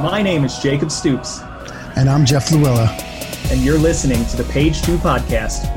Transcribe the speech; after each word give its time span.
My 0.00 0.22
name 0.22 0.44
is 0.44 0.58
Jacob 0.58 0.90
Stoops. 0.90 1.40
And 1.94 2.08
I'm 2.08 2.24
Jeff 2.24 2.48
Louella. 2.48 2.88
And 3.52 3.60
you're 3.60 3.78
listening 3.78 4.24
to 4.28 4.36
the 4.38 4.44
Page 4.44 4.80
Two 4.80 4.96
Podcast. 4.96 5.68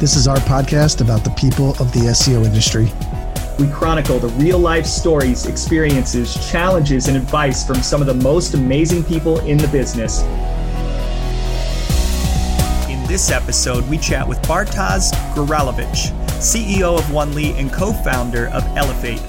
This 0.00 0.16
is 0.16 0.26
our 0.26 0.38
podcast 0.38 1.02
about 1.02 1.22
the 1.22 1.28
people 1.32 1.72
of 1.72 1.92
the 1.92 2.08
SEO 2.08 2.46
industry. 2.46 2.90
We 3.62 3.70
chronicle 3.70 4.18
the 4.18 4.28
real 4.42 4.58
life 4.58 4.86
stories, 4.86 5.44
experiences, 5.44 6.50
challenges, 6.50 7.08
and 7.08 7.16
advice 7.18 7.66
from 7.66 7.82
some 7.82 8.00
of 8.00 8.06
the 8.06 8.14
most 8.14 8.54
amazing 8.54 9.04
people 9.04 9.38
in 9.40 9.58
the 9.58 9.68
business. 9.68 10.22
In 12.88 13.06
this 13.06 13.30
episode, 13.30 13.86
we 13.90 13.98
chat 13.98 14.26
with 14.26 14.40
Bartosz 14.44 15.12
Goralewicz, 15.34 16.10
CEO 16.40 16.98
of 16.98 17.04
Onely 17.14 17.52
and 17.58 17.70
co 17.70 17.92
founder 17.92 18.46
of 18.48 18.64
Elephate. 18.78 19.20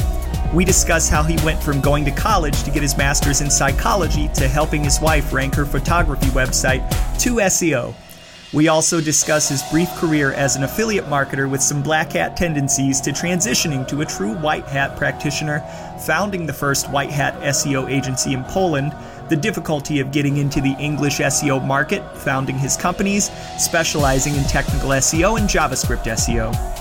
We 0.52 0.66
discuss 0.66 1.08
how 1.08 1.22
he 1.22 1.38
went 1.46 1.62
from 1.62 1.80
going 1.80 2.06
to 2.06 2.12
college 2.12 2.64
to 2.64 2.72
get 2.72 2.82
his 2.82 2.98
master's 2.98 3.42
in 3.42 3.52
psychology 3.52 4.30
to 4.30 4.48
helping 4.48 4.84
his 4.84 5.00
wife 5.00 5.32
rank 5.32 5.54
her 5.54 5.66
photography 5.66 6.26
website 6.28 6.90
to 7.20 7.36
SEO. 7.36 7.94
We 8.52 8.68
also 8.68 9.00
discuss 9.00 9.48
his 9.48 9.62
brief 9.70 9.90
career 9.98 10.34
as 10.34 10.56
an 10.56 10.64
affiliate 10.64 11.06
marketer 11.06 11.48
with 11.48 11.62
some 11.62 11.84
black 11.84 12.14
hat 12.14 12.36
tendencies 12.36 13.00
to 13.02 13.12
transitioning 13.12 13.88
to 13.90 14.02
a 14.02 14.06
true 14.06 14.34
white 14.38 14.66
hat 14.66 14.98
practitioner, 14.98 15.60
founding 16.04 16.48
the 16.48 16.54
first 16.54 16.90
white 16.90 17.12
hat 17.12 17.40
SEO 17.42 17.88
agency 17.88 18.34
in 18.34 18.44
Poland, 18.46 18.96
the 19.30 19.36
difficulty 19.36 20.00
of 20.00 20.12
getting 20.12 20.38
into 20.38 20.62
the 20.62 20.76
English 20.80 21.20
SEO 21.20 21.64
market, 21.64 22.02
founding 22.18 22.58
his 22.58 22.76
companies, 22.76 23.30
specializing 23.60 24.34
in 24.34 24.44
technical 24.46 24.90
SEO 24.90 25.40
and 25.40 25.48
JavaScript 25.48 26.06
SEO. 26.06 26.79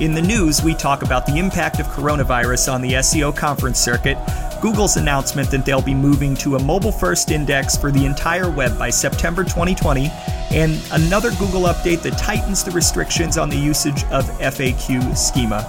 In 0.00 0.14
the 0.14 0.22
news, 0.22 0.62
we 0.62 0.72
talk 0.72 1.02
about 1.02 1.26
the 1.26 1.36
impact 1.36 1.78
of 1.78 1.86
coronavirus 1.88 2.72
on 2.72 2.80
the 2.80 2.92
SEO 2.94 3.36
conference 3.36 3.78
circuit, 3.78 4.16
Google's 4.62 4.96
announcement 4.96 5.50
that 5.50 5.66
they'll 5.66 5.82
be 5.82 5.92
moving 5.92 6.34
to 6.36 6.56
a 6.56 6.62
mobile 6.62 6.90
first 6.90 7.30
index 7.30 7.76
for 7.76 7.90
the 7.92 8.06
entire 8.06 8.50
web 8.50 8.78
by 8.78 8.88
September 8.88 9.44
2020, 9.44 10.10
and 10.52 10.82
another 10.92 11.32
Google 11.32 11.64
update 11.64 12.00
that 12.00 12.16
tightens 12.16 12.64
the 12.64 12.70
restrictions 12.70 13.36
on 13.36 13.50
the 13.50 13.58
usage 13.58 14.04
of 14.04 14.24
FAQ 14.38 15.14
schema. 15.14 15.64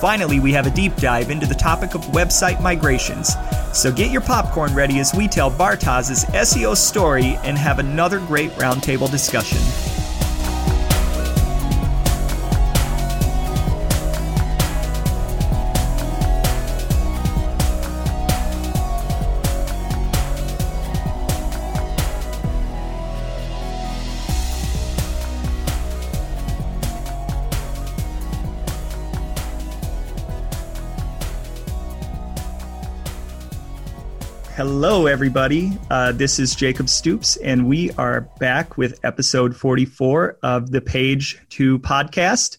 Finally, 0.00 0.40
we 0.40 0.52
have 0.52 0.66
a 0.66 0.70
deep 0.70 0.96
dive 0.96 1.30
into 1.30 1.46
the 1.46 1.54
topic 1.54 1.94
of 1.94 2.00
website 2.06 2.60
migrations. 2.60 3.36
So 3.72 3.92
get 3.92 4.10
your 4.10 4.22
popcorn 4.22 4.74
ready 4.74 4.98
as 4.98 5.14
we 5.14 5.28
tell 5.28 5.52
Bartosz's 5.52 6.24
SEO 6.24 6.76
story 6.76 7.38
and 7.44 7.56
have 7.56 7.78
another 7.78 8.18
great 8.18 8.50
roundtable 8.52 9.08
discussion. 9.08 9.58
Hello, 34.98 35.06
everybody. 35.06 35.78
Uh, 35.92 36.10
this 36.10 36.40
is 36.40 36.56
Jacob 36.56 36.88
Stoops, 36.88 37.36
and 37.36 37.68
we 37.68 37.92
are 37.92 38.22
back 38.40 38.76
with 38.76 38.98
episode 39.04 39.54
44 39.54 40.38
of 40.42 40.72
the 40.72 40.80
Page 40.80 41.40
2 41.50 41.78
podcast. 41.78 42.58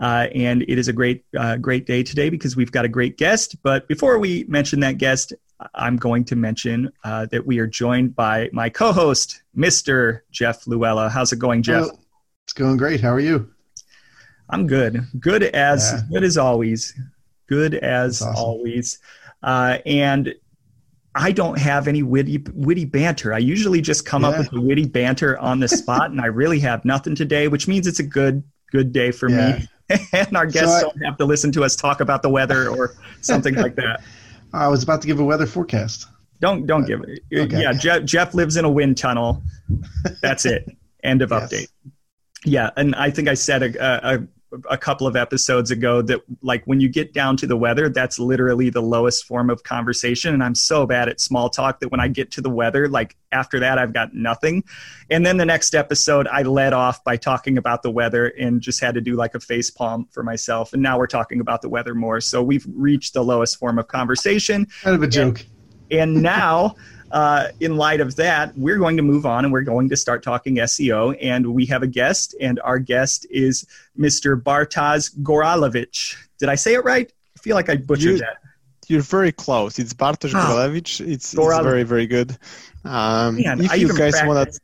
Uh, 0.00 0.26
and 0.34 0.62
it 0.62 0.78
is 0.78 0.88
a 0.88 0.92
great, 0.92 1.24
uh, 1.38 1.58
great 1.58 1.86
day 1.86 2.02
today 2.02 2.28
because 2.28 2.56
we've 2.56 2.72
got 2.72 2.84
a 2.84 2.88
great 2.88 3.16
guest. 3.16 3.62
But 3.62 3.86
before 3.86 4.18
we 4.18 4.44
mention 4.48 4.80
that 4.80 4.98
guest, 4.98 5.32
I'm 5.76 5.96
going 5.96 6.24
to 6.24 6.34
mention 6.34 6.92
uh, 7.04 7.26
that 7.26 7.46
we 7.46 7.60
are 7.60 7.68
joined 7.68 8.16
by 8.16 8.50
my 8.52 8.68
co 8.68 8.90
host, 8.90 9.44
Mr. 9.56 10.22
Jeff 10.32 10.64
Louella. 10.64 11.08
How's 11.08 11.32
it 11.32 11.38
going, 11.38 11.62
Jeff? 11.62 11.82
Well, 11.82 12.00
it's 12.42 12.52
going 12.52 12.78
great. 12.78 13.00
How 13.00 13.12
are 13.12 13.20
you? 13.20 13.48
I'm 14.50 14.66
good. 14.66 15.06
Good 15.20 15.44
as 15.44 15.92
yeah. 15.92 16.00
good 16.10 16.24
as 16.24 16.36
always. 16.36 16.98
Good 17.46 17.76
as 17.76 18.22
awesome. 18.22 18.36
always. 18.36 18.98
Uh, 19.40 19.78
and 19.86 20.34
I 21.16 21.32
don't 21.32 21.58
have 21.58 21.88
any 21.88 22.02
witty 22.02 22.44
witty 22.52 22.84
banter. 22.84 23.32
I 23.32 23.38
usually 23.38 23.80
just 23.80 24.04
come 24.04 24.22
yeah. 24.22 24.28
up 24.28 24.38
with 24.38 24.50
the 24.50 24.60
witty 24.60 24.86
banter 24.86 25.38
on 25.38 25.60
the 25.60 25.68
spot, 25.68 26.10
and 26.10 26.20
I 26.20 26.26
really 26.26 26.60
have 26.60 26.84
nothing 26.84 27.14
today, 27.14 27.48
which 27.48 27.66
means 27.66 27.86
it's 27.86 28.00
a 28.00 28.04
good 28.04 28.44
good 28.70 28.92
day 28.92 29.10
for 29.10 29.30
yeah. 29.30 29.58
me. 29.88 29.98
and 30.12 30.36
our 30.36 30.46
guests 30.46 30.80
so 30.80 30.88
I, 30.88 30.90
don't 30.90 31.02
have 31.02 31.16
to 31.18 31.24
listen 31.24 31.52
to 31.52 31.64
us 31.64 31.74
talk 31.74 32.00
about 32.00 32.22
the 32.22 32.28
weather 32.28 32.68
or 32.68 32.96
something 33.22 33.54
like 33.54 33.76
that. 33.76 34.02
I 34.52 34.68
was 34.68 34.82
about 34.82 35.00
to 35.02 35.06
give 35.06 35.18
a 35.18 35.24
weather 35.24 35.46
forecast. 35.46 36.06
Don't 36.40 36.66
don't 36.66 36.84
uh, 36.84 36.86
give 36.86 37.02
it. 37.02 37.20
Okay. 37.34 37.62
Yeah, 37.62 37.72
Jeff, 37.72 38.04
Jeff 38.04 38.34
lives 38.34 38.56
in 38.56 38.64
a 38.64 38.70
wind 38.70 38.98
tunnel. 38.98 39.42
That's 40.22 40.44
it. 40.44 40.68
End 41.02 41.22
of 41.22 41.30
yes. 41.30 41.52
update. 41.52 41.68
Yeah, 42.44 42.70
and 42.76 42.94
I 42.94 43.10
think 43.10 43.28
I 43.28 43.34
said 43.34 43.62
a, 43.62 44.14
a, 44.14 44.26
a 44.70 44.78
couple 44.78 45.06
of 45.06 45.16
episodes 45.16 45.70
ago 45.70 46.00
that 46.02 46.20
like 46.40 46.62
when 46.66 46.80
you 46.80 46.88
get 46.88 47.12
down 47.12 47.36
to 47.36 47.46
the 47.46 47.56
weather 47.56 47.88
that's 47.88 48.18
literally 48.18 48.70
the 48.70 48.80
lowest 48.80 49.24
form 49.24 49.50
of 49.50 49.62
conversation. 49.62 50.32
And 50.32 50.42
i'm 50.42 50.54
so 50.54 50.86
bad 50.86 51.08
at 51.08 51.20
small 51.20 51.50
talk 51.50 51.80
that 51.80 51.90
when 51.90 52.00
i 52.00 52.08
get 52.08 52.30
to 52.32 52.40
the 52.40 52.50
weather 52.50 52.88
like 52.88 53.16
after 53.32 53.58
that 53.60 53.78
i've 53.78 53.92
got 53.92 54.14
nothing. 54.14 54.64
And 55.10 55.26
then 55.26 55.36
the 55.36 55.44
next 55.44 55.74
episode 55.74 56.28
i 56.28 56.42
led 56.42 56.72
off 56.72 57.02
by 57.04 57.16
talking 57.16 57.58
about 57.58 57.82
the 57.82 57.90
weather 57.90 58.28
and 58.38 58.60
just 58.60 58.80
had 58.80 58.94
to 58.94 59.00
do 59.00 59.16
like 59.16 59.34
a 59.34 59.40
face 59.40 59.70
palm 59.70 60.06
for 60.10 60.22
myself. 60.22 60.72
And 60.72 60.82
now 60.82 60.98
we're 60.98 61.06
talking 61.06 61.40
about 61.40 61.62
the 61.62 61.68
weather 61.68 61.94
more. 61.94 62.20
So 62.20 62.42
we've 62.42 62.66
reached 62.72 63.14
the 63.14 63.24
lowest 63.24 63.58
form 63.58 63.78
of 63.78 63.88
conversation. 63.88 64.66
Kind 64.82 64.96
of 64.96 65.02
a 65.02 65.08
joke. 65.08 65.44
And, 65.90 66.00
and 66.00 66.22
now 66.22 66.76
uh, 67.10 67.48
in 67.60 67.76
light 67.76 68.00
of 68.00 68.16
that, 68.16 68.56
we're 68.56 68.78
going 68.78 68.96
to 68.96 69.02
move 69.02 69.26
on 69.26 69.44
and 69.44 69.52
we're 69.52 69.62
going 69.62 69.88
to 69.88 69.96
start 69.96 70.22
talking 70.22 70.56
SEO. 70.56 71.16
And 71.20 71.54
we 71.54 71.66
have 71.66 71.82
a 71.82 71.86
guest, 71.86 72.34
and 72.40 72.60
our 72.60 72.78
guest 72.78 73.26
is 73.30 73.66
Mr. 73.98 74.40
Bartosz 74.40 75.16
Goralewicz. 75.22 76.16
Did 76.38 76.48
I 76.48 76.54
say 76.54 76.74
it 76.74 76.84
right? 76.84 77.10
I 77.36 77.40
feel 77.40 77.54
like 77.54 77.68
I 77.68 77.76
butchered 77.76 78.04
you, 78.04 78.18
that. 78.18 78.38
You're 78.88 79.02
very 79.02 79.32
close. 79.32 79.78
It's 79.78 79.94
Bartosz 79.94 80.34
oh. 80.34 80.38
Goralewicz. 80.38 81.00
It's, 81.00 81.34
it's 81.34 81.34
very, 81.34 81.82
very 81.82 82.06
good. 82.06 82.36
Um, 82.84 83.36
Man, 83.36 83.60
if 83.60 83.72
I 83.72 83.74
you 83.74 83.96
guys 83.96 84.14
want 84.24 84.52
to 84.52 84.60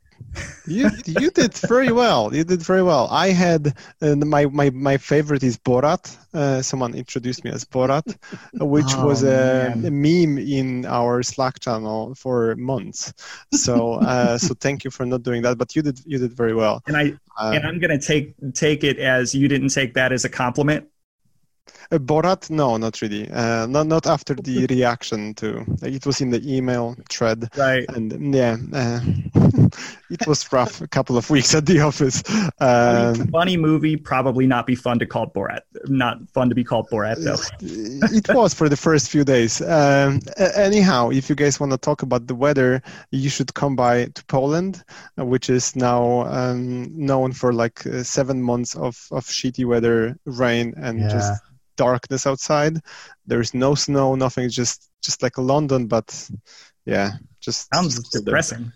you 0.67 0.91
you 1.07 1.31
did 1.31 1.55
very 1.55 1.93
well. 1.93 2.35
You 2.35 2.45
did 2.45 2.63
very 2.63 2.83
well. 2.83 3.09
I 3.11 3.29
had 3.29 3.75
uh, 4.01 4.17
my 4.17 4.47
my 4.47 4.71
my 4.71 4.97
favorite 4.97 5.43
is 5.43 5.59
Borat. 5.59 6.17
Uh, 6.33 6.63
someone 6.63 6.95
introduced 6.95 7.45
me 7.45 7.51
as 7.51 7.65
Borat, 7.65 8.07
which 8.55 8.95
oh, 8.97 9.07
was 9.07 9.23
a, 9.23 9.73
a, 9.73 9.91
meme 9.91 10.39
in 10.39 10.87
our 10.87 11.23
Slack 11.23 11.61
channel 11.61 12.15
for 12.15 12.57
months. 12.57 13.13
So 13.53 13.95
uh, 13.95 14.39
so 14.39 14.55
thank 14.55 14.85
you 14.85 14.91
for 14.91 15.05
not 15.05 15.23
doing 15.23 15.43
that. 15.43 15.59
But 15.59 15.75
you 15.77 15.83
did 15.83 16.01
you 16.07 16.19
did 16.19 16.33
very 16.33 16.55
well. 16.55 16.83
And 16.87 16.97
I 16.97 17.15
uh, 17.39 17.53
and 17.55 17.67
I'm 17.67 17.79
gonna 17.79 18.01
take 18.01 18.35
take 18.55 18.85
it 18.85 18.99
as 18.99 19.35
you 19.35 19.49
didn't 19.49 19.71
take 19.71 19.95
that 19.95 20.13
as 20.13 20.25
a 20.25 20.29
compliment. 20.29 20.89
Uh, 21.93 21.99
Borat? 21.99 22.49
No, 22.49 22.79
not 22.79 23.03
really. 23.03 23.31
Uh, 23.31 23.67
not 23.67 23.87
not 23.87 24.07
after 24.07 24.35
the 24.35 24.67
reaction 24.67 25.35
to 25.35 25.65
it 25.83 26.07
was 26.07 26.21
in 26.23 26.31
the 26.31 26.41
email 26.43 26.97
thread. 27.11 27.49
Right. 27.57 27.85
And 27.91 28.35
yeah, 28.35 28.57
uh, 28.73 29.01
it 30.11 30.27
was 30.27 30.51
rough. 30.53 30.81
A 30.81 30.89
couple 30.89 31.19
of 31.19 31.29
weeks 31.29 31.55
at 31.55 31.67
the 31.67 31.81
office. 31.81 32.23
Um, 32.61 33.29
funny 33.29 33.59
movie, 33.59 33.97
probably 33.97 34.47
not 34.47 34.67
be 34.67 34.75
fun 34.75 34.99
to 35.01 35.07
call 35.07 35.29
Borat. 35.29 35.61
Not 35.87 36.19
fun 36.31 36.49
to 36.49 36.55
be 36.55 36.65
called 36.65 36.89
Borat 36.89 37.23
though. 37.23 37.37
it 37.61 38.35
was 38.35 38.55
for 38.55 38.71
the 38.71 38.77
first 38.77 39.11
few 39.11 39.25
days. 39.25 39.61
Um, 39.61 40.21
anyhow, 40.57 41.11
if 41.11 41.29
you 41.29 41.37
guys 41.37 41.61
want 41.61 41.73
to 41.73 41.79
talk 41.79 42.03
about 42.03 42.27
the 42.27 42.35
weather, 42.35 42.83
you 43.11 43.29
should 43.29 43.53
come 43.53 43.77
by 43.77 44.07
to 44.07 44.25
Poland, 44.27 44.83
which 45.19 45.51
is 45.51 45.77
now 45.77 46.23
um, 46.23 46.89
known 46.97 47.33
for 47.33 47.53
like 47.53 47.87
uh, 47.87 48.03
seven 48.03 48.43
months 48.43 48.75
of 48.77 48.97
of 49.11 49.27
shitty 49.27 49.67
weather, 49.67 50.17
rain, 50.25 50.73
and 50.77 51.01
yeah. 51.01 51.09
just 51.09 51.43
darkness 51.77 52.27
outside. 52.27 52.81
There's 53.27 53.55
no 53.55 53.75
snow, 53.75 54.15
nothing. 54.15 54.49
Just 54.51 54.91
just 55.03 55.23
like 55.23 55.37
London, 55.39 55.87
but 55.87 56.31
yeah, 56.85 57.13
just 57.41 57.69
sounds 57.75 57.97
just 57.97 58.13
depressing. 58.13 58.73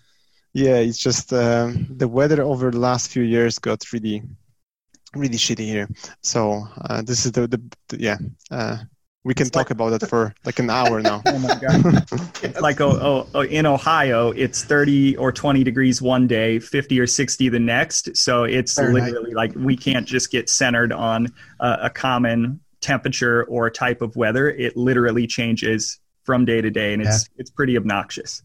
Yeah, 0.53 0.77
it's 0.77 0.97
just 0.97 1.33
uh, 1.33 1.71
the 1.89 2.07
weather 2.07 2.41
over 2.41 2.71
the 2.71 2.79
last 2.79 3.11
few 3.11 3.23
years 3.23 3.59
got 3.59 3.83
really, 3.93 4.23
really 5.15 5.37
shitty 5.37 5.65
here. 5.65 5.87
So 6.23 6.67
uh, 6.89 7.01
this 7.01 7.25
is 7.25 7.31
the, 7.31 7.47
the, 7.47 7.61
the 7.89 7.99
yeah. 7.99 8.17
Uh, 8.49 8.77
we 9.23 9.33
can 9.33 9.47
it's 9.47 9.51
talk 9.51 9.69
like, 9.69 9.71
about 9.71 9.99
that 9.99 10.07
for 10.07 10.33
like 10.45 10.57
an 10.59 10.69
hour 10.69 11.01
now. 11.01 11.21
oh 11.27 11.39
my 11.39 11.55
god! 11.59 12.05
it's 12.41 12.61
like 12.61 12.79
oh, 12.79 12.91
oh, 12.91 13.27
oh, 13.35 13.41
in 13.41 13.65
Ohio, 13.65 14.31
it's 14.31 14.63
thirty 14.63 15.17
or 15.17 15.33
twenty 15.33 15.63
degrees 15.63 16.01
one 16.01 16.27
day, 16.27 16.59
fifty 16.59 16.97
or 16.99 17.05
sixty 17.05 17.49
the 17.49 17.59
next. 17.59 18.15
So 18.15 18.45
it's 18.45 18.77
literally 18.77 19.33
like 19.33 19.53
we 19.53 19.75
can't 19.75 20.07
just 20.07 20.31
get 20.31 20.49
centered 20.49 20.93
on 20.93 21.27
a 21.59 21.89
common 21.89 22.61
temperature 22.81 23.43
or 23.45 23.69
type 23.69 24.01
of 24.01 24.15
weather, 24.15 24.49
it 24.49 24.77
literally 24.77 25.27
changes 25.27 25.99
from 26.23 26.45
day 26.45 26.61
to 26.61 26.69
day, 26.69 26.93
and 26.93 27.01
it's 27.01 27.29
yeah. 27.29 27.39
it's 27.41 27.49
pretty 27.49 27.77
obnoxious. 27.77 28.43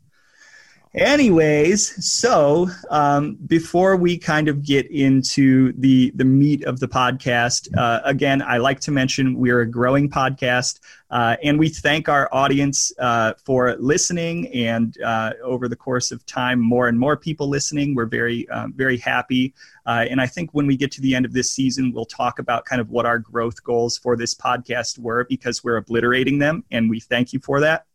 Anyways, 0.94 2.05
so 2.06 2.69
um, 2.91 3.39
before 3.47 3.97
we 3.97 4.19
kind 4.19 4.47
of 4.47 4.62
get 4.62 4.91
into 4.91 5.73
the 5.79 6.12
the 6.17 6.25
meat 6.27 6.65
of 6.65 6.81
the 6.81 6.89
podcast, 6.89 7.75
uh, 7.79 8.03
again, 8.05 8.43
I 8.43 8.59
like 8.59 8.79
to 8.81 8.91
mention 8.91 9.39
we're 9.39 9.62
a 9.62 9.67
growing 9.67 10.11
podcast, 10.11 10.81
uh, 11.11 11.37
and 11.43 11.59
we 11.59 11.71
thank 11.71 12.11
our 12.11 12.29
audience 12.31 12.93
uh, 12.99 13.33
for 13.43 13.75
listening. 13.77 14.49
And 14.49 15.00
uh, 15.00 15.33
over 15.43 15.67
the 15.67 15.77
course 15.77 16.12
of 16.12 16.27
time, 16.27 16.61
more 16.61 16.89
and 16.89 16.99
more 16.99 17.17
people 17.17 17.49
listening. 17.49 17.95
We're 17.95 18.05
very 18.05 18.47
um, 18.50 18.75
very 18.75 18.99
happy, 18.99 19.55
uh, 19.87 20.05
and 20.11 20.21
I 20.21 20.27
think 20.27 20.50
when 20.53 20.67
we 20.67 20.77
get 20.77 20.93
to 20.93 21.00
the 21.00 21.15
end 21.15 21.25
of 21.25 21.33
this 21.33 21.50
season, 21.50 21.93
we'll 21.95 22.05
talk 22.05 22.38
about 22.38 22.67
kind 22.67 22.83
of 22.83 22.91
what 22.91 23.06
our 23.06 23.19
growth 23.19 23.65
goals 23.65 23.97
for 23.97 24.15
this 24.15 24.35
podcast 24.35 24.99
were 24.99 25.25
because 25.25 25.65
we're 25.65 25.79
obliterating 25.79 26.38
them, 26.38 26.65
and 26.71 26.91
we 26.91 27.00
thank 27.00 27.33
you 27.33 27.41
for 27.41 27.61
that 27.61 27.87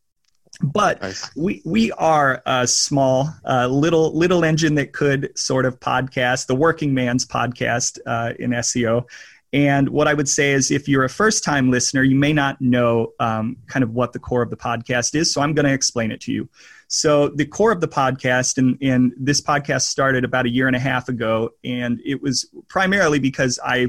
but 0.61 1.01
nice. 1.01 1.29
we 1.35 1.61
we 1.65 1.91
are 1.93 2.41
a 2.45 2.67
small 2.67 3.29
uh, 3.45 3.67
little 3.67 4.15
little 4.17 4.43
engine 4.43 4.75
that 4.75 4.93
could 4.93 5.37
sort 5.37 5.65
of 5.65 5.79
podcast 5.79 6.47
the 6.47 6.55
working 6.55 6.93
man's 6.93 7.25
podcast 7.25 7.99
uh, 8.05 8.33
in 8.39 8.51
SEO. 8.51 9.05
And 9.53 9.89
what 9.89 10.07
I 10.07 10.13
would 10.13 10.27
say 10.27 10.51
is, 10.51 10.71
if 10.71 10.89
you're 10.89 11.05
a 11.05 11.09
first 11.09 11.43
time 11.43 11.71
listener, 11.71 12.03
you 12.03 12.15
may 12.15 12.33
not 12.33 12.59
know 12.59 13.13
um, 13.19 13.55
kind 13.67 13.81
of 13.81 13.91
what 13.91 14.11
the 14.11 14.19
core 14.19 14.41
of 14.41 14.49
the 14.49 14.57
podcast 14.57 15.15
is. 15.15 15.33
So 15.33 15.41
I'm 15.41 15.53
going 15.53 15.65
to 15.65 15.73
explain 15.73 16.11
it 16.11 16.19
to 16.21 16.33
you. 16.33 16.49
So 16.89 17.29
the 17.29 17.45
core 17.45 17.71
of 17.71 17.79
the 17.79 17.87
podcast, 17.87 18.57
and, 18.57 18.77
and 18.81 19.13
this 19.17 19.41
podcast 19.41 19.83
started 19.83 20.23
about 20.25 20.45
a 20.45 20.49
year 20.49 20.67
and 20.67 20.75
a 20.75 20.79
half 20.79 21.07
ago, 21.07 21.51
and 21.63 22.01
it 22.05 22.21
was 22.21 22.49
primarily 22.67 23.19
because 23.19 23.59
I 23.63 23.87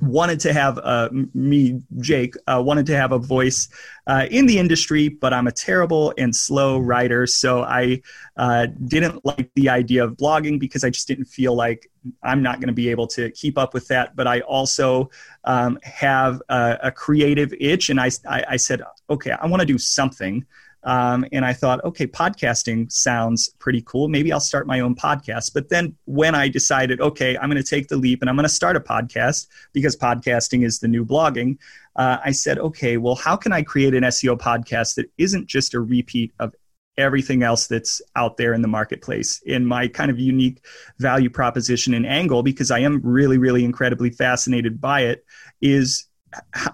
wanted 0.00 0.40
to 0.40 0.52
have 0.52 0.78
uh, 0.78 1.08
me 1.34 1.80
jake 1.98 2.34
uh, 2.46 2.62
wanted 2.64 2.86
to 2.86 2.96
have 2.96 3.12
a 3.12 3.18
voice 3.18 3.68
uh, 4.06 4.26
in 4.30 4.46
the 4.46 4.58
industry 4.58 5.08
but 5.08 5.32
i'm 5.32 5.46
a 5.46 5.52
terrible 5.52 6.12
and 6.18 6.34
slow 6.34 6.78
writer. 6.78 7.26
So 7.26 7.62
i 7.62 8.02
uh, 8.36 8.66
didn't 8.86 9.24
like 9.24 9.50
the 9.54 9.68
idea 9.68 10.04
of 10.04 10.16
blogging 10.16 10.58
because 10.58 10.84
i 10.84 10.90
just 10.90 11.08
didn't 11.08 11.26
feel 11.26 11.54
like 11.54 11.90
i'm 12.22 12.42
not 12.42 12.60
going 12.60 12.68
to 12.68 12.74
be 12.74 12.88
able 12.88 13.06
to 13.08 13.30
keep 13.30 13.56
up 13.58 13.74
with 13.74 13.88
that. 13.88 14.16
But 14.16 14.26
i 14.26 14.40
also 14.40 15.10
um, 15.44 15.78
have 15.82 16.42
a, 16.48 16.78
a, 16.84 16.90
creative 16.90 17.52
itch 17.60 17.90
and 17.90 18.00
I, 18.00 18.10
I, 18.28 18.44
I 18.50 18.56
said 18.56 18.82
okay 19.10 19.32
i 19.32 19.46
want 19.46 19.60
to 19.60 19.66
do 19.66 19.78
something 19.78 20.44
um, 20.84 21.24
and 21.32 21.44
I 21.44 21.52
thought, 21.52 21.82
okay, 21.84 22.06
podcasting 22.06 22.92
sounds 22.92 23.48
pretty 23.58 23.82
cool. 23.82 24.08
Maybe 24.08 24.32
I'll 24.32 24.40
start 24.40 24.66
my 24.66 24.80
own 24.80 24.94
podcast. 24.94 25.52
But 25.54 25.70
then 25.70 25.96
when 26.04 26.34
I 26.34 26.48
decided, 26.48 27.00
okay, 27.00 27.36
I'm 27.38 27.50
going 27.50 27.62
to 27.62 27.68
take 27.68 27.88
the 27.88 27.96
leap 27.96 28.20
and 28.20 28.28
I'm 28.28 28.36
going 28.36 28.44
to 28.44 28.50
start 28.50 28.76
a 28.76 28.80
podcast 28.80 29.46
because 29.72 29.96
podcasting 29.96 30.64
is 30.64 30.78
the 30.78 30.88
new 30.88 31.04
blogging, 31.04 31.58
uh, 31.96 32.18
I 32.24 32.32
said, 32.32 32.58
okay, 32.58 32.98
well, 32.98 33.14
how 33.14 33.36
can 33.36 33.52
I 33.52 33.62
create 33.62 33.94
an 33.94 34.04
SEO 34.04 34.38
podcast 34.38 34.96
that 34.96 35.10
isn't 35.16 35.46
just 35.46 35.74
a 35.74 35.80
repeat 35.80 36.34
of 36.38 36.54
everything 36.96 37.42
else 37.42 37.66
that's 37.66 38.00
out 38.14 38.36
there 38.36 38.54
in 38.54 38.62
the 38.62 38.68
marketplace 38.68 39.42
in 39.46 39.66
my 39.66 39.88
kind 39.88 40.10
of 40.10 40.18
unique 40.18 40.64
value 40.98 41.28
proposition 41.28 41.92
and 41.92 42.06
angle 42.06 42.40
because 42.44 42.70
i 42.70 42.78
am 42.78 43.00
really 43.02 43.36
really 43.36 43.64
incredibly 43.64 44.10
fascinated 44.10 44.80
by 44.80 45.00
it 45.00 45.24
is 45.60 46.06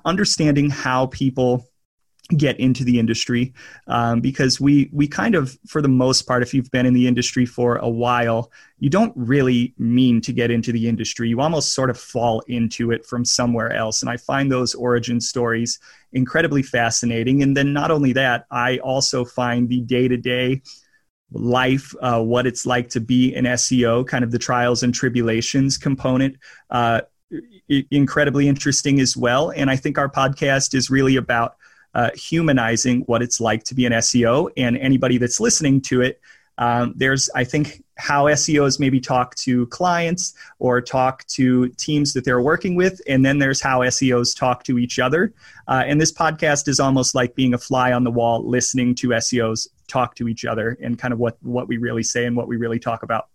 understanding 0.05 0.69
how 0.69 1.07
people 1.07 1.70
get 2.37 2.59
into 2.61 2.85
the 2.85 2.99
industry 2.99 3.53
um, 3.87 4.21
because 4.21 4.61
we 4.61 4.89
we 4.93 5.07
kind 5.09 5.35
of 5.35 5.59
for 5.67 5.83
the 5.83 5.89
most 5.89 6.23
part 6.23 6.43
if 6.43 6.55
you've 6.55 6.71
been 6.71 6.87
in 6.87 6.95
the 6.95 7.07
industry 7.07 7.45
for 7.45 7.77
a 7.77 7.89
while 7.89 8.51
you 8.79 8.89
don't 8.89 9.13
really 9.15 9.75
mean 9.79 10.23
to 10.23 10.33
get 10.33 10.51
into 10.51 10.73
the 10.73 10.89
industry. 10.89 11.29
You 11.29 11.41
almost 11.41 11.75
sort 11.75 11.91
of 11.91 11.99
fall 11.99 12.41
into 12.49 12.91
it 12.93 13.05
from 13.05 13.25
somewhere 13.25 13.73
else. 13.73 14.03
And 14.03 14.11
i 14.11 14.17
find 14.17 14.51
those 14.51 14.75
origin 14.75 15.21
stories 15.21 15.79
incredibly 16.13 16.63
fascinating. 16.63 17.43
And 17.43 17.57
then 17.57 17.73
not 17.73 17.91
only 17.91 18.13
that 18.15 18.47
i 18.51 18.79
also 18.79 19.25
find 19.25 19.69
the 19.69 19.81
day-to-day 19.81 20.63
life 21.33 21.95
uh, 22.01 22.21
what 22.21 22.47
it's 22.47 22.67
like 22.67 22.89
to 22.91 23.01
be 23.01 23.35
an 23.35 23.45
seo 23.45 24.05
kind 24.07 24.25
of 24.25 24.33
the 24.33 24.39
trials 24.39 24.83
and 24.83 24.93
tribulations 24.93 25.79
component 25.79 26.37
uh, 26.71 27.01
incredibly 27.93 28.49
interesting 28.49 28.99
as 29.01 29.17
well. 29.17 29.53
And 29.55 29.71
i 29.71 29.77
think 29.77 29.99
our 29.99 30.09
podcast 30.09 30.75
is 30.75 30.91
really 30.91 31.17
about 31.17 31.57
uh, 31.95 32.11
humanizing 32.15 33.01
what 33.03 33.23
it's 33.23 33.41
like 33.41 33.65
to 33.65 33.75
be 33.75 33.87
an 33.87 33.93
SEO. 33.93 34.51
And 34.57 34.77
anybody 34.77 35.19
that's 35.19 35.41
listening 35.41 35.81
to 35.83 36.03
it, 36.03 36.21
um, 36.59 36.93
there's, 36.95 37.31
I 37.35 37.45
think, 37.45 37.83
how 37.97 38.27
SEOs 38.27 38.79
maybe 38.79 39.01
talk 39.01 39.35
to 39.37 39.67
clients 39.69 40.35
or 40.59 40.81
talk 40.83 41.27
to 41.29 41.69
teams 41.71 42.13
that 42.13 42.25
they're 42.25 42.43
working 42.43 42.75
with. 42.75 43.01
And 43.09 43.25
then 43.25 43.39
there's 43.39 43.63
how 43.63 43.81
SEOs 43.81 44.37
talk 44.37 44.63
to 44.65 44.79
each 44.79 44.99
other. 44.99 45.33
Uh, 45.67 45.85
and 45.87 46.01
this 46.01 46.13
podcast 46.13 46.69
is 46.69 46.79
almost 46.79 47.15
like 47.15 47.35
being 47.35 47.55
a 47.55 47.59
fly 47.59 47.93
on 47.93 48.05
the 48.05 48.11
wall, 48.11 48.47
listening 48.47 48.95
to 48.97 49.09
SEOs 49.09 49.69
talk 49.89 50.15
to 50.17 50.29
each 50.29 50.45
other 50.45 50.77
and 50.83 50.99
kind 50.99 51.13
of 51.13 51.19
what, 51.19 51.39
what 51.43 51.67
we 51.67 51.79
really 51.79 52.03
say 52.03 52.27
and 52.27 52.37
what 52.37 52.47
we 52.47 52.57
really 52.57 52.79
talk 52.79 53.03
about. 53.03 53.29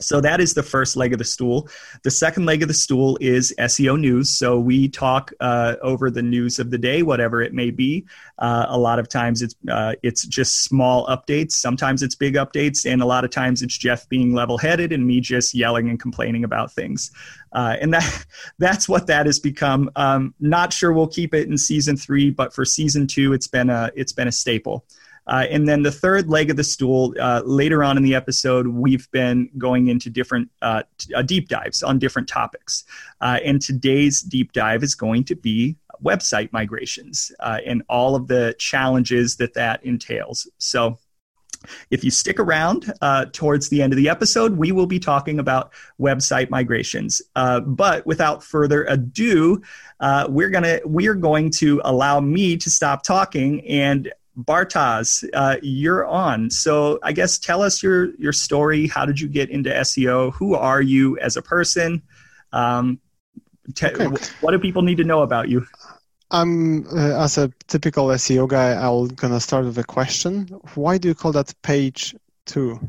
So 0.00 0.20
that 0.20 0.40
is 0.40 0.54
the 0.54 0.62
first 0.62 0.96
leg 0.96 1.12
of 1.12 1.18
the 1.18 1.24
stool. 1.24 1.68
The 2.02 2.10
second 2.10 2.46
leg 2.46 2.62
of 2.62 2.68
the 2.68 2.74
stool 2.74 3.18
is 3.20 3.54
SEO 3.58 3.98
news. 3.98 4.30
So 4.30 4.58
we 4.58 4.88
talk 4.88 5.32
uh, 5.40 5.76
over 5.82 6.10
the 6.10 6.22
news 6.22 6.58
of 6.58 6.70
the 6.70 6.78
day, 6.78 7.02
whatever 7.02 7.42
it 7.42 7.52
may 7.52 7.70
be. 7.70 8.06
Uh, 8.38 8.66
a 8.68 8.78
lot 8.78 8.98
of 8.98 9.08
times 9.08 9.42
it's 9.42 9.54
uh, 9.70 9.94
it's 10.02 10.26
just 10.26 10.64
small 10.64 11.06
updates. 11.06 11.52
Sometimes 11.52 12.02
it's 12.02 12.14
big 12.14 12.34
updates, 12.34 12.90
and 12.90 13.02
a 13.02 13.06
lot 13.06 13.24
of 13.24 13.30
times 13.30 13.62
it's 13.62 13.76
Jeff 13.76 14.08
being 14.08 14.34
level-headed 14.34 14.92
and 14.92 15.06
me 15.06 15.20
just 15.20 15.54
yelling 15.54 15.88
and 15.88 16.00
complaining 16.00 16.44
about 16.44 16.72
things. 16.72 17.10
Uh, 17.52 17.76
and 17.80 17.92
that 17.94 18.26
that's 18.58 18.88
what 18.88 19.06
that 19.06 19.26
has 19.26 19.38
become. 19.38 19.90
Um, 19.96 20.34
not 20.40 20.72
sure 20.72 20.92
we'll 20.92 21.06
keep 21.06 21.34
it 21.34 21.48
in 21.48 21.56
season 21.58 21.96
three, 21.96 22.30
but 22.30 22.54
for 22.54 22.64
season 22.64 23.06
two, 23.06 23.32
it's 23.32 23.46
been 23.46 23.70
a 23.70 23.90
it's 23.94 24.12
been 24.12 24.28
a 24.28 24.32
staple. 24.32 24.84
Uh, 25.26 25.46
and 25.50 25.68
then 25.68 25.82
the 25.82 25.92
third 25.92 26.28
leg 26.28 26.50
of 26.50 26.56
the 26.56 26.64
stool, 26.64 27.14
uh, 27.20 27.42
later 27.44 27.84
on 27.84 27.96
in 27.96 28.02
the 28.02 28.14
episode, 28.14 28.66
we've 28.66 29.10
been 29.12 29.48
going 29.56 29.88
into 29.88 30.10
different 30.10 30.50
uh, 30.62 30.82
t- 30.98 31.14
uh, 31.14 31.22
deep 31.22 31.48
dives 31.48 31.82
on 31.82 31.98
different 31.98 32.28
topics. 32.28 32.84
Uh, 33.20 33.38
and 33.44 33.60
today's 33.60 34.20
deep 34.20 34.52
dive 34.52 34.82
is 34.82 34.94
going 34.94 35.24
to 35.24 35.36
be 35.36 35.76
website 36.02 36.52
migrations 36.52 37.30
uh, 37.40 37.58
and 37.64 37.82
all 37.88 38.14
of 38.16 38.26
the 38.26 38.54
challenges 38.58 39.36
that 39.36 39.54
that 39.54 39.84
entails. 39.84 40.48
So, 40.58 40.98
if 41.90 42.02
you 42.02 42.10
stick 42.10 42.40
around 42.40 42.92
uh, 43.02 43.26
towards 43.32 43.68
the 43.68 43.82
end 43.82 43.92
of 43.92 43.96
the 43.96 44.08
episode, 44.08 44.56
we 44.56 44.72
will 44.72 44.86
be 44.86 44.98
talking 44.98 45.38
about 45.38 45.72
website 46.00 46.50
migrations. 46.50 47.22
Uh, 47.36 47.60
but 47.60 48.04
without 48.04 48.42
further 48.42 48.84
ado, 48.84 49.62
uh, 50.00 50.26
we're 50.28 50.50
gonna 50.50 50.80
we're 50.84 51.14
going 51.14 51.50
to 51.52 51.80
allow 51.84 52.18
me 52.18 52.56
to 52.56 52.68
stop 52.68 53.04
talking 53.04 53.64
and 53.68 54.12
Bartosz, 54.36 55.28
uh, 55.34 55.56
you're 55.62 56.06
on. 56.06 56.50
So 56.50 56.98
I 57.02 57.12
guess 57.12 57.38
tell 57.38 57.62
us 57.62 57.82
your 57.82 58.14
your 58.16 58.32
story. 58.32 58.86
How 58.86 59.04
did 59.04 59.20
you 59.20 59.28
get 59.28 59.50
into 59.50 59.70
SEO? 59.70 60.32
Who 60.34 60.54
are 60.54 60.80
you 60.80 61.18
as 61.18 61.36
a 61.36 61.42
person? 61.42 62.02
Um, 62.52 63.00
te- 63.74 63.88
okay. 63.88 64.06
What 64.40 64.52
do 64.52 64.58
people 64.58 64.82
need 64.82 64.96
to 64.98 65.04
know 65.04 65.22
about 65.22 65.48
you? 65.48 65.66
I'm 66.30 66.86
uh, 66.86 67.22
as 67.22 67.36
a 67.36 67.52
typical 67.68 68.06
SEO 68.06 68.48
guy. 68.48 68.72
I'm 68.72 69.08
gonna 69.08 69.40
start 69.40 69.66
with 69.66 69.78
a 69.78 69.84
question. 69.84 70.46
Why 70.74 70.96
do 70.96 71.08
you 71.08 71.14
call 71.14 71.32
that 71.32 71.54
page 71.62 72.14
two? 72.46 72.80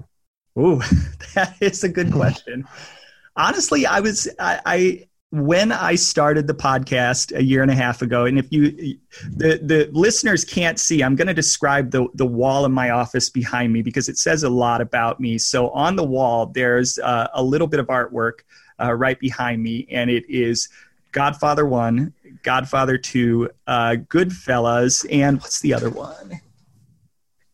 Ooh, 0.57 0.81
that 1.35 1.55
is 1.59 1.83
a 1.83 1.89
good 1.89 2.11
question. 2.11 2.65
Honestly, 3.35 3.85
I 3.85 3.99
was 3.99 4.29
I, 4.39 4.61
I 4.65 5.07
when 5.33 5.71
I 5.71 5.95
started 5.95 6.45
the 6.45 6.53
podcast 6.53 7.35
a 7.35 7.41
year 7.41 7.63
and 7.63 7.71
a 7.71 7.75
half 7.75 8.03
ago, 8.03 8.25
and 8.25 8.37
if 8.37 8.51
you 8.51 8.69
the 9.35 9.59
the 9.63 9.89
listeners 9.91 10.45
can't 10.45 10.79
see, 10.79 11.01
I'm 11.01 11.15
going 11.15 11.27
to 11.27 11.33
describe 11.33 11.89
the 11.89 12.07
the 12.13 12.25
wall 12.25 12.65
in 12.65 12.71
my 12.71 12.91
office 12.91 13.31
behind 13.31 13.73
me 13.73 13.81
because 13.81 14.09
it 14.09 14.19
says 14.19 14.43
a 14.43 14.49
lot 14.49 14.79
about 14.79 15.19
me. 15.19 15.39
So 15.39 15.71
on 15.71 15.95
the 15.95 16.03
wall, 16.03 16.45
there's 16.45 16.99
uh, 16.99 17.29
a 17.33 17.41
little 17.41 17.65
bit 17.65 17.79
of 17.79 17.87
artwork 17.87 18.41
uh, 18.79 18.93
right 18.93 19.19
behind 19.19 19.63
me, 19.63 19.87
and 19.89 20.11
it 20.11 20.23
is 20.29 20.69
Godfather 21.13 21.65
One, 21.65 22.13
Godfather 22.43 22.99
Two, 22.99 23.49
uh, 23.65 23.95
Goodfellas, 24.07 25.03
and 25.11 25.41
what's 25.41 25.61
the 25.61 25.73
other 25.73 25.89
one? 25.89 26.41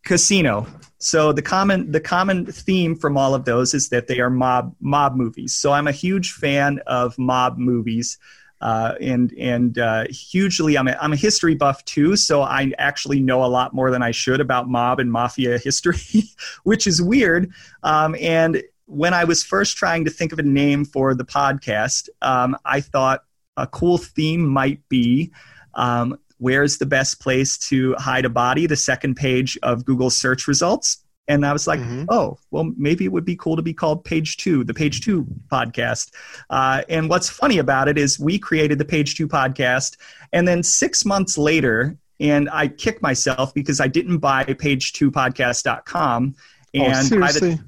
Casino. 0.03 0.67
So 0.99 1.31
the 1.31 1.41
common 1.41 1.91
the 1.91 2.01
common 2.01 2.45
theme 2.45 2.95
from 2.95 3.17
all 3.17 3.33
of 3.33 3.45
those 3.45 3.73
is 3.73 3.89
that 3.89 4.07
they 4.07 4.19
are 4.19 4.29
mob 4.29 4.75
mob 4.81 5.15
movies. 5.15 5.55
So 5.55 5.71
I'm 5.71 5.87
a 5.87 5.93
huge 5.93 6.33
fan 6.33 6.79
of 6.87 7.17
mob 7.17 7.57
movies. 7.57 8.17
Uh, 8.61 8.95
and 8.99 9.33
and 9.39 9.79
uh, 9.79 10.03
hugely, 10.09 10.77
I'm 10.77 10.89
a, 10.89 10.97
I'm 10.99 11.13
a 11.13 11.15
history 11.15 11.55
buff 11.55 11.83
too, 11.85 12.17
so 12.17 12.41
I 12.41 12.73
actually 12.77 13.21
know 13.21 13.45
a 13.45 13.47
lot 13.47 13.73
more 13.73 13.89
than 13.89 14.03
I 14.03 14.11
should 14.11 14.41
about 14.41 14.67
mob 14.67 14.99
and 14.99 15.09
mafia 15.09 15.57
history, 15.57 15.95
which 16.63 16.85
is 16.85 17.01
weird. 17.01 17.53
Um, 17.83 18.17
and 18.19 18.61
when 18.85 19.13
I 19.13 19.23
was 19.23 19.43
first 19.43 19.77
trying 19.77 20.03
to 20.03 20.11
think 20.11 20.33
of 20.33 20.39
a 20.39 20.43
name 20.43 20.83
for 20.83 21.15
the 21.15 21.23
podcast, 21.23 22.09
um, 22.21 22.57
I 22.65 22.81
thought 22.81 23.23
a 23.55 23.65
cool 23.65 23.97
theme 23.97 24.45
might 24.45 24.87
be 24.89 25.31
um, 25.75 26.19
where's 26.39 26.77
the 26.77 26.85
best 26.85 27.21
place 27.21 27.57
to 27.69 27.95
hide 27.97 28.25
a 28.25 28.29
body? 28.29 28.65
The 28.65 28.75
second 28.75 29.15
page 29.15 29.57
of 29.63 29.85
Google 29.85 30.09
search 30.09 30.47
results. 30.47 31.03
And 31.27 31.45
I 31.45 31.53
was 31.53 31.67
like, 31.67 31.79
mm-hmm. 31.79 32.05
oh, 32.09 32.39
well, 32.49 32.73
maybe 32.75 33.05
it 33.05 33.11
would 33.11 33.25
be 33.25 33.35
cool 33.35 33.55
to 33.55 33.61
be 33.61 33.73
called 33.73 34.03
Page 34.03 34.37
Two, 34.37 34.63
the 34.63 34.73
Page 34.73 35.01
Two 35.01 35.27
podcast. 35.51 36.11
Uh, 36.49 36.81
and 36.89 37.07
what's 37.07 37.29
funny 37.29 37.59
about 37.59 37.87
it 37.87 37.99
is 37.99 38.19
we 38.19 38.39
created 38.39 38.79
the 38.79 38.85
Page 38.85 39.15
Two 39.15 39.27
podcast, 39.27 39.97
and 40.33 40.47
then 40.47 40.63
six 40.63 41.05
months 41.05 41.37
later, 41.37 41.95
and 42.19 42.49
I 42.51 42.67
kick 42.67 43.03
myself 43.03 43.53
because 43.53 43.79
I 43.79 43.87
didn't 43.87 44.17
buy 44.17 44.43
page2podcast.com 44.43 46.35
Oh, 46.75 46.83
and 46.83 46.93
oh, 46.93 47.01
seriously? 47.01 47.59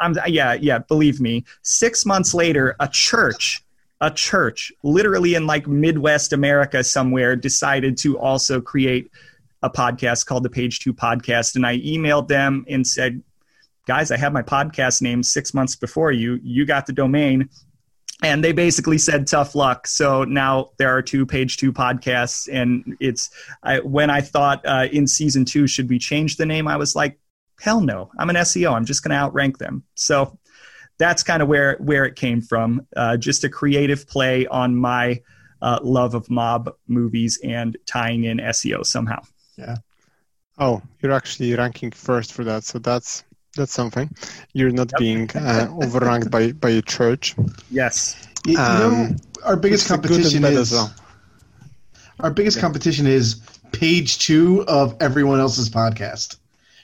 The, 0.00 0.22
yeah, 0.26 0.54
yeah, 0.54 0.78
believe 0.78 1.20
me. 1.20 1.44
Six 1.62 2.04
months 2.04 2.34
later, 2.34 2.76
a 2.80 2.88
church, 2.88 3.63
a 4.04 4.10
church, 4.10 4.70
literally 4.82 5.34
in 5.34 5.46
like 5.46 5.66
Midwest 5.66 6.34
America 6.34 6.84
somewhere, 6.84 7.36
decided 7.36 7.96
to 7.98 8.18
also 8.18 8.60
create 8.60 9.10
a 9.62 9.70
podcast 9.70 10.26
called 10.26 10.42
the 10.42 10.50
Page 10.50 10.80
Two 10.80 10.92
Podcast. 10.92 11.56
And 11.56 11.66
I 11.66 11.78
emailed 11.78 12.28
them 12.28 12.66
and 12.68 12.86
said, 12.86 13.22
guys, 13.86 14.10
I 14.10 14.18
have 14.18 14.34
my 14.34 14.42
podcast 14.42 15.00
name 15.00 15.22
six 15.22 15.54
months 15.54 15.74
before 15.74 16.12
you. 16.12 16.38
You 16.42 16.66
got 16.66 16.84
the 16.84 16.92
domain. 16.92 17.48
And 18.22 18.44
they 18.44 18.52
basically 18.52 18.98
said 18.98 19.26
tough 19.26 19.54
luck. 19.54 19.86
So 19.86 20.24
now 20.24 20.72
there 20.76 20.94
are 20.94 21.00
two 21.00 21.24
page 21.24 21.56
two 21.56 21.72
podcasts, 21.72 22.46
and 22.50 22.96
it's 23.00 23.30
I, 23.62 23.80
when 23.80 24.10
I 24.10 24.20
thought 24.20 24.64
uh, 24.66 24.86
in 24.92 25.06
season 25.06 25.46
two 25.46 25.66
should 25.66 25.88
we 25.88 25.98
change 25.98 26.36
the 26.36 26.46
name? 26.46 26.68
I 26.68 26.76
was 26.76 26.94
like, 26.94 27.18
hell 27.58 27.80
no, 27.80 28.10
I'm 28.18 28.30
an 28.30 28.36
SEO. 28.36 28.72
I'm 28.72 28.84
just 28.84 29.02
going 29.02 29.10
to 29.10 29.16
outrank 29.16 29.58
them. 29.58 29.82
So 29.94 30.38
that's 30.98 31.22
kind 31.22 31.42
of 31.42 31.48
where 31.48 31.76
where 31.78 32.04
it 32.04 32.16
came 32.16 32.40
from. 32.40 32.86
Uh, 32.96 33.16
just 33.16 33.44
a 33.44 33.48
creative 33.48 34.06
play 34.06 34.46
on 34.46 34.76
my 34.76 35.20
uh, 35.62 35.78
love 35.82 36.14
of 36.14 36.30
mob 36.30 36.70
movies 36.88 37.38
and 37.42 37.76
tying 37.86 38.24
in 38.24 38.38
SEO 38.38 38.84
somehow. 38.84 39.20
Yeah. 39.56 39.76
Oh, 40.58 40.82
you're 41.00 41.12
actually 41.12 41.54
ranking 41.54 41.90
first 41.90 42.32
for 42.32 42.44
that, 42.44 42.64
so 42.64 42.78
that's 42.78 43.24
that's 43.56 43.72
something. 43.72 44.10
You're 44.52 44.70
not 44.70 44.90
yep. 44.92 44.98
being 44.98 45.30
uh, 45.34 45.68
overranked 45.70 46.30
by 46.30 46.52
by 46.52 46.70
a 46.70 46.82
church. 46.82 47.34
Yes. 47.70 48.28
You, 48.46 48.58
um, 48.58 48.78
know, 48.78 49.16
our 49.44 49.56
biggest 49.56 49.88
competition 49.88 50.44
is 50.44 50.72
well. 50.72 50.94
our 52.20 52.30
biggest 52.30 52.58
yeah. 52.58 52.60
competition 52.60 53.06
is 53.06 53.40
page 53.72 54.18
two 54.18 54.64
of 54.68 54.96
everyone 55.00 55.40
else's 55.40 55.70
podcast 55.70 56.36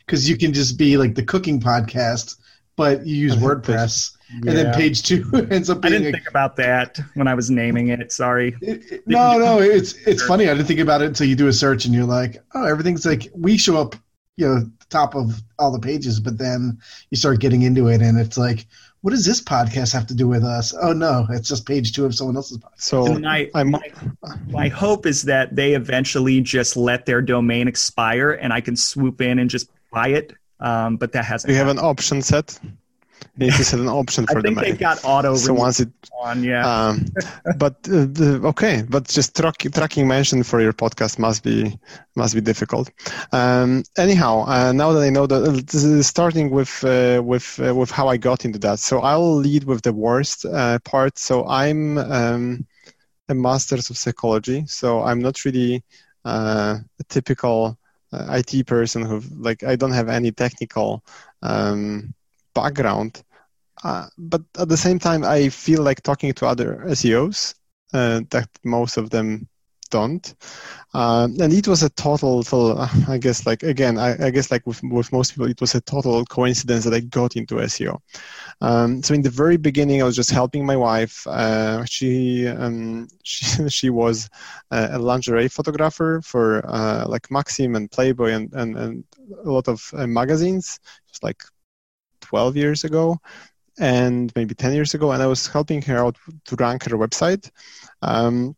because 0.06 0.28
you 0.28 0.36
can 0.36 0.52
just 0.52 0.76
be 0.76 0.96
like 0.96 1.14
the 1.14 1.22
cooking 1.22 1.60
podcast, 1.60 2.36
but 2.80 3.06
you 3.06 3.14
use 3.14 3.36
WordPress. 3.36 4.16
Yeah. 4.30 4.36
And 4.48 4.56
then 4.56 4.74
page 4.74 5.02
two 5.02 5.30
ends 5.50 5.68
up 5.68 5.82
being. 5.82 5.92
I 5.92 5.98
didn't 5.98 6.14
a, 6.14 6.16
think 6.16 6.30
about 6.30 6.56
that 6.56 6.98
when 7.12 7.28
I 7.28 7.34
was 7.34 7.50
naming 7.50 7.88
it. 7.88 8.10
Sorry. 8.10 8.56
It, 8.62 8.90
it, 8.90 9.02
no, 9.06 9.36
no, 9.36 9.58
it's 9.60 9.92
it's 10.06 10.22
funny. 10.22 10.48
I 10.48 10.54
didn't 10.54 10.66
think 10.66 10.80
about 10.80 11.02
it 11.02 11.08
until 11.08 11.26
you 11.26 11.36
do 11.36 11.46
a 11.48 11.52
search 11.52 11.84
and 11.84 11.94
you're 11.94 12.06
like, 12.06 12.42
oh, 12.54 12.64
everything's 12.64 13.04
like 13.04 13.28
we 13.34 13.58
show 13.58 13.78
up, 13.78 13.96
you 14.36 14.48
know, 14.48 14.70
top 14.88 15.14
of 15.14 15.42
all 15.58 15.70
the 15.70 15.78
pages, 15.78 16.20
but 16.20 16.38
then 16.38 16.78
you 17.10 17.18
start 17.18 17.40
getting 17.40 17.60
into 17.60 17.88
it 17.88 18.00
and 18.00 18.18
it's 18.18 18.38
like, 18.38 18.66
what 19.02 19.10
does 19.10 19.26
this 19.26 19.42
podcast 19.42 19.92
have 19.92 20.06
to 20.06 20.14
do 20.14 20.26
with 20.26 20.42
us? 20.42 20.72
Oh 20.80 20.94
no, 20.94 21.26
it's 21.28 21.50
just 21.50 21.66
page 21.66 21.92
two 21.92 22.06
of 22.06 22.14
someone 22.14 22.36
else's 22.36 22.56
podcast. 22.56 22.80
So 22.80 23.18
my, 23.18 23.50
my, 23.52 23.92
my 24.48 24.68
hope 24.68 25.04
is 25.04 25.24
that 25.24 25.54
they 25.54 25.74
eventually 25.74 26.40
just 26.40 26.78
let 26.78 27.04
their 27.04 27.20
domain 27.20 27.68
expire 27.68 28.30
and 28.30 28.54
I 28.54 28.62
can 28.62 28.74
swoop 28.74 29.20
in 29.20 29.38
and 29.38 29.50
just 29.50 29.70
buy 29.92 30.08
it, 30.08 30.32
um, 30.60 30.96
but 30.96 31.12
that 31.12 31.24
hasn't. 31.24 31.48
Do 31.48 31.52
you 31.52 31.58
have 31.58 31.68
an 31.68 31.78
option 31.78 32.22
set? 32.22 32.58
You 33.36 33.46
need 33.46 33.54
to 33.54 33.64
set 33.64 33.80
an 33.80 33.88
option 33.88 34.26
for 34.30 34.38
I 34.38 34.42
think 34.42 34.56
the 34.56 34.62
they 34.62 34.72
got 34.72 35.04
auto. 35.04 35.34
So 35.36 35.54
once 35.54 35.80
it 35.80 35.90
on, 36.20 36.42
yeah. 36.42 36.66
Um, 36.66 37.06
but 37.56 37.74
uh, 37.88 38.06
the, 38.06 38.40
okay, 38.44 38.84
but 38.88 39.08
just 39.08 39.36
track, 39.36 39.58
tracking 39.72 40.06
mention 40.08 40.42
for 40.42 40.60
your 40.60 40.72
podcast 40.72 41.18
must 41.18 41.42
be 41.42 41.78
must 42.16 42.34
be 42.34 42.40
difficult. 42.40 42.90
Um, 43.32 43.84
anyhow, 43.96 44.44
uh, 44.46 44.72
now 44.72 44.92
that 44.92 45.02
I 45.02 45.10
know 45.10 45.26
that, 45.26 45.42
uh, 45.42 46.02
starting 46.02 46.50
with 46.50 46.84
uh, 46.84 47.22
with 47.24 47.58
uh, 47.60 47.74
with 47.74 47.90
how 47.90 48.08
I 48.08 48.16
got 48.16 48.44
into 48.44 48.58
that, 48.60 48.78
so 48.78 49.00
I'll 49.00 49.36
lead 49.36 49.64
with 49.64 49.82
the 49.82 49.92
worst 49.92 50.44
uh, 50.44 50.78
part. 50.80 51.18
So 51.18 51.46
I'm 51.46 51.98
um, 51.98 52.66
a 53.28 53.34
master's 53.34 53.90
of 53.90 53.96
psychology, 53.96 54.64
so 54.66 55.02
I'm 55.02 55.20
not 55.20 55.44
really 55.44 55.82
a 56.24 56.82
typical 57.08 57.78
uh, 58.12 58.26
IT 58.30 58.64
person 58.64 59.02
who 59.04 59.20
like 59.38 59.62
I 59.64 59.76
don't 59.76 59.92
have 59.92 60.08
any 60.08 60.32
technical 60.32 61.04
um, 61.42 62.14
background, 62.54 63.22
uh, 63.84 64.06
but 64.18 64.42
at 64.58 64.68
the 64.68 64.76
same 64.76 64.98
time 64.98 65.24
I 65.24 65.48
feel 65.50 65.82
like 65.82 66.02
talking 66.02 66.32
to 66.34 66.46
other 66.46 66.82
SEOs 66.86 67.54
uh, 67.92 68.22
that 68.30 68.48
most 68.64 68.96
of 68.98 69.10
them 69.10 69.48
don't. 69.90 70.34
Um, 70.92 71.36
and 71.40 71.52
it 71.52 71.68
was 71.68 71.82
a 71.82 71.90
total, 71.90 72.42
total 72.42 72.88
I 73.08 73.18
guess, 73.18 73.46
like 73.46 73.62
again, 73.62 73.98
I, 73.98 74.26
I, 74.26 74.30
guess 74.30 74.50
like 74.50 74.66
with, 74.66 74.82
with 74.82 75.12
most 75.12 75.32
people, 75.32 75.46
it 75.46 75.60
was 75.60 75.74
a 75.74 75.80
total 75.80 76.24
coincidence 76.24 76.84
that 76.84 76.94
I 76.94 77.00
got 77.00 77.36
into 77.36 77.56
SEO. 77.56 78.00
Um, 78.60 79.02
so 79.02 79.14
in 79.14 79.22
the 79.22 79.30
very 79.30 79.56
beginning, 79.56 80.02
I 80.02 80.04
was 80.04 80.16
just 80.16 80.30
helping 80.30 80.66
my 80.66 80.76
wife. 80.76 81.26
Uh, 81.26 81.84
she, 81.84 82.48
um, 82.48 83.08
she 83.22 83.68
she 83.68 83.90
was 83.90 84.28
a 84.70 84.98
lingerie 84.98 85.48
photographer 85.48 86.20
for 86.24 86.64
uh, 86.66 87.04
like 87.06 87.30
Maxim 87.30 87.76
and 87.76 87.90
Playboy 87.90 88.30
and, 88.30 88.52
and, 88.54 88.76
and 88.76 89.04
a 89.44 89.50
lot 89.50 89.68
of 89.68 89.88
uh, 89.94 90.06
magazines, 90.06 90.80
just 91.08 91.22
like 91.22 91.42
12 92.20 92.56
years 92.56 92.84
ago 92.84 93.18
and 93.78 94.32
maybe 94.36 94.54
10 94.54 94.72
years 94.74 94.94
ago 94.94 95.12
and 95.12 95.22
i 95.22 95.26
was 95.26 95.46
helping 95.46 95.80
her 95.82 95.98
out 95.98 96.16
to 96.44 96.56
rank 96.56 96.84
her 96.84 96.96
website 96.96 97.50
um, 98.02 98.54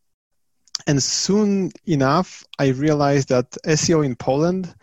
and 0.86 1.02
soon 1.02 1.70
enough, 1.86 2.44
I 2.58 2.68
realized 2.68 3.28
that 3.28 3.50
SEO 3.66 4.04
in 4.04 4.16
Poland 4.16 4.74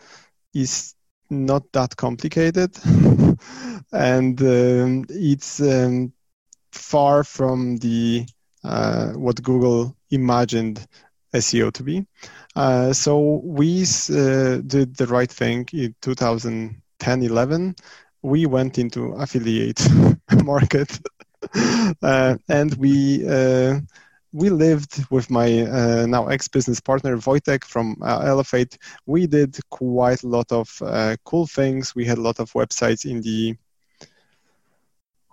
is 0.53 0.95
not 1.29 1.63
that 1.73 1.95
complicated, 1.95 2.77
and 3.91 4.41
um, 4.41 5.05
it's 5.09 5.59
um, 5.61 6.11
far 6.71 7.23
from 7.23 7.77
the 7.77 8.25
uh, 8.63 9.11
what 9.13 9.41
Google 9.43 9.95
imagined 10.09 10.85
SEO 11.33 11.71
to 11.73 11.83
be. 11.83 12.05
Uh, 12.55 12.93
so 12.93 13.41
we 13.43 13.83
uh, 13.83 14.57
did 14.65 14.95
the 14.95 15.07
right 15.07 15.31
thing 15.31 15.67
in 15.71 15.95
2010-11. 16.01 17.77
We 18.21 18.45
went 18.45 18.77
into 18.77 19.13
affiliate 19.13 19.81
market, 20.43 20.99
uh, 22.01 22.35
and 22.49 22.73
we 22.75 23.25
uh, 23.27 23.79
we 24.31 24.49
lived 24.49 25.05
with 25.09 25.29
my 25.29 25.61
uh, 25.63 26.05
now 26.05 26.27
ex-business 26.27 26.79
partner 26.79 27.17
Wojtek 27.17 27.63
from 27.63 27.97
uh, 28.01 28.21
Elephate. 28.25 28.77
We 29.05 29.27
did 29.27 29.57
quite 29.69 30.23
a 30.23 30.27
lot 30.27 30.51
of 30.51 30.69
uh, 30.81 31.15
cool 31.23 31.47
things. 31.47 31.95
We 31.95 32.05
had 32.05 32.17
a 32.17 32.21
lot 32.21 32.39
of 32.39 32.51
websites 32.53 33.09
in 33.09 33.21
the. 33.21 33.55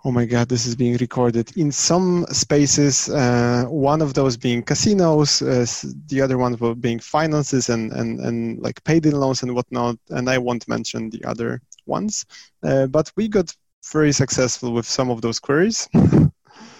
Oh 0.05 0.11
my 0.11 0.25
God, 0.25 0.47
this 0.47 0.65
is 0.65 0.75
being 0.75 0.95
recorded. 0.97 1.57
In 1.57 1.71
some 1.71 2.25
spaces, 2.31 3.09
uh, 3.09 3.65
one 3.67 4.01
of 4.01 4.13
those 4.13 4.37
being 4.37 4.63
casinos, 4.63 5.41
uh, 5.41 5.65
the 6.07 6.21
other 6.21 6.37
one 6.37 6.55
being 6.79 6.99
finances 6.99 7.69
and, 7.69 7.91
and, 7.91 8.19
and 8.21 8.59
like 8.59 8.81
paid-in 8.83 9.13
loans 9.13 9.43
and 9.43 9.53
whatnot. 9.53 9.97
And 10.09 10.29
I 10.29 10.37
won't 10.37 10.67
mention 10.67 11.09
the 11.09 11.23
other 11.25 11.61
ones, 11.87 12.25
uh, 12.63 12.85
but 12.87 13.11
we 13.17 13.27
got 13.27 13.53
very 13.91 14.13
successful 14.13 14.71
with 14.71 14.85
some 14.85 15.09
of 15.09 15.21
those 15.21 15.39
queries. 15.39 15.89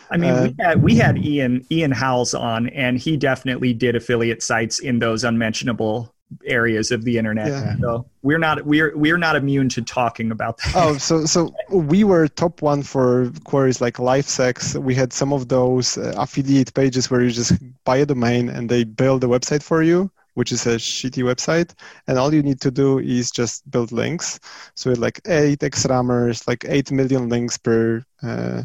I 0.10 0.18
mean, 0.18 0.32
uh, 0.32 0.44
we 0.44 0.64
had 0.64 0.84
we 0.84 0.96
had 0.96 1.18
Ian 1.26 1.66
Ian 1.72 1.92
Howells 1.92 2.34
on, 2.34 2.70
and 2.70 2.98
he 2.98 3.18
definitely 3.18 3.74
did 3.74 3.96
affiliate 3.96 4.42
sites 4.44 4.80
in 4.80 5.00
those 5.00 5.24
unmentionable 5.24 6.14
areas 6.46 6.92
of 6.92 7.04
the 7.04 7.18
internet. 7.18 7.48
Yeah. 7.48 7.76
So 7.80 8.06
we're 8.22 8.38
not 8.38 8.66
we're 8.66 8.96
we're 8.96 9.18
not 9.18 9.36
immune 9.36 9.70
to 9.70 9.82
talking 9.82 10.32
about 10.32 10.58
that. 10.58 10.74
Oh, 10.76 10.98
so 10.98 11.26
so 11.26 11.54
we 11.70 12.04
were 12.04 12.28
top 12.28 12.62
one 12.62 12.84
for 12.84 13.32
queries 13.44 13.82
like 13.82 13.96
LifeSex. 13.96 14.82
We 14.82 14.96
had 14.96 15.14
some 15.14 15.34
of 15.34 15.48
those 15.48 15.98
uh, 15.98 16.14
affiliate 16.18 16.74
pages 16.74 17.10
where 17.10 17.22
you 17.22 17.32
just 17.32 17.54
buy 17.84 17.98
a 17.98 18.06
domain 18.06 18.50
and 18.50 18.70
they 18.70 18.84
build 18.84 19.24
a 19.24 19.28
website 19.28 19.64
for 19.64 19.84
you 19.84 20.12
which 20.38 20.52
is 20.52 20.68
a 20.68 20.76
shitty 20.76 21.24
website. 21.24 21.74
And 22.06 22.20
all 22.20 22.32
you 22.32 22.44
need 22.44 22.62
to 22.62 22.70
do 22.70 23.00
is 23.00 23.32
just 23.32 23.68
build 23.72 23.92
links. 23.92 24.40
So 24.76 24.92
like 24.92 25.20
eight 25.26 25.62
XRumers, 25.62 26.48
like 26.48 26.64
eight 26.68 26.92
million 26.92 27.28
links 27.28 27.58
per 27.58 28.06
uh, 28.22 28.62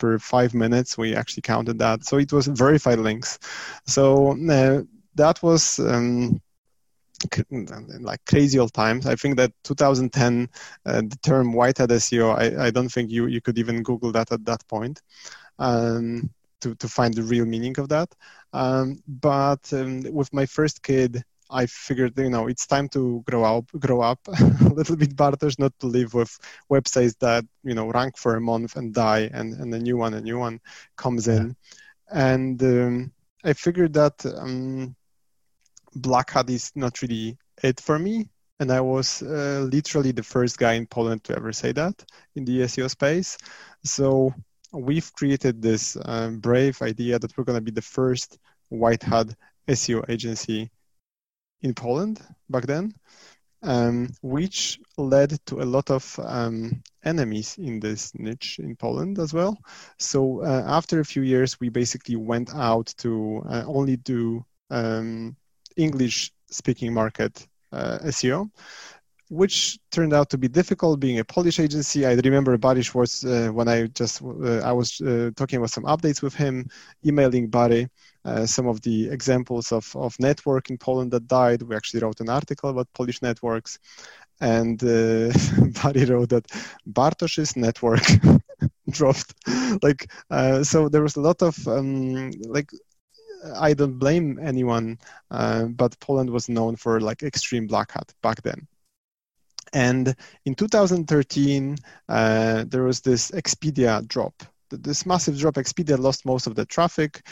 per 0.00 0.18
five 0.18 0.54
minutes. 0.54 0.98
We 0.98 1.14
actually 1.14 1.42
counted 1.42 1.78
that. 1.78 2.04
So 2.04 2.18
it 2.18 2.32
was 2.32 2.48
verified 2.48 2.98
links. 2.98 3.38
So 3.86 4.32
uh, 4.50 4.82
that 5.14 5.42
was 5.42 5.78
um, 5.78 6.40
like 8.00 8.24
crazy 8.24 8.58
old 8.58 8.72
times. 8.72 9.06
I 9.06 9.14
think 9.14 9.36
that 9.36 9.52
2010, 9.62 10.48
uh, 10.86 11.02
the 11.02 11.18
term 11.22 11.52
white 11.52 11.78
hat 11.78 11.90
SEO, 11.90 12.36
I, 12.36 12.66
I 12.66 12.70
don't 12.70 12.88
think 12.88 13.10
you, 13.10 13.26
you 13.26 13.40
could 13.40 13.58
even 13.58 13.82
Google 13.82 14.10
that 14.12 14.32
at 14.32 14.44
that 14.46 14.66
point. 14.66 15.00
Um, 15.58 16.30
to, 16.60 16.74
to 16.74 16.88
find 16.88 17.14
the 17.14 17.22
real 17.22 17.44
meaning 17.44 17.78
of 17.78 17.88
that. 17.88 18.14
Um, 18.52 19.02
but 19.06 19.72
um, 19.72 20.02
with 20.12 20.32
my 20.32 20.46
first 20.46 20.82
kid, 20.82 21.22
I 21.50 21.66
figured, 21.66 22.16
you 22.16 22.30
know, 22.30 22.46
it's 22.46 22.66
time 22.66 22.88
to 22.90 23.22
grow 23.26 23.44
up, 23.44 23.66
grow 23.78 24.00
up 24.00 24.20
a 24.28 24.68
little 24.68 24.96
bit, 24.96 25.16
Bartosz, 25.16 25.58
not 25.58 25.72
to 25.80 25.86
live 25.86 26.14
with 26.14 26.38
websites 26.70 27.18
that, 27.18 27.44
you 27.64 27.74
know, 27.74 27.90
rank 27.90 28.16
for 28.16 28.36
a 28.36 28.40
month 28.40 28.76
and 28.76 28.94
die, 28.94 29.30
and, 29.32 29.54
and 29.54 29.74
a 29.74 29.78
new 29.78 29.96
one, 29.96 30.14
a 30.14 30.20
new 30.20 30.38
one 30.38 30.60
comes 30.96 31.28
in. 31.28 31.56
And 32.12 32.62
um, 32.62 33.12
I 33.44 33.52
figured 33.52 33.94
that 33.94 34.24
um, 34.26 34.94
Black 35.94 36.30
Hat 36.30 36.48
is 36.50 36.70
not 36.74 37.02
really 37.02 37.36
it 37.62 37.80
for 37.80 37.98
me. 37.98 38.28
And 38.60 38.70
I 38.70 38.80
was 38.80 39.22
uh, 39.22 39.66
literally 39.72 40.12
the 40.12 40.22
first 40.22 40.58
guy 40.58 40.74
in 40.74 40.86
Poland 40.86 41.24
to 41.24 41.36
ever 41.36 41.52
say 41.52 41.72
that 41.72 42.04
in 42.36 42.44
the 42.44 42.60
SEO 42.60 42.90
space. 42.90 43.38
So 43.84 44.34
we've 44.72 45.10
created 45.14 45.62
this 45.62 45.96
um, 46.04 46.38
brave 46.40 46.80
idea 46.82 47.18
that 47.18 47.36
we're 47.36 47.44
going 47.44 47.58
to 47.58 47.64
be 47.64 47.70
the 47.70 47.82
first 47.82 48.38
white 48.68 49.02
hat 49.02 49.34
SEO 49.66 50.08
agency 50.08 50.70
in 51.62 51.74
Poland 51.74 52.20
back 52.48 52.66
then. 52.66 52.92
um, 53.62 54.08
which 54.22 54.78
led 54.96 55.38
to 55.46 55.60
a 55.60 55.64
lot 55.64 55.90
of 55.90 56.18
um, 56.24 56.82
enemies 57.04 57.56
in 57.58 57.80
this 57.80 58.12
niche 58.14 58.58
in 58.58 58.76
Poland 58.76 59.18
as 59.18 59.32
well. 59.34 59.58
So 59.98 60.42
uh, 60.42 60.64
after 60.66 61.00
a 61.00 61.04
few 61.04 61.22
years, 61.22 61.58
we 61.60 61.68
basically 61.70 62.16
went 62.16 62.54
out 62.54 62.94
to 62.98 63.42
uh, 63.48 63.64
only 63.66 63.96
do 63.96 64.44
um, 64.70 65.36
English 65.76 66.32
speaking 66.50 66.94
market 66.94 67.46
uh, 67.72 67.98
SEO 68.04 68.50
which 69.30 69.78
turned 69.92 70.12
out 70.12 70.28
to 70.28 70.36
be 70.36 70.48
difficult 70.48 70.98
being 70.98 71.20
a 71.20 71.24
Polish 71.24 71.60
agency. 71.60 72.04
I 72.04 72.14
remember 72.14 72.58
Barry 72.58 72.82
Schwartz 72.82 73.24
uh, 73.24 73.48
when 73.52 73.68
I 73.68 73.86
just 73.86 74.22
uh, 74.22 74.58
I 74.58 74.72
was 74.72 75.00
uh, 75.00 75.30
talking 75.36 75.58
about 75.58 75.70
some 75.70 75.84
updates 75.84 76.20
with 76.20 76.34
him, 76.34 76.68
emailing 77.06 77.48
Barry 77.48 77.88
uh, 78.24 78.44
some 78.44 78.66
of 78.66 78.82
the 78.82 79.08
examples 79.08 79.70
of, 79.72 79.94
of 79.96 80.18
network 80.18 80.68
in 80.68 80.78
Poland 80.78 81.12
that 81.12 81.28
died. 81.28 81.62
We 81.62 81.76
actually 81.76 82.00
wrote 82.00 82.20
an 82.20 82.28
article 82.28 82.70
about 82.70 82.92
Polish 82.92 83.22
networks, 83.22 83.78
and 84.40 84.82
uh, 84.82 85.32
Barry 85.82 86.04
wrote 86.06 86.30
that 86.30 86.46
Bartosz's 86.86 87.56
network 87.56 88.02
dropped. 88.90 89.32
Like 89.80 90.10
uh, 90.30 90.64
so, 90.64 90.88
there 90.88 91.02
was 91.02 91.14
a 91.16 91.20
lot 91.20 91.40
of 91.40 91.56
um, 91.68 92.32
like 92.48 92.70
I 93.56 93.74
don't 93.74 93.98
blame 93.98 94.40
anyone, 94.42 94.98
uh, 95.30 95.66
but 95.66 95.98
Poland 96.00 96.30
was 96.30 96.48
known 96.48 96.74
for 96.74 97.00
like 97.00 97.22
extreme 97.22 97.68
black 97.68 97.92
hat 97.92 98.12
back 98.22 98.42
then. 98.42 98.66
And 99.72 100.14
in 100.44 100.54
2013, 100.54 101.76
uh, 102.08 102.64
there 102.66 102.82
was 102.82 103.00
this 103.00 103.30
Expedia 103.30 104.06
drop. 104.06 104.42
This 104.70 105.06
massive 105.06 105.38
drop. 105.38 105.54
Expedia 105.54 105.98
lost 105.98 106.26
most 106.26 106.46
of 106.46 106.54
the 106.54 106.66
traffic. 106.66 107.26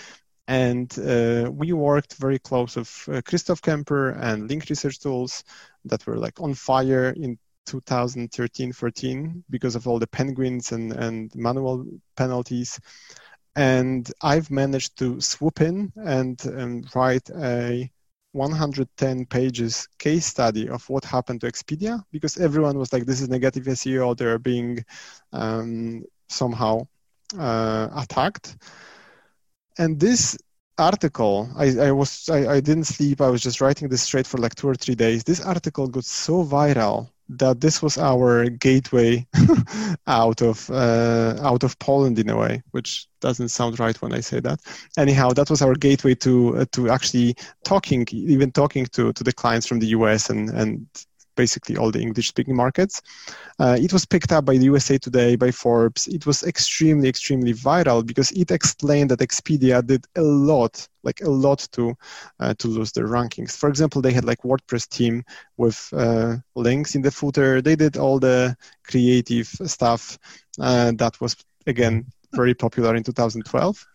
And 0.46 0.96
uh, 0.98 1.50
we 1.52 1.72
worked 1.72 2.14
very 2.14 2.38
close 2.38 2.76
with 2.76 3.08
uh, 3.12 3.20
Christoph 3.22 3.60
Kemper 3.60 4.10
and 4.10 4.48
Link 4.48 4.68
Research 4.70 4.98
Tools 4.98 5.44
that 5.84 6.06
were 6.06 6.16
like 6.16 6.40
on 6.40 6.54
fire 6.54 7.10
in 7.10 7.38
2013 7.66 8.72
14 8.72 9.44
because 9.50 9.76
of 9.76 9.86
all 9.86 9.98
the 9.98 10.06
penguins 10.06 10.72
and, 10.72 10.92
and 10.92 11.34
manual 11.34 11.84
penalties. 12.16 12.80
And 13.56 14.10
I've 14.22 14.50
managed 14.50 14.98
to 15.00 15.20
swoop 15.20 15.60
in 15.60 15.92
and, 15.96 16.42
and 16.46 16.86
write 16.94 17.28
a 17.30 17.90
110 18.38 19.26
pages 19.26 19.88
case 19.98 20.26
study 20.26 20.68
of 20.68 20.88
what 20.88 21.04
happened 21.04 21.40
to 21.40 21.46
Expedia 21.46 22.02
because 22.12 22.38
everyone 22.38 22.78
was 22.78 22.92
like, 22.92 23.04
this 23.04 23.20
is 23.20 23.28
negative 23.28 23.64
SEO, 23.64 24.16
they're 24.16 24.38
being 24.38 24.84
um, 25.32 26.04
somehow 26.28 26.86
uh, 27.38 27.88
attacked. 27.94 28.56
And 29.78 29.98
this 30.00 30.38
article, 30.78 31.50
I, 31.56 31.88
I 31.88 31.92
was 31.92 32.28
I, 32.28 32.54
I 32.54 32.60
didn't 32.60 32.84
sleep, 32.84 33.20
I 33.20 33.28
was 33.28 33.42
just 33.42 33.60
writing 33.60 33.88
this 33.88 34.02
straight 34.02 34.26
for 34.26 34.38
like 34.38 34.54
two 34.54 34.68
or 34.68 34.74
three 34.74 34.94
days. 34.94 35.24
This 35.24 35.44
article 35.44 35.88
got 35.88 36.04
so 36.04 36.44
viral 36.44 37.10
that 37.28 37.60
this 37.60 37.82
was 37.82 37.98
our 37.98 38.48
gateway 38.48 39.26
out 40.06 40.40
of 40.40 40.70
uh, 40.70 41.36
out 41.42 41.62
of 41.62 41.78
Poland 41.78 42.18
in 42.18 42.30
a 42.30 42.36
way, 42.36 42.62
which 42.70 43.06
doesn't 43.20 43.50
sound 43.50 43.78
right 43.78 44.00
when 44.00 44.12
I 44.14 44.20
say 44.20 44.40
that. 44.40 44.60
Anyhow, 44.96 45.30
that 45.30 45.50
was 45.50 45.62
our 45.62 45.74
gateway 45.74 46.14
to 46.16 46.58
uh, 46.58 46.64
to 46.72 46.88
actually 46.90 47.36
talking, 47.64 48.06
even 48.10 48.50
talking 48.50 48.86
to 48.86 49.12
to 49.12 49.24
the 49.24 49.32
clients 49.32 49.66
from 49.66 49.80
the 49.80 49.88
US 49.88 50.30
and 50.30 50.48
and 50.50 50.86
basically 51.38 51.76
all 51.76 51.90
the 51.92 52.02
English 52.02 52.28
speaking 52.28 52.56
markets. 52.56 53.00
Uh, 53.58 53.78
it 53.80 53.92
was 53.92 54.04
picked 54.04 54.32
up 54.32 54.44
by 54.44 54.58
the 54.58 54.64
USA 54.64 54.98
Today, 54.98 55.36
by 55.36 55.50
Forbes. 55.50 56.08
It 56.08 56.26
was 56.26 56.42
extremely, 56.42 57.08
extremely 57.08 57.54
viral 57.54 58.04
because 58.04 58.30
it 58.32 58.50
explained 58.50 59.10
that 59.10 59.20
Expedia 59.20 59.80
did 59.86 60.04
a 60.16 60.22
lot, 60.22 60.86
like 61.04 61.20
a 61.22 61.30
lot 61.30 61.60
to 61.72 61.94
uh, 62.40 62.54
to 62.58 62.68
lose 62.68 62.92
their 62.92 63.06
rankings. 63.06 63.56
For 63.56 63.68
example, 63.68 64.02
they 64.02 64.12
had 64.12 64.24
like 64.24 64.42
WordPress 64.42 64.88
team 64.88 65.24
with 65.56 65.78
uh, 65.92 66.36
links 66.56 66.94
in 66.96 67.02
the 67.02 67.10
footer. 67.10 67.62
They 67.62 67.76
did 67.76 67.96
all 67.96 68.18
the 68.18 68.56
creative 68.90 69.48
stuff 69.64 70.18
uh, 70.60 70.92
that 70.96 71.20
was 71.20 71.36
again 71.66 72.04
very 72.32 72.54
popular 72.54 72.94
in 72.96 73.04
2012. 73.04 73.86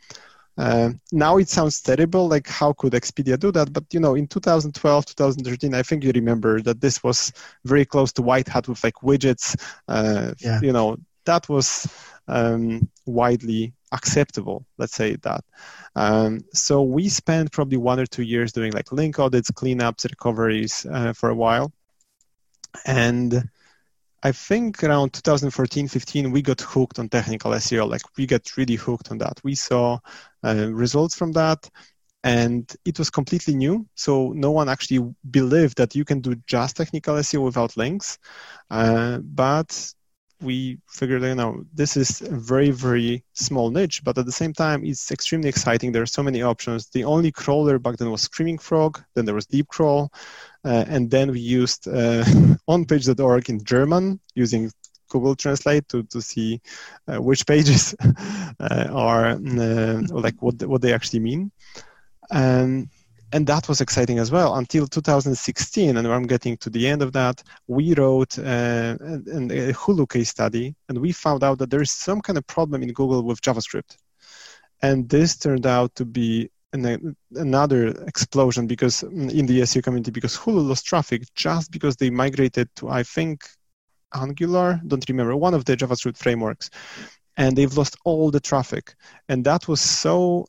Uh, 0.57 0.91
now 1.12 1.38
it 1.38 1.50
sounds 1.50 1.81
terrible, 1.81 2.27
like 2.27 2.47
how 2.47 2.73
could 2.73 2.93
Expedia 2.93 3.39
do 3.39 3.51
that? 3.51 3.73
But 3.73 3.86
you 3.91 3.99
know, 3.99 4.15
in 4.15 4.27
2012, 4.27 5.06
2013, 5.06 5.73
I 5.73 5.82
think 5.82 6.04
you 6.04 6.12
remember 6.13 6.62
that 6.62 6.80
this 6.80 7.04
was 7.04 7.32
very 7.65 7.86
close 7.86 8.12
to 8.13 8.21
white 8.21 8.47
hat 8.47 8.67
with 8.67 8.84
like 8.84 8.95
widgets. 9.04 9.60
Uh, 9.88 10.34
yeah. 10.39 10.60
You 10.62 10.71
know, 10.71 10.97
that 11.25 11.49
was 11.49 11.88
um, 12.27 12.89
widely 13.06 13.73
acceptable. 13.91 14.65
Let's 14.77 14.95
say 14.95 15.15
that. 15.17 15.43
Um, 15.95 16.41
so 16.54 16.84
we 16.84 17.10
spent 17.10 17.51
probably 17.51 17.77
one 17.77 17.99
or 17.99 18.06
two 18.06 18.23
years 18.23 18.51
doing 18.51 18.73
like 18.73 18.91
link 18.91 19.19
audits, 19.19 19.51
cleanups, 19.51 20.10
recoveries 20.10 20.86
uh, 20.89 21.13
for 21.13 21.30
a 21.30 21.36
while, 21.36 21.71
and 22.86 23.49
I 24.25 24.31
think 24.31 24.83
around 24.83 25.12
2014, 25.13 25.89
15, 25.89 26.31
we 26.31 26.41
got 26.41 26.62
hooked 26.62 26.97
on 26.97 27.09
technical 27.09 27.51
SEO. 27.51 27.89
Like 27.89 28.03
we 28.17 28.25
got 28.25 28.55
really 28.55 28.75
hooked 28.75 29.12
on 29.12 29.17
that. 29.17 29.39
We 29.43 29.53
saw 29.53 29.99
uh, 30.43 30.69
results 30.71 31.13
from 31.13 31.33
that 31.33 31.69
and 32.23 32.73
it 32.86 32.97
was 32.97 33.09
completely 33.09 33.53
new. 33.53 33.86
So 33.95 34.31
no 34.31 34.51
one 34.51 34.69
actually 34.69 35.13
believed 35.29 35.77
that 35.77 35.93
you 35.93 36.05
can 36.05 36.21
do 36.21 36.36
just 36.47 36.77
technical 36.77 37.15
SEO 37.15 37.43
without 37.43 37.75
links. 37.75 38.17
Uh, 38.71 39.17
but 39.17 39.93
we 40.43 40.77
figured, 40.88 41.23
you 41.23 41.36
know, 41.36 41.63
this 41.73 41.97
is 41.97 42.21
a 42.21 42.36
very, 42.36 42.69
very 42.69 43.23
small 43.34 43.71
niche, 43.71 44.03
but 44.03 44.17
at 44.17 44.25
the 44.25 44.32
same 44.32 44.53
time, 44.53 44.84
it's 44.84 45.12
extremely 45.12 45.49
exciting. 45.49 45.91
There 45.91 46.01
are 46.01 46.17
so 46.17 46.23
many 46.23 46.41
options. 46.41 46.89
The 46.89 47.03
only 47.03 47.32
crawler 47.32 47.79
back 47.79 47.97
then 47.97 48.12
was 48.12 48.21
Screaming 48.21 48.58
Frog. 48.58 49.01
Then 49.15 49.25
there 49.25 49.36
was 49.36 49.47
Deepcrawl. 49.47 50.10
Uh, 50.65 50.86
and 50.88 51.10
then 51.10 51.32
we 51.32 51.39
used 51.39 51.88
uh, 51.88 52.23
onpage.org 52.69 53.49
in 53.49 53.63
German 53.63 54.19
using 54.36 54.71
Google 55.10 55.36
Translate 55.36 55.88
to, 55.89 56.03
to 56.03 56.21
see 56.21 56.62
uh, 57.08 57.21
which 57.21 57.45
pages 57.45 57.95
uh, 58.60 58.88
are 58.91 59.27
uh, 59.27 60.01
like 60.10 60.41
what, 60.41 60.62
what 60.63 60.82
they 60.82 60.93
actually 60.93 61.19
mean. 61.19 61.51
Um, 62.32 62.89
and 63.34 63.48
that 63.48 63.67
was 63.67 63.82
exciting 63.82 64.19
as 64.19 64.32
well. 64.32 64.56
Until 64.56 64.88
2016 64.88 65.98
and 65.98 66.08
i'm 66.08 66.28
getting 66.28 66.56
to 66.58 66.69
the 66.69 66.88
end 66.88 67.02
of 67.02 67.12
that 67.13 67.43
we 67.67 67.93
wrote 67.96 68.38
uh, 68.39 68.96
a, 69.02 69.69
a 69.69 69.74
hulu 69.74 70.08
case 70.08 70.30
study 70.30 70.76
and 70.88 70.98
we 70.98 71.12
found 71.12 71.43
out 71.43 71.58
that 71.58 71.69
there 71.69 71.82
is 71.82 71.91
some 71.91 72.22
kind 72.22 72.38
of 72.38 72.46
problem 72.48 72.84
in 72.84 72.93
google 72.93 73.24
with 73.24 73.41
javascript. 73.41 73.98
And 74.82 75.10
this 75.10 75.38
turned 75.38 75.65
out 75.65 75.96
to 75.96 76.06
be 76.06 76.50
an, 76.74 77.15
another 77.36 77.88
explosion 78.06 78.67
because 78.67 79.02
mm, 79.02 79.32
in 79.32 79.46
the 79.46 79.62
SEO 79.62 79.84
community 79.84 80.12
because 80.12 80.36
Hulu 80.38 80.67
lost 80.67 80.86
traffic 80.86 81.24
just 81.36 81.72
because 81.72 81.96
they 81.96 82.10
migrated 82.10 82.67
to 82.78 82.89
I 82.89 83.04
think 83.04 83.46
Angular, 84.13 84.80
don't 84.86 85.08
remember 85.10 85.36
one 85.36 85.54
of 85.54 85.65
the 85.65 85.76
JavaScript 85.76 86.17
frameworks, 86.17 86.69
and 87.38 87.58
they've 87.58 87.76
lost 87.76 87.96
all 88.04 88.30
the 88.30 88.39
traffic, 88.39 88.96
and 89.28 89.43
that 89.46 89.67
was 89.67 89.82
so 89.82 90.46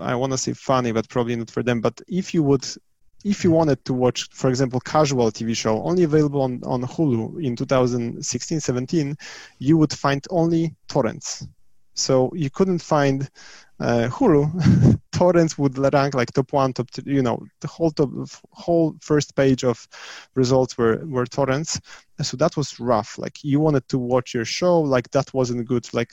I 0.00 0.14
want 0.14 0.32
to 0.32 0.38
say 0.38 0.52
funny, 0.52 0.92
but 0.92 1.08
probably 1.08 1.36
not 1.36 1.50
for 1.50 1.62
them. 1.62 1.80
But 1.80 2.00
if 2.08 2.34
you 2.34 2.42
would 2.42 2.66
if 3.24 3.44
you 3.44 3.50
wanted 3.50 3.84
to 3.84 3.92
watch, 3.92 4.28
for 4.32 4.48
example, 4.48 4.80
casual 4.80 5.30
TV 5.30 5.54
show 5.54 5.82
only 5.82 6.04
available 6.04 6.40
on, 6.40 6.60
on 6.64 6.82
Hulu 6.82 7.44
in 7.44 7.54
2016 7.54 8.60
17, 8.60 9.16
you 9.58 9.76
would 9.76 9.92
find 9.92 10.26
only 10.30 10.74
torrents. 10.88 11.46
So 11.94 12.32
you 12.34 12.48
couldn't 12.48 12.80
find 12.80 13.28
uh, 13.78 14.08
Hulu. 14.10 14.98
torrents 15.12 15.58
would 15.58 15.76
rank 15.76 16.14
like 16.14 16.32
top 16.32 16.52
one, 16.52 16.72
top 16.72 16.90
two, 16.90 17.02
you 17.04 17.20
know, 17.20 17.44
the 17.60 17.68
whole 17.68 17.90
top, 17.90 18.08
whole 18.52 18.96
first 19.00 19.36
page 19.36 19.64
of 19.64 19.86
results 20.34 20.78
were, 20.78 21.04
were 21.06 21.26
torrents. 21.26 21.78
So 22.22 22.38
that 22.38 22.56
was 22.56 22.80
rough. 22.80 23.18
Like 23.18 23.44
you 23.44 23.60
wanted 23.60 23.86
to 23.88 23.98
watch 23.98 24.32
your 24.32 24.46
show, 24.46 24.80
like 24.80 25.10
that 25.10 25.34
wasn't 25.34 25.66
good. 25.66 25.92
Like 25.92 26.12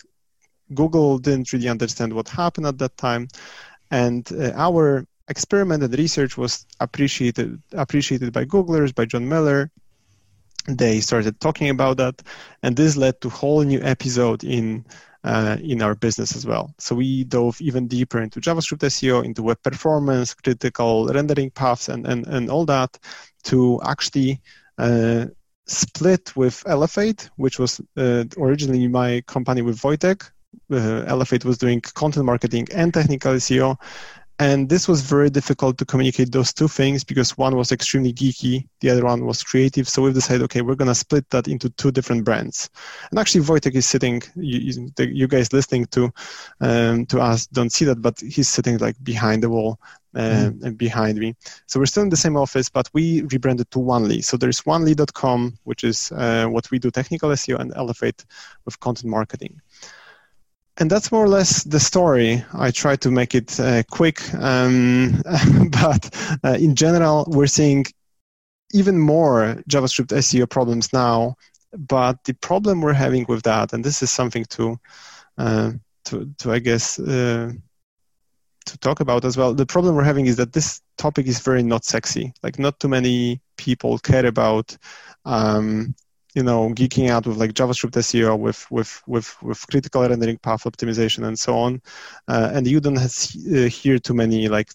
Google 0.73 1.17
didn't 1.17 1.51
really 1.53 1.69
understand 1.69 2.13
what 2.13 2.29
happened 2.29 2.67
at 2.67 2.77
that 2.79 2.97
time. 2.97 3.27
And 3.91 4.29
uh, 4.31 4.51
our 4.55 5.05
experiment 5.27 5.83
and 5.83 5.97
research 5.97 6.37
was 6.37 6.65
appreciated 6.79 7.61
appreciated 7.73 8.33
by 8.33 8.45
Googlers, 8.45 8.93
by 8.93 9.05
John 9.05 9.27
Mueller. 9.27 9.71
They 10.67 10.99
started 10.99 11.39
talking 11.39 11.69
about 11.69 11.97
that, 11.97 12.21
and 12.61 12.75
this 12.75 12.97
led 12.97 13.21
to 13.21 13.29
a 13.29 13.31
whole 13.31 13.63
new 13.63 13.81
episode 13.81 14.43
in 14.43 14.85
uh, 15.23 15.57
in 15.61 15.81
our 15.81 15.95
business 15.95 16.35
as 16.35 16.45
well. 16.45 16.73
So 16.77 16.95
we 16.95 17.23
dove 17.23 17.59
even 17.61 17.87
deeper 17.87 18.21
into 18.21 18.41
JavaScript 18.41 18.79
SEO, 18.79 19.23
into 19.23 19.43
web 19.43 19.61
performance, 19.63 20.33
critical 20.33 21.07
rendering 21.07 21.51
paths, 21.51 21.87
and 21.87 22.05
and, 22.05 22.27
and 22.27 22.49
all 22.49 22.65
that 22.65 22.97
to 23.45 23.79
actually 23.85 24.41
uh, 24.77 25.27
split 25.65 26.35
with 26.35 26.63
Elephate, 26.65 27.29
which 27.37 27.59
was 27.59 27.81
uh, 27.97 28.23
originally 28.37 28.87
my 28.87 29.21
company 29.27 29.61
with 29.61 29.81
Wojtek, 29.81 30.29
uh, 30.71 31.03
Elephate 31.07 31.45
was 31.45 31.57
doing 31.57 31.81
content 31.81 32.25
marketing 32.25 32.67
and 32.73 32.93
technical 32.93 33.33
SEO, 33.33 33.77
and 34.39 34.69
this 34.69 34.87
was 34.87 35.01
very 35.01 35.31
difficult 35.31 35.79
to 35.79 35.85
communicate 35.85 36.31
those 36.31 36.53
two 36.53 36.67
things 36.67 37.03
because 37.03 37.35
one 37.39 37.55
was 37.55 37.71
extremely 37.71 38.13
geeky, 38.13 38.67
the 38.81 38.89
other 38.91 39.03
one 39.03 39.25
was 39.25 39.41
creative. 39.41 39.89
So 39.89 40.03
we've 40.03 40.13
decided, 40.13 40.43
okay, 40.43 40.61
we're 40.61 40.75
going 40.75 40.89
to 40.89 40.95
split 40.95 41.27
that 41.31 41.47
into 41.47 41.71
two 41.71 41.91
different 41.91 42.23
brands. 42.23 42.69
And 43.09 43.17
actually, 43.17 43.45
Wojtek 43.45 43.73
is 43.73 43.87
sitting, 43.87 44.21
you, 44.35 44.91
you 44.99 45.27
guys 45.27 45.51
listening 45.53 45.87
to 45.87 46.11
um, 46.61 47.07
to 47.07 47.19
us 47.19 47.47
don't 47.47 47.71
see 47.71 47.85
that, 47.85 48.01
but 48.01 48.19
he's 48.19 48.47
sitting 48.47 48.77
like 48.77 48.95
behind 49.03 49.41
the 49.41 49.49
wall 49.49 49.79
mm. 50.15 50.63
and 50.63 50.77
behind 50.77 51.17
me. 51.17 51.35
So 51.65 51.79
we're 51.79 51.87
still 51.87 52.03
in 52.03 52.09
the 52.09 52.17
same 52.17 52.37
office, 52.37 52.69
but 52.69 52.87
we 52.93 53.23
rebranded 53.23 53.71
to 53.71 53.79
Onely. 53.79 54.21
So 54.23 54.37
there's 54.37 54.61
onely.com, 54.61 55.57
which 55.63 55.83
is 55.83 56.11
uh, 56.11 56.45
what 56.45 56.69
we 56.69 56.77
do 56.77 56.91
technical 56.91 57.31
SEO 57.31 57.59
and 57.59 57.73
Elephate 57.75 58.23
with 58.65 58.79
content 58.79 59.09
marketing 59.09 59.59
and 60.77 60.89
that's 60.91 61.11
more 61.11 61.23
or 61.23 61.29
less 61.29 61.63
the 61.63 61.79
story. 61.79 62.43
I 62.53 62.71
try 62.71 62.95
to 62.97 63.11
make 63.11 63.33
it 63.33 63.59
uh, 63.59 63.83
quick, 63.89 64.21
um, 64.35 65.21
but 65.71 66.15
uh, 66.43 66.57
in 66.59 66.75
general, 66.75 67.25
we're 67.29 67.47
seeing 67.47 67.85
even 68.73 68.99
more 68.99 69.63
JavaScript 69.69 70.07
SEO 70.07 70.49
problems 70.49 70.93
now. 70.93 71.35
But 71.73 72.23
the 72.23 72.33
problem 72.33 72.81
we're 72.81 72.93
having 72.93 73.25
with 73.27 73.43
that, 73.43 73.73
and 73.73 73.83
this 73.83 74.01
is 74.01 74.11
something 74.11 74.45
to, 74.45 74.79
uh, 75.37 75.71
to, 76.05 76.29
to 76.39 76.51
I 76.51 76.59
guess, 76.59 76.99
uh, 76.99 77.51
to 78.65 78.77
talk 78.79 78.99
about 78.99 79.25
as 79.25 79.37
well. 79.37 79.53
The 79.53 79.65
problem 79.65 79.95
we're 79.95 80.03
having 80.03 80.27
is 80.27 80.37
that 80.37 80.53
this 80.53 80.81
topic 80.97 81.27
is 81.27 81.39
very 81.39 81.63
not 81.63 81.85
sexy. 81.85 82.33
Like, 82.43 82.59
not 82.59 82.79
too 82.79 82.87
many 82.87 83.41
people 83.57 83.97
care 83.97 84.25
about 84.25 84.77
um, 85.25 85.95
you 86.35 86.43
know 86.43 86.69
geeking 86.69 87.09
out 87.09 87.25
with 87.25 87.37
like 87.37 87.53
javascript 87.53 87.91
seo 87.91 88.37
with 88.37 88.69
with 88.69 89.01
with, 89.07 89.41
with 89.41 89.65
critical 89.67 90.01
rendering 90.07 90.37
path 90.37 90.63
optimization 90.63 91.25
and 91.27 91.37
so 91.37 91.57
on. 91.57 91.81
Uh, 92.27 92.51
and 92.53 92.67
you 92.67 92.79
don't 92.79 92.97
have, 92.97 93.15
uh, 93.55 93.67
hear 93.69 93.97
too 93.99 94.13
many 94.13 94.47
like 94.47 94.69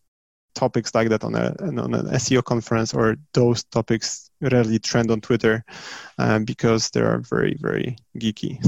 topics 0.55 0.95
like 0.95 1.09
that 1.09 1.25
on 1.25 1.35
a 1.35 1.55
on 1.61 1.95
an 1.95 2.07
seo 2.17 2.43
conference 2.43 2.93
or 2.95 3.17
those 3.33 3.65
topics 3.65 4.31
rarely 4.41 4.79
trend 4.79 5.11
on 5.11 5.21
twitter 5.21 5.65
um, 6.19 6.45
because 6.45 6.91
they 6.91 7.01
are 7.01 7.21
very 7.21 7.57
very 7.61 7.97
geeky. 8.19 8.59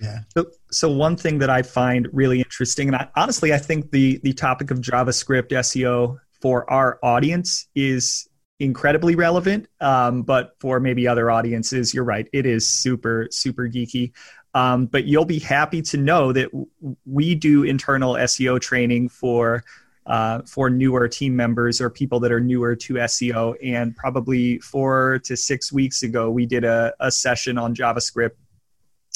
Yeah. 0.00 0.18
So, 0.36 0.46
so 0.70 0.90
one 0.90 1.16
thing 1.16 1.38
that 1.38 1.48
i 1.48 1.62
find 1.62 2.08
really 2.12 2.38
interesting 2.38 2.88
and 2.88 2.96
I, 2.96 3.08
honestly 3.16 3.54
i 3.54 3.58
think 3.58 3.90
the 3.92 4.20
the 4.22 4.32
topic 4.32 4.70
of 4.70 4.80
javascript 4.80 5.50
seo 5.50 6.18
for 6.42 6.70
our 6.70 6.98
audience 7.02 7.68
is 7.74 8.28
incredibly 8.60 9.14
relevant. 9.16 9.68
Um, 9.80 10.22
but 10.22 10.56
for 10.60 10.80
maybe 10.80 11.08
other 11.08 11.30
audiences, 11.30 11.92
you're 11.92 12.04
right. 12.04 12.28
It 12.32 12.46
is 12.46 12.68
super, 12.68 13.28
super 13.30 13.68
geeky. 13.68 14.12
Um, 14.54 14.86
but 14.86 15.04
you'll 15.04 15.24
be 15.24 15.40
happy 15.40 15.82
to 15.82 15.96
know 15.96 16.32
that 16.32 16.52
w- 16.52 16.66
we 17.04 17.34
do 17.34 17.64
internal 17.64 18.14
SEO 18.14 18.60
training 18.60 19.08
for 19.08 19.64
uh, 20.06 20.42
for 20.42 20.68
newer 20.68 21.08
team 21.08 21.34
members 21.34 21.80
or 21.80 21.88
people 21.88 22.20
that 22.20 22.30
are 22.30 22.40
newer 22.40 22.76
to 22.76 22.94
SEO. 22.94 23.56
And 23.64 23.96
probably 23.96 24.58
four 24.58 25.20
to 25.24 25.36
six 25.36 25.72
weeks 25.72 26.02
ago, 26.02 26.30
we 26.30 26.46
did 26.46 26.62
a, 26.62 26.92
a 27.00 27.10
session 27.10 27.56
on 27.56 27.74
JavaScript. 27.74 28.32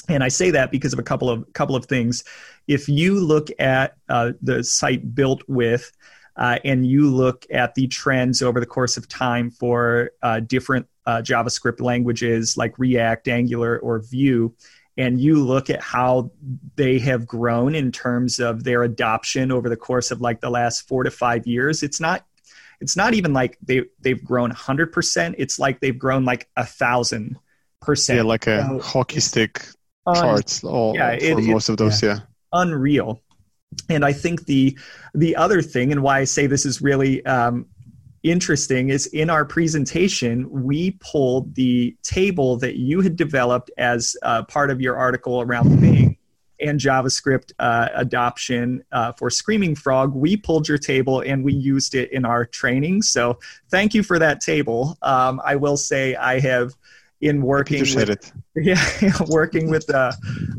And 0.09 0.25
I 0.25 0.29
say 0.29 0.51
that 0.53 0.71
because 0.71 0.95
of 0.95 0.99
a 0.99 1.03
couple 1.03 1.29
of 1.29 1.53
couple 1.53 1.77
of 1.77 1.85
things. 1.85 2.25
If 2.67 2.89
you 2.89 3.21
look 3.21 3.49
at 3.59 3.97
uh, 4.09 4.33
the 4.41 4.65
site 4.65 5.15
built 5.15 5.43
with 5.47 5.93
uh, 6.39 6.59
and 6.65 6.87
you 6.87 7.11
look 7.11 7.45
at 7.51 7.75
the 7.75 7.89
trends 7.89 8.43
over 8.43 8.61
the 8.61 8.67
course 8.67 8.97
of 8.97 9.09
time 9.09 9.51
for 9.51 10.13
uh, 10.23 10.41
different 10.41 10.87
uh, 11.05 11.21
JavaScript 11.21 11.81
languages 11.81 12.57
like 12.57 12.79
React, 12.79 13.29
Angular, 13.29 13.79
or 13.79 13.99
Vue, 13.99 14.55
and 14.97 15.21
you 15.21 15.45
look 15.45 15.69
at 15.69 15.81
how 15.81 16.31
they 16.77 16.99
have 17.01 17.27
grown 17.27 17.75
in 17.75 17.91
terms 17.91 18.39
of 18.39 18.65
their 18.65 18.85
adoption 18.85 19.51
over 19.51 19.69
the 19.69 19.77
course 19.77 20.11
of 20.11 20.21
like 20.21 20.41
the 20.41 20.51
last 20.51 20.87
four 20.87 21.03
to 21.03 21.11
five 21.11 21.47
years, 21.47 21.83
it's 21.83 22.01
not 22.01 22.25
it's 22.81 22.97
not 22.97 23.15
even 23.15 23.33
like 23.33 23.59
they 23.61 23.83
they've 24.01 24.25
grown 24.25 24.53
100% 24.53 25.35
it's 25.39 25.59
like 25.59 25.81
they've 25.81 25.99
grown 25.99 26.25
like 26.25 26.49
a 26.57 26.65
thousand 26.65 27.37
percent. 27.81 28.19
Yeah 28.19 28.23
like 28.23 28.47
a 28.47 28.65
so, 28.65 28.79
hockey 28.81 29.21
stick 29.21 29.67
charts 30.15 30.63
all, 30.63 30.95
yeah, 30.95 31.19
for 31.19 31.25
it, 31.25 31.45
most 31.47 31.69
it, 31.69 31.73
of 31.73 31.79
those 31.79 32.03
yeah. 32.03 32.15
yeah. 32.15 32.21
Unreal 32.53 33.21
and 33.89 34.05
I 34.05 34.13
think 34.13 34.47
the 34.47 34.79
the 35.15 35.37
other 35.37 35.63
thing, 35.63 35.93
and 35.93 36.03
why 36.03 36.19
I 36.19 36.25
say 36.25 36.47
this 36.47 36.67
is 36.67 36.81
really 36.81 37.25
um, 37.25 37.67
interesting, 38.23 38.89
is 38.91 39.07
in 39.07 39.31
our 39.31 39.45
presentation 39.45 40.49
we 40.51 40.93
pulled 41.01 41.55
the 41.55 41.97
table 42.03 42.57
that 42.59 42.77
you 42.77 43.01
had 43.01 43.17
developed 43.17 43.71
as 43.79 44.17
uh, 44.23 44.45
part 44.45 44.71
of 44.71 44.81
your 44.81 44.97
article 44.97 45.41
around 45.41 45.81
Bing 45.81 46.17
and 46.61 46.81
JavaScript 46.81 47.53
uh, 47.59 47.89
adoption 47.95 48.83
uh, 48.91 49.13
for 49.13 49.31
Screaming 49.31 49.75
Frog. 49.75 50.15
We 50.15 50.37
pulled 50.37 50.69
your 50.69 50.79
table 50.79 51.21
and 51.21 51.45
we 51.45 51.53
used 51.53 51.95
it 51.95 52.11
in 52.13 52.25
our 52.25 52.45
training. 52.45 53.03
So 53.03 53.39
thank 53.71 53.95
you 53.95 54.03
for 54.03 54.19
that 54.19 54.41
table. 54.41 54.99
Um, 55.03 55.41
I 55.45 55.57
will 55.57 55.77
say 55.77 56.17
I 56.17 56.41
have 56.41 56.75
in 57.21 57.43
working 57.43 57.85
with, 57.95 58.33
yeah, 58.57 59.13
working 59.29 59.71
with 59.71 59.89
uh, 59.93 60.13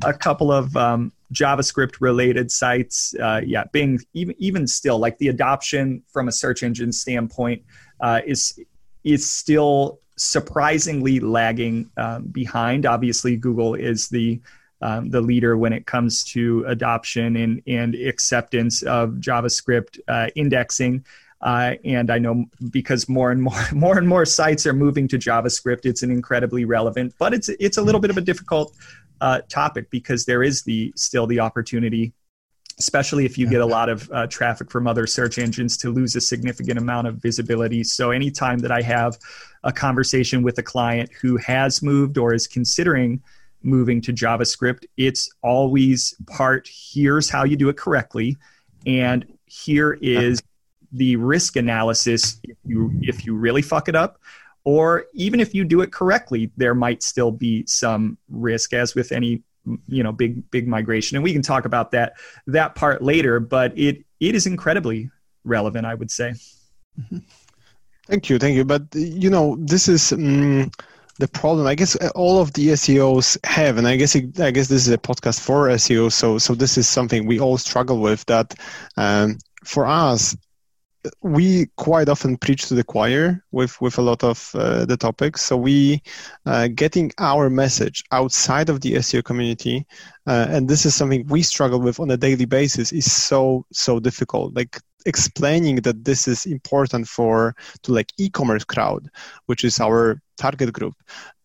a 0.04 0.13
couple 0.13 0.52
of 0.52 0.76
um, 0.78 1.12
JavaScript 1.34 2.02
related 2.02 2.52
sites. 2.52 3.13
Uh, 3.15 3.42
yeah, 3.46 3.65
Bing 3.72 4.00
even 4.13 4.36
even 4.39 4.68
still 4.68 5.00
like 5.00 5.18
the 5.18 5.28
adoption 5.28 6.04
from 6.12 6.28
a 6.28 6.32
search 6.32 6.63
engine 6.63 6.92
standpoint 6.92 7.63
uh, 8.00 8.22
is 8.26 8.60
is 9.04 9.30
still 9.30 10.00
surprisingly 10.18 11.20
lagging 11.20 11.89
um, 11.98 12.26
behind. 12.26 12.86
Obviously, 12.86 13.38
Google 13.38 13.76
is 13.76 14.10
the 14.10 14.42
um, 14.82 15.10
the 15.10 15.22
leader 15.22 15.58
when 15.58 15.74
it 15.74 15.86
comes 15.86 16.24
to 16.24 16.63
adoption 16.68 17.36
and, 17.36 17.62
and 17.68 17.96
acceptance 17.96 18.82
of 18.84 19.15
JavaScript 19.15 20.00
uh, 20.08 20.30
indexing. 20.36 21.04
Uh, 21.42 21.76
and 21.86 22.10
I 22.12 22.18
know 22.18 22.46
because 22.70 23.08
more 23.08 23.32
and 23.32 23.42
more 23.42 23.62
more 23.74 23.98
and 23.98 24.08
more 24.08 24.26
sites 24.26 24.65
are 24.65 24.74
moving 24.74 25.08
to 25.10 25.18
JavaScript, 25.18 25.86
it's 25.86 26.04
an 26.04 26.12
incredibly 26.12 26.65
relevant, 26.65 27.13
but 27.18 27.34
it's 27.34 27.50
it's 27.50 27.78
a 27.78 27.82
little 27.82 28.02
bit 28.02 28.10
of 28.10 28.18
a 28.18 28.22
difficult 28.22 28.76
uh, 29.21 29.41
topic 29.49 29.89
because 29.89 30.25
there 30.25 30.43
is 30.43 30.63
the 30.63 30.93
still 30.95 31.27
the 31.27 31.39
opportunity 31.39 32.13
especially 32.79 33.25
if 33.25 33.38
you 33.38 33.47
get 33.47 33.62
a 33.62 33.65
lot 33.65 33.89
of 33.89 34.10
uh, 34.12 34.25
traffic 34.27 34.71
from 34.71 34.88
other 34.88 35.05
search 35.05 35.38
engines 35.38 35.77
to 35.77 35.91
lose 35.91 36.15
a 36.15 36.21
significant 36.21 36.79
amount 36.79 37.08
of 37.08 37.15
visibility. 37.15 37.84
So, 37.84 38.12
anytime 38.12 38.60
that 38.60 38.71
I 38.71 38.82
have 38.82 39.17
a 39.63 39.71
conversation 39.71 40.41
with 40.41 40.58
a 40.58 40.63
client 40.63 41.12
who 41.21 41.38
has 41.38 41.84
moved 41.84 42.17
or 42.17 42.34
is 42.34 42.47
considering 42.47 43.21
moving 43.62 44.01
to 44.01 44.13
JavaScript, 44.13 44.86
it's 44.95 45.29
always 45.43 46.15
part 46.27 46.69
here's 46.71 47.29
how 47.29 47.43
you 47.43 47.58
do 47.58 47.69
it 47.69 47.77
correctly, 47.77 48.38
and 48.86 49.25
here 49.45 49.97
is 50.01 50.41
the 50.91 51.17
risk 51.17 51.55
analysis 51.55 52.39
if 52.43 52.58
you 52.65 52.91
if 53.01 53.25
you 53.25 53.36
really 53.36 53.62
fuck 53.62 53.89
it 53.89 53.95
up 53.95 54.19
or 54.63 55.06
even 55.13 55.39
if 55.39 55.54
you 55.54 55.63
do 55.63 55.82
it 55.82 55.91
correctly 55.91 56.52
there 56.58 56.76
might 56.76 57.02
still 57.04 57.32
be 57.32 57.65
some 57.65 58.17
risk 58.30 58.74
as 58.74 58.95
with 58.95 59.12
any 59.12 59.41
you 59.88 60.04
know 60.04 60.12
big 60.12 60.50
big 60.52 60.67
migration. 60.67 61.17
And 61.17 61.24
we 61.24 61.34
can 61.34 61.41
talk 61.41 61.65
about 61.65 61.91
that 61.91 62.13
that 62.48 62.76
part 62.76 63.02
later 63.02 63.39
but 63.39 63.78
it 63.78 64.04
it 64.19 64.36
is 64.36 64.45
incredibly 64.45 65.10
relevant 65.43 65.86
i 65.86 65.95
would 65.95 66.12
say. 66.12 66.34
Mm-hmm. 67.00 67.19
thank 68.08 68.30
you. 68.30 68.39
Thank 68.39 68.56
you. 68.56 68.65
But 68.65 68.84
you 68.93 69.30
know 69.30 69.58
this 69.60 69.88
is 69.88 70.12
um, 70.12 70.72
the 71.19 71.28
problem 71.28 71.67
i 71.67 71.76
guess 71.76 71.95
all 72.15 72.41
of 72.41 72.54
the 72.54 72.67
seos 72.69 73.38
have 73.45 73.78
and 73.78 73.88
i 73.88 73.95
guess 73.98 74.15
it, 74.15 74.39
i 74.39 74.52
guess 74.52 74.69
this 74.69 74.88
is 74.88 74.93
a 74.93 74.98
podcast 74.98 75.41
for 75.41 75.67
seo 75.67 76.10
so 76.12 76.38
so 76.38 76.56
this 76.56 76.78
is 76.78 76.88
something 76.88 77.26
we 77.26 77.39
all 77.39 77.58
struggle 77.58 78.00
with 78.00 78.26
that 78.26 78.56
um, 78.95 79.38
for 79.65 79.86
us 79.86 80.36
we 81.21 81.67
quite 81.77 82.09
often 82.09 82.38
preach 82.38 82.67
to 82.67 82.75
the 82.75 82.83
choir 82.83 83.43
with 83.51 83.79
with 83.79 83.97
a 83.97 84.01
lot 84.01 84.23
of 84.23 84.51
uh, 84.53 84.85
the 84.85 84.97
topics. 84.97 85.41
So 85.41 85.55
we 85.55 86.01
uh, 86.45 86.67
getting 86.67 87.12
our 87.19 87.49
message 87.49 88.03
outside 88.12 88.69
of 88.69 88.81
the 88.81 88.93
seo 88.95 89.23
community 89.23 89.85
uh, 90.27 90.47
and 90.49 90.67
this 90.67 90.85
is 90.85 90.95
something 90.95 91.25
we 91.27 91.41
struggle 91.41 91.79
with 91.79 91.99
on 91.99 92.12
a 92.12 92.17
daily 92.17 92.45
basis 92.45 92.91
is 92.91 93.12
so 93.12 93.65
so 93.71 93.99
difficult. 93.99 94.55
Like 94.55 94.79
explaining 95.05 95.77
that 95.77 96.03
this 96.03 96.27
is 96.27 96.45
important 96.45 97.07
for 97.07 97.55
to 97.83 97.93
like 97.93 98.12
e-commerce 98.17 98.65
crowd 98.65 99.09
which 99.45 99.63
is 99.63 99.79
our 99.79 100.21
target 100.38 100.73
group 100.73 100.93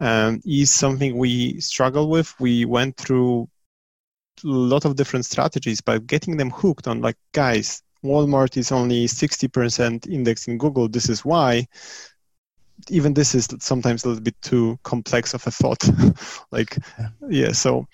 um, 0.01 0.41
is 0.45 0.73
something 0.73 1.17
we 1.17 1.61
struggle 1.61 2.09
with. 2.11 2.35
We 2.41 2.65
went 2.65 2.97
through 2.97 3.49
a 4.43 4.49
lot 4.49 4.85
of 4.85 4.97
different 4.97 5.27
strategies 5.27 5.81
but 5.81 6.09
getting 6.09 6.37
them 6.37 6.51
hooked 6.51 6.89
on 6.89 7.01
like 7.01 7.17
guys 7.33 7.85
Walmart 8.05 8.57
is 8.57 8.71
only 8.71 9.07
60% 9.07 10.07
indexed 10.07 10.49
in 10.49 10.59
Google. 10.59 10.89
This 10.89 11.09
is 11.09 11.25
why. 11.25 11.67
Even 12.91 13.15
this 13.15 13.35
is 13.35 13.49
sometimes 13.61 14.05
a 14.05 14.09
little 14.09 14.23
bit 14.23 14.41
too 14.43 14.79
complex 14.83 15.33
of 15.33 15.47
a 15.47 15.51
thought. 15.51 15.83
like, 16.51 16.77
yeah. 16.99 17.09
yeah. 17.29 17.53
so, 17.53 17.87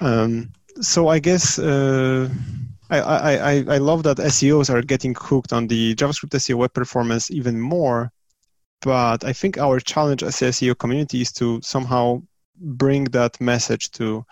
um, 0.00 0.52
so 0.80 1.08
I 1.08 1.18
guess 1.18 1.58
uh, 1.58 2.28
I, 2.90 3.00
I, 3.00 3.32
I, 3.32 3.64
I 3.68 3.78
love 3.78 4.02
that 4.04 4.18
SEOs 4.18 4.70
are 4.70 4.82
getting 4.82 5.14
hooked 5.18 5.52
on 5.52 5.66
the 5.66 5.94
JavaScript 5.96 6.30
SEO 6.30 6.56
web 6.56 6.72
performance 6.72 7.30
even 7.30 7.60
more. 7.60 8.12
But 8.82 9.24
I 9.24 9.32
think 9.32 9.58
our 9.58 9.80
challenge 9.80 10.22
as 10.22 10.36
SEO 10.36 10.78
community 10.78 11.22
is 11.22 11.32
to 11.32 11.60
somehow 11.62 12.22
bring 12.56 13.04
that 13.04 13.40
message 13.40 13.90
to 13.92 14.24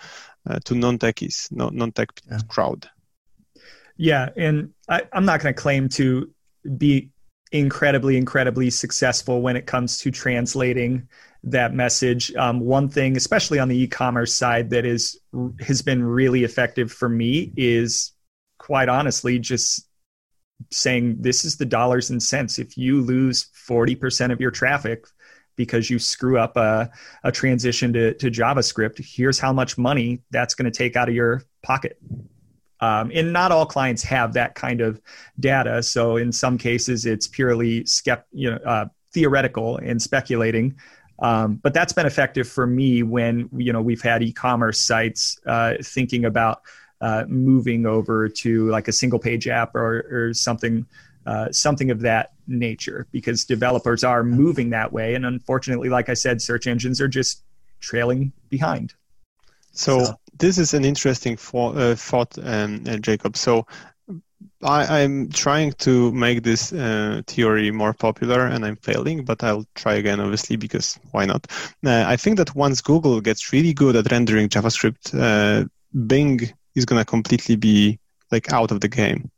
uh, 0.49 0.59
to 0.65 0.75
non-techies, 0.75 1.53
non-tech 1.53 2.09
yeah. 2.29 2.39
crowd. 2.49 2.89
Yeah, 4.03 4.31
and 4.37 4.71
I, 4.89 5.03
I'm 5.13 5.25
not 5.25 5.41
going 5.41 5.55
to 5.55 5.63
claim 5.63 5.89
to 5.91 6.29
be 6.77 7.11
incredibly, 7.53 8.17
incredibly 8.17 8.69
successful 8.69 9.43
when 9.43 9.55
it 9.55 9.65
comes 9.67 9.99
to 9.99 10.11
translating 10.11 11.07
that 11.45 11.73
message. 11.73 12.35
Um, 12.35 12.59
one 12.59 12.89
thing, 12.89 13.17
especially 13.17 13.61
on 13.61 13.69
the 13.69 13.81
e-commerce 13.81 14.35
side, 14.35 14.71
that 14.71 14.85
is 14.85 15.21
has 15.61 15.83
been 15.83 16.03
really 16.03 16.43
effective 16.43 16.91
for 16.91 17.09
me 17.09 17.53
is 17.57 18.11
quite 18.59 18.89
honestly 18.89 19.39
just 19.39 19.89
saying 20.73 21.19
this 21.21 21.45
is 21.45 21.57
the 21.57 21.65
dollars 21.65 22.11
and 22.11 22.21
cents. 22.21 22.59
If 22.59 22.77
you 22.77 23.03
lose 23.03 23.51
forty 23.55 23.95
percent 23.95 24.33
of 24.33 24.41
your 24.41 24.51
traffic 24.51 25.05
because 25.55 25.91
you 25.91 26.01
screw 26.01 26.41
up 26.41 26.57
a, 26.57 26.91
a 27.23 27.31
transition 27.31 27.93
to, 27.93 28.15
to 28.15 28.33
JavaScript, 28.33 28.99
here's 28.99 29.39
how 29.39 29.53
much 29.53 29.79
money 29.79 30.23
that's 30.33 30.57
going 30.57 30.69
to 30.69 30.77
take 30.77 30.97
out 30.97 31.09
of 31.09 31.15
your 31.15 31.45
pocket. 31.63 32.01
Um, 32.83 33.13
and 33.15 33.33
not 33.33 33.53
all 33.53 33.65
clients 33.65 34.03
have 34.03 34.33
that 34.33 34.57
kind 34.57 34.81
of 34.81 35.01
data. 35.39 35.83
So 35.85 36.17
in 36.17 36.33
some 36.33 36.59
cases, 36.59 37.07
it's 37.07 37.29
purely 37.29 37.85
skept, 37.85 38.25
you 38.33 38.51
know, 38.51 38.59
uh, 38.67 38.87
theoretical 39.13 39.77
and 39.77 40.03
speculating. 40.03 40.75
Um, 41.21 41.61
but 41.63 41.73
that's 41.73 41.93
been 41.93 42.07
effective 42.07 42.49
for 42.49 42.67
me 42.67 43.05
when 43.05 43.49
you 43.57 43.73
know 43.73 43.81
we've 43.81 44.03
had 44.03 44.23
e-commerce 44.23 44.81
sites 44.81 45.39
uh, 45.47 45.75
thinking 45.81 46.25
about 46.25 46.63
uh, 47.01 47.25
moving 47.29 47.87
over 47.87 48.29
to 48.29 48.69
like 48.71 48.89
a 48.89 48.93
single 48.93 49.21
page 49.21 49.47
app 49.47 49.75
or, 49.77 50.07
or 50.11 50.35
something 50.35 50.85
uh, 51.25 51.53
something 51.53 51.93
of 51.93 52.01
that 52.01 52.33
nature 52.49 53.07
because 53.13 53.45
developers 53.45 54.03
are 54.03 54.25
moving 54.25 54.71
that 54.71 54.93
way 54.93 55.15
and 55.15 55.25
unfortunately 55.25 55.89
like 55.89 56.09
i 56.09 56.15
said 56.15 56.43
search 56.43 56.67
engines 56.67 57.01
are 57.01 57.07
just 57.07 57.45
trailing 57.81 58.33
behind 58.49 58.95
so, 59.73 60.05
so. 60.05 60.15
this 60.39 60.59
is 60.59 60.75
an 60.75 60.85
interesting 60.85 61.37
for, 61.37 61.77
uh, 61.77 61.95
thought, 61.95 62.37
um, 62.43 62.85
uh, 62.89 62.97
Jacob. 62.97 63.37
So 63.37 63.67
I, 64.63 65.01
am 65.01 65.29
trying 65.31 65.73
to 65.79 66.13
make 66.13 66.43
this 66.43 66.73
uh, 66.73 67.23
theory 67.27 67.71
more 67.71 67.93
popular, 67.93 68.47
and 68.47 68.65
I'm 68.65 68.77
failing, 68.77 69.25
but 69.25 69.43
I'll 69.43 69.67
try 69.75 69.95
again, 69.95 70.21
obviously, 70.21 70.57
because 70.57 70.99
why 71.11 71.25
not? 71.25 71.47
Uh, 71.85 72.05
I 72.07 72.17
think 72.17 72.37
that 72.37 72.55
once 72.55 72.81
Google 72.81 73.21
gets 73.21 73.53
really 73.53 73.73
good 73.73 73.97
at 73.97 74.11
rendering 74.11 74.49
JavaScript, 74.49 75.15
uh, 75.19 75.67
Bing 76.07 76.41
is 76.75 76.85
going 76.85 77.01
to 77.01 77.05
completely 77.05 77.57
be 77.57 77.99
like 78.31 78.53
out 78.53 78.71
of 78.71 78.81
the 78.81 78.89
game. 78.89 79.31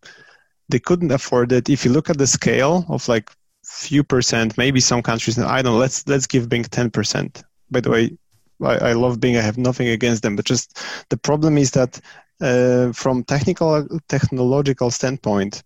They 0.68 0.78
couldn't 0.78 1.10
afford 1.10 1.52
it. 1.52 1.68
If 1.68 1.84
you 1.84 1.90
look 1.90 2.10
at 2.10 2.18
the 2.18 2.26
scale 2.26 2.84
of 2.88 3.08
like 3.08 3.30
few 3.64 4.04
percent, 4.04 4.58
maybe 4.58 4.80
some 4.80 5.02
countries, 5.02 5.38
I 5.38 5.62
don't 5.62 5.72
know. 5.72 5.78
Let's 5.78 6.06
let's 6.06 6.26
give 6.26 6.48
Bing 6.48 6.64
ten 6.64 6.90
percent. 6.90 7.42
By 7.70 7.80
the 7.80 7.90
way, 7.90 8.16
I, 8.64 8.90
I 8.90 8.92
love 8.92 9.20
Bing. 9.20 9.36
I 9.36 9.40
have 9.42 9.58
nothing 9.58 9.88
against 9.88 10.22
them, 10.22 10.36
but 10.36 10.44
just 10.44 10.78
the 11.10 11.16
problem 11.16 11.58
is 11.58 11.72
that 11.72 12.00
uh, 12.40 12.92
from 12.92 13.24
technical 13.24 13.86
technological 14.08 14.90
standpoint, 14.90 15.62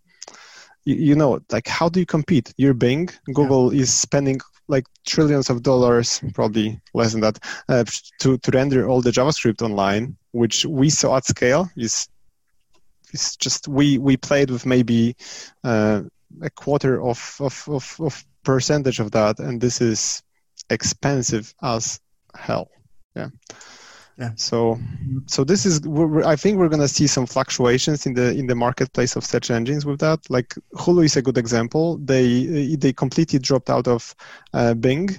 you, 0.85 0.95
you, 0.95 1.15
know, 1.15 1.41
like 1.51 1.67
how 1.67 1.89
do 1.89 2.01
you 2.01 2.07
compete? 2.07 2.53
You're 2.57 2.75
Bing. 2.75 3.09
Google 3.33 3.73
yeah. 3.73 3.83
is 3.83 3.93
spending 3.93 4.41
like 4.69 4.85
trillions 5.07 5.49
of 5.49 5.63
dollars, 5.63 6.21
probably 6.35 6.81
less 6.93 7.13
than 7.13 7.23
that, 7.23 7.39
uh, 7.69 7.85
to 8.21 8.39
to 8.39 8.51
render 8.51 8.89
all 8.89 9.01
the 9.01 9.11
JavaScript 9.11 9.63
online, 9.63 10.17
which 10.33 10.67
we 10.67 10.91
saw 10.91 11.17
at 11.17 11.25
scale 11.25 11.71
is 11.77 12.09
it's 13.13 13.37
just 13.37 13.69
we 13.69 13.99
we 13.99 14.17
played 14.17 14.51
with 14.51 14.67
maybe 14.67 15.17
uh, 15.65 16.03
a 16.43 16.51
quarter 16.51 17.03
of, 17.03 17.37
of, 17.41 17.65
of, 17.69 17.97
of 18.01 18.25
percentage 18.45 19.01
of 19.01 19.11
that, 19.13 19.39
and 19.39 19.61
this 19.61 19.81
is 19.81 20.23
expensive 20.71 21.55
as 21.63 22.01
hell. 22.35 22.69
Yeah. 23.19 23.29
Yeah. 24.19 24.33
So, 24.35 24.79
so 25.27 25.45
this 25.45 25.65
is. 25.65 25.81
I 26.25 26.35
think 26.35 26.59
we're 26.59 26.69
gonna 26.69 26.89
see 26.89 27.07
some 27.07 27.27
fluctuations 27.27 28.07
in 28.07 28.15
the 28.15 28.33
in 28.33 28.47
the 28.47 28.55
marketplace 28.55 29.15
of 29.17 29.25
search 29.25 29.51
engines 29.51 29.87
with 29.87 30.01
that. 30.01 30.29
Like 30.29 30.55
Hulu 30.75 31.05
is 31.05 31.17
a 31.17 31.23
good 31.23 31.39
example. 31.39 31.99
They 31.99 32.75
they 32.77 32.93
completely 32.93 33.39
dropped 33.39 33.71
out 33.71 33.87
of 33.87 34.15
uh, 34.55 34.75
Bing. 34.75 35.11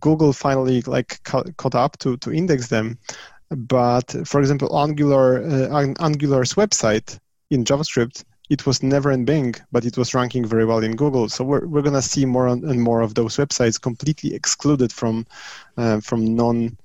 Google 0.00 0.32
finally 0.32 0.82
like 0.82 1.22
caught 1.22 1.74
up 1.74 1.98
to 1.98 2.16
to 2.18 2.32
index 2.32 2.68
them. 2.68 2.98
But 3.50 4.14
for 4.24 4.40
example, 4.40 4.76
Angular 4.76 5.42
uh, 5.44 5.94
Angular's 6.00 6.54
website 6.54 7.18
in 7.50 7.64
JavaScript 7.64 8.24
it 8.50 8.66
was 8.66 8.82
never 8.82 9.12
in 9.12 9.24
Bing, 9.24 9.54
but 9.70 9.84
it 9.84 9.96
was 9.96 10.12
ranking 10.12 10.44
very 10.44 10.64
well 10.64 10.80
in 10.80 10.96
Google. 10.96 11.28
So 11.28 11.44
we're, 11.44 11.66
we're 11.66 11.82
going 11.82 11.94
to 11.94 12.02
see 12.02 12.26
more 12.26 12.48
and 12.48 12.82
more 12.82 13.00
of 13.00 13.14
those 13.14 13.36
websites 13.36 13.80
completely 13.80 14.34
excluded 14.34 14.92
from 14.92 15.24
uh, 15.76 16.00
from 16.00 16.34
non 16.34 16.76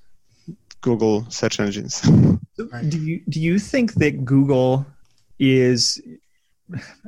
Google 0.85 1.25
search 1.31 1.59
engines. 1.59 1.99
Do 2.01 2.99
you 2.99 3.21
do 3.27 3.41
you 3.41 3.57
think 3.57 3.95
that 3.95 4.23
Google 4.23 4.85
is 5.39 5.99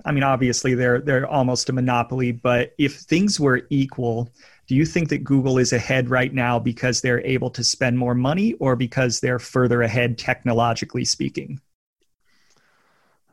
I 0.03 0.11
mean 0.11 0.23
obviously 0.23 0.73
they're 0.73 0.99
they're 0.99 1.27
almost 1.27 1.69
a 1.69 1.73
monopoly, 1.73 2.31
but 2.31 2.73
if 2.79 2.95
things 2.95 3.39
were 3.39 3.61
equal, 3.69 4.33
do 4.67 4.73
you 4.73 4.83
think 4.83 5.09
that 5.09 5.23
Google 5.23 5.59
is 5.59 5.73
ahead 5.73 6.09
right 6.09 6.33
now 6.33 6.57
because 6.57 7.01
they're 7.01 7.23
able 7.23 7.51
to 7.51 7.63
spend 7.63 7.99
more 7.99 8.15
money 8.15 8.53
or 8.53 8.75
because 8.75 9.19
they're 9.19 9.39
further 9.39 9.83
ahead 9.83 10.17
technologically 10.17 11.05
speaking? 11.05 11.61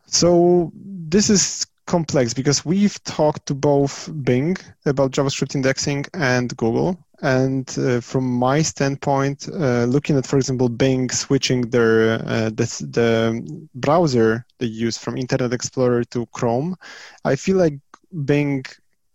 So 0.07 0.71
this 0.75 1.31
is 1.31 1.67
complex 1.87 2.35
because 2.35 2.67
we've 2.67 3.03
talked 3.05 3.47
to 3.47 3.55
both 3.55 4.11
Bing 4.23 4.59
about 4.85 5.11
JavaScript 5.13 5.55
indexing 5.55 6.05
and 6.13 6.55
Google. 6.57 6.99
And 7.25 7.67
uh, 7.79 8.01
from 8.03 8.31
my 8.39 8.61
standpoint, 8.61 9.49
uh, 9.49 9.85
looking 9.85 10.19
at, 10.19 10.27
for 10.27 10.37
example, 10.37 10.69
Bing 10.69 11.09
switching 11.09 11.63
their 11.71 12.23
uh, 12.23 12.51
the, 12.51 12.67
the 12.91 13.69
browser 13.75 14.45
they 14.59 14.67
use 14.67 14.99
from 14.99 15.17
Internet 15.17 15.55
Explorer 15.55 16.05
to 16.05 16.27
Chrome, 16.27 16.77
I 17.25 17.37
feel 17.37 17.57
like 17.57 17.79
Bing 18.27 18.67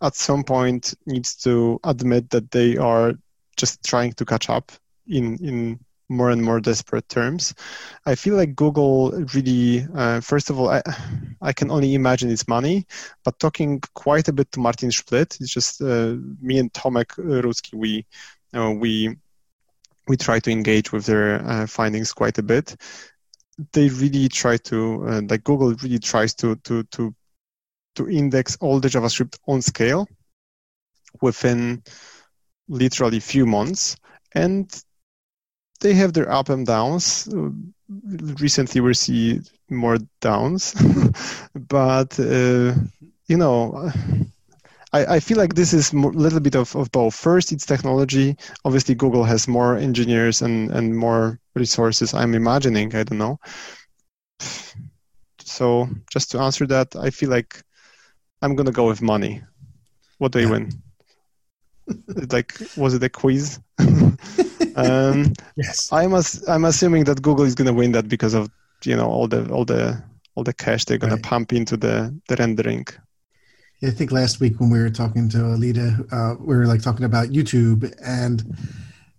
at 0.02 0.16
some 0.16 0.44
point 0.44 0.96
needs 1.06 1.36
to 1.44 1.80
admit 1.84 2.32
that 2.32 2.50
they 2.50 2.78
are 2.78 3.14
just 3.58 3.84
trying 3.86 4.14
to 4.14 4.26
catch 4.26 4.50
up 4.50 4.72
in 5.06 5.38
in 5.46 5.80
more 6.10 6.32
and 6.32 6.42
more 6.42 6.60
desperate 6.60 7.08
terms. 7.08 7.54
I 8.06 8.16
feel 8.16 8.36
like 8.36 8.56
Google 8.56 9.12
really, 9.34 9.88
uh, 9.96 10.20
first 10.22 10.50
of 10.50 10.60
all, 10.60 10.70
I, 10.70 10.82
I 11.42 11.54
can 11.54 11.72
only 11.72 11.94
imagine 11.94 12.32
it's 12.32 12.48
money, 12.48 12.88
but 13.24 13.40
talking 13.40 13.82
quite 13.94 14.28
a 14.28 14.34
bit 14.34 14.52
to 14.52 14.60
Martin 14.60 14.90
Splitt, 14.90 15.40
it's 15.40 15.54
just 15.54 15.82
uh, 15.82 16.16
me 16.42 16.58
and 16.58 16.74
Tomek 16.74 17.16
Rudzki, 17.18 17.76
we, 17.76 18.06
uh, 18.54 18.72
we, 18.72 19.16
we 20.08 20.18
try 20.18 20.40
to 20.40 20.52
engage 20.52 20.92
with 20.92 21.06
their 21.06 21.46
uh, 21.48 21.68
findings 21.68 22.12
quite 22.12 22.40
a 22.40 22.44
bit. 22.44 22.76
They 23.74 23.90
really 23.90 24.28
try 24.30 24.58
to, 24.58 25.08
uh, 25.08 25.22
like 25.30 25.44
Google 25.44 25.76
really 25.76 26.00
tries 26.00 26.34
to, 26.36 26.56
to, 26.56 26.84
to, 26.84 27.14
to 27.96 28.10
index 28.10 28.58
all 28.62 28.80
the 28.80 28.88
JavaScript 28.88 29.38
on 29.48 29.62
scale 29.62 30.08
within 31.22 31.84
literally 32.68 33.20
few 33.20 33.46
months 33.46 33.98
and 34.34 34.84
they 35.80 35.94
have 35.94 36.14
their 36.14 36.32
up 36.32 36.50
and 36.50 36.66
downs. 36.66 37.28
Recently, 37.88 38.82
we 38.82 38.94
see 38.94 39.42
more 39.70 39.98
downs, 40.22 40.76
but 41.56 42.20
uh, 42.20 42.74
you 43.28 43.38
know, 43.38 43.92
I, 44.94 45.06
I, 45.16 45.20
feel 45.20 45.38
like 45.38 45.56
this 45.56 45.74
is 45.74 45.94
a 45.94 45.98
little 45.98 46.40
bit 46.40 46.56
of, 46.56 46.76
of 46.76 46.92
both. 46.92 47.16
First, 47.16 47.52
it's 47.52 47.66
technology. 47.66 48.36
Obviously, 48.66 48.96
Google 48.96 49.24
has 49.24 49.48
more 49.48 49.78
engineers 49.78 50.42
and, 50.42 50.72
and 50.72 50.98
more 50.98 51.40
resources. 51.56 52.14
I'm 52.14 52.34
imagining. 52.34 52.96
I 52.96 53.04
don't 53.04 53.18
know. 53.20 53.40
So, 55.40 55.90
just 56.12 56.32
to 56.32 56.40
answer 56.40 56.66
that, 56.68 56.96
I 56.96 57.10
feel 57.10 57.30
like 57.30 57.62
I'm 58.42 58.56
gonna 58.56 58.72
go 58.72 58.88
with 58.88 59.02
money. 59.02 59.42
What 60.18 60.32
do 60.32 60.40
you 60.40 60.50
win? 60.50 60.72
like, 62.32 62.58
was 62.78 62.94
it 62.94 63.04
a 63.04 63.10
quiz? 63.10 63.60
Um, 64.76 65.34
yes. 65.58 65.92
I'm 65.92 66.14
as, 66.14 66.48
I'm 66.48 66.64
assuming 66.66 67.04
that 67.06 67.22
Google 67.22 67.44
is 67.44 67.56
going 67.56 67.68
to 67.68 67.74
win 67.74 67.92
that 67.94 68.08
because 68.08 68.34
of 68.34 68.50
you 68.86 68.96
know 68.96 69.08
all 69.08 69.28
the 69.28 69.50
all 69.52 69.66
the 69.66 70.02
all 70.36 70.44
the 70.44 70.54
cash 70.54 70.86
they're 70.86 70.98
going 70.98 71.12
right. 71.12 71.22
to 71.22 71.30
pump 71.30 71.52
into 71.54 71.76
the 71.76 72.18
the 72.28 72.36
rendering. 72.38 72.86
Yeah, 73.82 73.90
I 73.90 73.92
think 73.92 74.12
last 74.12 74.40
week 74.40 74.60
when 74.60 74.70
we 74.70 74.80
were 74.80 74.90
talking 74.90 75.30
to 75.30 75.38
Alita, 75.38 76.14
uh, 76.14 76.36
we 76.40 76.56
were 76.56 76.66
like 76.66 76.82
talking 76.82 77.06
about 77.06 77.30
YouTube, 77.30 77.94
and 78.04 78.44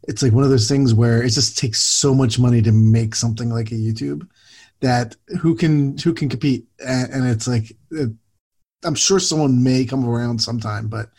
it's 0.09 0.22
like 0.22 0.33
one 0.33 0.44
of 0.44 0.50
those 0.50 0.68
things 0.68 0.94
where 0.94 1.22
it 1.22 1.30
just 1.30 1.59
takes 1.59 1.80
so 1.80 2.14
much 2.14 2.38
money 2.38 2.62
to 2.62 2.72
make 2.72 3.14
something 3.14 3.50
like 3.50 3.70
a 3.70 3.74
YouTube 3.74 4.26
that 4.80 5.16
who 5.40 5.54
can 5.54 5.98
who 5.98 6.14
can 6.14 6.28
compete, 6.28 6.66
and, 6.85 7.12
and 7.12 7.28
it's 7.28 7.46
like. 7.46 7.72
It, 7.90 8.11
I'm 8.83 8.94
sure 8.94 9.20
someone 9.20 9.62
may 9.62 9.85
come 9.85 10.09
around 10.09 10.38
sometime, 10.38 10.88
but 10.88 11.11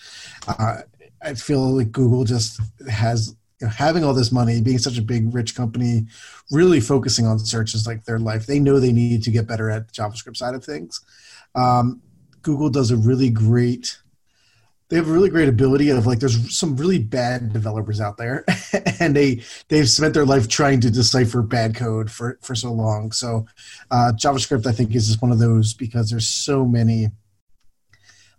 uh, 0.48 0.78
I 1.24 1.34
feel 1.34 1.76
like 1.76 1.92
Google 1.92 2.24
just 2.24 2.60
has 2.90 3.36
you 3.60 3.68
know, 3.68 3.74
having 3.74 4.04
all 4.04 4.14
this 4.14 4.32
money, 4.32 4.62
being 4.62 4.80
such 4.80 4.98
a 4.98 5.04
big, 5.04 5.34
rich 5.34 5.56
company, 5.56 6.08
really 6.50 6.80
focusing 6.80 7.28
on 7.28 7.40
search 7.40 7.74
is 7.76 7.86
like 7.86 8.06
their 8.06 8.20
life. 8.20 8.48
They 8.48 8.60
know 8.60 8.80
they 8.80 8.92
need 8.92 9.24
to 9.24 9.32
get 9.32 9.48
better 9.48 9.70
at 9.70 9.88
the 9.88 9.94
JavaScript 9.94 10.38
side 10.38 10.56
of 10.56 10.64
things. 10.66 11.00
Um, 11.54 12.02
Google 12.42 12.70
does 12.70 12.92
a 12.92 12.98
really 12.98 13.30
great 13.30 13.98
they 14.92 14.98
have 14.98 15.08
a 15.08 15.12
really 15.12 15.30
great 15.30 15.48
ability 15.48 15.90
of 15.90 16.06
like 16.06 16.20
there's 16.20 16.56
some 16.56 16.76
really 16.76 17.00
bad 17.00 17.54
developers 17.54 18.02
out 18.02 18.18
there 18.18 18.44
and 19.00 19.16
they 19.16 19.42
they've 19.70 19.90
spent 19.90 20.14
their 20.14 20.26
life 20.26 20.50
trying 20.50 20.82
to 20.82 20.92
decipher 20.92 21.42
bad 21.42 21.74
code 21.76 22.12
for 22.12 22.38
for 22.42 22.56
so 22.56 22.74
long 22.74 23.12
so 23.14 23.46
uh, 23.90 24.12
javascript 24.16 24.68
i 24.68 24.72
think 24.74 24.94
is 24.94 25.08
just 25.08 25.22
one 25.22 25.32
of 25.32 25.40
those 25.40 25.74
because 25.74 26.10
there's 26.10 26.28
so 26.28 26.66
many 26.66 27.08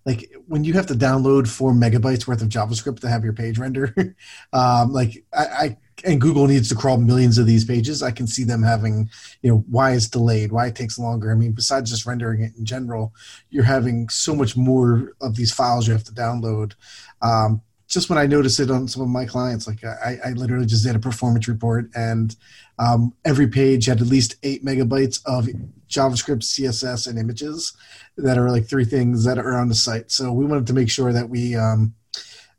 like 0.04 0.32
when 0.46 0.64
you 0.64 0.72
have 0.72 0.86
to 0.86 0.94
download 0.94 1.48
four 1.48 1.72
megabytes 1.72 2.26
worth 2.26 2.42
of 2.42 2.48
javascript 2.48 3.00
to 3.00 3.08
have 3.08 3.24
your 3.24 3.32
page 3.32 3.58
render 3.58 3.94
um, 4.52 4.92
like 4.92 5.24
I, 5.32 5.44
I 5.44 5.76
and 6.04 6.20
Google 6.20 6.46
needs 6.46 6.68
to 6.68 6.74
crawl 6.74 6.98
millions 6.98 7.38
of 7.38 7.46
these 7.46 7.64
pages, 7.64 8.02
I 8.02 8.10
can 8.10 8.26
see 8.26 8.44
them 8.44 8.62
having, 8.62 9.10
you 9.42 9.50
know, 9.50 9.64
why 9.68 9.92
it's 9.92 10.08
delayed, 10.08 10.52
why 10.52 10.66
it 10.66 10.74
takes 10.74 10.98
longer. 10.98 11.30
I 11.30 11.34
mean, 11.34 11.52
besides 11.52 11.90
just 11.90 12.06
rendering 12.06 12.42
it 12.42 12.52
in 12.56 12.64
general, 12.64 13.14
you're 13.50 13.64
having 13.64 14.08
so 14.08 14.34
much 14.34 14.56
more 14.56 15.12
of 15.20 15.36
these 15.36 15.52
files 15.52 15.86
you 15.86 15.92
have 15.92 16.04
to 16.04 16.12
download. 16.12 16.74
Um, 17.20 17.62
just 17.92 18.08
when 18.08 18.18
I 18.18 18.24
noticed 18.24 18.58
it 18.58 18.70
on 18.70 18.88
some 18.88 19.02
of 19.02 19.10
my 19.10 19.26
clients, 19.26 19.66
like 19.66 19.84
I, 19.84 20.16
I 20.24 20.30
literally 20.30 20.64
just 20.64 20.82
did 20.82 20.96
a 20.96 20.98
performance 20.98 21.46
report, 21.46 21.90
and 21.94 22.34
um, 22.78 23.12
every 23.26 23.46
page 23.46 23.84
had 23.84 24.00
at 24.00 24.06
least 24.06 24.36
eight 24.42 24.64
megabytes 24.64 25.20
of 25.26 25.46
JavaScript, 25.90 26.42
CSS, 26.42 27.06
and 27.06 27.18
images 27.18 27.76
that 28.16 28.38
are 28.38 28.50
like 28.50 28.64
three 28.64 28.86
things 28.86 29.24
that 29.24 29.36
are 29.36 29.58
on 29.58 29.68
the 29.68 29.74
site. 29.74 30.10
So 30.10 30.32
we 30.32 30.46
wanted 30.46 30.66
to 30.68 30.72
make 30.72 30.88
sure 30.88 31.12
that 31.12 31.28
we 31.28 31.54
um, 31.54 31.94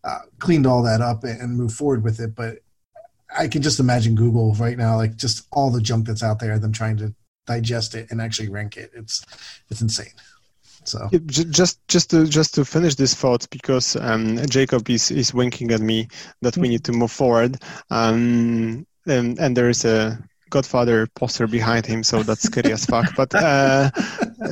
uh, 0.04 0.20
cleaned 0.38 0.68
all 0.68 0.84
that 0.84 1.02
up 1.02 1.24
and 1.24 1.58
move 1.58 1.74
forward 1.74 2.04
with 2.04 2.20
it. 2.20 2.36
But 2.36 2.60
I 3.36 3.48
can 3.48 3.64
just 3.64 3.80
imagine 3.80 4.14
Google 4.14 4.54
right 4.54 4.78
now, 4.78 4.98
like 4.98 5.16
just 5.16 5.48
all 5.52 5.72
the 5.72 5.82
junk 5.82 6.06
that's 6.06 6.22
out 6.22 6.40
there, 6.40 6.60
them 6.60 6.74
trying 6.74 6.98
to 6.98 7.12
digest 7.48 7.96
it 7.96 8.12
and 8.12 8.22
actually 8.22 8.50
rank 8.50 8.78
it. 8.78 8.92
It's 8.94 9.26
it's 9.72 9.82
insane. 9.82 10.14
So 10.86 11.10
just 11.26 11.80
just 11.88 12.10
to 12.12 12.26
just 12.26 12.56
to 12.56 12.66
finish 12.66 12.96
this 12.96 13.14
thought 13.14 13.48
because 13.50 13.96
um, 13.96 14.38
Jacob 14.48 14.90
is 14.90 15.12
is 15.12 15.34
winking 15.34 15.72
at 15.72 15.82
me 15.82 16.08
that 16.42 16.58
we 16.58 16.70
need 16.70 16.84
to 16.86 16.92
move 16.92 17.12
forward. 17.12 17.62
Um, 17.90 18.86
and, 19.06 19.38
and 19.38 19.58
there 19.58 19.70
is 19.70 19.86
a 19.86 20.18
Godfather 20.50 21.08
poster 21.16 21.48
behind 21.48 21.86
him, 21.86 22.04
so 22.04 22.22
that's 22.24 22.44
scary 22.44 22.72
as 22.72 22.86
fuck. 22.86 23.16
But 23.16 23.34
uh, 23.36 23.90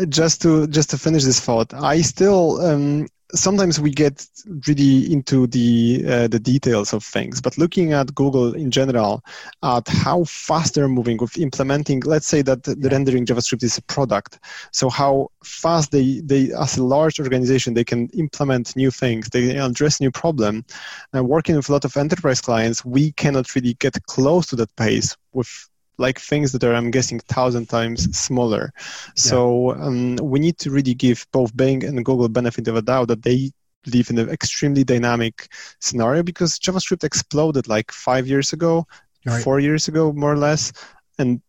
just 0.09 0.41
to 0.41 0.67
just 0.67 0.89
to 0.89 0.97
finish 0.97 1.23
this 1.23 1.39
thought, 1.39 1.73
I 1.73 2.01
still 2.01 2.59
um, 2.61 3.07
sometimes 3.33 3.79
we 3.79 3.91
get 3.91 4.25
really 4.67 5.11
into 5.11 5.47
the 5.47 6.03
uh, 6.07 6.27
the 6.27 6.39
details 6.39 6.93
of 6.93 7.03
things 7.03 7.41
but 7.41 7.57
looking 7.57 7.93
at 7.93 8.13
google 8.15 8.53
in 8.53 8.71
general 8.71 9.23
at 9.63 9.87
how 9.87 10.23
fast 10.25 10.75
they're 10.75 10.87
moving 10.87 11.17
with 11.17 11.37
implementing 11.37 12.01
let's 12.01 12.27
say 12.27 12.41
that 12.41 12.63
the 12.63 12.89
rendering 12.91 13.25
javascript 13.25 13.63
is 13.63 13.77
a 13.77 13.81
product 13.83 14.39
so 14.71 14.89
how 14.89 15.29
fast 15.43 15.91
they 15.91 16.19
they 16.21 16.51
as 16.53 16.77
a 16.77 16.83
large 16.83 17.19
organization 17.19 17.73
they 17.73 17.83
can 17.83 18.07
implement 18.09 18.75
new 18.75 18.91
things 18.91 19.29
they 19.29 19.57
address 19.57 19.99
new 19.99 20.11
problem. 20.11 20.65
And 21.13 21.27
working 21.27 21.55
with 21.55 21.69
a 21.69 21.71
lot 21.71 21.85
of 21.85 21.97
enterprise 21.97 22.41
clients 22.41 22.83
we 22.85 23.11
cannot 23.13 23.53
really 23.55 23.75
get 23.75 24.01
close 24.05 24.47
to 24.47 24.55
that 24.57 24.75
pace 24.75 25.15
with 25.33 25.69
like 25.97 26.19
things 26.19 26.51
that 26.51 26.63
are, 26.63 26.73
I'm 26.73 26.91
guessing, 26.91 27.19
thousand 27.19 27.67
times 27.69 28.17
smaller. 28.17 28.73
So 29.15 29.73
um, 29.75 30.15
we 30.17 30.39
need 30.39 30.57
to 30.59 30.71
really 30.71 30.93
give 30.93 31.25
both 31.31 31.55
Bing 31.55 31.83
and 31.83 32.03
Google 32.03 32.29
benefit 32.29 32.67
of 32.67 32.75
a 32.75 32.81
doubt 32.81 33.09
that 33.09 33.23
they 33.23 33.51
live 33.87 34.09
in 34.09 34.17
an 34.19 34.29
extremely 34.29 34.83
dynamic 34.83 35.47
scenario 35.79 36.23
because 36.23 36.59
JavaScript 36.59 37.03
exploded 37.03 37.67
like 37.67 37.91
five 37.91 38.27
years 38.27 38.53
ago, 38.53 38.85
right. 39.25 39.43
four 39.43 39.59
years 39.59 39.87
ago, 39.87 40.11
more 40.13 40.33
or 40.33 40.37
less, 40.37 40.71
and 41.17 41.41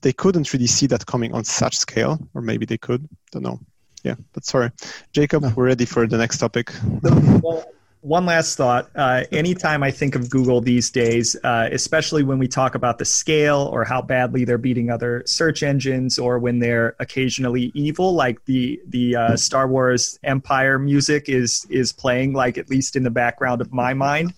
they 0.00 0.12
couldn't 0.12 0.52
really 0.52 0.66
see 0.66 0.86
that 0.86 1.06
coming 1.06 1.32
on 1.34 1.44
such 1.44 1.76
scale, 1.76 2.18
or 2.34 2.40
maybe 2.40 2.66
they 2.66 2.78
could. 2.78 3.06
Don't 3.32 3.42
know. 3.42 3.60
Yeah, 4.02 4.16
but 4.32 4.44
sorry, 4.44 4.70
Jacob, 5.12 5.42
no. 5.42 5.52
we're 5.56 5.66
ready 5.66 5.86
for 5.86 6.06
the 6.06 6.18
next 6.18 6.38
topic. 6.38 6.72
Well, 7.02 7.64
one 8.04 8.26
last 8.26 8.56
thought. 8.56 8.90
Uh, 8.94 9.24
anytime 9.32 9.82
I 9.82 9.90
think 9.90 10.14
of 10.14 10.28
Google 10.28 10.60
these 10.60 10.90
days, 10.90 11.36
uh, 11.42 11.70
especially 11.72 12.22
when 12.22 12.38
we 12.38 12.46
talk 12.46 12.74
about 12.74 12.98
the 12.98 13.06
scale 13.06 13.70
or 13.72 13.82
how 13.82 14.02
badly 14.02 14.44
they're 14.44 14.58
beating 14.58 14.90
other 14.90 15.22
search 15.24 15.62
engines, 15.62 16.18
or 16.18 16.38
when 16.38 16.58
they're 16.58 16.94
occasionally 17.00 17.72
evil, 17.74 18.12
like 18.12 18.44
the 18.44 18.78
the 18.86 19.16
uh, 19.16 19.36
Star 19.36 19.66
Wars 19.66 20.18
Empire 20.22 20.78
music 20.78 21.30
is 21.30 21.66
is 21.70 21.92
playing, 21.92 22.34
like 22.34 22.58
at 22.58 22.68
least 22.68 22.94
in 22.94 23.04
the 23.04 23.10
background 23.10 23.62
of 23.62 23.72
my 23.72 23.94
mind. 23.94 24.34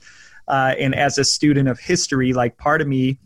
Uh, 0.46 0.74
and 0.78 0.94
as 0.94 1.18
a 1.18 1.24
student 1.24 1.68
of 1.68 1.80
history, 1.80 2.32
like 2.32 2.56
part 2.58 2.80
of 2.80 2.86
me 2.86 3.18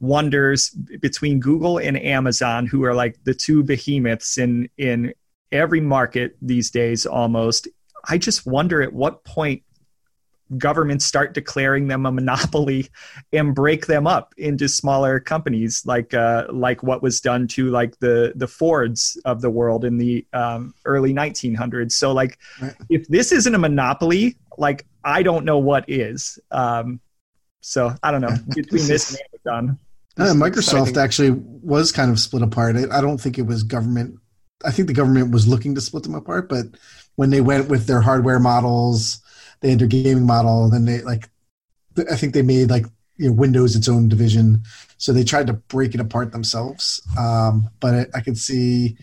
wonders 0.00 0.70
between 0.70 1.38
Google 1.38 1.78
and 1.78 1.96
Amazon, 1.96 2.66
who 2.66 2.82
are 2.82 2.94
like 2.94 3.22
the 3.22 3.34
two 3.34 3.62
behemoths 3.62 4.38
in 4.38 4.68
in 4.76 5.14
every 5.52 5.80
market 5.80 6.36
these 6.42 6.72
days, 6.72 7.06
almost. 7.06 7.68
I 8.06 8.18
just 8.18 8.44
wonder 8.44 8.82
at 8.82 8.92
what 8.92 9.24
point 9.24 9.62
governments 10.58 11.04
start 11.04 11.34
declaring 11.34 11.88
them 11.88 12.06
a 12.06 12.12
monopoly 12.12 12.88
and 13.32 13.54
break 13.54 13.86
them 13.86 14.06
up 14.06 14.34
into 14.36 14.68
smaller 14.68 15.18
companies 15.18 15.82
like 15.86 16.14
uh, 16.14 16.46
like 16.50 16.82
what 16.82 17.02
was 17.02 17.20
done 17.20 17.46
to 17.48 17.70
like 17.70 17.98
the 17.98 18.32
the 18.36 18.46
Fords 18.46 19.20
of 19.24 19.40
the 19.40 19.50
world 19.50 19.84
in 19.84 19.98
the 19.98 20.26
um, 20.32 20.74
early 20.84 21.12
1900s. 21.12 21.92
So 21.92 22.12
like 22.12 22.38
right. 22.60 22.74
if 22.90 23.06
this 23.08 23.32
isn't 23.32 23.54
a 23.54 23.58
monopoly, 23.58 24.36
like 24.58 24.86
I 25.04 25.22
don't 25.22 25.44
know 25.44 25.58
what 25.58 25.84
is. 25.88 26.38
Um, 26.50 27.00
so 27.60 27.94
I 28.02 28.10
don't 28.10 28.20
know 28.20 28.36
between 28.54 28.86
this, 28.86 29.10
and 29.10 29.20
Amazon. 29.46 29.78
Uh, 30.16 30.34
Microsoft 30.34 30.88
exciting. 30.88 30.98
actually 30.98 31.30
was 31.30 31.90
kind 31.90 32.10
of 32.10 32.20
split 32.20 32.42
apart. 32.42 32.76
I 32.76 33.00
don't 33.00 33.18
think 33.18 33.38
it 33.38 33.46
was 33.46 33.62
government. 33.62 34.16
I 34.64 34.70
think 34.70 34.88
the 34.88 34.94
government 34.94 35.32
was 35.32 35.48
looking 35.48 35.74
to 35.74 35.80
split 35.80 36.04
them 36.04 36.14
apart, 36.14 36.48
but 36.48 36.66
when 37.16 37.30
they 37.30 37.40
went 37.40 37.68
with 37.68 37.86
their 37.86 38.00
hardware 38.00 38.38
models 38.38 39.20
they 39.64 39.70
had 39.70 39.78
their 39.78 39.88
gaming 39.88 40.26
model. 40.26 40.68
Then 40.68 40.84
they 40.84 41.00
like, 41.00 41.28
I 42.10 42.16
think 42.16 42.34
they 42.34 42.42
made 42.42 42.68
like 42.70 42.84
you 43.16 43.28
know, 43.28 43.32
Windows 43.32 43.74
its 43.76 43.88
own 43.88 44.08
division. 44.08 44.62
So 44.98 45.12
they 45.12 45.24
tried 45.24 45.46
to 45.46 45.54
break 45.54 45.94
it 45.94 46.00
apart 46.00 46.32
themselves. 46.32 47.00
Um, 47.18 47.70
but 47.80 47.94
I, 47.94 48.06
I 48.16 48.20
could 48.20 48.36
see, 48.36 48.96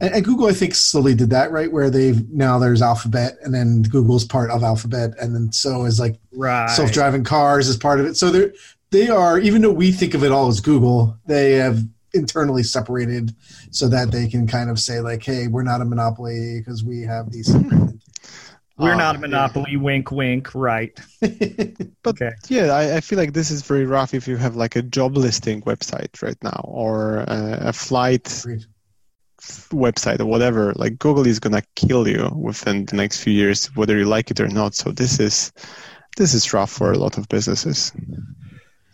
and, 0.00 0.14
and, 0.14 0.24
Google 0.24 0.48
I 0.48 0.52
think 0.52 0.74
slowly 0.74 1.14
did 1.14 1.30
that 1.30 1.50
right, 1.50 1.72
where 1.72 1.88
they've 1.88 2.28
now 2.30 2.58
there's 2.58 2.82
Alphabet, 2.82 3.36
and 3.42 3.54
then 3.54 3.82
Google's 3.82 4.24
part 4.24 4.50
of 4.50 4.62
Alphabet, 4.62 5.12
and 5.20 5.34
then 5.34 5.50
so 5.52 5.84
is 5.84 5.98
like 5.98 6.18
right. 6.32 6.68
self-driving 6.68 7.24
cars 7.24 7.68
is 7.68 7.76
part 7.76 8.00
of 8.00 8.06
it. 8.06 8.16
So 8.16 8.30
they're 8.30 8.52
they 8.90 9.08
are 9.08 9.38
even 9.38 9.62
though 9.62 9.72
we 9.72 9.92
think 9.92 10.12
of 10.14 10.22
it 10.22 10.32
all 10.32 10.48
as 10.48 10.60
Google, 10.60 11.16
they 11.26 11.52
have 11.52 11.82
internally 12.14 12.62
separated 12.62 13.34
so 13.70 13.88
that 13.88 14.10
they 14.10 14.28
can 14.28 14.46
kind 14.46 14.68
of 14.68 14.78
say 14.78 15.00
like, 15.00 15.24
hey, 15.24 15.46
we're 15.46 15.62
not 15.62 15.80
a 15.80 15.84
monopoly 15.84 16.58
because 16.58 16.84
we 16.84 17.00
have 17.00 17.30
these 17.32 17.54
we're 18.82 18.94
not 18.94 19.14
a 19.14 19.18
um, 19.18 19.22
monopoly. 19.22 19.72
Yeah. 19.72 19.78
Wink, 19.78 20.10
wink. 20.10 20.54
Right. 20.54 20.98
but 21.20 22.22
okay. 22.22 22.30
yeah, 22.48 22.72
I, 22.72 22.96
I, 22.96 23.00
feel 23.00 23.18
like 23.18 23.32
this 23.32 23.50
is 23.50 23.62
very 23.62 23.86
rough 23.86 24.14
if 24.14 24.28
you 24.28 24.36
have 24.36 24.56
like 24.56 24.76
a 24.76 24.82
job 24.82 25.16
listing 25.16 25.62
website 25.62 26.22
right 26.22 26.36
now 26.42 26.64
or 26.64 27.18
a, 27.18 27.58
a 27.68 27.72
flight 27.72 28.24
website 29.70 30.20
or 30.20 30.26
whatever. 30.26 30.72
Like 30.76 30.98
Google 30.98 31.26
is 31.26 31.40
gonna 31.40 31.62
kill 31.74 32.06
you 32.06 32.30
within 32.34 32.86
the 32.86 32.96
next 32.96 33.22
few 33.22 33.32
years, 33.32 33.66
whether 33.74 33.96
you 33.98 34.04
like 34.04 34.30
it 34.30 34.40
or 34.40 34.48
not. 34.48 34.74
So 34.74 34.90
this 34.90 35.18
is 35.18 35.52
this 36.16 36.34
is 36.34 36.52
rough 36.52 36.70
for 36.70 36.92
a 36.92 36.98
lot 36.98 37.18
of 37.18 37.28
businesses. 37.28 37.92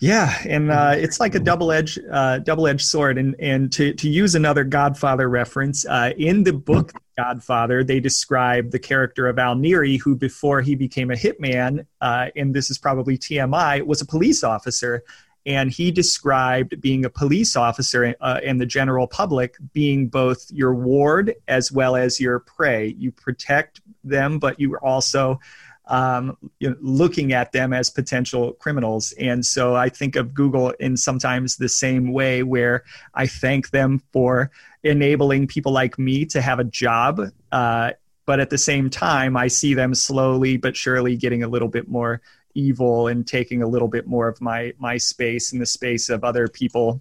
Yeah, 0.01 0.33
and 0.47 0.71
uh, 0.71 0.95
it's 0.97 1.19
like 1.19 1.35
a 1.35 1.41
double 1.41 1.73
edged 1.73 1.99
uh, 2.11 2.39
double 2.39 2.69
edged 2.69 2.87
sword. 2.87 3.19
And 3.19 3.35
and 3.41 3.73
to 3.73 3.93
to 3.95 4.09
use 4.09 4.35
another 4.35 4.65
Godfather 4.65 5.29
reference 5.29 5.85
uh, 5.87 6.13
in 6.17 6.45
the 6.45 6.53
book 6.53 6.93
Godfather, 7.19 7.83
they 7.83 7.99
describe 7.99 8.71
the 8.71 8.79
character 8.79 9.27
of 9.27 9.39
Al 9.39 9.57
Neri, 9.57 9.97
who 9.97 10.15
before 10.15 10.61
he 10.63 10.77
became 10.77 11.11
a 11.11 11.15
hitman, 11.15 11.85
uh, 12.01 12.29
and 12.37 12.55
this 12.55 12.71
is 12.71 12.79
probably 12.79 13.19
TMI, 13.19 13.85
was 13.85 14.01
a 14.01 14.07
police 14.07 14.45
officer. 14.45 15.03
And 15.45 15.71
he 15.71 15.91
described 15.91 16.81
being 16.81 17.05
a 17.05 17.11
police 17.11 17.57
officer 17.57 18.15
uh, 18.21 18.41
and 18.45 18.61
the 18.61 18.67
general 18.67 19.07
public 19.07 19.57
being 19.73 20.07
both 20.07 20.47
your 20.51 20.75
ward 20.75 21.35
as 21.49 21.73
well 21.73 21.97
as 21.97 22.21
your 22.21 22.41
prey. 22.41 22.95
You 22.99 23.11
protect 23.13 23.81
them, 24.05 24.39
but 24.39 24.61
you 24.61 24.77
also 24.77 25.41
um, 25.89 26.37
you 26.61 26.71
know, 26.71 26.77
looking 26.81 27.33
at 27.33 27.53
them 27.53 27.73
as 27.73 27.91
potential 27.91 28.53
criminals. 28.55 29.13
And 29.19 29.45
so 29.45 29.75
I 29.75 29.89
think 29.89 30.17
of 30.17 30.35
Google 30.35 30.71
in 30.79 30.97
sometimes 30.97 31.57
the 31.57 31.69
same 31.69 32.13
way 32.13 32.43
where 32.43 32.85
I 33.15 33.27
thank 33.27 33.71
them 33.71 34.03
for 34.13 34.51
enabling 34.83 35.49
people 35.49 35.73
like 35.73 35.99
me 35.99 36.25
to 36.27 36.41
have 36.41 36.59
a 36.59 36.65
job. 36.65 37.21
Uh, 37.51 37.93
but 38.27 38.41
at 38.41 38.51
the 38.51 38.59
same 38.59 38.91
time, 38.91 39.37
I 39.37 39.49
see 39.49 39.75
them 39.75 39.95
slowly 39.95 40.59
but 40.59 40.77
surely 40.77 41.17
getting 41.17 41.43
a 41.43 41.49
little 41.49 41.69
bit 41.69 41.89
more 41.89 42.21
evil 42.55 43.09
and 43.09 43.27
taking 43.27 43.63
a 43.63 43.67
little 43.67 43.89
bit 43.89 44.07
more 44.07 44.29
of 44.29 44.41
my 44.41 44.73
my 44.79 44.97
space 44.97 45.53
and 45.53 45.61
the 45.61 45.67
space 45.67 46.09
of 46.09 46.25
other 46.25 46.49
people 46.49 47.01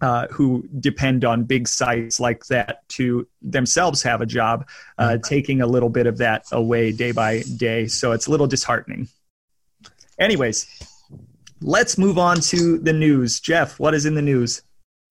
uh, 0.00 0.26
who 0.28 0.68
depend 0.80 1.24
on 1.24 1.44
big 1.44 1.68
sites 1.68 2.20
like 2.20 2.46
that 2.46 2.88
to 2.88 3.26
themselves 3.42 4.02
have 4.02 4.20
a 4.20 4.26
job, 4.26 4.68
uh, 4.98 5.10
mm-hmm. 5.10 5.22
taking 5.22 5.60
a 5.60 5.66
little 5.66 5.88
bit 5.88 6.06
of 6.06 6.18
that 6.18 6.44
away 6.52 6.92
day 6.92 7.12
by 7.12 7.42
day. 7.56 7.86
So 7.86 8.12
it's 8.12 8.26
a 8.26 8.30
little 8.30 8.46
disheartening. 8.46 9.08
Anyways, 10.18 10.66
let's 11.60 11.98
move 11.98 12.18
on 12.18 12.40
to 12.40 12.78
the 12.78 12.92
news. 12.92 13.40
Jeff, 13.40 13.78
what 13.78 13.94
is 13.94 14.06
in 14.06 14.14
the 14.14 14.22
news? 14.22 14.62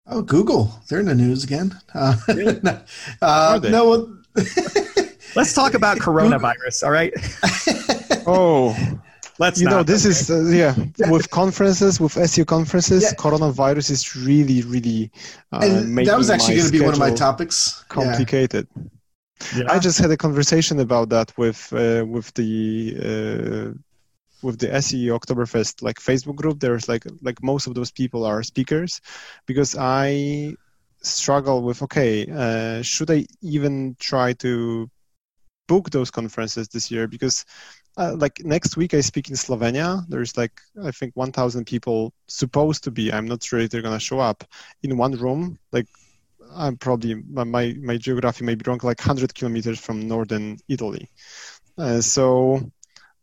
Oh, 0.07 0.22
Google. 0.22 0.72
They're 0.88 0.99
in 0.99 1.05
the 1.05 1.16
news 1.16 1.43
again. 1.43 1.78
Uh, 1.93 2.16
really? 2.28 2.59
uh, 3.22 3.59
no. 3.64 4.18
let's 5.36 5.53
talk 5.53 5.74
about 5.74 5.97
coronavirus, 5.97 6.84
all 6.84 6.91
right? 6.91 7.14
oh, 8.28 8.76
let's. 9.39 9.59
You 9.59 9.65
not, 9.65 9.71
know, 9.71 9.83
this 9.83 10.05
okay. 10.05 10.11
is 10.11 10.29
uh, 10.29 10.43
yeah. 10.49 11.09
With 11.09 11.29
conferences, 11.29 11.99
with 11.99 12.13
SEO 12.15 12.45
conferences, 12.45 13.03
yeah. 13.03 13.13
coronavirus 13.13 13.91
is 13.91 14.15
really, 14.15 14.61
really. 14.63 15.11
Uh, 15.51 15.59
that 15.59 16.15
was 16.17 16.29
actually 16.29 16.55
going 16.55 16.67
to 16.67 16.71
be 16.71 16.81
one 16.81 16.93
of 16.93 16.99
my 16.99 17.11
topics. 17.11 17.83
Complicated. 17.89 18.67
Yeah. 18.75 18.83
Yeah. 19.55 19.71
I 19.71 19.79
just 19.79 19.99
had 19.99 20.09
a 20.11 20.17
conversation 20.17 20.79
about 20.79 21.09
that 21.09 21.38
with 21.38 21.71
uh, 21.71 22.03
with 22.05 22.33
the 22.33 22.95
uh, 22.97 23.77
with 24.41 24.59
the 24.59 24.67
SEO 24.67 25.19
Oktoberfest 25.19 25.81
like 25.81 25.97
Facebook 25.99 26.35
group. 26.35 26.59
There's 26.59 26.89
like 26.89 27.05
like 27.21 27.41
most 27.43 27.67
of 27.67 27.75
those 27.75 27.91
people 27.91 28.25
are 28.25 28.41
speakers, 28.43 28.99
because 29.45 29.75
I 29.77 30.55
struggle 31.01 31.61
with 31.61 31.81
okay, 31.83 32.27
uh, 32.31 32.81
should 32.81 33.11
I 33.11 33.25
even 33.41 33.95
try 33.99 34.33
to 34.33 34.89
book 35.67 35.89
those 35.91 36.11
conferences 36.11 36.67
this 36.69 36.89
year? 36.89 37.07
Because 37.07 37.45
uh, 37.98 38.16
like 38.18 38.43
next 38.43 38.78
week 38.78 38.93
I 38.93 39.02
speak 39.02 39.30
in 39.30 39.36
Slovenia. 39.36 40.06
There's 40.08 40.38
like 40.38 40.62
I 40.84 40.91
think 40.91 41.16
1,000 41.16 41.66
people 41.66 42.14
supposed 42.28 42.84
to 42.84 42.91
be. 42.91 43.12
I'm 43.12 43.26
not 43.26 43.43
sure 43.43 43.60
if 43.60 43.70
they're 43.70 43.82
gonna 43.82 44.00
show 44.00 44.20
up 44.20 44.43
in 44.84 44.98
one 44.98 45.14
room. 45.14 45.58
Like 45.72 45.88
I'm 46.56 46.78
probably 46.78 47.16
my 47.30 47.43
my 47.43 47.98
geography 47.98 48.45
may 48.45 48.56
be 48.56 48.64
wrong, 48.68 48.80
like 48.84 49.00
100 49.00 49.34
kilometers 49.34 49.80
from 49.80 50.08
northern 50.08 50.58
Italy. 50.68 51.10
Uh, 51.78 52.02
so 52.02 52.72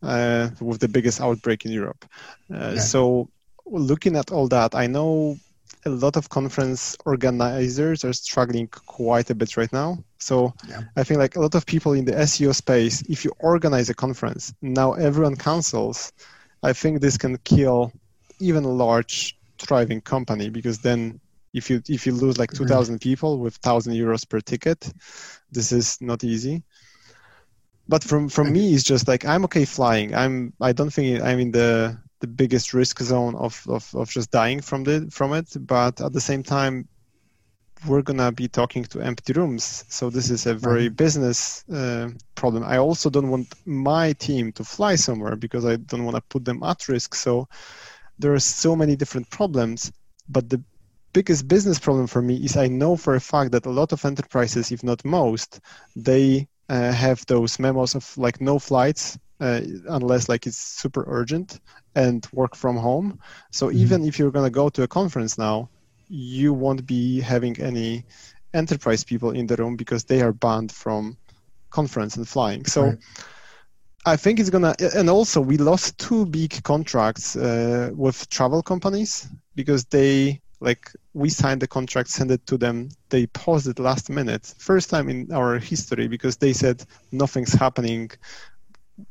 uh, 0.03 0.51
with 0.61 0.81
the 0.81 0.89
biggest 0.89 1.21
outbreak 1.21 1.65
in 1.65 1.73
Europe. 1.73 2.05
Uh, 2.53 2.73
yeah. 2.75 2.81
So 2.81 3.29
looking 3.67 4.17
at 4.17 4.31
all 4.31 4.49
that, 4.49 4.75
I 4.75 4.87
know 4.87 5.37
a 5.87 5.91
lot 5.91 6.17
of 6.17 6.29
conference 6.29 6.97
organizers 7.05 8.05
are 8.05 8.13
struggling 8.13 8.69
quite 8.69 9.31
a 9.31 9.35
bit 9.35 9.57
right 9.57 9.73
now. 9.73 9.99
So 10.25 10.55
yeah. 10.69 10.83
I 10.97 11.05
think 11.05 11.19
like 11.19 11.37
a 11.37 11.41
lot 11.41 11.55
of 11.55 11.67
people 11.67 11.93
in 11.93 12.07
the 12.07 12.13
SEO 12.13 12.55
space, 12.55 13.03
if 13.03 13.25
you 13.25 13.33
organize 13.41 13.91
a 13.91 13.95
conference, 13.95 14.55
now 14.63 14.95
everyone 14.95 15.37
cancels. 15.37 16.13
I 16.63 16.73
think 16.73 17.01
this 17.01 17.19
can 17.19 17.37
kill 17.45 17.93
even 18.39 18.65
a 18.65 18.73
large 18.85 19.37
thriving 19.59 20.01
company 20.01 20.49
because 20.49 20.79
then 20.79 21.21
if 21.53 21.69
you 21.69 21.83
if 21.89 22.07
you 22.07 22.13
lose 22.13 22.39
like 22.39 22.51
mm-hmm. 22.53 22.65
2000 22.65 23.01
people 23.01 23.39
with 23.39 23.59
1000 23.63 23.93
euros 23.93 24.29
per 24.29 24.41
ticket 24.41 24.93
this 25.53 25.71
is 25.71 26.01
not 26.01 26.25
easy 26.25 26.63
but 27.87 28.03
from 28.03 28.29
from 28.29 28.53
me 28.53 28.75
it's 28.75 28.83
just 28.83 29.07
like 29.07 29.25
i'm 29.25 29.45
okay 29.45 29.65
flying 29.65 30.15
i'm 30.15 30.53
i 30.61 30.73
don't 30.73 30.93
think 30.93 31.23
i'm 31.23 31.39
in 31.39 31.53
the 31.53 31.97
the 32.21 32.27
biggest 32.27 32.75
risk 32.75 32.99
zone 33.01 33.37
of 33.37 33.65
of, 33.69 33.95
of 33.95 34.11
just 34.11 34.31
dying 34.33 34.61
from 34.61 34.83
the 34.85 35.07
from 35.13 35.33
it 35.33 35.49
but 35.61 36.01
at 36.01 36.13
the 36.13 36.21
same 36.21 36.43
time 36.43 36.89
we're 37.87 38.03
gonna 38.03 38.33
be 38.33 38.49
talking 38.49 38.85
to 38.85 39.01
empty 39.01 39.33
rooms 39.33 39.85
so 39.89 40.11
this 40.11 40.31
is 40.31 40.47
a 40.47 40.55
very 40.55 40.89
business 40.89 41.65
uh, 41.71 42.09
problem 42.35 42.63
i 42.65 42.79
also 42.79 43.11
don't 43.11 43.31
want 43.31 43.53
my 43.67 44.13
team 44.15 44.53
to 44.53 44.65
fly 44.65 44.95
somewhere 44.95 45.37
because 45.37 45.65
i 45.67 45.77
don't 45.77 46.05
want 46.05 46.17
to 46.17 46.23
put 46.23 46.45
them 46.45 46.63
at 46.63 46.89
risk 46.89 47.15
so 47.15 47.47
there 48.19 48.33
are 48.33 48.41
so 48.41 48.75
many 48.75 48.97
different 48.97 49.29
problems 49.31 49.93
but 50.29 50.49
the 50.49 50.63
biggest 51.15 51.49
business 51.49 51.79
problem 51.79 52.07
for 52.07 52.21
me 52.21 52.35
is 52.37 52.57
I 52.57 52.67
know 52.67 52.97
for 52.97 53.15
a 53.15 53.21
fact 53.21 53.53
that 53.53 53.65
a 53.65 53.71
lot 53.71 53.93
of 53.93 54.05
enterprises, 54.05 54.71
if 54.73 54.83
not 54.83 55.05
most, 55.05 55.61
they 55.97 56.49
uh, 56.69 56.93
have 56.93 57.25
those 57.27 57.59
memos 57.59 57.95
of 57.95 58.19
like 58.19 58.41
no 58.41 58.59
flights 58.59 59.17
uh, 59.41 59.61
unless 59.89 60.29
like 60.29 60.47
it's 60.47 60.59
super 60.59 61.05
urgent 61.07 61.61
and 61.95 62.27
work 62.33 62.55
from 62.57 62.77
home. 62.77 63.21
So 63.53 63.69
mm-hmm. 63.69 63.79
even 63.79 64.05
if 64.05 64.19
you're 64.19 64.33
gonna 64.33 64.51
go 64.51 64.69
to 64.69 64.83
a 64.83 64.89
conference 64.89 65.39
now, 65.39 65.71
you 66.09 66.53
won't 66.53 66.87
be 66.87 67.21
having 67.21 67.61
any 67.61 68.05
enterprise 68.53 69.05
people 69.05 69.31
in 69.31 69.47
the 69.47 69.57
room 69.57 69.77
because 69.77 70.05
they 70.05 70.23
are 70.23 70.33
banned 70.33 70.73
from 70.73 71.17
conference 71.71 72.17
and 72.17 72.29
flying. 72.29 72.65
So. 72.67 72.83
Right. 72.83 72.99
I 74.07 74.17
think 74.17 74.39
it's 74.39 74.51
gonna, 74.51 74.75
and 74.95 75.09
also 75.09 75.41
we 75.41 75.57
lost 75.57 75.97
two 75.97 76.27
big 76.27 76.63
contracts 76.63 77.37
uh, 77.37 77.89
with 77.95 78.29
travel 78.29 78.63
companies 78.63 79.27
because 79.55 79.87
they 79.87 80.43
like 80.65 80.91
we 81.13 81.29
signed 81.29 81.61
the 81.61 81.69
contract, 81.69 82.09
sent 82.09 82.31
it 82.31 82.45
to 82.47 82.57
them. 82.57 82.89
They 83.11 83.27
paused 83.27 83.69
it 83.69 83.79
last 83.79 84.11
minute, 84.11 84.53
first 84.59 84.91
time 84.91 85.09
in 85.09 85.31
our 85.33 85.59
history 85.59 86.09
because 86.09 86.37
they 86.37 86.53
said 86.53 86.85
nothing's 87.13 87.53
happening 87.53 88.11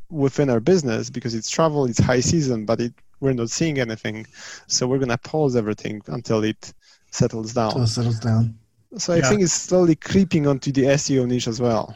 within 0.09 0.49
our 0.49 0.59
business 0.59 1.09
because 1.09 1.35
it's 1.35 1.49
travel, 1.49 1.85
it's 1.85 1.99
high 1.99 2.21
season, 2.21 2.65
but 2.65 2.81
it, 2.81 2.93
we're 3.19 3.33
not 3.33 3.49
seeing 3.49 3.79
anything. 3.79 4.25
So 4.67 4.87
we're 4.87 4.99
gonna 4.99 5.17
pause 5.17 5.55
everything 5.55 6.01
until 6.07 6.43
it 6.43 6.73
settles 7.13 7.53
down. 7.53 7.67
Until 7.67 7.83
it 7.83 7.87
settles 7.87 8.19
down. 8.19 8.57
So 8.97 9.13
I 9.13 9.17
yeah. 9.17 9.29
think 9.29 9.41
it's 9.41 9.53
slowly 9.53 9.95
creeping 9.95 10.47
onto 10.47 10.71
the 10.71 10.83
SEO 10.83 11.27
niche 11.27 11.47
as 11.47 11.59
well. 11.59 11.95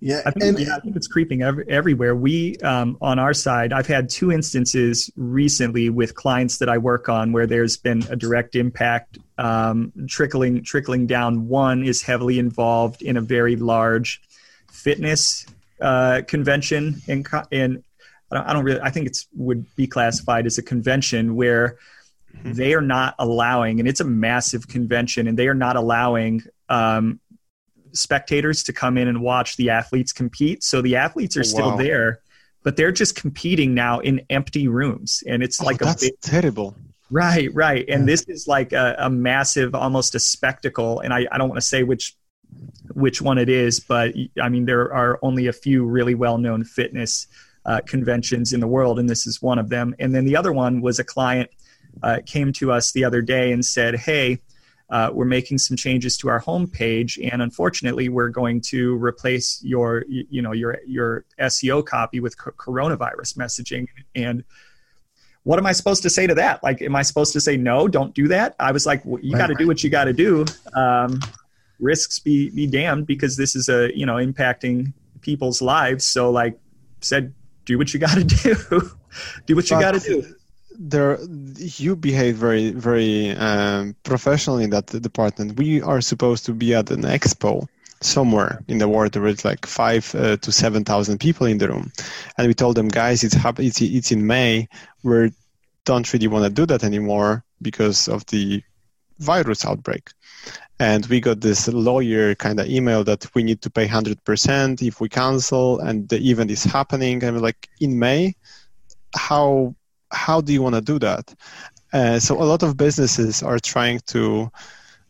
Yeah, 0.00 0.22
I 0.24 0.30
think, 0.30 0.44
and, 0.44 0.58
yeah, 0.60 0.76
I 0.76 0.80
think 0.80 0.94
it's 0.94 1.08
creeping 1.08 1.42
every, 1.42 1.68
everywhere. 1.68 2.14
We, 2.14 2.56
um, 2.58 2.96
on 3.00 3.18
our 3.18 3.34
side, 3.34 3.72
I've 3.72 3.88
had 3.88 4.08
two 4.08 4.30
instances 4.30 5.10
recently 5.16 5.90
with 5.90 6.14
clients 6.14 6.58
that 6.58 6.68
I 6.68 6.78
work 6.78 7.08
on 7.08 7.32
where 7.32 7.48
there's 7.48 7.76
been 7.76 8.04
a 8.08 8.14
direct 8.14 8.54
impact 8.54 9.18
um, 9.38 9.92
trickling 10.08 10.62
trickling 10.62 11.08
down. 11.08 11.48
One 11.48 11.82
is 11.82 12.00
heavily 12.00 12.38
involved 12.38 13.02
in 13.02 13.16
a 13.16 13.20
very 13.20 13.56
large 13.56 14.22
fitness 14.70 15.44
uh, 15.80 16.22
convention, 16.28 17.02
and 17.08 17.26
in 17.50 17.82
I 18.30 18.52
don't 18.52 18.64
really. 18.64 18.80
I 18.80 18.90
think 18.90 19.08
it's 19.08 19.26
would 19.34 19.64
be 19.74 19.88
classified 19.88 20.46
as 20.46 20.58
a 20.58 20.62
convention 20.62 21.34
where 21.34 21.76
mm-hmm. 22.36 22.52
they 22.52 22.74
are 22.74 22.80
not 22.80 23.14
allowing, 23.18 23.80
and 23.80 23.88
it's 23.88 24.00
a 24.00 24.04
massive 24.04 24.68
convention, 24.68 25.26
and 25.26 25.38
they 25.38 25.48
are 25.48 25.54
not 25.54 25.76
allowing 25.76 26.42
um, 26.68 27.20
spectators 27.92 28.62
to 28.64 28.72
come 28.72 28.98
in 28.98 29.08
and 29.08 29.20
watch 29.20 29.56
the 29.56 29.70
athletes 29.70 30.12
compete. 30.12 30.62
So 30.62 30.82
the 30.82 30.96
athletes 30.96 31.36
are 31.36 31.40
oh, 31.40 31.44
still 31.44 31.70
wow. 31.70 31.76
there, 31.76 32.20
but 32.62 32.76
they're 32.76 32.92
just 32.92 33.14
competing 33.14 33.74
now 33.74 34.00
in 34.00 34.22
empty 34.30 34.68
rooms, 34.68 35.22
and 35.26 35.42
it's 35.42 35.60
oh, 35.60 35.66
like 35.66 35.78
that's 35.78 36.02
big, 36.02 36.20
terrible. 36.20 36.76
Right, 37.10 37.48
right, 37.54 37.84
and 37.88 38.02
yeah. 38.02 38.06
this 38.06 38.24
is 38.28 38.46
like 38.46 38.72
a, 38.72 38.94
a, 38.98 39.08
massive, 39.08 39.74
almost 39.74 40.14
a 40.14 40.18
spectacle. 40.18 41.00
And 41.00 41.14
I, 41.14 41.26
I 41.32 41.38
don't 41.38 41.48
want 41.48 41.60
to 41.60 41.66
say 41.66 41.82
which 41.82 42.14
which 42.94 43.22
one 43.22 43.38
it 43.38 43.48
is, 43.48 43.80
but 43.80 44.14
I 44.40 44.48
mean 44.48 44.66
there 44.66 44.92
are 44.92 45.18
only 45.22 45.46
a 45.46 45.52
few 45.52 45.84
really 45.84 46.14
well 46.14 46.38
known 46.38 46.64
fitness 46.64 47.26
uh, 47.64 47.80
conventions 47.86 48.52
in 48.52 48.60
the 48.60 48.66
world, 48.66 48.98
and 48.98 49.08
this 49.08 49.26
is 49.26 49.40
one 49.40 49.58
of 49.58 49.68
them. 49.68 49.94
And 49.98 50.14
then 50.14 50.24
the 50.24 50.36
other 50.36 50.52
one 50.52 50.80
was 50.80 50.98
a 50.98 51.04
client 51.04 51.50
uh, 52.02 52.18
came 52.26 52.52
to 52.54 52.72
us 52.72 52.92
the 52.92 53.04
other 53.04 53.22
day 53.22 53.52
and 53.52 53.64
said, 53.64 53.96
"Hey." 53.96 54.40
uh, 54.90 55.10
we're 55.12 55.26
making 55.26 55.58
some 55.58 55.76
changes 55.76 56.16
to 56.16 56.28
our 56.28 56.40
homepage, 56.40 57.18
and 57.30 57.42
unfortunately, 57.42 58.08
we're 58.08 58.30
going 58.30 58.60
to 58.60 58.94
replace 58.96 59.62
your 59.62 60.04
you 60.08 60.40
know 60.40 60.52
your 60.52 60.78
your 60.86 61.26
SEO 61.38 61.84
copy 61.84 62.20
with 62.20 62.36
coronavirus 62.38 63.36
messaging. 63.36 63.86
And 64.14 64.44
what 65.42 65.58
am 65.58 65.66
I 65.66 65.72
supposed 65.72 66.02
to 66.04 66.10
say 66.10 66.26
to 66.26 66.34
that? 66.36 66.62
Like, 66.62 66.80
am 66.80 66.96
I 66.96 67.02
supposed 67.02 67.34
to 67.34 67.40
say 67.40 67.56
no? 67.56 67.86
Don't 67.86 68.14
do 68.14 68.28
that. 68.28 68.54
I 68.58 68.72
was 68.72 68.86
like, 68.86 69.04
well, 69.04 69.22
you 69.22 69.36
got 69.36 69.48
to 69.48 69.54
do 69.54 69.66
what 69.66 69.84
you 69.84 69.90
got 69.90 70.04
to 70.04 70.14
do. 70.14 70.46
Um, 70.74 71.20
risks 71.78 72.18
be 72.18 72.48
be 72.50 72.66
damned 72.66 73.06
because 73.06 73.36
this 73.36 73.54
is 73.54 73.68
a 73.68 73.94
you 73.96 74.06
know 74.06 74.14
impacting 74.14 74.94
people's 75.20 75.60
lives. 75.60 76.06
So 76.06 76.30
like 76.30 76.58
said, 77.02 77.34
do 77.66 77.76
what 77.76 77.92
you 77.92 78.00
got 78.00 78.14
to 78.14 78.24
do. 78.24 78.90
do 79.44 79.54
what 79.54 79.70
you 79.70 79.78
got 79.78 79.92
to 79.92 80.00
do 80.00 80.34
there 80.78 81.18
you 81.56 81.96
behave 81.96 82.36
very 82.36 82.70
very 82.70 83.32
um, 83.32 83.96
professionally 84.04 84.64
in 84.64 84.70
that 84.70 84.86
department. 84.86 85.58
We 85.58 85.82
are 85.82 86.00
supposed 86.00 86.46
to 86.46 86.52
be 86.52 86.74
at 86.74 86.90
an 86.90 87.02
expo 87.02 87.66
somewhere 88.00 88.62
in 88.68 88.78
the 88.78 88.88
world 88.88 89.12
there 89.12 89.26
is 89.26 89.44
like 89.44 89.66
five 89.66 90.14
uh, 90.14 90.36
to 90.36 90.52
seven 90.52 90.84
thousand 90.84 91.18
people 91.18 91.46
in 91.46 91.58
the 91.58 91.68
room. 91.68 91.90
And 92.36 92.46
we 92.46 92.54
told 92.54 92.76
them 92.76 92.88
guys 92.88 93.24
it's 93.24 93.34
hap- 93.34 93.60
it's, 93.60 93.80
it's 93.82 94.12
in 94.12 94.26
may. 94.26 94.68
We 95.02 95.32
don't 95.84 96.12
really 96.12 96.28
want 96.28 96.44
to 96.44 96.50
do 96.50 96.66
that 96.66 96.84
anymore 96.84 97.44
because 97.60 98.08
of 98.08 98.24
the 98.26 98.62
virus 99.18 99.64
outbreak. 99.64 100.10
And 100.78 101.04
we 101.06 101.20
got 101.20 101.40
this 101.40 101.66
lawyer 101.66 102.36
kind 102.36 102.60
of 102.60 102.68
email 102.68 103.02
that 103.02 103.26
we 103.34 103.42
need 103.42 103.62
to 103.62 103.70
pay 103.70 103.88
100% 103.88 104.86
if 104.86 105.00
we 105.00 105.08
cancel 105.08 105.80
and 105.80 106.08
the 106.08 106.18
event 106.30 106.52
is 106.52 106.62
happening. 106.62 107.18
We're 107.18 107.32
like 107.32 107.68
in 107.80 107.98
may? 107.98 108.36
How 109.16 109.74
how 110.10 110.40
do 110.40 110.52
you 110.52 110.62
want 110.62 110.74
to 110.74 110.80
do 110.80 110.98
that? 110.98 111.34
Uh, 111.92 112.18
so 112.18 112.40
a 112.40 112.44
lot 112.44 112.62
of 112.62 112.76
businesses 112.76 113.42
are 113.42 113.58
trying 113.58 114.00
to, 114.06 114.50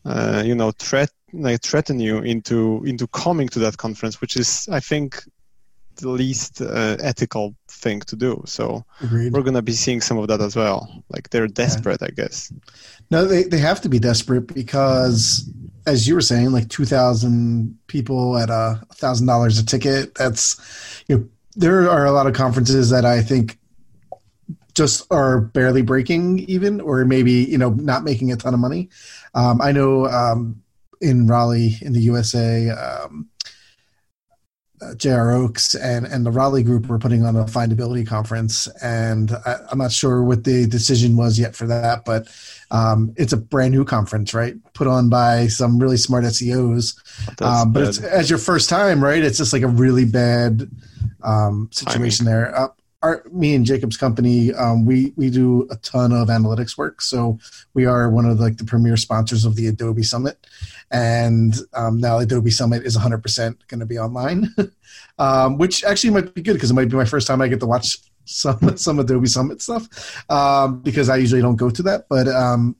uh, 0.04 0.42
you 0.44 0.54
know, 0.54 0.70
threat 0.72 1.10
like 1.32 1.60
threaten 1.60 2.00
you 2.00 2.18
into 2.18 2.82
into 2.84 3.06
coming 3.08 3.48
to 3.48 3.58
that 3.58 3.76
conference, 3.76 4.20
which 4.20 4.36
is, 4.36 4.68
I 4.72 4.80
think, 4.80 5.22
the 5.96 6.08
least 6.08 6.60
uh, 6.60 6.96
ethical 7.00 7.54
thing 7.68 8.00
to 8.00 8.16
do. 8.16 8.42
So 8.46 8.84
Agreed. 9.02 9.32
we're 9.32 9.42
going 9.42 9.54
to 9.54 9.62
be 9.62 9.72
seeing 9.72 10.00
some 10.00 10.18
of 10.18 10.28
that 10.28 10.40
as 10.40 10.56
well. 10.56 11.02
Like 11.08 11.30
they're 11.30 11.48
desperate, 11.48 12.00
yeah. 12.00 12.08
I 12.08 12.10
guess. 12.10 12.52
No, 13.10 13.24
they 13.24 13.42
they 13.44 13.58
have 13.58 13.80
to 13.82 13.88
be 13.88 13.98
desperate 13.98 14.46
because, 14.46 15.50
as 15.86 16.06
you 16.06 16.14
were 16.14 16.20
saying, 16.20 16.52
like 16.52 16.68
two 16.68 16.84
thousand 16.84 17.78
people 17.88 18.38
at 18.38 18.50
a 18.50 18.80
thousand 18.94 19.26
dollars 19.26 19.58
a 19.58 19.66
ticket. 19.66 20.14
That's 20.14 21.04
you 21.08 21.18
know 21.18 21.28
there 21.56 21.90
are 21.90 22.06
a 22.06 22.12
lot 22.12 22.26
of 22.26 22.34
conferences 22.34 22.90
that 22.90 23.04
I 23.04 23.20
think 23.20 23.58
just 24.78 25.06
are 25.12 25.40
barely 25.40 25.82
breaking 25.82 26.38
even, 26.48 26.80
or 26.80 27.04
maybe 27.04 27.32
you 27.32 27.58
know 27.58 27.70
not 27.70 28.04
making 28.04 28.32
a 28.32 28.36
ton 28.36 28.54
of 28.54 28.60
money. 28.60 28.88
Um, 29.34 29.60
I 29.60 29.72
know 29.72 30.06
um, 30.06 30.62
in 31.02 31.26
Raleigh 31.26 31.76
in 31.82 31.92
the 31.92 32.00
USA, 32.00 32.70
um, 32.70 33.28
uh, 34.80 34.94
J.R. 34.94 35.32
Oakes 35.32 35.74
and, 35.74 36.06
and 36.06 36.24
the 36.24 36.30
Raleigh 36.30 36.62
group 36.62 36.86
were 36.86 36.98
putting 36.98 37.24
on 37.24 37.34
a 37.34 37.44
findability 37.44 38.06
conference. 38.06 38.68
And 38.80 39.32
I, 39.44 39.56
am 39.72 39.78
not 39.78 39.90
sure 39.90 40.22
what 40.22 40.44
the 40.44 40.66
decision 40.66 41.16
was 41.16 41.38
yet 41.38 41.56
for 41.56 41.66
that, 41.66 42.04
but 42.04 42.28
um, 42.70 43.12
it's 43.16 43.32
a 43.32 43.36
brand 43.36 43.74
new 43.74 43.84
conference, 43.84 44.34
right? 44.34 44.54
Put 44.74 44.86
on 44.86 45.08
by 45.08 45.48
some 45.48 45.80
really 45.80 45.96
smart 45.96 46.24
SEOs. 46.24 46.96
Um, 47.42 47.72
but 47.72 47.88
it's 47.88 47.98
as 47.98 48.30
your 48.30 48.38
first 48.38 48.68
time, 48.68 49.02
right? 49.02 49.22
It's 49.22 49.38
just 49.38 49.52
like 49.52 49.62
a 49.62 49.68
really 49.68 50.04
bad 50.04 50.70
um, 51.22 51.68
situation 51.72 52.24
there. 52.24 52.56
Uh, 52.56 52.68
our, 53.02 53.22
me 53.30 53.54
and 53.54 53.64
Jacob's 53.64 53.96
company, 53.96 54.52
um, 54.54 54.84
we 54.84 55.12
we 55.16 55.30
do 55.30 55.68
a 55.70 55.76
ton 55.76 56.12
of 56.12 56.28
analytics 56.28 56.76
work. 56.76 57.00
So 57.00 57.38
we 57.74 57.86
are 57.86 58.10
one 58.10 58.24
of 58.24 58.38
the, 58.38 58.42
like 58.42 58.56
the 58.56 58.64
premier 58.64 58.96
sponsors 58.96 59.44
of 59.44 59.54
the 59.54 59.68
Adobe 59.68 60.02
Summit, 60.02 60.46
and 60.90 61.56
um, 61.74 61.98
now 61.98 62.18
Adobe 62.18 62.50
Summit 62.50 62.84
is 62.84 62.96
100% 62.96 63.56
going 63.68 63.80
to 63.80 63.86
be 63.86 63.98
online, 63.98 64.48
um, 65.18 65.58
which 65.58 65.84
actually 65.84 66.10
might 66.10 66.34
be 66.34 66.42
good 66.42 66.54
because 66.54 66.70
it 66.70 66.74
might 66.74 66.88
be 66.88 66.96
my 66.96 67.04
first 67.04 67.26
time 67.26 67.40
I 67.40 67.48
get 67.48 67.60
to 67.60 67.66
watch 67.66 67.98
some 68.24 68.58
some 68.76 68.98
Adobe 68.98 69.28
Summit 69.28 69.62
stuff 69.62 70.20
um, 70.28 70.80
because 70.80 71.08
I 71.08 71.16
usually 71.16 71.42
don't 71.42 71.56
go 71.56 71.70
to 71.70 71.82
that, 71.84 72.06
but 72.08 72.26
um, 72.26 72.74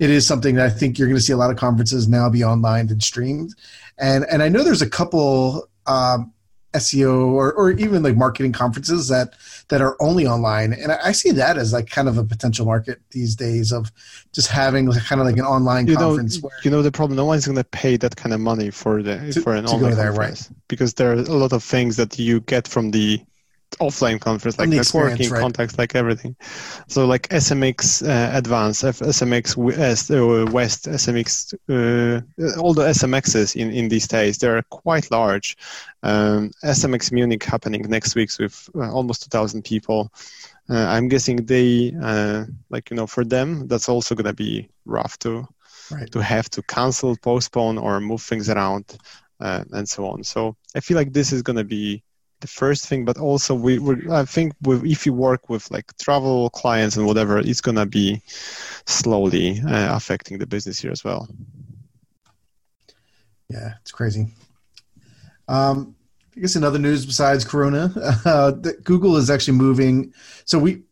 it 0.00 0.10
is 0.10 0.26
something 0.26 0.56
that 0.56 0.66
I 0.66 0.70
think 0.70 0.98
you're 0.98 1.08
going 1.08 1.18
to 1.18 1.22
see 1.22 1.32
a 1.32 1.36
lot 1.36 1.50
of 1.50 1.56
conferences 1.56 2.08
now 2.08 2.28
be 2.28 2.42
online 2.42 2.88
and 2.90 3.02
streamed, 3.02 3.54
and 3.98 4.24
and 4.30 4.42
I 4.42 4.48
know 4.48 4.64
there's 4.64 4.82
a 4.82 4.90
couple. 4.90 5.68
Um, 5.86 6.32
SEO 6.74 7.26
or, 7.26 7.52
or 7.52 7.72
even 7.72 8.02
like 8.02 8.16
marketing 8.16 8.52
conferences 8.52 9.08
that 9.08 9.34
that 9.68 9.80
are 9.80 9.96
only 10.00 10.26
online. 10.26 10.72
And 10.72 10.92
I, 10.92 10.98
I, 11.06 11.12
see 11.12 11.32
that 11.32 11.56
as 11.56 11.72
like 11.72 11.90
kind 11.90 12.08
of 12.08 12.16
a 12.16 12.24
potential 12.24 12.64
market 12.64 13.00
these 13.10 13.34
days 13.34 13.72
of 13.72 13.90
just 14.32 14.48
having 14.48 14.86
like, 14.86 15.04
kind 15.04 15.20
of 15.20 15.26
like 15.26 15.36
an 15.36 15.44
online 15.44 15.88
you 15.88 15.96
conference. 15.96 16.36
Know, 16.36 16.48
where, 16.48 16.58
you 16.62 16.70
know 16.70 16.82
the 16.82 16.92
problem. 16.92 17.16
No 17.16 17.24
one's 17.24 17.44
going 17.44 17.56
to 17.56 17.64
pay 17.64 17.96
that 17.96 18.14
kind 18.16 18.32
of 18.32 18.40
money 18.40 18.70
for 18.70 19.02
the 19.02 19.32
to, 19.32 19.40
for 19.40 19.54
an 19.54 19.66
online 19.66 19.96
there, 19.96 20.12
conference 20.12 20.48
right. 20.48 20.58
because 20.68 20.94
there 20.94 21.10
are 21.10 21.14
a 21.14 21.22
lot 21.22 21.52
of 21.52 21.64
things 21.64 21.96
that 21.96 22.18
you 22.18 22.40
get 22.40 22.68
from 22.68 22.92
the 22.92 23.20
offline 23.78 24.20
conference 24.20 24.58
like 24.58 24.68
networking 24.68 25.30
right. 25.30 25.40
contacts 25.40 25.78
like 25.78 25.94
everything 25.94 26.34
so 26.88 27.06
like 27.06 27.28
smx 27.28 28.06
uh, 28.06 28.36
advanced 28.36 28.82
smx 28.82 29.56
west, 29.56 30.10
uh, 30.10 30.46
west 30.50 30.86
smx 30.86 31.54
uh, 31.68 32.60
all 32.60 32.74
the 32.74 32.82
smxs 32.88 33.54
in, 33.54 33.70
in 33.70 33.88
these 33.88 34.08
days 34.08 34.38
they're 34.38 34.62
quite 34.70 35.10
large 35.10 35.56
um, 36.02 36.50
smx 36.64 37.12
munich 37.12 37.44
happening 37.44 37.82
next 37.88 38.14
week 38.16 38.30
with 38.38 38.68
uh, 38.74 38.92
almost 38.92 39.22
2000 39.22 39.64
people 39.64 40.12
uh, 40.68 40.86
i'm 40.88 41.08
guessing 41.08 41.36
they 41.46 41.94
uh, 42.02 42.44
like 42.70 42.90
you 42.90 42.96
know 42.96 43.06
for 43.06 43.24
them 43.24 43.68
that's 43.68 43.88
also 43.88 44.14
going 44.14 44.26
to 44.26 44.32
be 44.32 44.68
rough 44.84 45.16
to 45.18 45.46
right. 45.92 46.10
to 46.10 46.20
have 46.20 46.50
to 46.50 46.60
cancel 46.62 47.16
postpone 47.16 47.78
or 47.78 48.00
move 48.00 48.20
things 48.20 48.50
around 48.50 48.98
and 49.38 49.88
so 49.88 50.06
on 50.06 50.22
so 50.24 50.56
i 50.74 50.80
feel 50.80 50.96
like 50.96 51.12
this 51.12 51.32
is 51.32 51.40
going 51.40 51.56
to 51.56 51.64
be 51.64 52.02
the 52.40 52.46
first 52.46 52.86
thing, 52.86 53.04
but 53.04 53.18
also 53.18 53.54
we, 53.54 53.78
I 54.10 54.24
think 54.24 54.54
with, 54.62 54.84
if 54.84 55.06
you 55.06 55.12
work 55.12 55.48
with 55.48 55.70
like 55.70 55.96
travel 55.98 56.50
clients 56.50 56.96
and 56.96 57.06
whatever, 57.06 57.38
it's 57.38 57.60
gonna 57.60 57.86
be 57.86 58.22
slowly 58.86 59.60
uh, 59.60 59.96
affecting 59.96 60.38
the 60.38 60.46
business 60.46 60.80
here 60.80 60.90
as 60.90 61.04
well. 61.04 61.28
Yeah, 63.48 63.74
it's 63.80 63.92
crazy. 63.92 64.28
Um, 65.48 65.96
I 66.36 66.40
guess 66.40 66.56
in 66.56 66.64
other 66.64 66.78
news 66.78 67.04
besides 67.04 67.44
Corona, 67.44 67.92
uh, 68.24 68.52
Google 68.84 69.16
is 69.16 69.30
actually 69.30 69.58
moving. 69.58 70.14
So 70.44 70.58
we, 70.58 70.82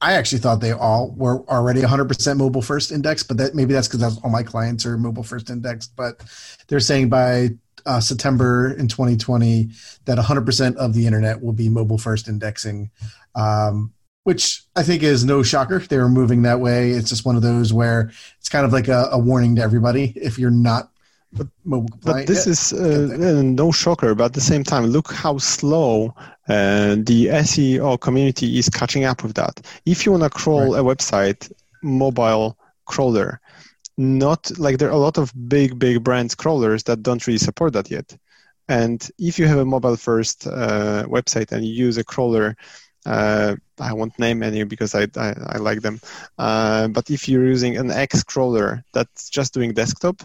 I 0.00 0.12
actually 0.12 0.38
thought 0.38 0.60
they 0.60 0.72
all 0.72 1.12
were 1.16 1.48
already 1.48 1.80
100% 1.82 2.36
mobile 2.36 2.62
first 2.62 2.92
index, 2.92 3.22
but 3.22 3.36
that 3.38 3.54
maybe 3.54 3.72
that's 3.72 3.88
because 3.88 4.18
all 4.18 4.30
my 4.30 4.42
clients 4.42 4.84
are 4.84 4.98
mobile 4.98 5.22
first 5.22 5.50
indexed. 5.50 5.94
But 5.96 6.22
they're 6.66 6.80
saying 6.80 7.08
by 7.08 7.50
uh, 7.86 8.00
September 8.00 8.72
in 8.72 8.88
2020 8.88 9.70
that 10.04 10.18
100% 10.18 10.76
of 10.76 10.94
the 10.94 11.06
internet 11.06 11.42
will 11.42 11.52
be 11.52 11.68
mobile 11.68 11.98
first 11.98 12.28
indexing, 12.28 12.90
um, 13.34 13.92
which 14.24 14.62
I 14.76 14.82
think 14.82 15.02
is 15.02 15.24
no 15.24 15.42
shocker. 15.42 15.78
They 15.78 15.98
were 15.98 16.08
moving 16.08 16.42
that 16.42 16.60
way. 16.60 16.90
It's 16.90 17.08
just 17.08 17.24
one 17.24 17.36
of 17.36 17.42
those 17.42 17.72
where 17.72 18.10
it's 18.38 18.48
kind 18.48 18.64
of 18.64 18.72
like 18.72 18.88
a, 18.88 19.08
a 19.12 19.18
warning 19.18 19.56
to 19.56 19.62
everybody. 19.62 20.12
If 20.16 20.38
you're 20.38 20.50
not 20.50 20.90
mobile 21.64 21.98
but 22.02 22.26
this 22.26 22.46
is 22.46 22.72
uh, 22.72 23.42
no 23.44 23.70
shocker. 23.70 24.14
But 24.14 24.26
at 24.26 24.32
the 24.32 24.40
same 24.40 24.64
time, 24.64 24.86
look 24.86 25.12
how 25.12 25.38
slow 25.38 26.14
uh, 26.48 26.96
the 26.96 27.26
SEO 27.26 28.00
community 28.00 28.58
is 28.58 28.68
catching 28.68 29.04
up 29.04 29.22
with 29.22 29.34
that. 29.34 29.60
If 29.84 30.06
you 30.06 30.12
want 30.12 30.24
to 30.24 30.30
crawl 30.30 30.72
right. 30.72 30.80
a 30.80 30.82
website, 30.82 31.52
mobile 31.82 32.56
crawler 32.86 33.40
not 33.98 34.50
like 34.58 34.78
there 34.78 34.88
are 34.88 34.92
a 34.92 34.96
lot 34.96 35.18
of 35.18 35.32
big 35.48 35.78
big 35.78 36.02
brand 36.02 36.36
crawlers 36.36 36.84
that 36.84 37.02
don't 37.02 37.26
really 37.26 37.38
support 37.38 37.72
that 37.74 37.90
yet 37.90 38.16
and 38.68 39.10
if 39.18 39.38
you 39.38 39.46
have 39.46 39.58
a 39.58 39.64
mobile 39.64 39.96
first 39.96 40.46
uh, 40.46 41.04
website 41.06 41.52
and 41.52 41.66
you 41.66 41.72
use 41.72 41.98
a 41.98 42.04
crawler 42.04 42.56
uh, 43.06 43.56
I 43.80 43.92
won't 43.92 44.18
name 44.18 44.42
any 44.42 44.64
because 44.64 44.94
I, 44.94 45.06
I, 45.16 45.34
I 45.46 45.56
like 45.58 45.80
them. 45.80 46.00
Uh, 46.36 46.88
but 46.88 47.10
if 47.10 47.28
you're 47.28 47.46
using 47.46 47.76
an 47.76 47.90
X 47.90 48.22
crawler 48.22 48.84
that's 48.92 49.30
just 49.30 49.54
doing 49.54 49.72
desktop 49.72 50.22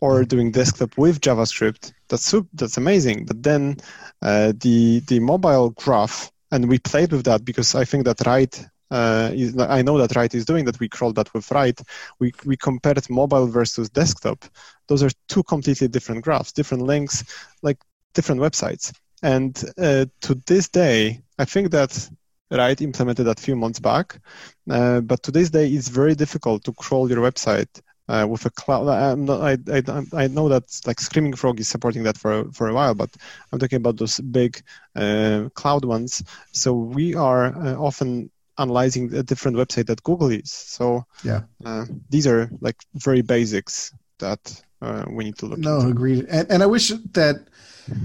or 0.00 0.24
doing 0.24 0.50
desktop 0.50 0.96
with 0.96 1.20
JavaScript, 1.20 1.92
that's 2.08 2.34
that's 2.54 2.76
amazing. 2.76 3.26
But 3.26 3.42
then 3.42 3.76
uh, 4.22 4.52
the 4.58 5.00
the 5.08 5.20
mobile 5.20 5.70
graph, 5.70 6.30
and 6.50 6.68
we 6.68 6.78
played 6.78 7.12
with 7.12 7.24
that 7.24 7.44
because 7.44 7.74
I 7.74 7.84
think 7.84 8.04
that 8.04 8.18
Ryte 8.18 8.66
uh, 8.90 9.30
I 9.58 9.82
know 9.82 9.98
that 9.98 10.10
Ryte 10.10 10.34
is 10.34 10.44
doing 10.44 10.64
that. 10.66 10.78
We 10.80 10.88
crawled 10.88 11.16
that 11.16 11.32
with 11.34 11.48
Ryte. 11.48 11.82
We, 12.20 12.32
we 12.44 12.56
compared 12.56 13.08
mobile 13.10 13.46
versus 13.46 13.88
desktop. 13.90 14.44
Those 14.88 15.02
are 15.02 15.10
two 15.28 15.42
completely 15.42 15.88
different 15.88 16.22
graphs, 16.22 16.52
different 16.52 16.84
links, 16.84 17.24
like 17.62 17.78
different 18.14 18.40
websites. 18.40 18.92
And 19.22 19.60
uh, 19.78 20.06
to 20.22 20.34
this 20.46 20.68
day, 20.68 21.20
I 21.38 21.44
think 21.44 21.70
that 21.72 22.08
Ryte 22.50 22.82
implemented 22.82 23.26
that 23.26 23.40
a 23.40 23.42
few 23.42 23.56
months 23.56 23.80
back, 23.80 24.20
uh, 24.70 25.00
but 25.00 25.22
to 25.24 25.32
this 25.32 25.50
day, 25.50 25.68
it's 25.68 25.88
very 25.88 26.14
difficult 26.14 26.62
to 26.64 26.72
crawl 26.72 27.10
your 27.10 27.18
website 27.18 27.80
uh, 28.08 28.26
with 28.28 28.46
a 28.46 28.50
cloud. 28.50 29.18
Not, 29.18 29.40
I, 29.40 29.58
I, 29.72 30.24
I 30.24 30.26
know 30.28 30.48
that 30.48 30.64
like 30.86 31.00
Screaming 31.00 31.34
Frog 31.34 31.58
is 31.58 31.68
supporting 31.68 32.04
that 32.04 32.16
for 32.16 32.44
for 32.52 32.68
a 32.68 32.74
while, 32.74 32.94
but 32.94 33.10
I'm 33.50 33.58
talking 33.58 33.78
about 33.78 33.96
those 33.96 34.20
big 34.20 34.62
uh, 34.94 35.48
cloud 35.54 35.84
ones. 35.84 36.22
So 36.52 36.72
we 36.72 37.14
are 37.14 37.46
uh, 37.46 37.74
often 37.74 38.30
analyzing 38.58 39.12
a 39.14 39.22
different 39.22 39.56
website 39.56 39.86
that 39.86 40.02
Google 40.02 40.30
is. 40.30 40.52
So 40.52 41.04
yeah, 41.24 41.42
uh, 41.64 41.84
these 42.10 42.26
are 42.26 42.50
like 42.60 42.76
very 42.94 43.22
basics 43.22 43.92
that 44.18 44.62
uh, 44.82 45.04
we 45.10 45.24
need 45.24 45.38
to 45.38 45.46
look. 45.46 45.58
At. 45.58 45.64
No, 45.64 45.76
into. 45.76 45.90
agreed. 45.90 46.26
And, 46.28 46.50
and 46.50 46.62
I 46.62 46.66
wish 46.66 46.88
that 47.12 47.46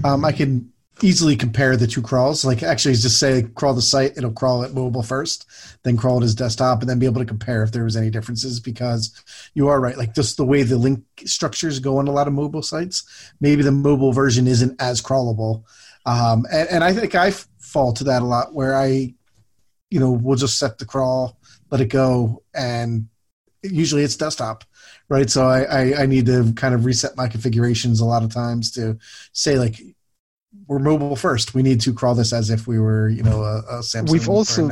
um, 0.04 0.24
I 0.24 0.32
could 0.32 0.68
easily 1.00 1.36
compare 1.36 1.76
the 1.76 1.86
two 1.86 2.02
crawls. 2.02 2.44
Like 2.44 2.62
actually, 2.62 2.94
just 2.94 3.18
say 3.18 3.42
crawl 3.54 3.74
the 3.74 3.82
site, 3.82 4.16
it'll 4.16 4.32
crawl 4.32 4.62
it 4.62 4.74
mobile 4.74 5.02
first, 5.02 5.46
then 5.82 5.96
crawl 5.96 6.22
it 6.22 6.24
as 6.24 6.34
desktop, 6.34 6.80
and 6.80 6.88
then 6.88 6.98
be 6.98 7.06
able 7.06 7.20
to 7.20 7.26
compare 7.26 7.62
if 7.62 7.72
there 7.72 7.84
was 7.84 7.96
any 7.96 8.10
differences. 8.10 8.60
Because 8.60 9.12
you 9.54 9.68
are 9.68 9.80
right, 9.80 9.96
like 9.96 10.14
just 10.14 10.36
the 10.36 10.44
way 10.44 10.62
the 10.62 10.76
link 10.76 11.02
structures 11.24 11.80
go 11.80 11.98
on 11.98 12.08
a 12.08 12.12
lot 12.12 12.28
of 12.28 12.34
mobile 12.34 12.62
sites, 12.62 13.32
maybe 13.40 13.62
the 13.62 13.72
mobile 13.72 14.12
version 14.12 14.46
isn't 14.46 14.80
as 14.80 15.00
crawlable. 15.00 15.64
Um, 16.04 16.46
and, 16.52 16.68
and 16.68 16.84
I 16.84 16.92
think 16.92 17.14
I 17.14 17.30
fall 17.30 17.92
to 17.94 18.04
that 18.04 18.22
a 18.22 18.26
lot, 18.26 18.54
where 18.54 18.76
I 18.76 19.14
you 19.92 20.00
know, 20.00 20.10
we'll 20.10 20.38
just 20.38 20.58
set 20.58 20.78
the 20.78 20.86
crawl, 20.86 21.36
let 21.70 21.82
it 21.82 21.90
go, 21.90 22.42
and 22.54 23.08
usually 23.62 24.02
it's 24.02 24.16
desktop, 24.16 24.64
right? 25.10 25.28
So 25.28 25.46
I, 25.46 25.60
I, 25.64 26.02
I 26.02 26.06
need 26.06 26.24
to 26.26 26.52
kind 26.54 26.74
of 26.74 26.86
reset 26.86 27.14
my 27.16 27.28
configurations 27.28 28.00
a 28.00 28.06
lot 28.06 28.22
of 28.22 28.32
times 28.32 28.70
to 28.72 28.98
say 29.32 29.58
like 29.58 29.76
we're 30.66 30.78
mobile 30.78 31.14
first. 31.14 31.54
We 31.54 31.62
need 31.62 31.82
to 31.82 31.92
crawl 31.92 32.14
this 32.14 32.32
as 32.32 32.48
if 32.48 32.66
we 32.66 32.78
were, 32.78 33.10
you 33.10 33.22
know, 33.22 33.42
a, 33.42 33.58
a 33.58 33.78
Samsung. 33.80 34.10
We've 34.10 34.28
also 34.30 34.70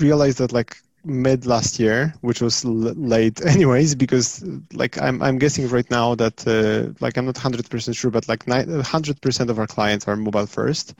realized 0.00 0.38
that 0.38 0.52
like 0.52 0.78
mid 1.04 1.44
last 1.44 1.78
year, 1.78 2.14
which 2.22 2.40
was 2.40 2.64
l- 2.64 2.70
late 2.72 3.44
anyways, 3.54 3.94
because 3.94 4.42
like 4.72 5.00
I'm 5.00 5.22
I'm 5.22 5.38
guessing 5.38 5.68
right 5.68 5.90
now 5.90 6.14
that 6.14 6.36
uh, 6.48 6.94
like 7.00 7.18
I'm 7.18 7.26
not 7.26 7.36
hundred 7.36 7.68
percent 7.68 7.96
sure, 7.96 8.10
but 8.10 8.26
like 8.28 8.48
hundred 8.82 9.20
percent 9.20 9.50
of 9.50 9.58
our 9.58 9.66
clients 9.66 10.08
are 10.08 10.16
mobile 10.16 10.46
first. 10.46 10.94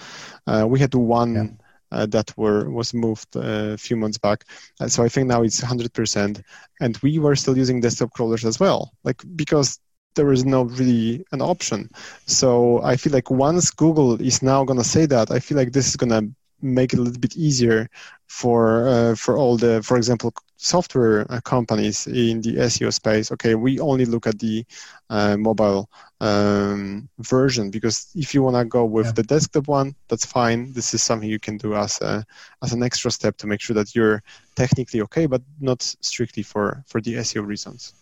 Uh, 0.46 0.66
we 0.68 0.78
had 0.78 0.94
one. 0.94 1.58
Uh, 1.94 2.06
that 2.06 2.36
were 2.36 2.68
was 2.70 2.92
moved 2.92 3.36
uh, 3.36 3.74
a 3.74 3.78
few 3.78 3.96
months 3.96 4.18
back. 4.18 4.44
So 4.88 5.04
I 5.04 5.08
think 5.08 5.28
now 5.28 5.42
it's 5.42 5.60
100%, 5.60 6.42
and 6.80 6.98
we 7.04 7.18
were 7.20 7.36
still 7.36 7.56
using 7.56 7.80
desktop 7.80 8.12
crawlers 8.12 8.44
as 8.44 8.58
well, 8.58 8.92
like 9.04 9.22
because 9.36 9.78
there 10.16 10.32
is 10.32 10.44
no 10.44 10.62
really 10.62 11.24
an 11.32 11.40
option. 11.40 11.88
So 12.26 12.82
I 12.82 12.96
feel 12.96 13.12
like 13.12 13.30
once 13.30 13.70
Google 13.70 14.20
is 14.20 14.42
now 14.42 14.64
going 14.64 14.78
to 14.78 14.88
say 14.96 15.06
that, 15.06 15.30
I 15.30 15.38
feel 15.38 15.56
like 15.56 15.72
this 15.72 15.88
is 15.88 15.96
going 15.96 16.10
to 16.10 16.22
make 16.60 16.92
it 16.92 16.98
a 16.98 17.02
little 17.02 17.20
bit 17.20 17.36
easier 17.36 17.88
for 18.34 18.88
uh, 18.88 19.14
for 19.14 19.36
all 19.36 19.56
the, 19.56 19.80
for 19.82 19.96
example, 19.96 20.34
software 20.56 21.24
uh, 21.30 21.40
companies 21.42 22.06
in 22.08 22.40
the 22.40 22.56
SEO 22.70 22.92
space. 22.92 23.30
Okay, 23.30 23.54
we 23.54 23.78
only 23.78 24.06
look 24.06 24.26
at 24.26 24.40
the 24.40 24.64
uh, 25.08 25.36
mobile 25.36 25.88
um, 26.20 27.08
version 27.18 27.70
because 27.70 28.08
if 28.16 28.34
you 28.34 28.42
want 28.42 28.56
to 28.56 28.64
go 28.64 28.84
with 28.84 29.06
yeah. 29.06 29.12
the 29.12 29.22
desktop 29.22 29.68
one, 29.68 29.94
that's 30.08 30.26
fine. 30.26 30.72
This 30.72 30.94
is 30.94 31.02
something 31.02 31.28
you 31.28 31.38
can 31.38 31.58
do 31.58 31.74
as 31.74 32.00
a 32.00 32.24
as 32.62 32.72
an 32.72 32.82
extra 32.82 33.10
step 33.12 33.36
to 33.36 33.46
make 33.46 33.60
sure 33.60 33.74
that 33.74 33.94
you're 33.94 34.20
technically 34.56 35.00
okay, 35.02 35.26
but 35.26 35.42
not 35.60 35.82
strictly 35.82 36.42
for 36.42 36.82
for 36.88 37.00
the 37.00 37.14
SEO 37.14 37.46
reasons. 37.46 37.94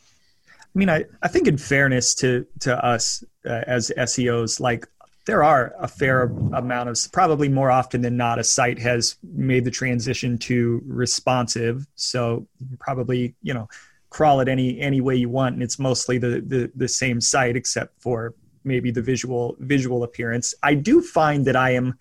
I 0.75 0.79
mean, 0.79 0.89
I, 0.89 1.05
I 1.23 1.29
think 1.29 1.47
in 1.47 1.59
fairness 1.59 2.15
to 2.17 2.47
to 2.61 2.73
us 2.83 3.23
uh, 3.45 3.65
as 3.67 3.93
SEOs, 3.99 4.61
like 4.61 4.89
there 5.25 5.45
are 5.45 5.75
a 5.79 5.87
fair 5.87 6.23
amount 6.53 6.89
of 6.89 6.99
probably 7.13 7.49
more 7.49 7.71
often 7.71 8.01
than 8.01 8.17
not 8.17 8.39
a 8.39 8.45
site 8.45 8.79
has 8.79 9.17
made 9.23 9.65
the 9.65 9.71
transition 9.71 10.37
to 10.37 10.83
responsive. 10.85 11.87
So 11.95 12.47
probably 12.79 13.35
you 13.43 13.55
know 13.55 13.69
crawl 14.11 14.41
it 14.41 14.49
any 14.49 14.79
any 14.81 15.01
way 15.01 15.17
you 15.17 15.29
want 15.29 15.55
and 15.55 15.63
it's 15.63 15.79
mostly 15.79 16.19
the 16.19 16.43
the, 16.47 16.71
the 16.75 16.89
same 16.89 17.21
site 17.21 17.57
except 17.57 18.01
for 18.01 18.35
maybe 18.65 18.91
the 18.91 19.03
visual 19.03 19.57
visual 19.61 20.03
appearance. 20.03 20.55
I 20.63 20.75
do 20.75 21.01
find 21.01 21.45
that 21.47 21.57
i 21.57 21.71
am 21.71 21.99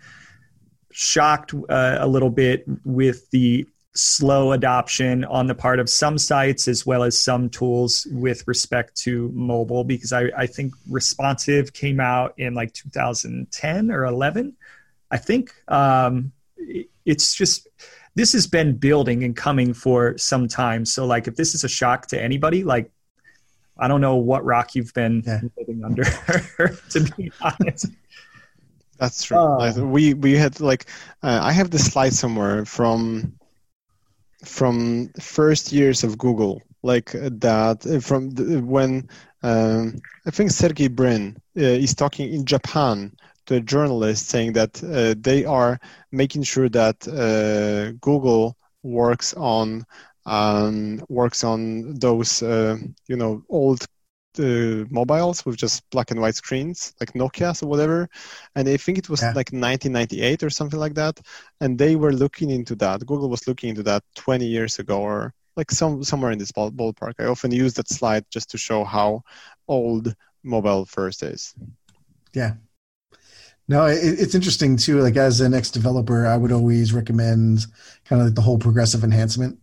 shocked 0.91 1.53
uh, 1.69 1.97
a 1.99 2.07
little 2.07 2.30
bit 2.30 2.65
with 2.84 3.30
the 3.32 3.65
slow 3.94 4.54
adoption 4.54 5.26
on 5.26 5.48
the 5.48 5.56
part 5.56 5.80
of 5.80 5.89
some 5.89 6.18
sites 6.18 6.68
as 6.68 6.86
well 6.86 7.04
as 7.04 7.20
some 7.20 7.50
tools 7.50 8.08
with 8.12 8.48
respect 8.48 8.96
to 8.96 9.30
mobile 9.34 9.84
because 9.84 10.14
I, 10.14 10.30
I 10.38 10.48
think 10.48 10.74
responsive 10.89 11.74
came 11.74 12.00
out 12.00 12.34
in 12.38 12.54
like 12.54 12.74
2010 12.74 13.92
or 13.92 14.06
11 14.06 14.56
i 15.12 15.18
think. 15.18 15.54
Um, 15.68 16.32
it's 17.06 17.36
just 17.36 17.68
this 18.16 18.34
has 18.34 18.48
been 18.48 18.76
building 18.76 19.24
and 19.24 19.36
coming 19.36 19.74
for 19.74 20.18
some 20.18 20.48
time. 20.48 20.86
So 20.86 21.06
like 21.06 21.28
if 21.28 21.36
this 21.36 21.54
is 21.56 21.64
a 21.64 21.70
shock 21.70 22.08
to 22.08 22.22
anybody 22.22 22.64
like 22.64 22.92
i 23.78 23.88
don't 23.88 24.02
know 24.02 24.18
what 24.18 24.44
rock 24.44 24.76
you've 24.76 24.94
been 24.94 25.24
yeah. 25.26 25.39
living 25.58 25.84
under 25.84 26.04
to 26.89 27.14
be 27.18 27.32
honest. 27.42 27.88
That's 29.00 29.24
true. 29.24 29.38
Uh, 29.38 29.74
we 29.80 30.14
we 30.14 30.36
had 30.36 30.60
like 30.60 30.86
uh, 31.24 31.39
i 31.42 31.52
have 31.52 31.72
the 31.72 31.80
slide 31.80 32.14
somewhere 32.14 32.66
from 32.66 33.34
from 34.44 35.10
first 35.20 35.72
years 35.72 36.04
of 36.04 36.18
Google, 36.18 36.62
like 36.84 37.12
that 37.12 37.86
uh, 37.86 38.00
from 38.00 38.32
the, 38.32 38.60
when 38.62 39.08
um, 39.44 39.96
I 40.26 40.32
think 40.32 40.52
Sergey 40.52 40.88
Brin 40.88 41.38
uh, 41.58 41.62
is 41.62 41.94
talking 41.96 42.32
in 42.34 42.46
Japan 42.46 43.12
to 43.46 43.56
a 43.56 43.62
journalist 43.62 44.28
saying 44.28 44.54
that 44.54 44.82
uh, 44.84 45.16
they 45.20 45.46
are 45.46 45.80
making 46.12 46.44
sure 46.44 46.70
that 46.70 47.08
uh, 47.08 47.92
Google 48.02 48.56
works 48.84 49.34
on 49.36 49.86
um, 50.26 51.02
works 51.10 51.44
on 51.44 51.94
those 52.00 52.42
uh, 52.42 52.78
you 53.08 53.16
know 53.16 53.44
old 53.50 53.86
uh, 54.39 54.86
mobiles 54.89 55.45
with 55.45 55.57
just 55.57 55.89
black 55.89 56.11
and 56.11 56.19
white 56.19 56.36
screens, 56.36 56.93
like 56.99 57.13
Nokia 57.13 57.61
or 57.61 57.67
whatever. 57.67 58.09
And 58.55 58.67
I 58.67 58.77
think 58.77 58.97
it 58.97 59.09
was 59.09 59.21
yeah. 59.21 59.29
like 59.29 59.51
1998 59.51 60.43
or 60.43 60.49
something 60.49 60.79
like 60.79 60.95
that. 60.95 61.19
And 61.59 61.77
they 61.77 61.95
were 61.95 62.13
looking 62.13 62.49
into 62.49 62.75
that. 62.75 63.05
Google 63.05 63.29
was 63.29 63.47
looking 63.47 63.69
into 63.69 63.84
that 63.84 64.03
20 64.15 64.45
years 64.45 64.79
ago 64.79 65.01
or 65.01 65.34
like 65.55 65.71
some 65.71 66.03
somewhere 66.03 66.32
in 66.32 66.39
this 66.39 66.51
ball, 66.51 66.71
ballpark. 66.71 67.13
I 67.19 67.25
often 67.25 67.51
use 67.51 67.73
that 67.75 67.89
slide 67.89 68.25
just 68.29 68.49
to 68.51 68.57
show 68.57 68.84
how 68.84 69.23
old 69.67 70.15
mobile 70.43 70.86
first 70.86 71.23
is. 71.23 71.53
Yeah. 72.34 72.53
No, 73.67 73.86
it, 73.86 73.99
it's 74.01 74.36
interesting 74.36 74.77
too. 74.77 75.01
Like 75.01 75.17
as 75.17 75.41
an 75.41 75.53
ex 75.53 75.69
developer, 75.71 76.25
I 76.25 76.38
would 76.38 76.51
always 76.51 76.93
recommend 76.93 77.65
kind 78.05 78.21
of 78.21 78.27
like 78.27 78.36
the 78.36 78.41
whole 78.41 78.57
progressive 78.57 79.03
enhancement 79.03 79.59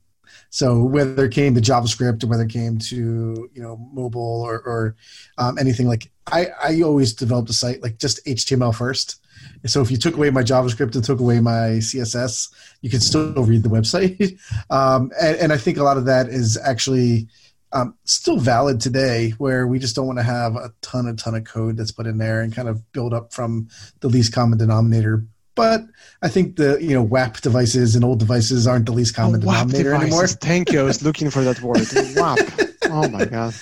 so 0.50 0.82
whether 0.82 1.26
it 1.26 1.32
came 1.32 1.54
to 1.54 1.60
JavaScript 1.60 2.24
or 2.24 2.26
whether 2.26 2.44
it 2.44 2.50
came 2.50 2.78
to 2.78 3.50
you 3.52 3.62
know 3.62 3.76
mobile 3.92 4.42
or, 4.42 4.60
or 4.60 4.96
um, 5.36 5.58
anything 5.58 5.86
like 5.86 6.10
I, 6.26 6.48
I 6.62 6.82
always 6.82 7.12
developed 7.12 7.50
a 7.50 7.52
site 7.52 7.82
like 7.82 7.98
just 7.98 8.24
HTML 8.26 8.74
first. 8.74 9.20
So 9.66 9.80
if 9.80 9.90
you 9.90 9.96
took 9.96 10.16
away 10.16 10.30
my 10.30 10.42
JavaScript 10.42 10.94
and 10.94 11.04
took 11.04 11.20
away 11.20 11.40
my 11.40 11.78
CSS, 11.78 12.52
you 12.82 12.90
could 12.90 13.02
still 13.02 13.32
read 13.44 13.62
the 13.62 13.68
website. 13.68 14.38
um, 14.70 15.10
and, 15.20 15.36
and, 15.36 15.52
I 15.52 15.56
think 15.56 15.78
a 15.78 15.84
lot 15.84 15.96
of 15.96 16.06
that 16.06 16.28
is 16.28 16.58
actually 16.58 17.28
um, 17.72 17.94
still 18.04 18.38
valid 18.38 18.80
today, 18.80 19.30
where 19.38 19.66
we 19.66 19.78
just 19.78 19.94
don't 19.94 20.06
want 20.06 20.18
to 20.18 20.24
have 20.24 20.56
a 20.56 20.72
ton, 20.80 21.06
a 21.06 21.14
ton 21.14 21.34
of 21.34 21.44
code 21.44 21.76
that's 21.76 21.92
put 21.92 22.06
in 22.06 22.18
there 22.18 22.40
and 22.40 22.54
kind 22.54 22.68
of 22.68 22.90
build 22.92 23.14
up 23.14 23.32
from 23.32 23.68
the 24.00 24.08
least 24.08 24.32
common 24.32 24.58
denominator 24.58 25.24
but 25.58 25.82
I 26.22 26.28
think 26.28 26.54
the 26.54 26.78
you 26.80 26.94
know 26.94 27.02
WAP 27.02 27.40
devices 27.40 27.96
and 27.96 28.04
old 28.04 28.20
devices 28.20 28.66
aren't 28.66 28.86
the 28.86 28.92
least 28.92 29.14
common 29.14 29.40
oh, 29.42 29.44
denominator 29.44 29.90
devices. 29.90 30.02
anymore. 30.02 30.26
Thank 30.28 30.72
you. 30.72 30.80
I 30.80 30.84
was 30.84 31.02
looking 31.02 31.30
for 31.30 31.42
that 31.42 31.60
word. 31.60 31.86
WAP. 32.16 32.38
Oh 32.84 33.08
my 33.08 33.24
god. 33.24 33.54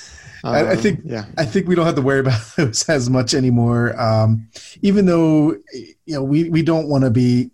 Um, 0.44 0.55
I, 0.55 0.59
I, 0.59 0.72
um, 0.72 0.76
think 0.76 1.01
yeah. 1.05 1.24
I 1.38 1.47
think 1.47 1.66
we 1.66 1.74
don't 1.74 1.86
have 1.86 1.94
to 1.94 2.03
worry 2.03 2.20
about 2.20 2.40
those 2.57 2.86
as 2.88 3.09
much 3.09 3.32
anymore. 3.32 3.99
Um, 4.01 4.47
even 4.82 5.07
though 5.07 5.57
you 5.72 5.94
know 6.14 6.22
we 6.22 6.51
we 6.51 6.62
don't 6.62 6.88
want 6.88 7.05
to 7.05 7.11
be. 7.11 7.51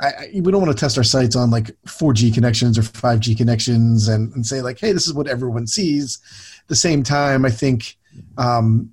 I, 0.00 0.28
we 0.34 0.50
don't 0.50 0.60
want 0.60 0.76
to 0.76 0.80
test 0.80 0.98
our 0.98 1.04
sites 1.04 1.36
on 1.36 1.52
like 1.52 1.66
4G 1.86 2.34
connections 2.34 2.76
or 2.76 2.82
5G 2.82 3.36
connections 3.36 4.08
and, 4.08 4.34
and 4.34 4.44
say 4.44 4.60
like, 4.60 4.80
hey, 4.80 4.90
this 4.90 5.06
is 5.06 5.14
what 5.14 5.28
everyone 5.28 5.68
sees. 5.68 6.18
At 6.62 6.66
the 6.66 6.74
same 6.74 7.04
time, 7.04 7.44
I 7.44 7.50
think 7.50 7.96
um, 8.36 8.92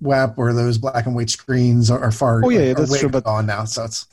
WAP 0.00 0.38
or 0.38 0.52
those 0.52 0.78
black 0.78 1.06
and 1.06 1.14
white 1.14 1.30
screens 1.30 1.90
are, 1.90 2.00
are 2.00 2.12
far. 2.12 2.42
Oh 2.44 2.50
yeah, 2.50 2.74
that's 2.74 2.98
true. 2.98 3.08
But 3.08 3.24
gone 3.24 3.46
now, 3.46 3.64
so 3.64 3.84
it's 3.84 4.06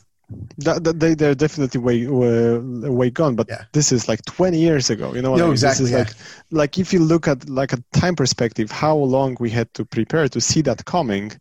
that, 0.58 0.82
that 0.82 0.98
they 0.98 1.14
they're 1.14 1.34
definitely 1.34 1.80
way 1.80 2.06
way, 2.06 2.58
way 2.58 3.10
gone. 3.10 3.36
But 3.36 3.46
yeah. 3.48 3.64
this 3.72 3.92
is 3.92 4.08
like 4.08 4.24
20 4.24 4.58
years 4.58 4.90
ago. 4.90 5.14
You 5.14 5.22
know 5.22 5.30
what 5.30 5.38
no, 5.38 5.44
I 5.44 5.46
mean? 5.46 5.52
exactly. 5.52 5.84
This 5.84 5.92
is 5.92 5.92
yeah. 5.92 5.98
like 5.98 6.14
like 6.50 6.78
if 6.78 6.92
you 6.92 6.98
look 6.98 7.28
at 7.28 7.48
like 7.48 7.72
a 7.72 7.82
time 7.92 8.16
perspective, 8.16 8.70
how 8.70 8.96
long 8.96 9.36
we 9.38 9.50
had 9.50 9.72
to 9.74 9.84
prepare 9.84 10.28
to 10.28 10.40
see 10.40 10.62
that 10.62 10.84
coming. 10.84 11.32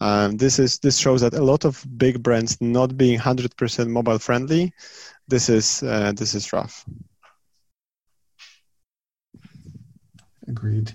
Um, 0.00 0.36
this 0.36 0.58
is 0.58 0.78
this 0.78 0.98
shows 0.98 1.20
that 1.22 1.34
a 1.34 1.42
lot 1.42 1.64
of 1.64 1.84
big 1.96 2.22
brands 2.22 2.60
not 2.60 2.96
being 2.96 3.18
100% 3.18 3.88
mobile 3.88 4.18
friendly. 4.18 4.72
This 5.26 5.48
is 5.48 5.82
uh, 5.82 6.12
this 6.12 6.34
is 6.34 6.52
rough. 6.52 6.84
Agreed. 10.46 10.94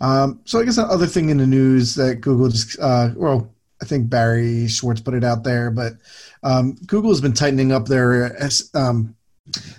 Um, 0.00 0.40
so 0.44 0.60
I 0.60 0.64
guess 0.64 0.78
another 0.78 1.06
thing 1.06 1.30
in 1.30 1.38
the 1.38 1.46
news 1.46 1.94
that 1.96 2.20
Google 2.20 2.48
just, 2.48 2.78
uh, 2.78 3.10
well, 3.16 3.52
I 3.82 3.84
think 3.84 4.08
Barry 4.08 4.68
Schwartz 4.68 5.00
put 5.00 5.14
it 5.14 5.24
out 5.24 5.44
there, 5.44 5.70
but 5.70 5.94
um, 6.42 6.74
Google 6.86 7.10
has 7.10 7.20
been 7.20 7.32
tightening 7.32 7.72
up 7.72 7.86
their 7.86 8.36
um, 8.74 9.14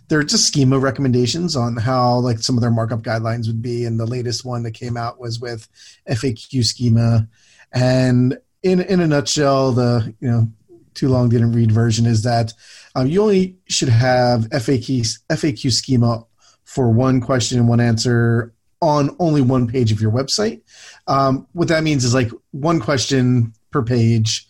their 0.08 0.24
just 0.24 0.48
schema 0.48 0.80
recommendations 0.80 1.56
on 1.56 1.78
how 1.78 2.18
like 2.18 2.40
some 2.40 2.58
of 2.58 2.62
their 2.62 2.72
markup 2.72 3.02
guidelines 3.02 3.48
would 3.48 3.62
be. 3.62 3.86
And 3.86 4.00
the 4.00 4.06
latest 4.06 4.46
one 4.46 4.64
that 4.64 4.72
came 4.72 4.98
out 4.98 5.20
was 5.20 5.40
with 5.40 5.68
FAQ 6.10 6.64
schema. 6.66 7.28
And 7.72 8.38
in 8.64 8.82
in 8.82 9.00
a 9.00 9.08
nutshell, 9.08 9.74
the 9.74 10.14
you 10.20 10.30
know 10.30 10.50
too 10.94 11.10
long 11.10 11.30
didn't 11.30 11.54
read 11.54 11.72
version 11.72 12.06
is 12.06 12.24
that 12.24 12.54
um, 12.96 13.08
you 13.08 13.22
only 13.22 13.58
should 13.68 13.90
have 13.90 14.50
FAQ 14.50 15.20
FAQ 15.30 15.72
schema 15.72 16.26
for 16.64 16.90
one 16.90 17.22
question 17.22 17.60
and 17.60 17.68
one 17.68 17.80
answer 17.80 18.54
on 18.82 19.16
only 19.20 19.42
one 19.42 19.68
page 19.68 19.92
of 19.92 20.02
your 20.02 20.12
website. 20.12 20.62
Um, 21.08 21.48
what 21.54 21.68
that 21.68 21.84
means 21.84 22.06
is 22.06 22.14
like 22.14 22.32
one 22.52 22.80
question 22.80 23.54
per 23.72 23.84
page. 23.84 24.48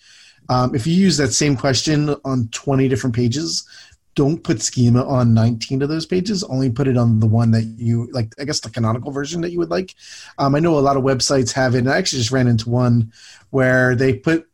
Um, 0.49 0.73
if 0.75 0.87
you 0.87 0.93
use 0.93 1.17
that 1.17 1.33
same 1.33 1.55
question 1.55 2.15
on 2.25 2.47
20 2.51 2.87
different 2.87 3.15
pages, 3.15 3.67
don't 4.15 4.43
put 4.43 4.61
schema 4.61 5.07
on 5.07 5.33
19 5.33 5.81
of 5.81 5.89
those 5.89 6.05
pages. 6.05 6.43
Only 6.43 6.69
put 6.69 6.87
it 6.87 6.97
on 6.97 7.19
the 7.19 7.27
one 7.27 7.51
that 7.51 7.63
you 7.63 8.09
like, 8.11 8.33
I 8.39 8.43
guess 8.43 8.59
the 8.59 8.69
canonical 8.69 9.11
version 9.11 9.41
that 9.41 9.51
you 9.51 9.59
would 9.59 9.69
like. 9.69 9.95
Um, 10.37 10.55
I 10.55 10.59
know 10.59 10.77
a 10.77 10.81
lot 10.81 10.97
of 10.97 11.03
websites 11.03 11.53
have 11.53 11.75
it, 11.75 11.79
and 11.79 11.89
I 11.89 11.97
actually 11.97 12.19
just 12.19 12.31
ran 12.31 12.47
into 12.47 12.69
one 12.69 13.13
where 13.51 13.95
they 13.95 14.13
put 14.13 14.47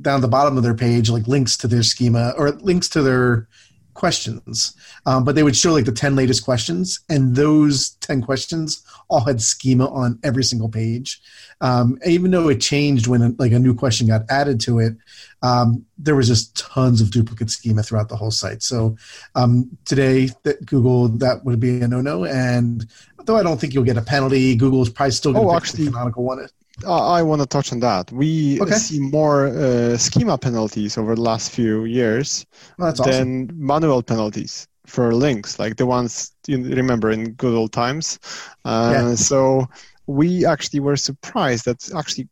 down 0.00 0.20
the 0.20 0.28
bottom 0.28 0.56
of 0.56 0.62
their 0.62 0.74
page 0.74 1.10
like 1.10 1.28
links 1.28 1.56
to 1.58 1.68
their 1.68 1.82
schema 1.82 2.34
or 2.36 2.52
links 2.52 2.88
to 2.88 3.02
their 3.02 3.46
questions, 3.94 4.76
um, 5.06 5.24
but 5.24 5.34
they 5.34 5.42
would 5.42 5.56
show 5.56 5.72
like 5.72 5.84
the 5.84 5.92
10 5.92 6.16
latest 6.16 6.44
questions, 6.44 7.00
and 7.08 7.34
those 7.34 7.90
10 8.00 8.22
questions 8.22 8.84
all 9.08 9.20
had 9.20 9.40
schema 9.40 9.86
on 9.92 10.18
every 10.22 10.44
single 10.44 10.68
page. 10.68 11.20
Um, 11.60 11.98
even 12.06 12.30
though 12.30 12.48
it 12.48 12.60
changed 12.60 13.06
when 13.06 13.34
like 13.38 13.52
a 13.52 13.58
new 13.58 13.74
question 13.74 14.06
got 14.06 14.22
added 14.28 14.60
to 14.62 14.80
it, 14.80 14.96
um, 15.42 15.84
there 15.98 16.16
was 16.16 16.28
just 16.28 16.56
tons 16.56 17.00
of 17.00 17.10
duplicate 17.10 17.50
schema 17.50 17.82
throughout 17.82 18.08
the 18.08 18.16
whole 18.16 18.30
site. 18.30 18.62
So 18.62 18.96
um, 19.34 19.70
today, 19.84 20.30
that 20.42 20.64
Google 20.66 21.08
that 21.08 21.44
would 21.44 21.60
be 21.60 21.80
a 21.80 21.88
no-no, 21.88 22.24
and 22.24 22.86
though 23.24 23.36
I 23.36 23.42
don't 23.42 23.60
think 23.60 23.74
you'll 23.74 23.84
get 23.84 23.96
a 23.96 24.02
penalty, 24.02 24.56
Google 24.56 24.82
is 24.82 24.88
probably 24.88 25.12
still 25.12 25.32
going 25.32 25.46
to 25.46 25.52
oh, 25.52 25.56
actually, 25.56 25.84
the 25.84 25.90
canonical 25.90 26.24
one. 26.24 26.46
I 26.86 27.22
want 27.22 27.40
to 27.40 27.46
touch 27.46 27.72
on 27.72 27.80
that. 27.80 28.10
We 28.10 28.60
okay. 28.60 28.74
see 28.74 29.00
more 29.00 29.46
uh, 29.46 29.96
schema 29.96 30.36
penalties 30.36 30.98
over 30.98 31.14
the 31.14 31.20
last 31.20 31.52
few 31.52 31.84
years 31.84 32.44
oh, 32.80 32.90
than 32.90 33.44
awesome. 33.44 33.50
manual 33.54 34.02
penalties 34.02 34.66
for 34.86 35.14
links, 35.14 35.58
like 35.58 35.76
the 35.76 35.86
ones 35.86 36.32
you 36.46 36.58
remember 36.58 37.10
in 37.10 37.32
good 37.32 37.54
old 37.54 37.72
times. 37.72 38.18
Uh, 38.64 38.92
yeah. 38.92 39.14
So 39.14 39.66
we 40.06 40.44
actually 40.44 40.80
were 40.80 40.96
surprised 40.96 41.64
that 41.66 41.90
actually 41.94 42.28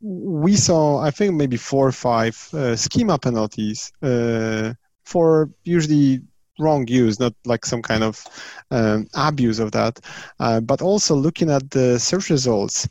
we 0.00 0.56
saw, 0.56 1.00
I 1.00 1.10
think, 1.10 1.34
maybe 1.34 1.56
four 1.56 1.86
or 1.86 1.92
five 1.92 2.48
uh, 2.52 2.76
schema 2.76 3.18
penalties 3.18 3.92
uh, 4.02 4.74
for 5.04 5.50
usually 5.64 6.20
wrong 6.58 6.86
use, 6.88 7.20
not 7.20 7.34
like 7.44 7.64
some 7.64 7.82
kind 7.82 8.02
of 8.02 8.24
um, 8.70 9.06
abuse 9.14 9.58
of 9.58 9.72
that, 9.72 10.00
uh, 10.40 10.60
but 10.60 10.82
also 10.82 11.14
looking 11.14 11.50
at 11.50 11.70
the 11.70 11.98
search 11.98 12.30
results 12.30 12.88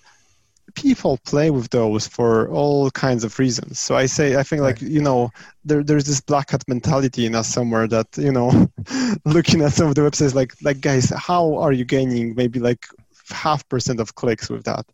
people 0.76 1.18
play 1.26 1.50
with 1.50 1.70
those 1.70 2.08
for 2.08 2.50
all 2.50 2.92
kinds 2.92 3.24
of 3.24 3.38
reasons. 3.40 3.80
So 3.80 3.96
I 3.96 4.06
say, 4.06 4.36
I 4.36 4.44
think 4.44 4.62
like, 4.62 4.82
you 4.82 5.02
know, 5.02 5.32
there, 5.64 5.84
there's 5.84 6.06
this 6.06 6.22
black 6.22 6.52
hat 6.52 6.64
mentality 6.68 7.26
in 7.26 7.36
us 7.36 7.48
somewhere 7.48 7.88
that, 7.88 8.08
you 8.18 8.32
know, 8.32 8.70
looking 9.26 9.62
at 9.62 9.74
some 9.74 9.88
of 9.88 9.96
the 9.96 10.02
websites, 10.02 10.36
like, 10.36 10.54
like 10.62 10.82
guys, 10.82 11.10
how 11.10 11.56
are 11.56 11.72
you 11.72 11.86
gaining 11.86 12.36
maybe 12.36 12.60
like 12.60 12.86
half 13.30 13.68
percent 13.70 14.00
of 14.00 14.16
clicks 14.16 14.50
with 14.50 14.64
that, 14.66 14.86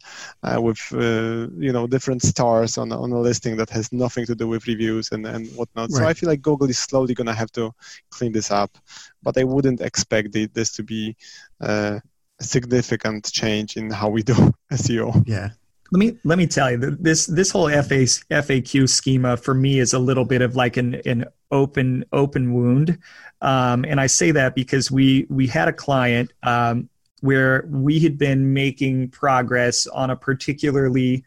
uh, 0.43 0.61
with 0.61 0.79
uh, 0.93 1.47
you 1.57 1.71
know 1.73 1.87
different 1.87 2.21
stars 2.21 2.77
on 2.77 2.91
on 2.91 3.11
a 3.11 3.19
listing 3.19 3.57
that 3.57 3.69
has 3.69 3.91
nothing 3.91 4.25
to 4.25 4.35
do 4.35 4.47
with 4.47 4.67
reviews 4.67 5.11
and 5.11 5.25
and 5.25 5.47
whatnot. 5.49 5.89
Right. 5.89 5.97
So 5.97 6.07
I 6.07 6.13
feel 6.13 6.29
like 6.29 6.41
Google 6.41 6.69
is 6.69 6.79
slowly 6.79 7.13
gonna 7.13 7.33
have 7.33 7.51
to 7.53 7.73
clean 8.09 8.31
this 8.31 8.51
up, 8.51 8.77
but 9.21 9.37
I 9.37 9.43
wouldn't 9.43 9.81
expect 9.81 10.31
the, 10.31 10.45
this 10.47 10.71
to 10.73 10.83
be 10.83 11.15
uh, 11.59 11.99
a 12.39 12.43
significant 12.43 13.31
change 13.31 13.77
in 13.77 13.89
how 13.89 14.09
we 14.09 14.23
do 14.23 14.33
SEO. 14.71 15.23
Yeah. 15.27 15.49
Let 15.91 15.99
me 15.99 16.17
let 16.23 16.37
me 16.37 16.47
tell 16.47 16.71
you 16.71 16.77
this 16.77 17.25
this 17.25 17.51
whole 17.51 17.69
FA, 17.69 18.05
FAQ 18.05 18.87
schema 18.87 19.35
for 19.35 19.53
me 19.53 19.79
is 19.79 19.91
a 19.93 19.99
little 19.99 20.23
bit 20.23 20.41
of 20.41 20.55
like 20.55 20.77
an 20.77 20.95
an 21.05 21.25
open 21.51 22.05
open 22.13 22.53
wound, 22.53 22.97
um, 23.41 23.83
and 23.83 23.99
I 23.99 24.07
say 24.07 24.31
that 24.31 24.55
because 24.55 24.89
we 24.89 25.27
we 25.29 25.47
had 25.47 25.67
a 25.67 25.73
client 25.73 26.31
um, 26.43 26.89
where 27.19 27.65
we 27.67 27.99
had 27.99 28.17
been 28.17 28.53
making 28.53 29.09
progress 29.09 29.85
on 29.87 30.11
a 30.11 30.15
particularly 30.15 31.25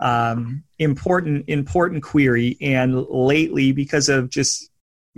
um, 0.00 0.62
important 0.78 1.44
important 1.48 2.02
query, 2.02 2.56
and 2.62 3.04
lately 3.08 3.72
because 3.72 4.08
of 4.08 4.30
just 4.30 4.70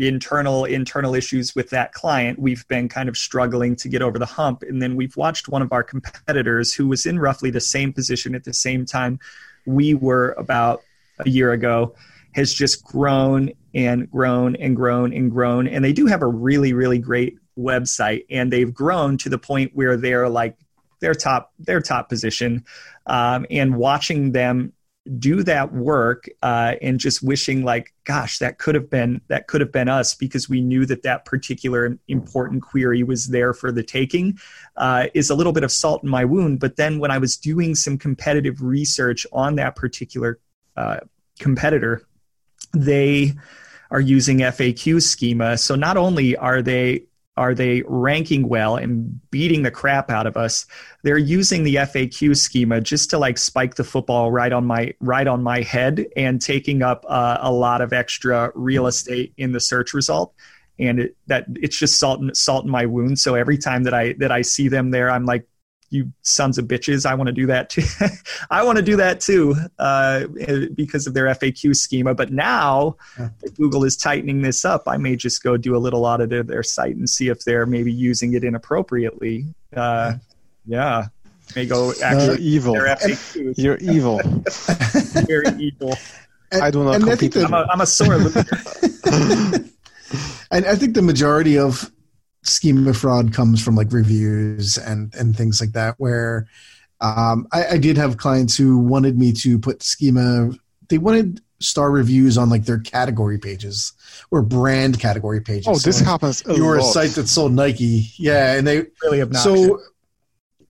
internal 0.07 0.65
internal 0.65 1.15
issues 1.15 1.57
with 1.57 1.71
that 1.71 1.93
client 1.93 2.39
we've 2.39 2.67
been 2.69 2.89
kind 2.89 3.09
of 3.09 3.17
struggling 3.17 3.75
to 3.75 3.89
get 3.89 4.01
over 4.01 4.19
the 4.19 4.27
hump. 4.27 4.63
And 4.63 4.81
then 4.81 4.95
we've 4.95 5.17
watched 5.17 5.49
one 5.49 5.61
of 5.61 5.73
our 5.73 5.83
competitors 5.83 6.73
who 6.73 6.87
was 6.87 7.05
in 7.05 7.19
roughly 7.19 7.51
the 7.51 7.61
same 7.61 7.93
position 7.93 8.35
at 8.35 8.45
the 8.45 8.55
same 8.55 8.87
time 8.87 9.19
we 9.67 9.95
were 9.95 10.33
about 10.39 10.83
a 11.19 11.29
year 11.29 11.53
ago 11.53 11.95
has 12.35 12.55
just 12.55 12.85
grown 12.85 13.51
and 13.75 14.09
grown 14.11 14.55
and 14.57 14.77
grown 14.77 15.13
and 15.13 15.31
grown. 15.33 15.67
And 15.67 15.85
they 15.85 15.93
do 15.93 16.07
have 16.07 16.23
a 16.23 16.27
really 16.27 16.73
really 16.73 16.99
great 16.99 17.37
website 17.59 18.25
and 18.31 18.53
they've 18.53 18.73
grown 18.73 19.19
to 19.19 19.29
the 19.29 19.39
point 19.39 19.73
where 19.75 19.97
they're 19.97 20.29
like 20.29 20.57
their 21.01 21.15
top 21.15 21.53
their 21.59 21.81
top 21.81 22.09
position. 22.09 22.65
Um, 23.07 23.47
and 23.51 23.77
watching 23.77 24.33
them 24.33 24.73
do 25.19 25.43
that 25.43 25.73
work 25.73 26.29
uh, 26.43 26.75
and 26.83 27.01
just 27.01 27.23
wishing 27.23 27.65
like 27.65 27.95
gosh 28.05 28.39
that 28.39 28.59
could 28.59 28.75
have 28.75 28.91
been 28.91 29.21
that 29.29 29.47
could 29.47 29.61
have 29.61 29.73
been 29.73 29.89
us 29.89 30.15
because 30.15 30.49
we 30.49 30.61
knew 30.61 30.85
that 30.85 31.03
that 31.03 31.25
particular 31.25 31.99
important 32.09 32.63
query 32.63 33.03
was 33.03 33.29
there 33.29 33.55
for 33.55 33.73
the 33.73 33.83
taking 33.83 34.39
uh, 34.77 35.07
is 35.15 35.31
a 35.31 35.35
little 35.35 35.53
bit 35.53 35.65
of 35.65 35.73
salt 35.73 36.03
in 36.03 36.09
my 36.11 36.25
wound. 36.25 36.61
But 36.61 36.77
then 36.77 36.99
when 36.99 37.11
i 37.11 37.19
was 37.19 37.37
doing 37.37 37.75
some 37.75 37.97
competitive 37.97 38.63
research 38.63 39.27
on 39.33 39.57
that 39.57 39.77
particular 39.77 40.39
uh, 40.77 40.99
competitor 41.39 42.03
they 42.75 43.33
are 43.91 44.01
using 44.01 44.39
faq 44.39 45.01
schema. 45.01 45.57
So 45.57 45.75
not 45.75 45.97
only 45.97 46.37
are 46.37 46.63
they 46.63 47.05
are 47.39 47.55
they 47.55 47.83
ranking 47.87 48.49
well 48.49 48.77
and 48.77 49.21
beating 49.31 49.63
the 49.63 49.71
crap 49.71 50.11
out 50.11 50.27
of 50.27 50.37
us? 50.37 50.67
They're 51.05 51.17
using 51.17 51.63
the 51.63 51.77
faq 51.77 52.37
schema 52.37 52.81
just 52.81 53.11
to 53.11 53.19
like 53.19 53.39
spike 53.39 53.77
the 53.77 53.85
football 53.85 54.33
right 54.33 54.53
on 54.53 54.67
my 54.67 54.93
right 55.01 55.27
on 55.27 55.43
my 55.43 55.63
head 55.63 56.07
and 56.17 56.43
taking 56.43 56.83
up 56.83 57.07
uh, 57.09 57.39
a 57.41 57.53
lot 57.53 57.81
of 57.81 57.93
extra 57.93 58.51
real 58.55 58.89
estate 58.89 59.33
in 59.37 59.53
the 59.53 59.61
search 59.61 59.95
result. 59.95 60.35
And 60.81 61.01
it, 61.01 61.17
that 61.29 61.47
it's 61.55 61.79
just 61.79 61.99
salt 61.99 62.21
in, 62.21 62.35
salt 62.35 62.65
in 62.65 62.71
my 62.71 62.87
wound. 62.87 63.19
So 63.19 63.35
every 63.35 63.59
time 63.59 63.85
that 63.85 63.95
i 63.95 64.15
that 64.15 64.33
i 64.33 64.43
see 64.43 64.69
them 64.69 64.91
there 64.91 65.11
i'm 65.11 65.25
like 65.25 65.47
you 65.91 66.13
sons 66.23 66.59
of 66.59 66.67
bitches. 66.67 67.07
I 67.07 67.15
want 67.15 67.29
to 67.29 67.33
do 67.33 67.47
that 67.47 67.71
too. 67.71 67.83
I 68.51 68.63
want 68.65 68.77
to 68.77 68.83
do 68.83 68.97
that 68.97 69.21
too 69.21 69.57
uh, 69.79 70.27
because 70.75 71.07
of 71.07 71.15
their 71.15 71.27
FAQ 71.27 71.75
schema. 71.77 72.15
But 72.15 72.33
now 72.33 72.97
yeah. 73.19 73.31
Google 73.57 73.85
is 73.85 73.97
tightening 73.97 74.43
this 74.43 74.65
up. 74.65 74.85
I 74.87 74.97
may 74.97 75.17
just 75.17 75.43
go 75.43 75.57
do 75.57 75.77
a 75.77 75.79
little 75.79 76.05
audit 76.05 76.33
of 76.33 76.47
their 76.47 76.63
site 76.63 76.97
and 76.97 77.09
see 77.09 77.29
if 77.29 77.45
they're 77.45 77.67
maybe 77.67 77.93
using 77.93 78.35
it 78.35 78.45
inappropriately. 78.45 79.47
Uh, 79.75 80.15
yeah. 80.67 81.07
May 81.57 81.67
go 81.67 81.93
actually 82.03 82.37
uh, 82.37 82.41
evil. 82.41 82.77
You're 83.57 83.79
evil. 83.79 84.21
Very 85.27 85.57
evil. 85.59 85.95
And, 86.53 86.63
I 86.63 86.71
do 86.71 86.85
not. 86.85 86.97
And 86.97 87.37
I'm 87.37 87.55
a, 87.55 87.67
I'm 87.71 87.81
a 87.81 87.87
sore 87.87 88.17
loser. 88.17 88.45
and 90.51 90.67
I 90.67 90.75
think 90.75 90.95
the 90.95 91.03
majority 91.03 91.59
of 91.59 91.91
schema 92.43 92.95
fraud 92.95 93.33
comes 93.33 93.63
from 93.63 93.75
like 93.75 93.93
reviews 93.93 94.79
and 94.79 95.15
and 95.15 95.37
things 95.37 95.61
like 95.61 95.73
that 95.73 95.95
where 95.99 96.47
um, 97.01 97.47
I, 97.53 97.67
I, 97.67 97.79
did 97.79 97.97
have 97.97 98.17
clients 98.17 98.57
who 98.57 98.77
wanted 98.77 99.17
me 99.17 99.33
to 99.35 99.59
put 99.59 99.85
schema 99.85 100.51
they 100.89 100.99
wanted 100.99 101.41
star 101.61 101.91
reviews 101.91 102.37
on 102.37 102.51
like 102.51 102.65
their 102.65 102.79
category 102.79 103.39
pages 103.39 103.93
or 104.31 104.43
brand 104.43 104.99
category 104.99 105.41
pages 105.41 105.67
oh 105.69 105.79
this 105.79 105.99
so, 105.99 106.05
like, 106.05 106.11
happens 106.11 106.43
you 106.49 106.65
were 106.65 106.79
a 106.79 106.83
site 106.83 107.11
that 107.11 107.29
sold 107.29 107.53
nike 107.53 108.11
yeah 108.17 108.55
and 108.55 108.67
they 108.67 108.87
really 109.03 109.23
obnoxious. 109.23 109.67
so 109.67 109.81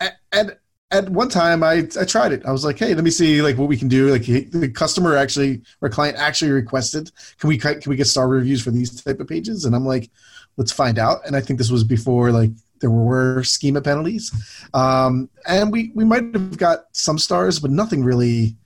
at, 0.01 0.17
at 0.33 0.61
at 0.91 1.09
one 1.11 1.29
time 1.29 1.63
I, 1.63 1.87
I 2.01 2.05
tried 2.05 2.33
it. 2.33 2.47
I 2.47 2.51
was 2.51 2.65
like, 2.65 2.79
hey, 2.79 2.95
let 2.95 3.05
me 3.05 3.11
see 3.11 3.43
like 3.43 3.59
what 3.59 3.69
we 3.69 3.77
can 3.77 3.89
do. 3.89 4.09
Like 4.11 4.25
the 4.25 4.71
customer 4.75 5.17
actually 5.17 5.63
or 5.83 5.89
client 5.89 6.17
actually 6.17 6.51
requested, 6.51 7.11
can 7.39 7.49
we 7.49 7.59
can 7.59 7.83
we 7.87 7.97
get 7.97 8.07
star 8.07 8.27
reviews 8.27 8.63
for 8.63 8.71
these 8.71 9.03
type 9.03 9.21
of 9.21 9.29
pages? 9.29 9.65
And 9.65 9.77
I'm 9.77 9.85
like, 9.85 10.11
let's 10.59 10.73
find 10.73 10.99
out. 10.99 11.27
And 11.27 11.35
I 11.35 11.41
think 11.41 11.59
this 11.59 11.71
was 11.71 11.85
before 11.85 12.31
like 12.31 12.51
there 12.81 12.91
were 12.91 13.43
schema 13.45 13.81
penalties, 13.81 14.31
um, 14.75 15.31
and 15.47 15.73
we 15.73 15.93
we 15.95 16.05
might 16.05 16.35
have 16.35 16.59
got 16.59 16.85
some 16.93 17.19
stars, 17.19 17.59
but 17.59 17.71
nothing 17.71 18.05
really 18.05 18.57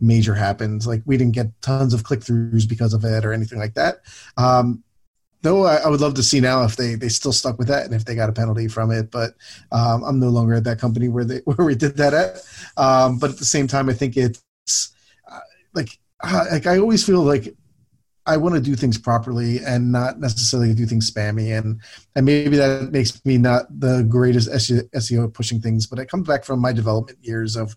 major 0.00 0.34
happened. 0.34 0.84
Like 0.84 1.02
we 1.06 1.16
didn't 1.16 1.34
get 1.34 1.48
tons 1.62 1.94
of 1.94 2.02
click 2.02 2.20
throughs 2.20 2.68
because 2.68 2.92
of 2.92 3.04
it 3.04 3.24
or 3.24 3.32
anything 3.32 3.58
like 3.58 3.74
that. 3.74 4.00
Um, 4.36 4.82
though 5.42 5.64
I, 5.64 5.76
I, 5.76 5.88
would 5.88 6.00
love 6.00 6.14
to 6.14 6.22
see 6.22 6.40
now 6.40 6.64
if 6.64 6.76
they 6.76 6.94
they 6.94 7.08
still 7.08 7.32
stuck 7.32 7.58
with 7.58 7.68
that 7.68 7.84
and 7.84 7.94
if 7.94 8.04
they 8.04 8.14
got 8.14 8.28
a 8.28 8.32
penalty 8.32 8.68
from 8.68 8.90
it. 8.90 9.10
But 9.10 9.34
um, 9.70 10.02
I'm 10.04 10.18
no 10.18 10.28
longer 10.28 10.54
at 10.54 10.64
that 10.64 10.80
company 10.80 11.08
where 11.08 11.24
they 11.24 11.38
where 11.44 11.66
we 11.66 11.74
did 11.74 11.96
that 11.98 12.14
at. 12.14 12.38
Um, 12.82 13.18
but 13.18 13.30
at 13.30 13.38
the 13.38 13.44
same 13.44 13.66
time, 13.66 13.88
I 13.88 13.92
think 13.92 14.16
it's 14.16 14.42
uh, 15.30 15.38
like 15.74 15.98
uh, 16.22 16.46
like 16.50 16.66
I 16.66 16.78
always 16.78 17.04
feel 17.04 17.22
like 17.22 17.54
I 18.26 18.36
want 18.36 18.54
to 18.54 18.60
do 18.60 18.76
things 18.76 18.98
properly 18.98 19.58
and 19.58 19.90
not 19.90 20.20
necessarily 20.20 20.74
do 20.74 20.86
things 20.86 21.10
spammy. 21.10 21.56
And 21.56 21.80
and 22.14 22.24
maybe 22.24 22.56
that 22.56 22.92
makes 22.92 23.24
me 23.24 23.38
not 23.38 23.64
the 23.80 24.04
greatest 24.08 24.48
SEO 24.48 25.32
pushing 25.32 25.60
things, 25.60 25.86
but 25.86 25.98
it 25.98 26.08
comes 26.08 26.26
back 26.26 26.44
from 26.44 26.60
my 26.60 26.72
development 26.72 27.18
years 27.22 27.56
of 27.56 27.76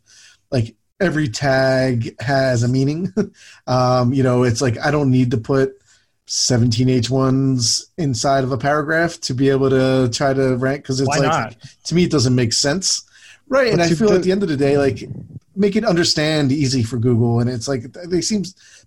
like 0.52 0.76
every 1.00 1.28
tag 1.28 2.20
has 2.22 2.64
a 2.64 2.68
meaning. 2.68 3.14
um, 3.68 4.14
you 4.14 4.24
know, 4.24 4.44
it's 4.44 4.62
like 4.62 4.78
I 4.80 4.92
don't 4.92 5.12
need 5.12 5.32
to 5.32 5.38
put 5.38 5.82
17 6.28 6.88
H1s 6.88 7.86
inside 7.98 8.44
of 8.44 8.52
a 8.52 8.58
paragraph 8.58 9.20
to 9.22 9.34
be 9.34 9.50
able 9.50 9.70
to 9.70 10.10
try 10.12 10.34
to 10.34 10.58
rank 10.58 10.84
because 10.84 11.00
it's 11.00 11.10
Why 11.10 11.18
like 11.18 11.30
not? 11.30 11.56
to 11.86 11.96
me 11.96 12.06
it 12.06 12.12
doesn't 12.12 12.36
make 12.36 12.54
sense. 12.54 13.04
Right. 13.48 13.72
But 13.72 13.74
and 13.74 13.82
I 13.82 13.94
feel 13.94 14.14
at 14.14 14.24
the 14.24 14.32
end 14.32 14.44
of 14.44 14.50
the 14.50 14.58
day, 14.58 14.78
like 14.78 15.04
make 15.56 15.76
it 15.76 15.86
understand 15.86 16.52
easy 16.52 16.84
for 16.84 16.98
Google. 16.98 17.40
And 17.40 17.50
it's 17.50 17.68
like 17.68 17.94
they 17.94 18.22
seem 18.22 18.44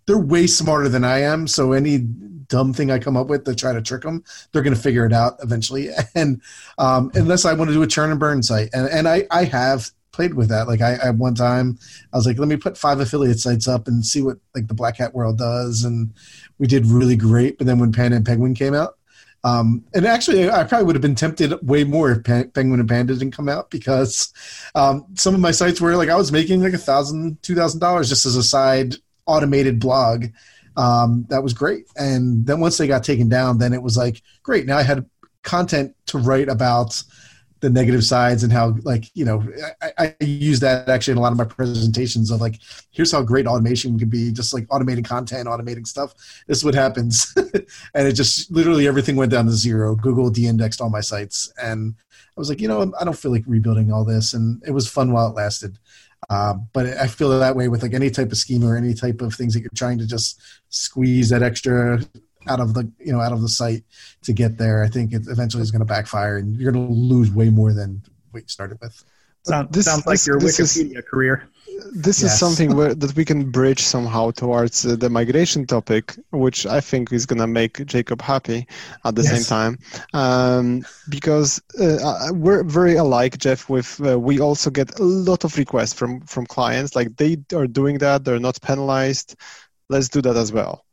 they're 0.09 0.19
way 0.19 0.47
smarter 0.47 0.89
than 0.89 1.05
I 1.05 1.21
am. 1.21 1.47
So 1.47 1.73
any 1.73 1.99
dumb 1.99 2.73
thing 2.73 2.91
I 2.91 2.99
come 2.99 3.15
up 3.15 3.27
with 3.27 3.45
to 3.45 3.55
try 3.55 3.75
to 3.75 3.83
trick 3.83 4.03
them, 4.03 4.25
they're 4.51 4.63
going 4.63 4.75
to 4.75 4.81
figure 4.81 5.05
it 5.05 5.13
out 5.13 5.37
eventually. 5.43 5.91
And 6.15 6.41
um, 6.79 7.13
unless 7.15 7.45
I 7.45 7.53
want 7.53 7.69
to 7.69 7.75
do 7.75 7.83
a 7.83 7.87
churn 7.87 8.11
and 8.11 8.19
burn 8.19 8.43
site, 8.43 8.71
and 8.73 8.89
and 8.89 9.07
I 9.07 9.27
I 9.31 9.45
have 9.45 9.91
played 10.11 10.35
with 10.35 10.49
that. 10.49 10.67
Like 10.67 10.81
I, 10.81 10.97
I 11.05 11.11
one 11.11 11.35
time 11.35 11.79
I 12.13 12.17
was 12.17 12.27
like, 12.27 12.39
let 12.39 12.49
me 12.49 12.57
put 12.57 12.79
five 12.79 12.99
affiliate 12.99 13.39
sites 13.39 13.69
up 13.69 13.87
and 13.87 14.05
see 14.05 14.23
what 14.23 14.39
like 14.55 14.67
the 14.67 14.75
Black 14.75 14.97
Hat 14.97 15.15
World 15.15 15.39
does, 15.39 15.85
and 15.85 16.13
we 16.59 16.67
did 16.67 16.87
really 16.87 17.15
great. 17.15 17.59
But 17.59 17.67
then 17.67 17.79
when 17.79 17.93
Panda 17.93 18.17
and 18.17 18.27
Penguin 18.27 18.55
came 18.55 18.75
out, 18.75 18.97
um, 19.45 19.85
and 19.95 20.07
actually, 20.07 20.51
I 20.51 20.65
probably 20.65 20.87
would 20.87 20.97
have 20.97 21.03
been 21.03 21.15
tempted 21.15 21.55
way 21.63 21.85
more 21.85 22.11
if 22.11 22.25
Penguin 22.25 22.81
and 22.81 22.89
Panda 22.89 23.15
didn't 23.15 23.37
come 23.37 23.49
out 23.49 23.71
because 23.77 24.33
um, 24.75 25.05
some 25.15 25.35
of 25.35 25.41
my 25.41 25.51
sites 25.51 25.83
were 25.83 25.97
like 25.97 26.09
I 26.09 26.17
was 26.17 26.33
making 26.33 26.63
like 26.63 26.73
a 26.73 26.79
thousand, 26.79 27.43
two 27.43 27.55
thousand 27.55 27.81
dollars 27.81 28.09
just 28.09 28.25
as 28.25 28.35
a 28.35 28.43
side 28.43 28.97
automated 29.29 29.79
blog. 29.79 30.27
Um, 30.77 31.27
that 31.29 31.43
was 31.43 31.53
great. 31.53 31.87
And 31.97 32.47
then 32.47 32.61
once 32.61 32.79
they 32.79 32.87
got 32.87 33.05
taken 33.05 33.29
down, 33.29 33.59
then 33.59 33.73
it 33.73 33.83
was 33.83 33.97
like 33.97 34.23
great. 34.43 34.67
Now 34.67 34.79
I 34.79 34.83
had 34.83 35.07
content 35.43 35.95
to 36.07 36.19
write 36.19 36.49
about 36.49 37.03
the 37.61 37.71
negative 37.71 38.05
sides 38.05 38.45
and 38.45 38.53
how 38.53 38.77
like 38.83 39.05
you 39.15 39.25
know 39.25 39.45
I, 39.83 40.15
I, 40.21 40.25
use 40.25 40.61
that 40.61 40.89
actually 40.89 41.13
in 41.13 41.19
a 41.19 41.21
lot 41.21 41.33
of 41.33 41.39
my 41.39 41.45
presentations 41.45 42.31
of 42.31 42.41
like 42.41 42.61
here's 42.91 43.11
how 43.11 43.23
great 43.23 43.47
automation 43.47 43.99
can 43.99 44.09
be 44.09 44.31
just 44.31 44.55
like 44.55 44.67
automating 44.69 45.05
content 45.05 45.49
automating 45.49 45.87
stuff 45.87 46.15
this 46.47 46.59
is 46.59 46.65
what 46.65 46.75
happens 46.75 47.33
and 47.37 48.07
it 48.07 48.13
just 48.13 48.51
literally 48.53 48.87
everything 48.87 49.17
went 49.17 49.33
down 49.33 49.47
to 49.47 49.53
zero 49.53 49.97
google 49.97 50.31
de-indexed 50.31 50.81
all 50.81 50.91
my 50.91 51.01
sites 51.01 51.53
and 51.61 51.95
i 52.13 52.41
was 52.41 52.49
like 52.49 52.61
you 52.61 52.69
know 52.69 52.93
i 53.01 53.05
don't 53.05 53.19
feel 53.19 53.33
like 53.33 53.45
rebuilding 53.47 53.93
all 53.93 54.05
this 54.05 54.35
and 54.35 54.63
it 54.65 54.71
was 54.71 54.89
fun 54.89 55.13
while 55.13 55.29
it 55.29 55.35
lasted 55.35 55.79
uh, 56.31 56.55
but 56.73 56.87
i 56.99 57.07
feel 57.07 57.39
that 57.39 57.57
way 57.57 57.69
with 57.69 57.83
like 57.83 57.95
any 57.95 58.11
type 58.11 58.31
of 58.31 58.39
schema 58.39 58.67
or 58.67 58.77
any 58.77 58.95
type 58.95 59.21
of 59.21 59.35
things 59.35 59.55
that 59.55 59.61
you're 59.61 59.71
trying 59.75 59.99
to 59.99 60.07
just 60.07 60.41
squeeze 60.69 61.31
that 61.31 61.43
extra 61.43 62.01
out 62.49 62.61
of 62.61 62.75
the 62.75 62.91
you 62.99 63.13
know 63.13 63.21
out 63.21 63.33
of 63.33 63.43
the 63.43 63.49
site 63.49 63.85
to 64.23 64.33
get 64.33 64.59
there, 64.59 64.83
I 64.83 64.89
think 64.89 65.13
it 65.13 65.23
eventually 65.29 65.63
is 65.63 65.71
going 65.71 65.81
to 65.81 65.87
backfire, 65.87 66.39
and 66.39 66.57
you're 66.57 66.73
going 66.73 66.87
to 66.87 66.93
lose 66.93 67.31
way 67.31 67.51
more 67.51 67.73
than 67.73 68.03
what 68.31 68.43
you 68.43 68.49
started 68.49 68.79
with. 68.81 69.05
Sound, 69.49 69.73
this, 69.73 69.87
sounds 69.87 70.07
like 70.07 70.27
your 70.27 70.39
Wikipedia 70.39 70.99
is, 70.99 71.05
career. 71.11 71.49
This 71.93 72.23
yes. 72.23 72.33
is 72.33 72.39
something 72.39 72.77
where, 72.77 72.95
that 72.95 73.17
we 73.17 73.25
can 73.25 73.51
bridge 73.51 73.81
somehow 73.81 74.31
towards 74.33 74.85
uh, 74.85 74.97
the 74.97 75.09
migration 75.09 75.67
topic, 75.67 76.17
which 76.33 76.67
I 76.67 76.81
think 76.81 77.13
is 77.13 77.25
going 77.25 77.39
to 77.39 77.47
make 77.47 77.85
Jacob 77.87 78.21
happy 78.21 78.67
at 79.05 79.15
the 79.15 79.23
yes. 79.23 79.33
same 79.33 79.45
time, 79.45 79.79
um, 80.13 80.85
because 81.09 81.63
uh, 81.81 82.31
we're 82.33 82.65
very 82.65 82.97
alike, 82.97 83.39
Jeff. 83.39 83.69
With 83.69 84.01
uh, 84.05 84.19
we 84.19 84.41
also 84.41 84.71
get 84.71 84.99
a 84.99 85.03
lot 85.03 85.45
of 85.45 85.57
requests 85.57 85.95
from 85.95 86.21
from 86.23 86.47
clients, 86.47 86.95
like 86.95 87.17
they 87.17 87.39
are 87.55 87.67
doing 87.67 87.99
that, 87.99 88.25
they're 88.25 88.41
not 88.41 88.61
penalized. 88.61 89.37
Let's 89.89 90.09
do 90.09 90.21
that 90.23 90.37
as 90.37 90.53
well 90.53 90.85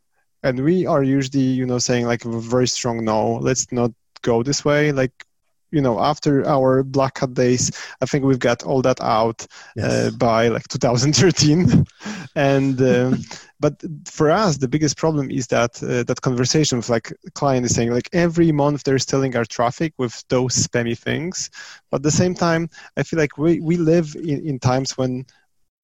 and 0.46 0.64
we 0.64 0.86
are 0.86 1.04
usually 1.04 1.42
you 1.42 1.66
know 1.66 1.80
saying 1.80 2.06
like 2.06 2.24
a 2.24 2.40
very 2.40 2.68
strong 2.68 3.04
no 3.04 3.34
let's 3.42 3.72
not 3.72 3.92
go 4.22 4.44
this 4.44 4.64
way 4.64 4.92
like 4.92 5.26
you 5.72 5.82
know 5.82 6.00
after 6.00 6.46
our 6.48 6.84
black 6.84 7.18
hat 7.20 7.34
days 7.34 7.72
i 8.02 8.06
think 8.06 8.24
we've 8.24 8.40
got 8.40 8.64
all 8.64 8.82
that 8.82 9.00
out 9.02 9.44
uh, 9.44 9.46
yes. 9.76 9.92
uh, 9.92 10.12
by 10.18 10.48
like 10.48 10.68
2013 10.68 11.86
and 12.36 12.82
um, 12.82 13.18
but 13.60 13.82
for 14.08 14.30
us 14.32 14.58
the 14.58 14.68
biggest 14.68 14.98
problem 14.98 15.30
is 15.32 15.48
that 15.48 15.82
uh, 15.84 16.04
that 16.04 16.22
conversation 16.22 16.78
with 16.78 16.90
like 16.90 17.14
client 17.34 17.66
is 17.66 17.76
saying 17.76 17.92
like 17.92 18.10
every 18.14 18.52
month 18.52 18.84
they're 18.84 19.00
stealing 19.00 19.36
our 19.36 19.46
traffic 19.46 19.94
with 19.98 20.24
those 20.30 20.56
spammy 20.56 20.98
things 20.98 21.50
but 21.90 21.98
at 21.98 22.04
the 22.04 22.12
same 22.12 22.36
time 22.36 22.70
i 22.98 23.04
feel 23.04 23.20
like 23.20 23.38
we, 23.38 23.60
we 23.60 23.78
live 23.78 24.16
in, 24.16 24.46
in 24.46 24.60
times 24.60 24.98
when 24.98 25.26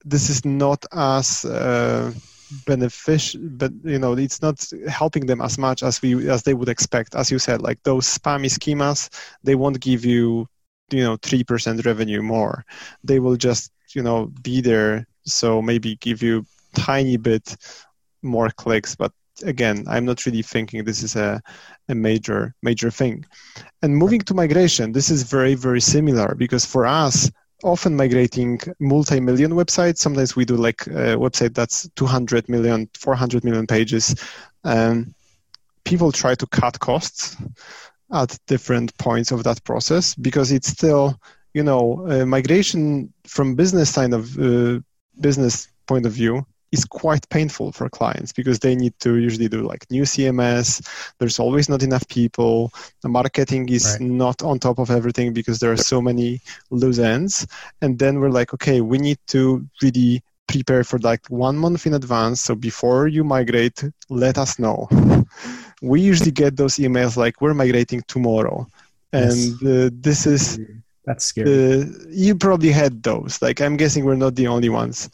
this 0.03 0.29
is 0.29 0.43
not 0.45 0.83
as 0.93 1.45
uh, 1.45 2.11
beneficial 2.65 3.41
but 3.43 3.71
you 3.83 3.99
know 3.99 4.13
it's 4.13 4.41
not 4.41 4.63
helping 4.87 5.25
them 5.25 5.41
as 5.41 5.57
much 5.57 5.83
as 5.83 6.01
we 6.01 6.29
as 6.29 6.43
they 6.43 6.53
would 6.53 6.69
expect. 6.69 7.15
As 7.15 7.31
you 7.31 7.39
said 7.39 7.61
like 7.61 7.81
those 7.83 8.05
spammy 8.07 8.49
schemas 8.49 9.09
they 9.43 9.55
won't 9.55 9.79
give 9.79 10.05
you 10.05 10.47
you 10.91 11.03
know 11.03 11.17
3% 11.17 11.85
revenue 11.85 12.21
more. 12.21 12.65
They 13.03 13.19
will 13.19 13.37
just 13.37 13.71
you 13.95 14.03
know 14.03 14.31
be 14.41 14.61
there 14.61 15.07
so 15.25 15.61
maybe 15.61 15.95
give 15.97 16.21
you 16.21 16.45
tiny 16.73 17.17
bit 17.17 17.55
more 18.21 18.49
clicks 18.49 18.95
but 18.95 19.11
again 19.43 19.83
i'm 19.87 20.05
not 20.05 20.25
really 20.25 20.41
thinking 20.41 20.83
this 20.83 21.03
is 21.03 21.15
a, 21.15 21.41
a 21.89 21.95
major 21.95 22.53
major 22.61 22.91
thing. 22.91 23.25
And 23.81 23.97
moving 23.97 24.21
to 24.21 24.33
migration 24.33 24.91
this 24.91 25.09
is 25.09 25.23
very 25.23 25.55
very 25.55 25.81
similar 25.81 26.35
because 26.35 26.65
for 26.65 26.85
us 26.85 27.31
often 27.63 27.95
migrating 27.95 28.59
multi-million 28.79 29.51
websites. 29.51 29.97
Sometimes 29.97 30.35
we 30.35 30.45
do 30.45 30.55
like 30.55 30.87
a 30.87 31.15
website 31.15 31.53
that's 31.53 31.89
200 31.95 32.49
million, 32.49 32.89
400 32.93 33.43
million 33.43 33.67
pages. 33.67 34.15
Um, 34.63 35.13
people 35.83 36.11
try 36.11 36.35
to 36.35 36.47
cut 36.47 36.79
costs 36.79 37.37
at 38.13 38.37
different 38.47 38.95
points 38.97 39.31
of 39.31 39.43
that 39.43 39.63
process 39.63 40.15
because 40.15 40.51
it's 40.51 40.67
still, 40.67 41.19
you 41.53 41.63
know, 41.63 42.05
uh, 42.09 42.25
migration 42.25 43.13
from 43.25 43.55
business 43.55 43.89
side 43.89 44.13
of 44.13 44.37
uh, 44.39 44.79
business 45.19 45.67
point 45.87 46.05
of 46.05 46.11
view 46.13 46.45
is 46.71 46.85
quite 46.85 47.27
painful 47.29 47.71
for 47.71 47.89
clients 47.89 48.31
because 48.31 48.59
they 48.59 48.75
need 48.75 48.97
to 48.99 49.17
usually 49.17 49.47
do 49.49 49.61
like 49.61 49.89
new 49.91 50.03
CMS. 50.03 50.81
There's 51.19 51.39
always 51.39 51.67
not 51.67 51.83
enough 51.83 52.07
people. 52.07 52.71
The 53.01 53.09
marketing 53.09 53.69
is 53.69 53.97
right. 53.99 54.01
not 54.01 54.41
on 54.41 54.59
top 54.59 54.79
of 54.79 54.89
everything 54.89 55.33
because 55.33 55.59
there 55.59 55.71
are 55.71 55.77
so 55.77 56.01
many 56.01 56.41
loose 56.69 56.99
ends. 56.99 57.45
And 57.81 57.99
then 57.99 58.19
we're 58.19 58.29
like, 58.29 58.53
okay, 58.53 58.81
we 58.81 58.97
need 58.97 59.19
to 59.27 59.67
really 59.81 60.23
prepare 60.47 60.83
for 60.83 60.99
like 60.99 61.25
one 61.27 61.57
month 61.57 61.85
in 61.85 61.93
advance. 61.93 62.41
So 62.41 62.55
before 62.55 63.07
you 63.07 63.23
migrate, 63.23 63.83
let 64.09 64.37
us 64.37 64.59
know. 64.59 64.87
we 65.81 66.01
usually 66.01 66.31
get 66.31 66.55
those 66.55 66.75
emails 66.75 67.17
like 67.17 67.41
we're 67.41 67.53
migrating 67.53 68.01
tomorrow. 68.07 68.67
And 69.13 69.35
yes. 69.35 69.63
uh, 69.63 69.89
this 69.91 70.25
is 70.25 70.59
that's 71.05 71.25
scary. 71.25 71.81
Uh, 71.81 71.85
you 72.09 72.35
probably 72.35 72.71
had 72.71 73.03
those. 73.03 73.41
Like 73.41 73.61
I'm 73.61 73.77
guessing 73.77 74.05
we're 74.05 74.15
not 74.15 74.35
the 74.35 74.47
only 74.47 74.69
ones. 74.69 75.09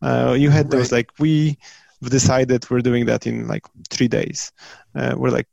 Uh, 0.00 0.36
you 0.38 0.50
had 0.50 0.70
those. 0.70 0.92
Like 0.92 1.10
we 1.18 1.58
decided 2.02 2.68
we're 2.70 2.80
doing 2.80 3.06
that 3.06 3.26
in 3.26 3.48
like 3.48 3.64
three 3.90 4.08
days. 4.08 4.52
Uh, 4.94 5.14
we're 5.16 5.30
like, 5.30 5.48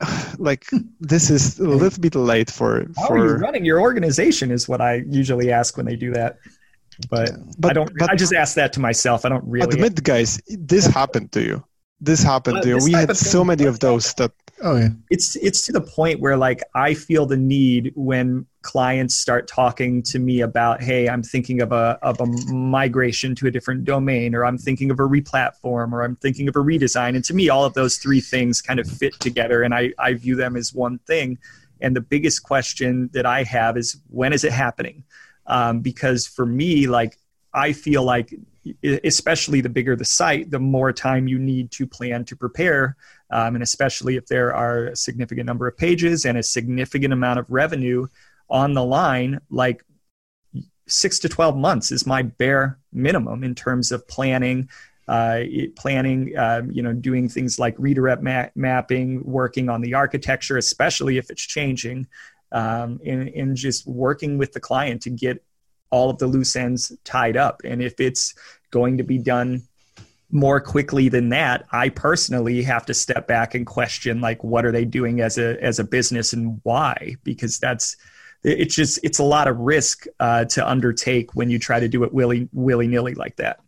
like 0.38 0.66
this 1.00 1.30
is 1.30 1.58
a 1.58 1.68
little 1.68 2.00
bit 2.00 2.14
late 2.14 2.50
for. 2.50 2.86
How 2.96 3.08
for... 3.08 3.18
are 3.18 3.26
you 3.26 3.34
running 3.34 3.64
your 3.64 3.80
organization? 3.80 4.50
Is 4.50 4.68
what 4.68 4.80
I 4.80 5.04
usually 5.08 5.50
ask 5.50 5.76
when 5.76 5.86
they 5.86 5.96
do 5.96 6.12
that. 6.12 6.38
But, 7.10 7.30
but 7.58 7.70
I 7.70 7.74
don't. 7.74 7.98
But, 7.98 8.10
I 8.10 8.14
just 8.14 8.32
ask 8.32 8.54
that 8.54 8.72
to 8.74 8.80
myself. 8.80 9.24
I 9.24 9.28
don't 9.28 9.44
really. 9.44 9.74
Admit, 9.74 10.02
guys, 10.04 10.40
this 10.46 10.86
happened 10.86 11.32
to 11.32 11.42
you. 11.42 11.64
This 12.00 12.22
happened 12.22 12.62
to 12.62 12.68
you. 12.68 12.78
We 12.84 12.92
had 12.92 13.16
so 13.16 13.42
many 13.42 13.64
of 13.64 13.80
those 13.80 14.12
that 14.14 14.32
Oh 14.62 14.76
yeah. 14.76 14.88
It's 15.10 15.36
it's 15.36 15.66
to 15.66 15.72
the 15.72 15.80
point 15.80 16.20
where 16.20 16.36
like 16.36 16.62
I 16.74 16.94
feel 16.94 17.26
the 17.26 17.36
need 17.36 17.92
when 17.94 18.46
clients 18.64 19.14
start 19.14 19.46
talking 19.46 20.02
to 20.02 20.18
me 20.18 20.40
about, 20.40 20.82
hey, 20.82 21.08
I'm 21.08 21.22
thinking 21.22 21.60
of 21.60 21.70
a 21.70 21.98
of 22.02 22.20
a 22.20 22.26
migration 22.52 23.34
to 23.36 23.46
a 23.46 23.50
different 23.50 23.84
domain, 23.84 24.34
or 24.34 24.44
I'm 24.44 24.58
thinking 24.58 24.90
of 24.90 24.98
a 24.98 25.04
replatform, 25.04 25.92
or 25.92 26.02
I'm 26.02 26.16
thinking 26.16 26.48
of 26.48 26.56
a 26.56 26.60
redesign. 26.60 27.14
And 27.14 27.24
to 27.26 27.34
me, 27.34 27.48
all 27.48 27.64
of 27.64 27.74
those 27.74 27.98
three 27.98 28.20
things 28.20 28.60
kind 28.60 28.80
of 28.80 28.88
fit 28.88 29.14
together, 29.20 29.62
and 29.62 29.72
I 29.72 29.92
I 29.98 30.14
view 30.14 30.34
them 30.34 30.56
as 30.56 30.74
one 30.74 30.98
thing. 31.06 31.38
And 31.80 31.94
the 31.94 32.00
biggest 32.00 32.42
question 32.42 33.10
that 33.12 33.26
I 33.26 33.44
have 33.44 33.76
is 33.76 34.00
when 34.08 34.32
is 34.32 34.42
it 34.42 34.52
happening? 34.52 35.04
Um, 35.46 35.80
because 35.80 36.26
for 36.26 36.46
me, 36.46 36.86
like 36.86 37.18
I 37.52 37.72
feel 37.72 38.02
like 38.02 38.34
especially 39.04 39.60
the 39.60 39.68
bigger 39.68 39.94
the 39.94 40.04
site, 40.04 40.50
the 40.50 40.58
more 40.58 40.92
time 40.92 41.28
you 41.28 41.38
need 41.38 41.70
to 41.72 41.86
plan 41.86 42.24
to 42.24 42.34
prepare. 42.34 42.96
Um, 43.30 43.56
and 43.56 43.62
especially 43.62 44.16
if 44.16 44.26
there 44.26 44.54
are 44.54 44.86
a 44.86 44.96
significant 44.96 45.46
number 45.46 45.66
of 45.66 45.76
pages 45.76 46.24
and 46.24 46.38
a 46.38 46.42
significant 46.42 47.12
amount 47.12 47.38
of 47.38 47.46
revenue 47.50 48.06
on 48.54 48.72
the 48.72 48.84
line, 48.84 49.40
like 49.50 49.84
six 50.86 51.18
to 51.18 51.28
12 51.28 51.56
months 51.56 51.90
is 51.90 52.06
my 52.06 52.22
bare 52.22 52.78
minimum 52.92 53.42
in 53.42 53.54
terms 53.54 53.92
of 53.92 54.06
planning. 54.08 54.70
Uh, 55.06 55.42
planning, 55.76 56.32
um, 56.38 56.70
you 56.70 56.80
know, 56.80 56.94
doing 56.94 57.28
things 57.28 57.58
like 57.58 57.74
redirect 57.76 58.22
ma- 58.22 58.46
mapping, 58.54 59.22
working 59.22 59.68
on 59.68 59.82
the 59.82 59.92
architecture, 59.92 60.56
especially 60.56 61.18
if 61.18 61.28
it's 61.28 61.42
changing, 61.42 62.06
um, 62.52 62.98
and, 63.04 63.28
and 63.28 63.54
just 63.54 63.86
working 63.86 64.38
with 64.38 64.54
the 64.54 64.60
client 64.60 65.02
to 65.02 65.10
get 65.10 65.44
all 65.90 66.08
of 66.08 66.16
the 66.16 66.26
loose 66.26 66.56
ends 66.56 66.90
tied 67.04 67.36
up. 67.36 67.60
And 67.64 67.82
if 67.82 68.00
it's 68.00 68.34
going 68.70 68.96
to 68.96 69.04
be 69.04 69.18
done 69.18 69.64
more 70.30 70.58
quickly 70.58 71.10
than 71.10 71.28
that, 71.28 71.66
I 71.70 71.90
personally 71.90 72.62
have 72.62 72.86
to 72.86 72.94
step 72.94 73.26
back 73.26 73.54
and 73.54 73.66
question 73.66 74.22
like 74.22 74.42
what 74.42 74.64
are 74.64 74.72
they 74.72 74.86
doing 74.86 75.20
as 75.20 75.36
a 75.36 75.62
as 75.62 75.78
a 75.78 75.84
business 75.84 76.32
and 76.32 76.60
why? 76.62 77.16
Because 77.24 77.58
that's 77.58 77.94
it's 78.44 78.74
just 78.74 78.98
it's 79.02 79.18
a 79.18 79.24
lot 79.24 79.48
of 79.48 79.58
risk 79.58 80.06
uh, 80.20 80.44
to 80.46 80.68
undertake 80.68 81.34
when 81.34 81.50
you 81.50 81.58
try 81.58 81.80
to 81.80 81.88
do 81.88 82.04
it 82.04 82.12
willy 82.12 82.48
willy 82.52 82.86
nilly 82.86 83.14
like 83.14 83.36
that. 83.36 83.60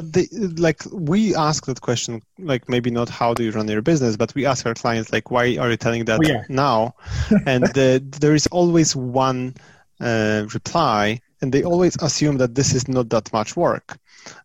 They, 0.00 0.28
like 0.32 0.82
we 0.92 1.34
ask 1.34 1.66
that 1.66 1.80
question 1.80 2.22
like 2.38 2.68
maybe 2.68 2.90
not 2.90 3.08
how 3.08 3.34
do 3.34 3.42
you 3.42 3.50
run 3.50 3.66
your 3.66 3.82
business 3.82 4.16
but 4.16 4.32
we 4.36 4.46
ask 4.46 4.64
our 4.64 4.74
clients 4.74 5.12
like 5.12 5.32
why 5.32 5.56
are 5.56 5.70
you 5.70 5.76
telling 5.76 6.04
that 6.04 6.20
oh, 6.24 6.28
yeah. 6.28 6.44
now 6.48 6.94
and 7.46 7.64
the, 7.74 8.00
there 8.20 8.32
is 8.32 8.46
always 8.48 8.94
one 8.94 9.54
uh, 10.00 10.46
reply 10.54 11.20
and 11.40 11.52
they 11.52 11.62
always 11.62 11.96
assume 12.00 12.38
that 12.38 12.54
this 12.54 12.74
is 12.74 12.88
not 12.88 13.10
that 13.10 13.32
much 13.32 13.56
work. 13.56 13.98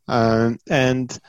Um, 0.07 0.59
and 0.69 1.19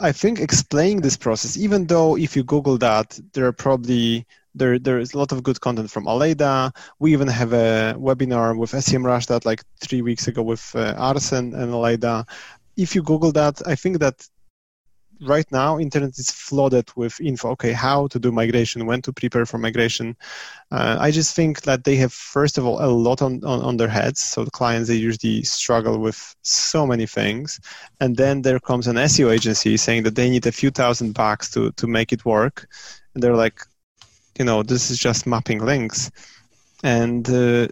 I 0.00 0.12
think 0.12 0.40
explaining 0.40 1.00
this 1.00 1.16
process, 1.16 1.56
even 1.56 1.86
though 1.86 2.16
if 2.16 2.36
you 2.36 2.44
Google 2.44 2.78
that, 2.78 3.18
there 3.32 3.46
are 3.46 3.52
probably 3.52 4.26
there 4.54 4.78
there 4.78 4.98
is 4.98 5.14
a 5.14 5.18
lot 5.18 5.32
of 5.32 5.42
good 5.42 5.60
content 5.60 5.90
from 5.90 6.06
Aleyda. 6.06 6.72
We 6.98 7.12
even 7.12 7.28
have 7.28 7.52
a 7.52 7.94
webinar 7.98 8.56
with 8.56 8.72
SEMrush 8.72 9.26
that 9.26 9.46
like 9.46 9.62
three 9.80 10.02
weeks 10.02 10.28
ago 10.28 10.42
with 10.42 10.72
uh, 10.74 10.94
Arsen 10.94 11.54
and 11.54 11.72
Aleyda. 11.72 12.26
If 12.76 12.94
you 12.94 13.02
Google 13.02 13.32
that, 13.32 13.60
I 13.66 13.74
think 13.74 13.98
that 13.98 14.26
right 15.22 15.50
now 15.52 15.78
internet 15.78 16.18
is 16.18 16.30
flooded 16.30 16.90
with 16.96 17.20
info 17.20 17.50
okay 17.50 17.72
how 17.72 18.06
to 18.08 18.18
do 18.18 18.32
migration 18.32 18.86
when 18.86 19.00
to 19.00 19.12
prepare 19.12 19.46
for 19.46 19.58
migration 19.58 20.16
uh, 20.72 20.96
i 20.98 21.10
just 21.10 21.36
think 21.36 21.62
that 21.62 21.84
they 21.84 21.96
have 21.96 22.12
first 22.12 22.58
of 22.58 22.66
all 22.66 22.82
a 22.84 22.86
lot 22.86 23.22
on, 23.22 23.34
on, 23.44 23.60
on, 23.60 23.76
their 23.76 23.88
heads 23.88 24.20
so 24.20 24.44
the 24.44 24.50
clients 24.50 24.88
they 24.88 24.94
usually 24.94 25.42
struggle 25.42 25.98
with 25.98 26.34
so 26.42 26.86
many 26.86 27.06
things 27.06 27.60
and 28.00 28.16
then 28.16 28.42
there 28.42 28.58
comes 28.58 28.86
an 28.86 28.96
seo 28.96 29.32
agency 29.32 29.76
saying 29.76 30.02
that 30.02 30.16
they 30.16 30.28
need 30.28 30.46
a 30.46 30.52
few 30.52 30.70
thousand 30.70 31.12
bucks 31.12 31.50
to, 31.50 31.70
to 31.72 31.86
make 31.86 32.12
it 32.12 32.24
work 32.24 32.66
and 33.14 33.22
they're 33.22 33.36
like 33.36 33.60
you 34.38 34.44
know 34.44 34.62
this 34.62 34.90
is 34.90 34.98
just 34.98 35.26
mapping 35.26 35.58
links 35.58 36.10
and 36.82 37.28
uh, 37.30 37.66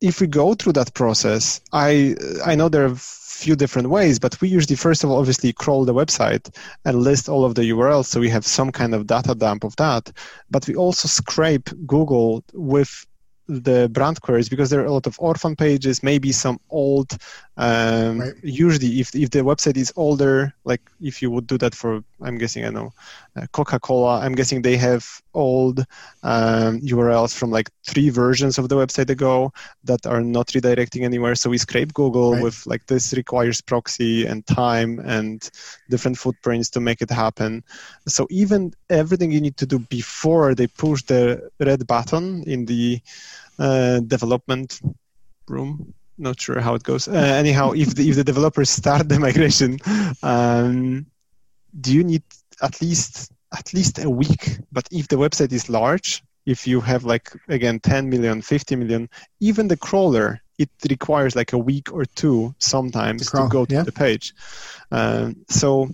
if 0.00 0.20
we 0.20 0.26
go 0.26 0.54
through 0.54 0.72
that 0.72 0.92
process 0.94 1.60
i 1.72 2.14
i 2.44 2.54
know 2.54 2.68
there 2.68 2.86
are 2.86 2.96
few 3.36 3.54
different 3.54 3.90
ways, 3.90 4.18
but 4.18 4.40
we 4.40 4.48
usually 4.48 4.76
first 4.76 5.04
of 5.04 5.10
all 5.10 5.18
obviously 5.18 5.52
crawl 5.52 5.84
the 5.84 5.94
website 5.94 6.48
and 6.84 7.02
list 7.02 7.28
all 7.28 7.44
of 7.44 7.54
the 7.54 7.70
URLs 7.70 8.06
so 8.06 8.18
we 8.18 8.30
have 8.30 8.46
some 8.46 8.72
kind 8.72 8.94
of 8.94 9.06
data 9.06 9.34
dump 9.34 9.62
of 9.62 9.76
that. 9.76 10.10
But 10.50 10.66
we 10.66 10.74
also 10.74 11.06
scrape 11.06 11.68
Google 11.86 12.42
with 12.54 13.06
the 13.48 13.88
brand 13.92 14.20
queries 14.20 14.48
because 14.48 14.70
there 14.70 14.80
are 14.80 14.86
a 14.86 14.92
lot 14.92 15.06
of 15.06 15.16
orphan 15.20 15.54
pages, 15.56 16.02
maybe 16.02 16.32
some 16.32 16.58
old. 16.70 17.16
Um, 17.56 18.20
right. 18.20 18.34
Usually, 18.42 19.00
if 19.00 19.14
if 19.14 19.30
the 19.30 19.40
website 19.40 19.76
is 19.76 19.92
older, 19.96 20.52
like 20.64 20.82
if 21.00 21.22
you 21.22 21.30
would 21.30 21.46
do 21.46 21.56
that 21.58 21.74
for, 21.74 22.02
I'm 22.20 22.38
guessing 22.38 22.64
I 22.64 22.70
know, 22.70 22.92
uh, 23.36 23.46
Coca-Cola. 23.52 24.20
I'm 24.20 24.34
guessing 24.34 24.62
they 24.62 24.76
have 24.76 25.22
old 25.32 25.80
um, 26.22 26.80
URLs 26.80 27.34
from 27.34 27.50
like 27.50 27.70
three 27.86 28.10
versions 28.10 28.58
of 28.58 28.68
the 28.68 28.76
website 28.76 29.10
ago 29.10 29.52
that 29.84 30.06
are 30.06 30.20
not 30.20 30.48
redirecting 30.48 31.04
anywhere. 31.04 31.34
So 31.34 31.50
we 31.50 31.58
scrape 31.58 31.94
Google 31.94 32.32
right. 32.32 32.42
with 32.42 32.66
like 32.66 32.86
this 32.86 33.14
requires 33.14 33.60
proxy 33.60 34.26
and 34.26 34.46
time 34.46 34.98
and 35.00 35.48
different 35.88 36.18
footprints 36.18 36.68
to 36.70 36.80
make 36.80 37.00
it 37.00 37.10
happen. 37.10 37.62
So 38.06 38.26
even 38.30 38.74
everything 38.90 39.30
you 39.30 39.40
need 39.40 39.56
to 39.58 39.66
do 39.66 39.78
before 39.78 40.54
they 40.54 40.66
push 40.66 41.02
the 41.04 41.50
red 41.60 41.86
button 41.86 42.42
in 42.44 42.66
the 42.66 43.00
development 44.00 44.80
room. 45.48 45.94
Not 46.18 46.40
sure 46.40 46.60
how 46.60 46.74
it 46.74 46.82
goes. 46.82 47.08
Uh, 47.08 47.12
anyhow, 47.12 47.72
if 47.72 47.94
the, 47.94 48.08
if 48.08 48.16
the 48.16 48.24
developers 48.24 48.70
start 48.70 49.08
the 49.08 49.20
migration, 49.28 49.78
um, 50.22 51.06
do 51.78 51.92
you 51.92 52.04
need 52.04 52.22
at 52.62 52.80
least 52.80 53.32
at 53.56 53.72
least 53.74 54.02
a 54.02 54.08
week? 54.08 54.58
But 54.72 54.88
if 54.90 55.08
the 55.08 55.16
website 55.16 55.52
is 55.52 55.68
large, 55.68 56.22
if 56.46 56.66
you 56.66 56.80
have 56.80 57.04
like 57.04 57.32
again 57.48 57.80
10 57.80 58.08
million, 58.08 58.40
50 58.40 58.76
million, 58.76 59.10
even 59.40 59.68
the 59.68 59.76
crawler 59.76 60.40
it 60.58 60.70
requires 60.88 61.36
like 61.36 61.52
a 61.52 61.58
week 61.58 61.92
or 61.92 62.06
two 62.06 62.54
sometimes 62.58 63.30
to 63.30 63.46
go 63.50 63.66
to 63.66 63.74
yeah. 63.74 63.82
the 63.82 63.92
page. 63.92 64.32
Um, 64.90 65.36
so 65.48 65.90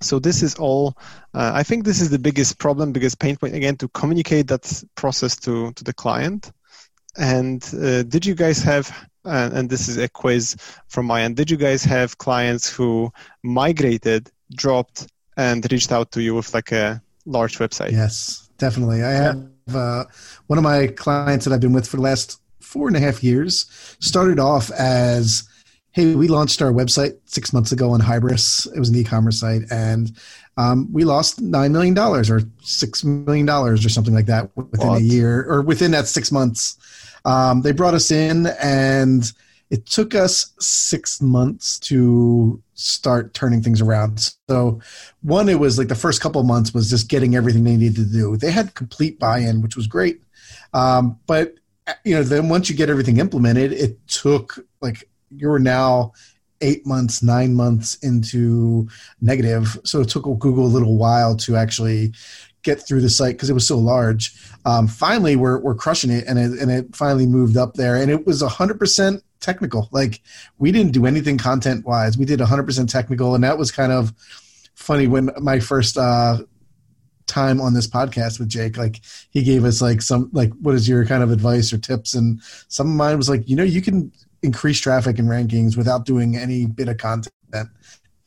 so 0.00 0.18
this 0.18 0.42
is 0.42 0.54
all 0.56 0.94
uh, 1.34 1.52
i 1.54 1.62
think 1.62 1.84
this 1.84 2.02
is 2.02 2.10
the 2.10 2.18
biggest 2.18 2.58
problem 2.58 2.92
biggest 2.92 3.18
pain 3.18 3.34
point 3.34 3.54
again 3.54 3.76
to 3.76 3.88
communicate 3.88 4.46
that 4.46 4.82
process 4.94 5.36
to 5.36 5.72
to 5.72 5.84
the 5.84 5.92
client 5.92 6.52
and 7.18 7.74
uh, 7.74 8.02
did 8.04 8.24
you 8.24 8.34
guys 8.34 8.62
have 8.62 9.08
uh, 9.24 9.50
and 9.52 9.70
this 9.70 9.88
is 9.88 9.96
a 9.96 10.08
quiz 10.08 10.56
from 10.88 11.06
my 11.06 11.22
end 11.22 11.36
did 11.36 11.50
you 11.50 11.56
guys 11.56 11.84
have 11.84 12.18
clients 12.18 12.68
who 12.68 13.10
migrated 13.42 14.30
dropped 14.54 15.08
and 15.36 15.70
reached 15.70 15.92
out 15.92 16.10
to 16.12 16.22
you 16.22 16.34
with 16.34 16.52
like 16.54 16.72
a 16.72 17.02
large 17.24 17.58
website 17.58 17.90
yes 17.92 18.48
definitely 18.58 19.02
i 19.02 19.10
have 19.10 19.48
uh, 19.74 20.04
one 20.46 20.58
of 20.58 20.62
my 20.62 20.86
clients 20.88 21.44
that 21.44 21.52
i've 21.52 21.60
been 21.60 21.72
with 21.72 21.88
for 21.88 21.96
the 21.96 22.02
last 22.02 22.40
four 22.60 22.88
and 22.88 22.96
a 22.96 23.00
half 23.00 23.22
years 23.22 23.66
started 24.00 24.38
off 24.38 24.70
as 24.72 25.48
hey, 25.96 26.14
we 26.14 26.28
launched 26.28 26.60
our 26.60 26.72
website 26.72 27.16
six 27.24 27.54
months 27.54 27.72
ago 27.72 27.90
on 27.90 28.00
Hybris. 28.02 28.70
It 28.76 28.78
was 28.78 28.90
an 28.90 28.96
e-commerce 28.96 29.40
site, 29.40 29.62
and 29.70 30.12
um, 30.58 30.92
we 30.92 31.04
lost 31.04 31.40
nine 31.40 31.72
million 31.72 31.94
dollars 31.94 32.28
or 32.28 32.42
six 32.60 33.02
million 33.02 33.46
dollars 33.46 33.84
or 33.84 33.88
something 33.88 34.12
like 34.12 34.26
that 34.26 34.54
within 34.56 34.88
what? 34.88 35.00
a 35.00 35.02
year 35.02 35.44
or 35.48 35.62
within 35.62 35.92
that 35.92 36.06
six 36.06 36.30
months. 36.30 36.76
Um, 37.26 37.60
they 37.60 37.72
brought 37.72 37.92
us 37.92 38.10
in, 38.10 38.46
and 38.62 39.30
it 39.68 39.84
took 39.84 40.14
us 40.14 40.54
six 40.60 41.20
months 41.20 41.78
to 41.80 42.62
start 42.74 43.34
turning 43.34 43.62
things 43.62 43.80
around. 43.82 44.32
So, 44.48 44.80
one, 45.22 45.48
it 45.48 45.58
was 45.58 45.76
like 45.76 45.88
the 45.88 45.94
first 45.94 46.20
couple 46.22 46.42
months 46.44 46.72
was 46.72 46.88
just 46.88 47.08
getting 47.08 47.34
everything 47.34 47.64
they 47.64 47.76
needed 47.76 47.96
to 47.96 48.04
do. 48.04 48.36
They 48.36 48.50
had 48.52 48.74
complete 48.74 49.18
buy-in, 49.18 49.60
which 49.60 49.76
was 49.76 49.86
great, 49.86 50.22
um, 50.72 51.18
but 51.26 51.56
you 52.04 52.14
know, 52.14 52.22
then 52.22 52.48
once 52.48 52.68
you 52.68 52.76
get 52.76 52.90
everything 52.90 53.18
implemented, 53.18 53.72
it 53.72 54.06
took 54.08 54.58
like 54.80 55.08
you're 55.30 55.58
now 55.58 56.12
eight 56.60 56.86
months, 56.86 57.22
nine 57.22 57.54
months 57.54 57.96
into 57.96 58.88
negative. 59.20 59.78
So 59.84 60.00
it 60.00 60.08
took 60.08 60.24
Google 60.24 60.66
a 60.66 60.68
little 60.68 60.96
while 60.96 61.36
to 61.36 61.56
actually 61.56 62.12
get 62.66 62.86
through 62.86 63.00
the 63.00 63.08
site 63.08 63.36
because 63.36 63.48
it 63.48 63.54
was 63.54 63.66
so 63.66 63.78
large. 63.78 64.34
Um, 64.66 64.88
finally, 64.88 65.36
we're, 65.36 65.58
we're 65.58 65.74
crushing 65.74 66.10
it 66.10 66.24
and, 66.26 66.38
it, 66.38 66.60
and 66.60 66.70
it 66.70 66.94
finally 66.94 67.26
moved 67.26 67.56
up 67.56 67.74
there. 67.74 67.96
And 67.96 68.10
it 68.10 68.26
was 68.26 68.42
100% 68.42 69.22
technical. 69.40 69.88
Like 69.92 70.20
we 70.58 70.72
didn't 70.72 70.92
do 70.92 71.06
anything 71.06 71.38
content 71.38 71.86
wise. 71.86 72.18
We 72.18 72.24
did 72.24 72.40
100% 72.40 72.90
technical. 72.90 73.34
And 73.34 73.44
that 73.44 73.56
was 73.56 73.70
kind 73.70 73.92
of 73.92 74.12
funny 74.74 75.06
when 75.06 75.30
my 75.40 75.60
first 75.60 75.96
uh, 75.96 76.38
time 77.26 77.60
on 77.60 77.72
this 77.72 77.86
podcast 77.86 78.38
with 78.38 78.48
Jake. 78.48 78.76
Like 78.76 79.00
he 79.30 79.42
gave 79.42 79.64
us 79.64 79.80
like 79.80 80.02
some 80.02 80.28
like 80.32 80.52
what 80.60 80.74
is 80.74 80.88
your 80.88 81.06
kind 81.06 81.22
of 81.22 81.30
advice 81.30 81.72
or 81.72 81.78
tips? 81.78 82.14
And 82.14 82.42
some 82.68 82.88
of 82.88 82.96
mine 82.96 83.16
was 83.16 83.28
like, 83.28 83.48
you 83.48 83.56
know, 83.56 83.64
you 83.64 83.80
can 83.80 84.12
increase 84.42 84.80
traffic 84.80 85.18
and 85.18 85.28
rankings 85.28 85.76
without 85.76 86.04
doing 86.04 86.36
any 86.36 86.66
bit 86.66 86.88
of 86.88 86.98
content. 86.98 87.32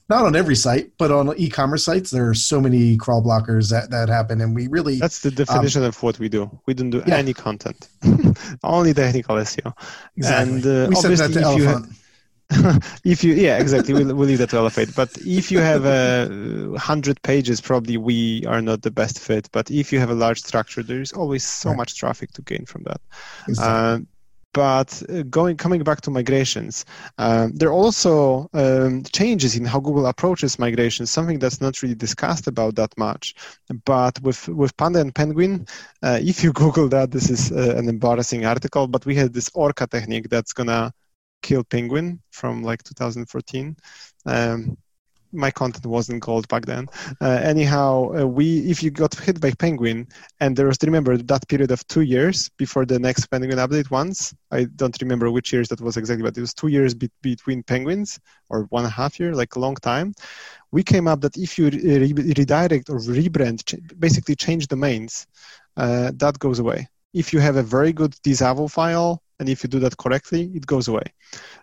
Not 0.10 0.26
on 0.26 0.36
every 0.36 0.56
site, 0.56 0.92
but 0.98 1.12
on 1.12 1.34
e-commerce 1.38 1.84
sites, 1.84 2.10
there 2.10 2.28
are 2.30 2.34
so 2.34 2.60
many 2.60 2.98
crawl 2.98 3.24
blockers 3.24 3.70
that, 3.70 3.92
that 3.92 4.10
happen, 4.10 4.42
and 4.42 4.56
we 4.56 4.68
really 4.68 4.98
that's 4.98 5.20
the 5.20 5.30
definition 5.30 5.84
um, 5.84 5.90
of 5.90 6.02
what 6.02 6.18
we 6.18 6.30
do. 6.30 6.50
We 6.66 6.74
don't 6.74 6.90
do 6.90 7.04
yeah. 7.06 7.18
any 7.18 7.34
content, 7.34 7.90
only 8.64 8.94
technical 8.94 9.36
SEO. 9.36 9.72
Exactly. 10.18 10.56
And 10.56 10.66
uh, 10.66 10.88
we 10.90 10.96
said 10.96 11.18
that 11.18 11.34
to 11.34 11.42
Elephate. 11.42 11.96
if 13.04 13.24
you 13.24 13.36
yeah 13.36 13.60
exactly 13.60 13.94
we'll, 13.94 14.16
we'll 14.16 14.28
leave 14.28 14.40
that 14.40 14.50
to 14.50 14.58
Elephate 14.58 14.90
but 14.96 15.16
if 15.20 15.52
you 15.52 15.60
have 15.60 15.86
a 15.86 16.74
uh, 16.74 16.80
hundred 16.80 17.22
pages 17.22 17.62
probably 17.62 17.96
we 17.96 18.44
are 18.48 18.60
not 18.60 18.82
the 18.82 18.90
best 18.90 19.20
fit 19.20 19.48
but 19.52 19.70
if 19.70 19.94
you 19.94 20.00
have 20.00 20.10
a 20.10 20.16
large 20.16 20.42
structure 20.42 20.82
there 20.82 21.00
is 21.00 21.14
always 21.14 21.44
so 21.44 21.70
right. 21.70 21.78
much 21.78 21.96
traffic 21.96 22.32
to 22.32 22.42
gain 22.42 22.66
from 22.66 22.82
that 22.86 23.00
exactly. 23.48 23.72
uh, 23.72 24.00
but 24.54 25.02
uh, 25.10 25.24
going 25.24 25.58
coming 25.58 25.84
back 25.84 26.02
to 26.02 26.12
migrations, 26.12 26.86
um, 27.18 27.52
there 27.54 27.70
are 27.70 27.74
also 27.74 28.50
um, 28.54 29.04
changes 29.04 29.56
in 29.56 29.66
how 29.66 29.80
Google 29.80 30.08
approaches 30.08 30.58
migrations. 30.60 31.12
Something 31.12 31.40
that's 31.40 31.62
not 31.62 31.82
really 31.82 31.96
discussed 31.96 32.48
about 32.48 32.76
that 32.76 32.98
much. 32.98 33.36
But 33.86 34.20
with 34.22 34.48
with 34.50 34.76
Panda 34.78 35.02
and 35.02 35.14
Penguin, 35.14 35.68
uh, 36.02 36.20
if 36.22 36.44
you 36.44 36.52
Google 36.64 36.90
that, 36.90 37.12
this 37.12 37.30
is 37.30 37.52
uh, 37.52 37.76
an 37.78 37.90
embarrassing 37.90 38.46
article. 38.46 38.88
But 38.88 39.06
we 39.06 39.16
had 39.16 39.34
this 39.34 39.50
Orca 39.54 39.88
technique 39.88 40.30
that's 40.30 40.54
gonna 40.54 40.94
kill 41.42 41.64
Penguin 41.64 42.22
from 42.32 42.64
like 42.64 42.84
2014. 42.84 43.76
Um, 44.26 44.78
my 45.32 45.52
content 45.52 45.86
wasn't 45.86 46.22
gold 46.22 46.48
back 46.48 46.66
then. 46.66 46.88
Uh, 47.22 47.40
anyhow, 47.44 48.12
uh, 48.16 48.26
we 48.26 48.60
if 48.70 48.82
you 48.82 48.90
got 48.92 49.14
hit 49.16 49.40
by 49.40 49.52
penguin, 49.52 50.08
and 50.40 50.56
there 50.56 50.68
was 50.68 50.78
remember 50.84 51.18
that 51.18 51.48
period 51.48 51.72
of 51.72 51.86
two 51.88 52.02
years 52.02 52.50
before 52.58 52.86
the 52.86 53.00
next 53.00 53.28
penguin 53.28 53.58
update. 53.58 53.92
Once 53.92 54.34
I 54.52 54.66
don't 54.76 54.96
remember 55.02 55.32
which 55.32 55.54
years 55.54 55.68
that 55.70 55.82
was 55.82 55.98
exactly, 55.98 56.24
but 56.24 56.38
it 56.38 56.42
was 56.42 56.54
two 56.54 56.68
years 56.68 56.94
be- 56.94 57.12
between 57.22 57.64
penguins 57.64 58.20
or 58.50 58.64
one 58.70 58.84
and 58.84 58.92
a 58.92 58.96
half 58.96 59.20
year, 59.20 59.34
like 59.36 59.56
a 59.56 59.60
long 59.60 59.76
time. 59.76 60.14
We 60.72 60.84
came 60.84 61.08
up 61.08 61.22
that 61.22 61.38
if 61.38 61.58
you 61.58 61.70
re- 61.70 62.14
redirect 62.14 62.90
or 62.90 63.00
rebrand, 63.00 63.66
ch- 63.66 64.00
basically 64.00 64.36
change 64.36 64.68
domains, 64.68 65.28
uh, 65.78 66.12
that 66.16 66.40
goes 66.40 66.60
away. 66.60 66.88
If 67.14 67.34
you 67.34 67.40
have 67.40 67.56
a 67.56 67.64
very 67.64 67.92
good 67.92 68.16
disavow 68.24 68.68
file, 68.68 69.22
and 69.40 69.50
if 69.50 69.64
you 69.64 69.70
do 69.70 69.80
that 69.80 69.98
correctly, 69.98 70.52
it 70.54 70.66
goes 70.66 70.88
away. 70.88 71.04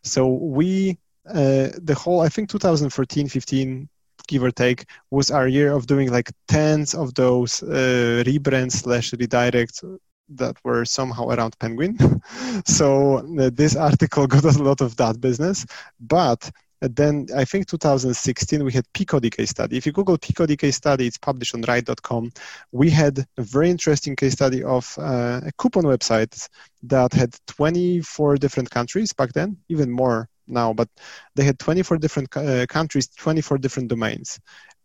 So 0.03 0.27
we 0.27 0.99
uh, 1.29 1.69
the 1.83 1.95
whole 1.95 2.21
i 2.21 2.29
think 2.29 2.49
2014 2.49 3.29
15 3.29 3.89
give 4.29 4.43
or 4.43 4.51
take 4.51 4.85
was 5.11 5.31
our 5.31 5.47
year 5.47 5.73
of 5.73 5.87
doing 5.87 6.11
like 6.11 6.31
tens 6.49 6.95
of 6.95 7.15
those 7.15 7.63
uh, 7.63 8.23
rebrands 8.27 8.73
slash 8.73 9.13
redirects 9.13 9.85
that 10.29 10.57
were 10.65 10.85
somehow 10.85 11.29
around 11.29 11.57
penguin 11.59 11.97
so 12.67 13.19
uh, 13.39 13.51
this 13.53 13.77
article 13.77 14.27
got 14.35 14.45
us 14.45 14.57
a 14.57 14.63
lot 14.63 14.81
of 14.81 14.97
that 14.97 15.21
business 15.21 15.65
but 16.01 16.51
then 16.81 17.27
I 17.35 17.45
think 17.45 17.67
2016 17.67 18.63
we 18.63 18.73
had 18.73 18.85
Picodi 18.93 19.35
case 19.35 19.51
study. 19.51 19.77
If 19.77 19.87
you 19.87 19.93
Google 19.93 20.19
Picodi 20.19 20.59
case 20.59 20.77
study, 20.77 21.07
it's 21.07 21.19
published 21.19 21.55
on 21.55 21.63
ryte.com. 21.63 22.33
We 22.73 22.91
had 22.91 23.25
a 23.39 23.43
very 23.43 23.71
interesting 23.71 24.15
case 24.15 24.35
study 24.35 24.63
of 24.63 24.95
uh, 24.99 25.41
a 25.45 25.53
coupon 25.57 25.85
website 25.85 26.49
that 26.83 27.15
had 27.15 27.35
24 27.47 28.37
different 28.37 28.71
countries 28.71 29.13
back 29.15 29.33
then, 29.33 29.57
even 29.69 29.91
more 29.91 30.29
now, 30.49 30.73
but 30.73 30.89
they 31.35 31.45
had 31.45 31.59
24 31.59 31.99
different 31.99 32.37
uh, 32.37 32.67
countries, 32.67 33.09
24 33.09 33.59
different 33.59 33.89
domains. 33.89 34.39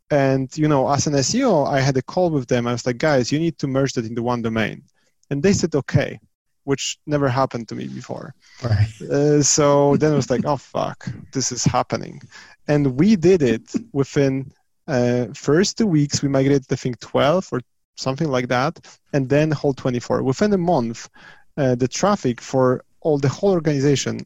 And 0.10 0.56
you 0.58 0.68
know, 0.68 0.90
as 0.90 1.08
an 1.08 1.14
SEO, 1.14 1.68
I 1.68 1.80
had 1.80 1.96
a 1.98 2.02
call 2.02 2.30
with 2.30 2.48
them. 2.48 2.68
I 2.68 2.74
was 2.74 2.86
like, 2.86 2.98
guys, 2.98 3.32
you 3.32 3.40
need 3.40 3.58
to 3.60 3.68
merge 3.68 3.94
that 3.94 4.06
into 4.06 4.22
one 4.22 4.42
domain, 4.42 4.84
and 5.30 5.42
they 5.42 5.54
said, 5.54 5.74
okay, 5.74 6.20
which 6.66 7.00
never 7.08 7.30
happened 7.30 7.70
to 7.70 7.76
me 7.76 7.88
before. 7.88 8.36
Right. 8.64 9.02
Uh, 9.02 9.42
so 9.42 9.96
then 9.98 10.12
I 10.12 10.16
was 10.16 10.30
like, 10.30 10.46
oh 10.46 10.58
fuck, 10.58 11.08
this 11.32 11.52
is 11.52 11.64
happening, 11.64 12.22
and 12.68 12.98
we 13.00 13.16
did 13.16 13.42
it 13.42 13.72
within 13.94 14.52
uh, 14.88 15.28
first 15.34 15.78
two 15.78 15.88
weeks. 15.88 16.22
We 16.22 16.28
migrated, 16.28 16.66
I 16.70 16.76
think, 16.76 17.00
12 17.00 17.48
or 17.54 17.62
something 17.96 18.30
like 18.30 18.50
that, 18.50 18.80
and 19.14 19.30
then 19.30 19.52
whole 19.52 19.74
24. 19.74 20.24
Within 20.24 20.52
a 20.54 20.58
month, 20.58 21.10
uh, 21.58 21.76
the 21.76 21.88
traffic 21.88 22.42
for 22.42 22.84
all 23.02 23.18
the 23.18 23.30
whole 23.30 23.52
organization 23.52 24.26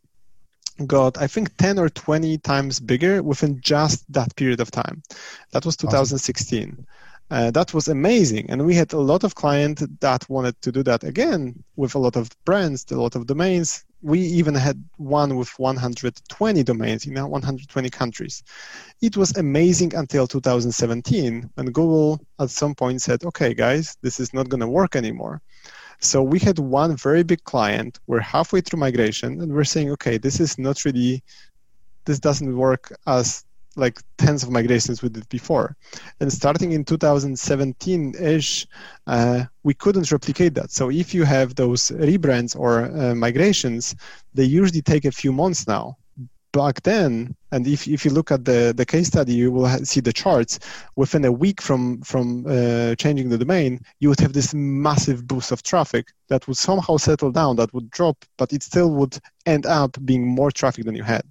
got 0.85 1.17
I 1.17 1.27
think 1.27 1.55
10 1.57 1.79
or 1.79 1.89
20 1.89 2.37
times 2.39 2.79
bigger 2.79 3.23
within 3.23 3.61
just 3.61 4.11
that 4.11 4.35
period 4.35 4.59
of 4.59 4.71
time. 4.71 5.01
That 5.51 5.65
was 5.65 5.77
2016. 5.77 6.63
Awesome. 6.63 6.85
Uh, 7.31 7.49
that 7.49 7.73
was 7.73 7.87
amazing, 7.87 8.47
and 8.51 8.63
we 8.67 8.75
had 8.75 8.93
a 8.93 8.99
lot 8.99 9.23
of 9.23 9.33
clients 9.33 9.83
that 9.99 10.29
wanted 10.29 10.61
to 10.61 10.71
do 10.71 10.83
that 10.83 11.03
again 11.03 11.63
with 11.75 11.95
a 11.95 11.97
lot 11.97 12.15
of 12.15 12.29
brands, 12.45 12.85
a 12.91 13.01
lot 13.01 13.15
of 13.15 13.25
domains. 13.25 13.83
We 14.03 14.19
even 14.19 14.53
had 14.53 14.83
one 14.97 15.35
with 15.35 15.49
120 15.57 16.61
domains 16.61 17.07
in 17.07 17.15
120 17.15 17.89
countries. 17.89 18.43
It 19.01 19.17
was 19.17 19.35
amazing 19.37 19.95
until 19.95 20.27
2017 20.27 21.49
when 21.55 21.65
Google 21.71 22.21
at 22.39 22.51
some 22.51 22.75
point 22.75 23.01
said, 23.01 23.23
"Okay, 23.23 23.55
guys, 23.55 23.97
this 24.03 24.19
is 24.19 24.31
not 24.31 24.49
going 24.49 24.61
to 24.61 24.67
work 24.67 24.95
anymore." 24.95 25.41
So 25.99 26.21
we 26.21 26.39
had 26.39 26.59
one 26.59 26.95
very 26.97 27.23
big 27.23 27.43
client. 27.43 27.99
We're 28.07 28.19
halfway 28.19 28.61
through 28.61 28.79
migration, 28.79 29.41
and 29.41 29.53
we're 29.53 29.63
saying, 29.63 29.91
okay, 29.91 30.17
this 30.17 30.39
is 30.39 30.57
not 30.57 30.85
really, 30.85 31.23
this 32.05 32.19
doesn't 32.19 32.55
work 32.55 32.91
as 33.07 33.43
like 33.75 33.99
tens 34.17 34.43
of 34.43 34.49
migrations 34.49 35.01
we 35.01 35.09
did 35.09 35.27
before. 35.29 35.75
And 36.19 36.31
starting 36.31 36.71
in 36.71 36.85
2017-ish, 36.85 38.67
uh, 39.07 39.43
we 39.63 39.73
couldn't 39.73 40.11
replicate 40.11 40.53
that. 40.55 40.71
So 40.71 40.89
if 40.89 41.13
you 41.13 41.23
have 41.25 41.55
those 41.55 41.89
rebrands 41.89 42.55
or 42.57 42.85
uh, 42.85 43.15
migrations, 43.15 43.95
they 44.33 44.45
usually 44.45 44.81
take 44.81 45.05
a 45.05 45.11
few 45.11 45.33
months 45.33 45.67
now. 45.67 45.97
Back 46.55 46.83
then, 46.83 47.35
and 47.51 47.67
if, 47.67 47.85
if 47.85 48.05
you 48.05 48.11
look 48.11 48.31
at 48.31 48.45
the, 48.45 48.73
the 48.75 48.85
case 48.85 49.07
study, 49.07 49.33
you 49.33 49.51
will 49.51 49.67
see 49.83 49.99
the 49.99 50.13
charts. 50.13 50.57
Within 50.95 51.25
a 51.25 51.31
week 51.31 51.59
from 51.59 52.01
from 52.01 52.45
uh, 52.47 52.95
changing 52.95 53.27
the 53.27 53.37
domain, 53.37 53.81
you 53.99 54.07
would 54.07 54.21
have 54.21 54.31
this 54.31 54.53
massive 54.53 55.27
boost 55.27 55.51
of 55.51 55.63
traffic 55.63 56.13
that 56.29 56.47
would 56.47 56.55
somehow 56.55 56.95
settle 56.95 57.31
down, 57.31 57.57
that 57.57 57.73
would 57.73 57.89
drop, 57.89 58.23
but 58.37 58.53
it 58.53 58.63
still 58.63 58.91
would 58.91 59.19
end 59.45 59.65
up 59.65 59.97
being 60.05 60.25
more 60.25 60.49
traffic 60.49 60.85
than 60.85 60.95
you 60.95 61.03
had. 61.03 61.25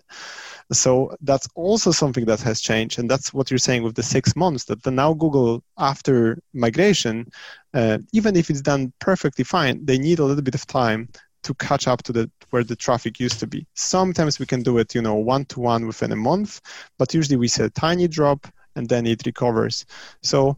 So 0.72 1.16
that's 1.22 1.48
also 1.54 1.90
something 1.90 2.26
that 2.26 2.40
has 2.42 2.60
changed, 2.60 2.98
and 2.98 3.10
that's 3.10 3.32
what 3.32 3.50
you're 3.50 3.66
saying 3.68 3.82
with 3.82 3.94
the 3.94 4.02
six 4.02 4.36
months. 4.36 4.64
That 4.64 4.82
the 4.82 4.90
now 4.90 5.14
Google 5.14 5.62
after 5.78 6.38
migration, 6.52 7.30
uh, 7.72 7.98
even 8.12 8.36
if 8.36 8.50
it's 8.50 8.62
done 8.62 8.92
perfectly 8.98 9.44
fine, 9.44 9.84
they 9.86 9.98
need 9.98 10.18
a 10.18 10.24
little 10.24 10.42
bit 10.42 10.54
of 10.54 10.66
time 10.66 11.08
to 11.44 11.54
catch 11.54 11.86
up 11.86 12.02
to 12.02 12.12
the 12.12 12.30
where 12.50 12.64
the 12.64 12.76
traffic 12.76 13.20
used 13.20 13.40
to 13.40 13.46
be. 13.46 13.66
Sometimes 13.74 14.38
we 14.38 14.46
can 14.46 14.62
do 14.62 14.78
it, 14.78 14.94
you 14.94 15.02
know, 15.02 15.14
one 15.14 15.44
to 15.46 15.60
one 15.60 15.86
within 15.86 16.12
a 16.12 16.16
month, 16.16 16.60
but 16.98 17.14
usually 17.14 17.36
we 17.36 17.48
see 17.48 17.62
a 17.62 17.70
tiny 17.70 18.08
drop 18.08 18.46
and 18.76 18.88
then 18.88 19.06
it 19.06 19.24
recovers. 19.24 19.86
So 20.22 20.56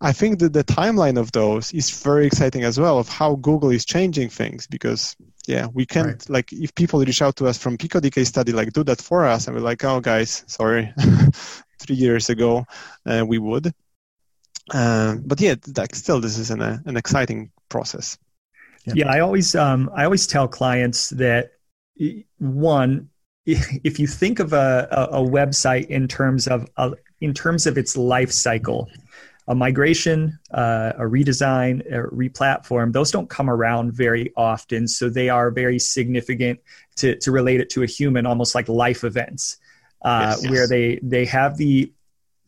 I 0.00 0.12
think 0.12 0.38
that 0.40 0.52
the 0.52 0.64
timeline 0.64 1.18
of 1.18 1.32
those 1.32 1.72
is 1.72 2.02
very 2.02 2.26
exciting 2.26 2.64
as 2.64 2.78
well 2.78 2.98
of 2.98 3.08
how 3.08 3.36
Google 3.36 3.70
is 3.70 3.84
changing 3.84 4.28
things 4.28 4.66
because 4.66 5.16
yeah, 5.46 5.66
we 5.72 5.86
can't 5.86 6.06
right. 6.06 6.30
like 6.30 6.52
if 6.52 6.74
people 6.74 7.00
reach 7.00 7.22
out 7.22 7.36
to 7.36 7.46
us 7.46 7.58
from 7.58 7.76
case 7.76 8.28
study, 8.28 8.52
like 8.52 8.72
do 8.72 8.84
that 8.84 9.00
for 9.00 9.24
us, 9.24 9.46
and 9.46 9.56
we're 9.56 9.62
like, 9.62 9.84
oh 9.84 10.00
guys, 10.00 10.44
sorry, 10.46 10.92
three 11.78 11.96
years 11.96 12.28
ago 12.30 12.66
uh, 13.06 13.24
we 13.26 13.38
would. 13.38 13.72
Uh, 14.72 15.16
but 15.24 15.40
yeah, 15.40 15.54
like 15.76 15.94
still, 15.94 16.20
this 16.20 16.38
is 16.38 16.50
an 16.50 16.62
uh, 16.62 16.78
an 16.86 16.96
exciting 16.96 17.50
process. 17.68 18.18
Yeah. 18.86 18.92
yeah, 18.96 19.12
I 19.12 19.20
always 19.20 19.54
um, 19.54 19.90
I 19.94 20.04
always 20.04 20.26
tell 20.26 20.46
clients 20.46 21.10
that 21.10 21.52
one, 22.38 23.08
if 23.46 23.98
you 23.98 24.06
think 24.06 24.40
of 24.40 24.52
a, 24.52 24.88
a, 24.90 25.22
a 25.22 25.28
website 25.28 25.86
in 25.86 26.08
terms 26.08 26.46
of 26.46 26.68
uh, 26.76 26.90
in 27.20 27.32
terms 27.32 27.66
of 27.66 27.78
its 27.78 27.96
life 27.96 28.30
cycle, 28.30 28.88
a 29.48 29.54
migration, 29.54 30.38
uh, 30.52 30.92
a 30.96 31.02
redesign, 31.02 31.80
a 31.86 32.08
replatform, 32.08 32.92
those 32.92 33.10
don't 33.10 33.28
come 33.28 33.50
around 33.50 33.92
very 33.92 34.32
often. 34.36 34.88
So 34.88 35.08
they 35.08 35.28
are 35.28 35.50
very 35.50 35.78
significant 35.78 36.60
to, 36.96 37.16
to 37.16 37.30
relate 37.30 37.60
it 37.60 37.70
to 37.70 37.82
a 37.82 37.86
human, 37.86 38.26
almost 38.26 38.54
like 38.54 38.68
life 38.68 39.04
events, 39.04 39.58
uh, 40.02 40.28
yes, 40.30 40.42
yes. 40.42 40.50
where 40.50 40.68
they, 40.68 40.98
they 41.02 41.24
have 41.26 41.56
the, 41.56 41.92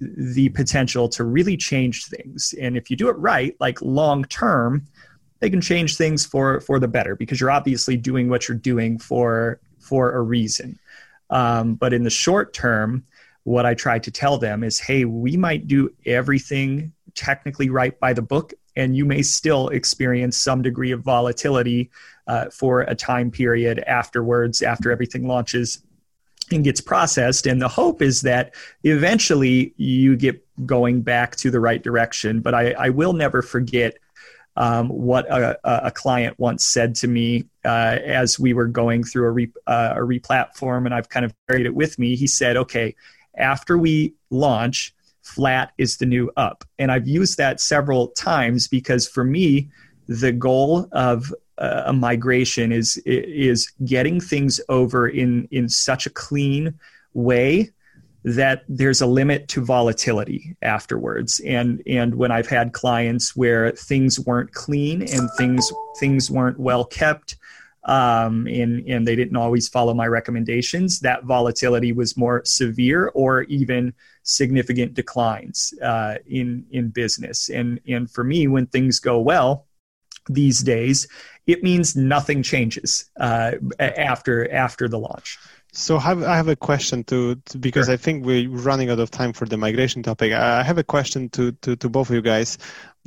the 0.00 0.48
potential 0.50 1.08
to 1.10 1.24
really 1.24 1.56
change 1.56 2.06
things. 2.06 2.54
And 2.60 2.76
if 2.76 2.90
you 2.90 2.96
do 2.96 3.08
it 3.08 3.16
right, 3.18 3.54
like 3.60 3.80
long 3.82 4.24
term, 4.24 4.86
they 5.40 5.50
can 5.50 5.60
change 5.60 5.96
things 5.96 6.24
for, 6.24 6.60
for 6.60 6.78
the 6.78 6.88
better 6.88 7.14
because 7.16 7.40
you're 7.40 7.50
obviously 7.50 7.96
doing 7.96 8.28
what 8.28 8.48
you're 8.48 8.56
doing 8.56 8.98
for, 8.98 9.60
for 9.78 10.12
a 10.12 10.22
reason. 10.22 10.78
Um, 11.30 11.74
but 11.74 11.92
in 11.92 12.04
the 12.04 12.10
short 12.10 12.54
term, 12.54 13.04
what 13.44 13.66
I 13.66 13.74
try 13.74 13.98
to 13.98 14.10
tell 14.10 14.38
them 14.38 14.64
is, 14.64 14.78
hey, 14.78 15.04
we 15.04 15.36
might 15.36 15.68
do 15.68 15.92
everything 16.04 16.92
technically 17.14 17.70
right 17.70 17.98
by 18.00 18.12
the 18.12 18.22
book, 18.22 18.52
and 18.74 18.96
you 18.96 19.04
may 19.04 19.22
still 19.22 19.68
experience 19.68 20.36
some 20.36 20.62
degree 20.62 20.90
of 20.90 21.00
volatility 21.00 21.90
uh, 22.26 22.50
for 22.50 22.80
a 22.80 22.94
time 22.94 23.30
period 23.30 23.78
afterwards, 23.86 24.62
after 24.62 24.90
everything 24.90 25.26
launches 25.26 25.82
and 26.52 26.64
gets 26.64 26.80
processed. 26.80 27.46
And 27.46 27.60
the 27.60 27.68
hope 27.68 28.02
is 28.02 28.22
that 28.22 28.54
eventually 28.84 29.74
you 29.76 30.16
get 30.16 30.44
going 30.66 31.02
back 31.02 31.36
to 31.36 31.50
the 31.50 31.60
right 31.60 31.82
direction. 31.82 32.40
But 32.40 32.54
I, 32.54 32.72
I 32.72 32.88
will 32.90 33.12
never 33.12 33.42
forget 33.42 33.96
um, 34.56 34.88
what 34.88 35.26
a, 35.30 35.58
a, 35.86 35.90
client 35.90 36.38
once 36.38 36.64
said 36.64 36.94
to 36.96 37.08
me 37.08 37.44
uh, 37.64 37.98
as 38.04 38.38
we 38.38 38.54
were 38.54 38.66
going 38.66 39.04
through 39.04 39.26
a, 39.26 39.30
re, 39.30 39.50
uh, 39.66 39.94
a 39.96 40.00
replatform, 40.00 40.86
and 40.86 40.94
I've 40.94 41.10
kind 41.10 41.26
of 41.26 41.34
carried 41.48 41.66
it 41.66 41.74
with 41.74 41.98
me. 41.98 42.16
He 42.16 42.26
said, 42.26 42.56
okay, 42.56 42.94
after 43.36 43.76
we 43.76 44.14
launch, 44.30 44.94
flat 45.22 45.72
is 45.76 45.98
the 45.98 46.06
new 46.06 46.30
up. 46.36 46.64
And 46.78 46.90
I've 46.90 47.06
used 47.06 47.36
that 47.36 47.60
several 47.60 48.08
times 48.08 48.66
because 48.66 49.06
for 49.06 49.24
me, 49.24 49.68
the 50.08 50.32
goal 50.32 50.88
of 50.92 51.34
uh, 51.58 51.84
a 51.86 51.92
migration 51.92 52.70
is 52.70 52.96
is 53.06 53.70
getting 53.84 54.20
things 54.20 54.60
over 54.68 55.08
in 55.08 55.48
in 55.50 55.68
such 55.68 56.06
a 56.06 56.10
clean 56.10 56.78
way 57.14 57.72
that 58.26 58.64
there's 58.68 59.00
a 59.00 59.06
limit 59.06 59.46
to 59.46 59.64
volatility 59.64 60.56
afterwards 60.60 61.40
and 61.46 61.80
and 61.86 62.12
when 62.16 62.32
i've 62.32 62.48
had 62.48 62.72
clients 62.72 63.36
where 63.36 63.70
things 63.70 64.18
weren't 64.18 64.52
clean 64.52 65.02
and 65.02 65.30
things 65.38 65.72
things 66.00 66.28
weren't 66.28 66.58
well 66.58 66.84
kept 66.84 67.36
um, 67.86 68.48
and, 68.48 68.84
and 68.88 69.06
they 69.06 69.14
didn't 69.14 69.36
always 69.36 69.68
follow 69.68 69.94
my 69.94 70.08
recommendations, 70.08 71.00
that 71.00 71.22
volatility 71.22 71.92
was 71.92 72.16
more 72.16 72.42
severe 72.44 73.08
or 73.14 73.42
even 73.44 73.94
significant 74.24 74.94
declines 74.94 75.72
uh, 75.80 76.16
in, 76.26 76.66
in 76.72 76.88
business. 76.88 77.48
And, 77.48 77.80
and 77.86 78.10
for 78.10 78.24
me, 78.24 78.48
when 78.48 78.66
things 78.66 78.98
go 78.98 79.20
well 79.20 79.66
these 80.28 80.60
days, 80.64 81.06
it 81.46 81.62
means 81.62 81.94
nothing 81.94 82.42
changes 82.42 83.08
uh, 83.20 83.52
after, 83.78 84.52
after 84.52 84.88
the 84.88 84.98
launch. 84.98 85.38
So 85.76 85.98
have, 85.98 86.22
I 86.22 86.36
have 86.36 86.48
a 86.48 86.56
question 86.56 87.04
to, 87.04 87.34
to 87.34 87.58
because 87.58 87.86
sure. 87.86 87.94
I 87.94 87.96
think 87.98 88.24
we're 88.24 88.48
running 88.48 88.88
out 88.88 88.98
of 88.98 89.10
time 89.10 89.34
for 89.34 89.44
the 89.44 89.58
migration 89.58 90.02
topic. 90.02 90.32
I 90.32 90.62
have 90.62 90.78
a 90.78 90.82
question 90.82 91.28
to, 91.30 91.52
to, 91.52 91.76
to 91.76 91.88
both 91.90 92.08
of 92.08 92.14
you 92.14 92.22
guys 92.22 92.56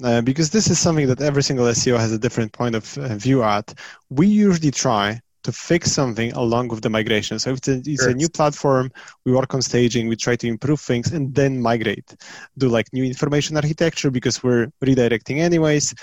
uh, 0.04 0.22
because 0.22 0.52
this 0.52 0.70
is 0.70 0.78
something 0.78 1.08
that 1.08 1.20
every 1.20 1.42
single 1.42 1.66
SEO 1.66 1.98
has 1.98 2.12
a 2.12 2.20
different 2.20 2.54
point 2.54 2.76
of 2.76 2.96
uh, 3.00 3.16
view 3.16 3.42
at. 3.42 3.74
We 4.12 4.28
usually 4.28 4.70
try 4.70 5.20
to 5.44 5.52
fix 5.52 5.92
something 5.92 6.32
along 6.34 6.68
with 6.68 6.82
the 6.82 6.90
migration. 6.90 7.40
So 7.40 7.52
if 7.52 7.58
it's 7.58 7.68
a, 7.68 7.78
it's 7.86 8.04
sure. 8.04 8.10
a, 8.10 8.14
new 8.14 8.30
platform, 8.30 8.92
we 9.26 9.32
work 9.32 9.54
on 9.54 9.62
staging, 9.62 10.08
we 10.08 10.16
try 10.16 10.36
to 10.36 10.48
improve 10.48 10.82
things 10.82 11.12
and 11.12 11.34
then 11.34 11.62
migrate. 11.62 12.16
Do 12.58 12.68
like 12.70 12.92
new 12.92 13.04
information 13.04 13.56
architecture 13.56 14.12
because 14.12 14.44
we're 14.44 14.68
redirecting 14.84 15.40
anyways. 15.40 15.94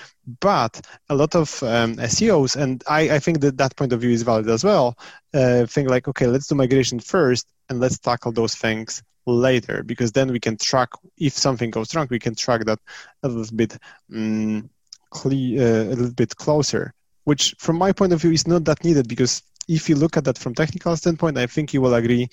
But 0.41 0.81
a 1.09 1.15
lot 1.15 1.35
of 1.35 1.63
um, 1.63 1.97
SEOs, 1.97 2.57
and 2.57 2.83
I, 2.89 3.17
I, 3.17 3.19
think 3.19 3.41
that 3.41 3.59
that 3.59 3.77
point 3.77 3.93
of 3.93 4.01
view 4.01 4.11
is 4.11 4.23
valid 4.23 4.49
as 4.49 4.65
well, 4.65 4.97
uh, 5.35 5.67
think 5.67 5.89
like, 5.89 6.09
okay, 6.09 6.27
let's 6.27 6.49
do 6.49 6.55
migration 6.55 6.99
first 6.99 7.47
and 7.69 7.79
let's 7.79 7.99
tackle 7.99 8.33
those 8.33 8.55
things 8.55 9.03
later 9.27 9.83
because 9.83 10.13
then 10.13 10.33
we 10.33 10.41
can 10.41 10.57
track 10.57 10.91
if 11.19 11.35
something 11.35 11.71
goes 11.71 11.95
wrong, 11.95 12.09
we 12.11 12.19
can 12.19 12.35
track 12.35 12.65
that 12.65 12.79
a 13.23 13.29
little 13.29 13.57
bit. 13.57 13.77
Um, 14.13 14.71
cle- 15.11 15.61
uh, 15.61 15.85
a 15.85 15.95
little 15.95 16.13
bit 16.13 16.37
closer 16.37 16.93
which 17.27 17.55
from 17.59 17.77
my 17.77 17.93
point 17.93 18.13
of 18.13 18.21
view 18.21 18.33
is 18.33 18.47
not 18.47 18.65
that 18.65 18.83
needed 18.83 19.07
because 19.09 19.43
if 19.69 19.89
you 19.89 19.97
look 19.97 20.17
at 20.17 20.25
that 20.25 20.39
from 20.39 20.55
technical 20.55 20.97
standpoint, 20.97 21.37
I 21.37 21.47
think 21.47 21.75
you 21.75 21.81
will 21.81 21.95
agree 21.95 22.29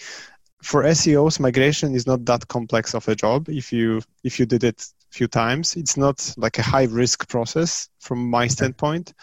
for 0.63 0.83
SEOs, 0.83 1.39
migration 1.39 1.93
is 1.93 2.07
not 2.07 2.25
that 2.25 2.47
complex 2.47 2.95
of 2.95 3.07
a 3.09 3.15
job. 3.15 3.49
If 3.49 3.73
you 3.73 4.01
if 4.23 4.39
you 4.39 4.45
did 4.45 4.63
it 4.63 4.81
a 4.81 5.13
few 5.13 5.27
times, 5.27 5.75
it's 5.75 5.97
not 5.97 6.33
like 6.37 6.57
a 6.57 6.61
high 6.61 6.85
risk 6.85 7.27
process 7.27 7.89
from 7.99 8.29
my 8.29 8.47
standpoint. 8.47 9.13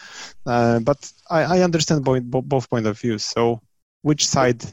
Uh, 0.45 0.79
but 0.79 1.11
I, 1.29 1.57
I 1.57 1.61
understand 1.63 2.05
both, 2.05 2.23
both 2.23 2.69
point 2.69 2.85
of 2.85 2.99
views. 2.99 3.23
So, 3.23 3.61
which 4.03 4.27
side 4.27 4.63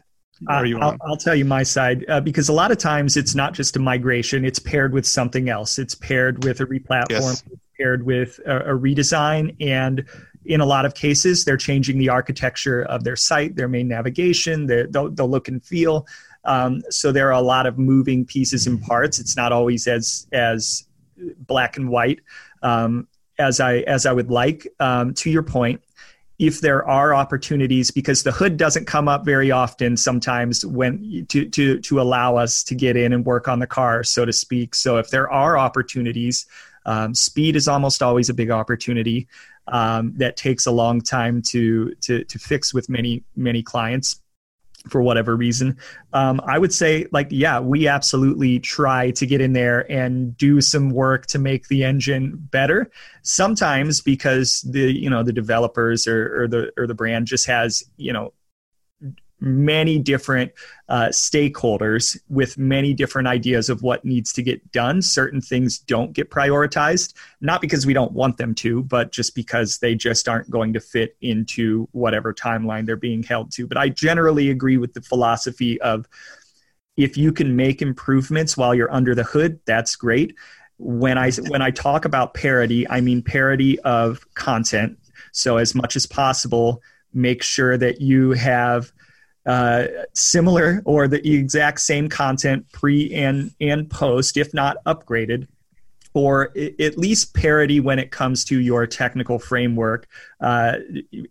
are 0.47 0.67
you 0.67 0.79
I'll, 0.79 0.97
I'll, 1.05 1.17
tell 1.17 1.35
you 1.35 1.45
my 1.45 1.63
side 1.65 2.05
uh, 2.09 2.21
because 2.21 2.49
a 2.49 2.53
lot 2.53 2.71
of 2.71 2.79
times 2.79 3.17
it's 3.17 3.35
not 3.35 3.55
just 3.55 3.75
a 3.77 3.81
migration; 3.81 4.45
it's 4.45 4.59
paired 4.59 4.93
with 4.93 5.07
something 5.07 5.49
else. 5.49 5.79
It's 5.79 5.95
paired 5.95 6.45
with 6.45 6.61
a 6.61 6.67
replatform, 6.67 7.09
yes. 7.11 7.45
paired 7.79 8.05
with 8.05 8.39
a, 8.47 8.75
a 8.75 8.79
redesign, 8.79 9.57
and 9.61 10.05
in 10.49 10.61
a 10.63 10.67
lot 10.67 10.87
of 10.87 10.95
cases, 10.95 11.45
they're 11.45 11.59
changing 11.59 11.99
the 11.99 12.09
architecture 12.09 12.83
of 12.83 13.05
their 13.05 13.17
site, 13.17 13.55
their 13.55 13.69
main 13.69 13.87
navigation, 13.87 14.67
the, 14.67 14.89
the, 14.91 15.11
the 15.11 15.25
look 15.25 15.47
and 15.47 15.63
feel. 15.63 16.07
Um, 16.45 16.83
so 16.89 17.13
there 17.13 17.29
are 17.29 17.39
a 17.39 17.43
lot 17.43 17.67
of 17.67 17.79
moving 17.79 18.25
pieces 18.25 18.67
and 18.67 18.81
parts. 18.81 19.19
It's 19.19 19.37
not 19.37 19.53
always 19.53 19.87
as 19.87 20.27
as 20.33 20.87
black 21.37 21.77
and 21.77 21.91
white 21.91 22.21
um, 22.63 23.07
as 23.39 23.61
I 23.61 23.79
as 23.81 24.07
I 24.07 24.13
would 24.13 24.31
like. 24.31 24.67
Um, 24.81 25.13
to 25.15 25.31
your 25.31 25.43
point, 25.43 25.83
if 26.39 26.63
there 26.63 26.89
are 26.89 27.15
opportunities, 27.15 27.91
because 27.91 28.23
the 28.23 28.33
hood 28.33 28.57
doesn't 28.57 28.87
come 28.87 29.09
up 29.09 29.27
very 29.27 29.51
often, 29.51 29.99
sometimes 29.99 30.65
when 30.65 31.27
to 31.29 31.47
to 31.51 31.81
to 31.81 32.01
allow 32.01 32.37
us 32.37 32.63
to 32.65 32.75
get 32.75 32.97
in 32.97 33.13
and 33.13 33.27
work 33.27 33.49
on 33.49 33.59
the 33.59 33.67
car, 33.67 34.03
so 34.03 34.25
to 34.25 34.33
speak. 34.33 34.75
So 34.75 34.97
if 34.97 35.11
there 35.11 35.31
are 35.31 35.59
opportunities, 35.59 36.47
um, 36.87 37.15
speed 37.15 37.57
is 37.57 37.69
almost 37.69 38.03
always 38.03 38.31
a 38.31 38.35
big 38.35 38.51
opportunity 38.51 39.29
um, 39.69 40.13
that 40.17 40.37
takes 40.37 40.67
a 40.67 40.71
long 40.71 41.01
time 41.01 41.43
to, 41.43 41.95
to, 42.03 42.25
to 42.25 42.39
fix 42.39 42.75
with 42.75 42.89
many, 42.89 43.23
many 43.37 43.63
clients. 43.63 44.21
for 44.89 45.03
whatever 45.03 45.37
reason. 45.37 45.77
Um, 46.13 46.41
I 46.47 46.59
would 46.59 46.73
say, 46.73 47.07
like, 47.13 47.29
yeah, 47.31 47.61
we 47.61 47.89
absolutely 47.89 48.61
try 48.61 49.11
to 49.13 49.27
get 49.27 49.41
in 49.41 49.53
there 49.53 49.91
and 49.91 50.37
do 50.37 50.61
some 50.61 50.91
work 50.91 51.27
to 51.27 51.39
make 51.39 51.69
the 51.69 51.85
engine 51.85 52.33
better. 52.37 52.91
Sometimes 53.23 54.01
because 54.01 54.63
the 54.63 54.93
you 54.93 55.11
know 55.11 55.23
the 55.23 55.33
developers 55.33 56.07
or, 56.07 56.43
or 56.43 56.49
the 56.49 56.73
or 56.77 56.87
the 56.87 56.95
brand 56.95 57.27
just 57.27 57.47
has 57.47 57.83
you 57.97 58.13
know 58.13 58.33
many 59.41 59.99
different 59.99 60.53
uh, 60.89 61.09
stakeholders 61.09 62.19
with 62.29 62.59
many 62.59 62.93
different 62.95 63.29
ideas 63.29 63.69
of 63.69 63.83
what 63.83 64.05
needs 64.05 64.33
to 64.33 64.43
get 64.43 64.73
done. 64.73 65.01
Certain 65.01 65.41
things 65.41 65.79
don't 65.79 66.13
get 66.13 66.31
prioritized, 66.31 67.15
not 67.41 67.61
because 67.61 67.87
we 67.87 67.93
don't 67.93 68.13
want 68.13 68.37
them 68.37 68.55
to, 68.57 68.83
but 68.83 69.13
just 69.13 69.35
because 69.35 69.79
they 69.79 69.95
just 69.95 70.29
aren't 70.29 70.51
going 70.51 70.73
to 70.73 70.81
fit 70.81 71.17
into 71.21 71.89
whatever 71.93 72.35
timeline 72.35 72.87
they're 72.87 72.97
being 72.97 73.23
held 73.23 73.53
to. 73.53 73.67
But 73.67 73.79
I 73.79 73.89
generally 73.89 74.51
agree 74.51 74.77
with 74.77 74.95
the 74.95 75.03
philosophy 75.03 75.81
of 75.81 76.09
if 76.97 77.17
you 77.17 77.33
can 77.33 77.55
make 77.55 77.81
improvements 77.81 78.57
while 78.57 78.75
you're 78.75 78.93
under 78.93 79.15
the 79.15 79.23
hood, 79.23 79.61
that's 79.67 79.95
great. 79.95 80.35
When 80.79 81.17
I 81.17 81.31
when 81.33 81.63
I 81.63 81.71
talk 81.71 82.05
about 82.05 82.35
parity, 82.35 82.89
I 82.89 83.01
mean 83.01 83.23
parity 83.23 83.79
of 83.81 84.27
content. 84.35 84.99
So 85.33 85.59
as 85.59 85.75
much 85.75 85.95
as 85.97 86.07
possible, 86.07 86.83
make 87.13 87.43
sure 87.43 87.77
that 87.77 88.01
you 88.01 88.33
have 88.33 88.93
uh, 89.49 89.87
similar 90.13 90.83
or 90.85 91.09
the 91.09 91.35
exact 91.35 91.81
same 91.81 92.09
content 92.09 92.71
pre 92.71 93.13
and 93.15 93.51
and 93.61 93.91
post, 93.91 94.37
if 94.37 94.53
not 94.53 94.77
upgraded, 94.85 95.49
or 96.13 96.53
at 96.79 96.99
least 96.99 97.35
parity 97.35 97.81
when 97.81 97.99
it 97.99 98.11
comes 98.11 98.45
to 98.45 98.61
your 98.61 98.87
technical 98.87 99.39
framework, 99.39 100.07
uh, 100.43 100.75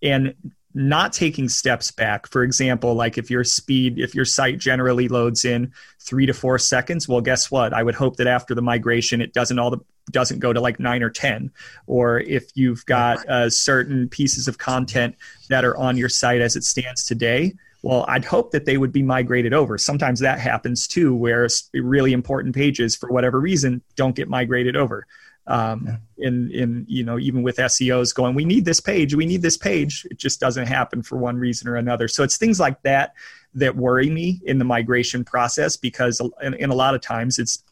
and 0.02 0.34
not 0.74 1.14
taking 1.14 1.48
steps 1.48 1.92
back. 1.92 2.28
For 2.28 2.42
example, 2.42 2.96
like 2.96 3.20
if 3.20 3.30
your 3.30 3.44
speed, 3.44 4.00
if 4.00 4.16
your 4.16 4.26
site 4.26 4.58
generally 4.58 5.08
loads 5.08 5.46
in 5.46 5.72
three 6.00 6.26
to 6.26 6.34
four 6.34 6.58
seconds, 6.58 7.08
well, 7.08 7.22
guess 7.22 7.52
what? 7.52 7.72
I 7.72 7.84
would 7.84 7.96
hope 7.96 8.16
that 8.18 8.28
after 8.28 8.56
the 8.56 8.64
migration, 8.64 9.22
it 9.22 9.32
doesn't 9.32 9.60
all 9.60 9.70
the 9.70 9.80
doesn't 10.10 10.40
go 10.40 10.54
to 10.54 10.62
like 10.62 10.80
nine 10.80 11.04
or 11.04 11.12
ten. 11.12 11.52
Or 11.86 12.20
if 12.20 12.50
you've 12.56 12.84
got 12.88 13.28
uh, 13.30 13.52
certain 13.52 14.10
pieces 14.10 14.48
of 14.48 14.58
content 14.58 15.16
that 15.50 15.64
are 15.66 15.78
on 15.78 15.98
your 15.98 16.10
site 16.10 16.42
as 16.42 16.56
it 16.56 16.64
stands 16.64 17.06
today, 17.06 17.54
well, 17.88 18.04
I'd 18.10 18.26
hope 18.26 18.52
that 18.52 18.66
they 18.66 18.76
would 18.76 18.92
be 18.92 19.02
migrated 19.02 19.54
over. 19.54 19.78
Sometimes 19.78 20.20
that 20.20 20.42
happens 20.42 20.90
too, 20.90 21.16
where 21.16 21.48
really 21.74 22.12
important 22.12 22.54
pages, 22.54 22.98
for 22.98 23.10
whatever 23.10 23.40
reason, 23.40 23.82
don't 23.96 24.14
get 24.14 24.28
migrated 24.28 24.76
over. 24.76 25.08
Um, 25.50 25.86
yeah. 25.86 26.28
in 26.28 26.52
in 26.52 26.86
you 26.90 27.06
know 27.06 27.18
even 27.18 27.44
with 27.44 27.56
SEOs 27.56 28.14
going, 28.14 28.36
we 28.36 28.44
need 28.44 28.66
this 28.66 28.82
page, 28.82 29.16
we 29.16 29.26
need 29.26 29.42
this 29.42 29.56
page. 29.56 30.06
It 30.12 30.18
just 30.18 30.42
doesn't 30.42 30.68
happen 30.68 31.02
for 31.02 31.18
one 31.18 31.38
reason 31.38 31.70
or 31.70 31.78
another. 31.78 32.10
So 32.10 32.24
it's 32.24 32.38
things 32.38 32.60
like 32.60 32.82
that 32.82 33.14
that 33.54 33.78
worry 33.78 34.10
me 34.10 34.42
in 34.44 34.60
the 34.60 34.66
migration 34.66 35.24
process 35.24 35.78
because 35.78 36.20
in, 36.42 36.56
in 36.56 36.70
a 36.70 36.76
lot 36.76 36.94
of 36.94 37.00
times 37.00 37.40
it's 37.40 37.64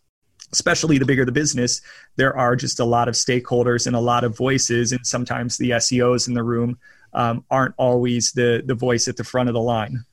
especially 0.53 0.97
the 0.97 1.05
bigger 1.05 1.25
the 1.25 1.33
business, 1.33 1.81
there 2.15 2.37
are 2.37 2.55
just 2.55 2.79
a 2.79 2.85
lot 2.85 3.09
of 3.09 3.15
stakeholders 3.15 3.85
and 3.85 3.97
a 3.97 3.99
lot 3.99 4.23
of 4.23 4.37
voices, 4.37 4.93
and 4.93 5.05
sometimes 5.05 5.57
the 5.57 5.71
SEOs 5.71 6.29
in 6.29 6.35
the 6.35 6.43
room 6.43 6.77
um, 7.15 7.43
aren't 7.49 7.73
always 7.77 8.31
the 8.33 8.61
the 8.65 8.75
voice 8.75 9.07
at 9.07 9.17
the 9.17 9.23
front 9.23 9.49
of 9.49 9.53
the 9.53 9.61
line. 9.61 10.05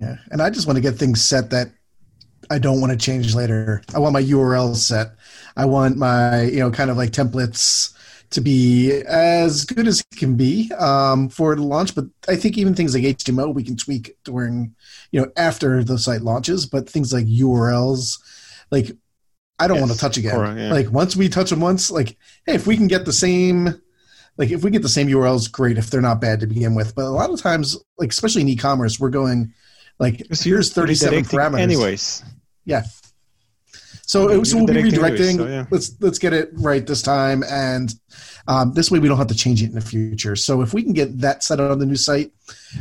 Yeah, 0.00 0.16
and 0.30 0.42
I 0.42 0.50
just 0.50 0.66
want 0.66 0.76
to 0.76 0.80
get 0.80 0.96
things 0.96 1.24
set 1.24 1.50
that 1.50 1.70
I 2.50 2.58
don't 2.58 2.80
want 2.80 2.92
to 2.92 2.98
change 2.98 3.34
later. 3.34 3.82
I 3.94 3.98
want 3.98 4.14
my 4.14 4.22
URLs 4.22 4.76
set. 4.76 5.12
I 5.56 5.66
want 5.66 5.96
my 5.96 6.42
you 6.42 6.60
know 6.60 6.70
kind 6.70 6.90
of 6.90 6.96
like 6.96 7.10
templates 7.10 7.94
to 8.30 8.40
be 8.40 8.92
as 9.08 9.64
good 9.64 9.88
as 9.88 10.00
it 10.00 10.18
can 10.18 10.36
be 10.36 10.70
um, 10.78 11.28
for 11.28 11.54
the 11.54 11.62
launch. 11.62 11.94
But 11.94 12.06
I 12.28 12.36
think 12.36 12.58
even 12.58 12.74
things 12.74 12.94
like 12.94 13.04
HTML 13.04 13.54
we 13.54 13.64
can 13.64 13.76
tweak 13.76 14.16
during 14.24 14.74
you 15.12 15.20
know 15.20 15.30
after 15.36 15.84
the 15.84 15.98
site 15.98 16.22
launches. 16.22 16.66
But 16.66 16.88
things 16.88 17.12
like 17.12 17.26
URLs, 17.26 18.18
like 18.70 18.92
I 19.58 19.66
don't 19.66 19.78
yes, 19.78 19.86
want 19.86 19.92
to 19.92 19.98
touch 19.98 20.16
again. 20.16 20.56
yeah. 20.56 20.72
Like 20.72 20.90
once 20.90 21.16
we 21.16 21.28
touch 21.28 21.50
them 21.50 21.60
once, 21.60 21.90
like 21.90 22.16
hey, 22.46 22.54
if 22.54 22.66
we 22.66 22.76
can 22.76 22.86
get 22.86 23.04
the 23.04 23.12
same 23.12 23.80
like 24.38 24.50
if 24.50 24.62
we 24.62 24.70
get 24.70 24.82
the 24.82 24.88
same 24.88 25.08
URLs, 25.08 25.50
great. 25.50 25.76
If 25.76 25.90
they're 25.90 26.00
not 26.00 26.20
bad 26.20 26.40
to 26.40 26.46
begin 26.46 26.74
with, 26.74 26.94
but 26.94 27.04
a 27.04 27.10
lot 27.10 27.30
of 27.30 27.40
times, 27.40 27.76
like 27.98 28.10
especially 28.10 28.42
in 28.42 28.48
e-commerce, 28.48 28.98
we're 28.98 29.10
going 29.10 29.52
like 29.98 30.22
here's 30.30 30.72
37 30.72 31.24
parameters. 31.24 31.58
Anyways, 31.58 32.24
yeah. 32.64 32.84
So, 34.02 34.42
so 34.44 34.56
we'll 34.56 34.66
be 34.66 34.74
redirecting. 34.74 34.94
Anyways, 34.94 35.36
so 35.36 35.46
yeah. 35.46 35.66
Let's 35.70 36.00
let's 36.00 36.18
get 36.18 36.32
it 36.32 36.50
right 36.54 36.86
this 36.86 37.02
time, 37.02 37.42
and 37.50 37.92
um, 38.46 38.72
this 38.72 38.90
way 38.90 39.00
we 39.00 39.08
don't 39.08 39.18
have 39.18 39.26
to 39.26 39.34
change 39.34 39.62
it 39.62 39.66
in 39.66 39.74
the 39.74 39.80
future. 39.80 40.36
So 40.36 40.62
if 40.62 40.72
we 40.72 40.82
can 40.82 40.92
get 40.92 41.18
that 41.18 41.42
set 41.42 41.60
up 41.60 41.72
on 41.72 41.78
the 41.80 41.86
new 41.86 41.96
site, 41.96 42.30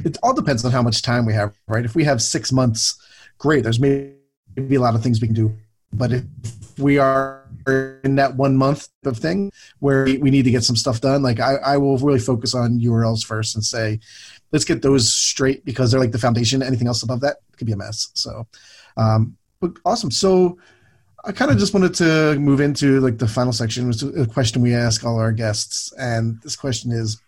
it 0.05 0.17
all 0.23 0.33
depends 0.33 0.63
on 0.63 0.71
how 0.71 0.83
much 0.83 1.01
time 1.01 1.25
we 1.25 1.33
have, 1.33 1.53
right? 1.67 1.83
If 1.83 1.95
we 1.95 2.03
have 2.05 2.21
six 2.21 2.51
months, 2.51 2.97
great. 3.39 3.63
There's 3.63 3.79
maybe 3.79 4.15
a 4.75 4.79
lot 4.79 4.95
of 4.95 5.03
things 5.03 5.19
we 5.19 5.27
can 5.27 5.35
do, 5.35 5.53
but 5.91 6.13
if 6.13 6.23
we 6.77 6.97
are 6.97 7.47
in 8.03 8.15
that 8.15 8.35
one 8.35 8.55
month 8.55 8.89
of 9.05 9.17
thing 9.17 9.51
where 9.79 10.05
we 10.05 10.29
need 10.31 10.43
to 10.43 10.51
get 10.51 10.63
some 10.63 10.75
stuff 10.75 11.01
done, 11.01 11.21
like 11.21 11.39
I, 11.39 11.55
I 11.55 11.77
will 11.77 11.97
really 11.97 12.19
focus 12.19 12.53
on 12.55 12.79
URLs 12.79 13.25
first 13.25 13.55
and 13.55 13.63
say, 13.63 13.99
let's 14.51 14.65
get 14.65 14.81
those 14.81 15.11
straight 15.11 15.65
because 15.65 15.91
they're 15.91 15.99
like 15.99 16.11
the 16.11 16.19
foundation. 16.19 16.63
Anything 16.63 16.87
else 16.87 17.03
above 17.03 17.21
that 17.21 17.37
could 17.57 17.67
be 17.67 17.73
a 17.73 17.77
mess. 17.77 18.09
So, 18.13 18.47
um, 18.95 19.37
but 19.59 19.71
awesome. 19.85 20.11
So 20.11 20.57
I 21.25 21.31
kind 21.31 21.51
of 21.51 21.57
just 21.57 21.73
wanted 21.73 21.93
to 21.95 22.39
move 22.39 22.61
into 22.61 22.99
like 23.01 23.17
the 23.17 23.27
final 23.27 23.53
section, 23.53 23.87
which 23.87 24.03
is 24.03 24.17
a 24.17 24.27
question 24.27 24.61
we 24.61 24.73
ask 24.73 25.03
all 25.03 25.19
our 25.19 25.31
guests. 25.31 25.91
And 25.93 26.41
this 26.41 26.55
question 26.55 26.91
is, 26.91 27.21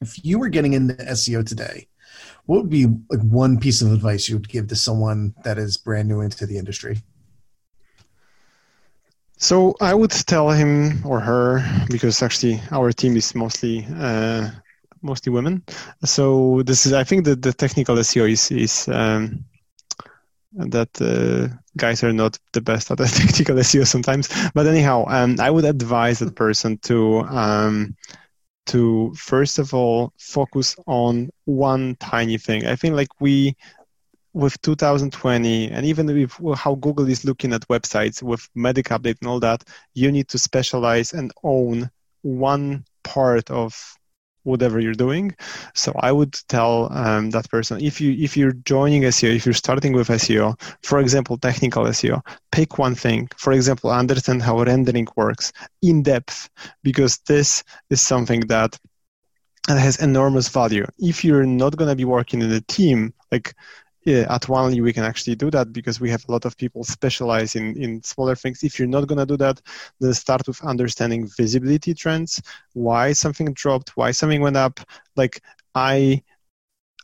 if 0.00 0.24
you 0.24 0.38
were 0.38 0.48
getting 0.48 0.74
into 0.74 0.94
SEO 0.94 1.46
today, 1.46 1.88
what 2.46 2.62
would 2.62 2.70
be 2.70 2.86
like 3.08 3.20
one 3.20 3.58
piece 3.58 3.82
of 3.82 3.92
advice 3.92 4.28
you 4.28 4.36
would 4.36 4.48
give 4.48 4.68
to 4.68 4.76
someone 4.76 5.34
that 5.44 5.58
is 5.58 5.76
brand 5.76 6.08
new 6.08 6.20
into 6.20 6.46
the 6.46 6.58
industry? 6.58 7.00
So 9.42 9.74
I 9.80 9.92
would 9.92 10.12
tell 10.12 10.50
him 10.50 11.02
or 11.04 11.18
her 11.18 11.64
because 11.90 12.22
actually 12.22 12.62
our 12.70 12.92
team 12.92 13.16
is 13.16 13.34
mostly 13.34 13.84
uh, 13.98 14.50
mostly 15.02 15.32
women. 15.32 15.64
So 16.04 16.62
this 16.62 16.86
is 16.86 16.92
I 16.92 17.02
think 17.02 17.24
that 17.24 17.42
the 17.42 17.52
technical 17.52 17.96
SEO 17.96 18.30
is 18.30 18.52
is 18.52 18.88
um, 18.88 19.44
that 20.52 20.90
uh, 21.00 21.52
guys 21.76 22.04
are 22.04 22.12
not 22.12 22.38
the 22.52 22.60
best 22.60 22.92
at 22.92 22.98
the 22.98 23.06
technical 23.20 23.56
SEO 23.56 23.84
sometimes. 23.84 24.28
But 24.54 24.68
anyhow, 24.68 25.06
um, 25.08 25.34
I 25.40 25.50
would 25.50 25.64
advise 25.64 26.20
that 26.20 26.36
person 26.36 26.78
to 26.82 27.22
um, 27.22 27.96
to 28.66 29.12
first 29.16 29.58
of 29.58 29.74
all 29.74 30.12
focus 30.18 30.76
on 30.86 31.30
one 31.46 31.96
tiny 31.98 32.38
thing. 32.38 32.64
I 32.64 32.76
think 32.76 32.94
like 32.94 33.20
we 33.20 33.56
with 34.34 34.60
2020 34.62 35.70
and 35.70 35.84
even 35.84 36.06
with 36.40 36.58
how 36.58 36.74
google 36.76 37.08
is 37.08 37.24
looking 37.24 37.52
at 37.52 37.68
websites 37.68 38.22
with 38.22 38.48
medic 38.54 38.86
update 38.88 39.16
and 39.20 39.28
all 39.28 39.40
that 39.40 39.62
you 39.94 40.10
need 40.10 40.28
to 40.28 40.38
specialize 40.38 41.12
and 41.12 41.32
own 41.42 41.90
one 42.22 42.84
part 43.04 43.50
of 43.50 43.96
whatever 44.44 44.80
you're 44.80 44.94
doing. 44.94 45.34
So 45.74 45.92
i 46.00 46.10
would 46.10 46.32
tell 46.48 46.92
um, 46.92 47.30
that 47.30 47.48
person 47.50 47.80
if 47.80 48.00
you 48.00 48.12
if 48.12 48.36
you're 48.36 48.56
joining 48.64 49.02
seo 49.02 49.34
if 49.34 49.46
you're 49.46 49.52
starting 49.52 49.92
with 49.92 50.08
seo 50.08 50.60
for 50.82 50.98
example 50.98 51.36
technical 51.38 51.84
seo 51.84 52.20
pick 52.50 52.78
one 52.78 52.94
thing. 52.94 53.28
For 53.36 53.52
example 53.52 53.90
understand 53.90 54.42
how 54.42 54.62
rendering 54.62 55.08
works 55.16 55.52
in 55.82 56.02
depth 56.02 56.50
because 56.82 57.18
this 57.26 57.62
is 57.90 58.00
something 58.00 58.40
that 58.48 58.78
has 59.68 60.02
enormous 60.02 60.48
value. 60.48 60.84
If 60.98 61.24
you're 61.24 61.46
not 61.46 61.76
going 61.76 61.88
to 61.88 61.96
be 61.96 62.04
working 62.04 62.42
in 62.42 62.50
a 62.50 62.60
team 62.62 63.14
like 63.30 63.54
yeah, 64.04 64.26
at 64.28 64.48
Onely 64.48 64.80
we 64.80 64.92
can 64.92 65.04
actually 65.04 65.36
do 65.36 65.50
that 65.52 65.72
because 65.72 66.00
we 66.00 66.10
have 66.10 66.24
a 66.28 66.32
lot 66.32 66.44
of 66.44 66.56
people 66.56 66.82
specialize 66.82 67.54
in, 67.54 67.76
in 67.80 68.02
smaller 68.02 68.34
things. 68.34 68.62
If 68.64 68.78
you're 68.78 68.88
not 68.88 69.06
going 69.06 69.18
to 69.18 69.26
do 69.26 69.36
that, 69.36 69.60
then 70.00 70.12
start 70.14 70.46
with 70.46 70.62
understanding 70.64 71.28
visibility 71.36 71.94
trends, 71.94 72.40
why 72.72 73.12
something 73.12 73.52
dropped, 73.52 73.96
why 73.96 74.10
something 74.10 74.40
went 74.40 74.56
up. 74.56 74.80
Like 75.16 75.42
I 75.74 76.22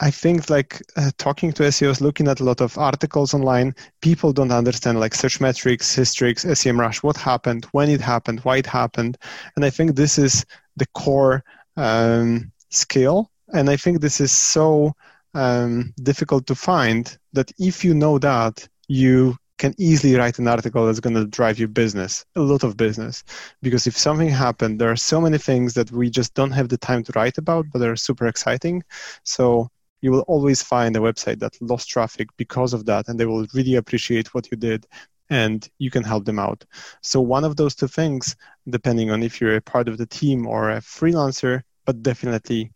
I 0.01 0.11
think 0.13 0.49
like 0.49 0.81
uh, 0.97 1.11
talking 1.19 1.53
to 1.53 1.65
SEOs, 1.65 2.01
looking 2.01 2.29
at 2.29 2.39
a 2.41 2.45
lot 2.45 2.61
of 2.61 2.79
articles 2.79 3.35
online, 3.35 3.75
people 4.01 4.33
don't 4.33 4.53
understand 4.53 5.01
like 5.01 5.13
Searchmetrics, 5.13 5.83
Sistrix, 5.83 6.47
SEMrush, 6.47 7.03
what 7.03 7.17
happened, 7.17 7.65
when 7.73 7.91
it 7.91 8.01
happened, 8.01 8.41
why 8.41 8.59
it 8.59 8.67
happened. 8.67 9.19
And 9.57 9.65
I 9.65 9.71
think 9.71 9.97
this 9.97 10.17
is 10.17 10.47
the 10.77 10.87
core 10.95 11.43
um, 11.77 12.53
skill. 12.71 13.33
And 13.53 13.69
I 13.69 13.77
think 13.77 14.01
this 14.01 14.21
is 14.21 14.31
so 14.31 14.95
um, 15.35 15.93
difficult 16.03 16.47
to 16.47 16.55
find 16.55 17.17
that 17.33 17.53
if 17.59 17.85
you 17.85 17.95
know 17.95 18.19
that 18.19 18.67
you 18.89 19.37
can 19.59 19.75
easily 19.77 20.15
write 20.15 20.39
an 20.39 20.49
article 20.49 20.87
that's 20.87 21.01
going 21.01 21.17
to 21.17 21.27
drive 21.27 21.59
you 21.59 21.69
business 21.69 22.25
a 22.37 22.41
lot 22.41 22.63
of 22.63 22.77
business. 22.77 23.25
Because 23.61 23.87
if 23.87 23.99
something 23.99 24.29
happened 24.29 24.81
there 24.81 24.91
are 24.91 24.97
so 24.97 25.21
many 25.21 25.37
things 25.37 25.75
that 25.75 25.91
we 25.91 26.09
just 26.09 26.33
don't 26.35 26.53
have 26.53 26.69
the 26.69 26.79
time 26.79 27.03
to 27.05 27.13
write 27.15 27.39
about 27.39 27.67
but 27.73 27.81
they're 27.81 27.97
super 27.97 28.27
exciting. 28.27 28.83
So 29.25 29.69
you 30.01 30.13
will 30.13 30.21
always 30.23 30.63
find 30.63 30.97
a 30.97 31.01
website 31.01 31.41
that 31.41 31.61
lost 31.61 31.89
traffic 31.89 32.29
because 32.37 32.73
of 32.73 32.87
that 32.87 33.09
and 33.09 33.19
they 33.19 33.27
will 33.27 33.47
really 33.53 33.75
appreciate 33.75 34.33
what 34.33 34.49
you 34.51 34.57
did 34.57 34.87
and 35.29 35.69
you 35.79 35.91
can 35.91 36.05
help 36.05 36.25
them 36.25 36.39
out. 36.39 36.65
So 37.03 37.21
one 37.21 37.45
of 37.45 37.57
those 37.57 37.75
two 37.75 37.89
things 37.89 38.37
depending 38.71 39.11
on 39.11 39.23
if 39.23 39.41
you're 39.41 39.57
a 39.57 39.61
part 39.61 39.89
of 39.89 39.99
the 39.99 40.07
team 40.07 40.47
or 40.47 40.71
a 40.71 40.81
freelancer 40.81 41.63
but 41.85 42.03
definitely 42.03 42.73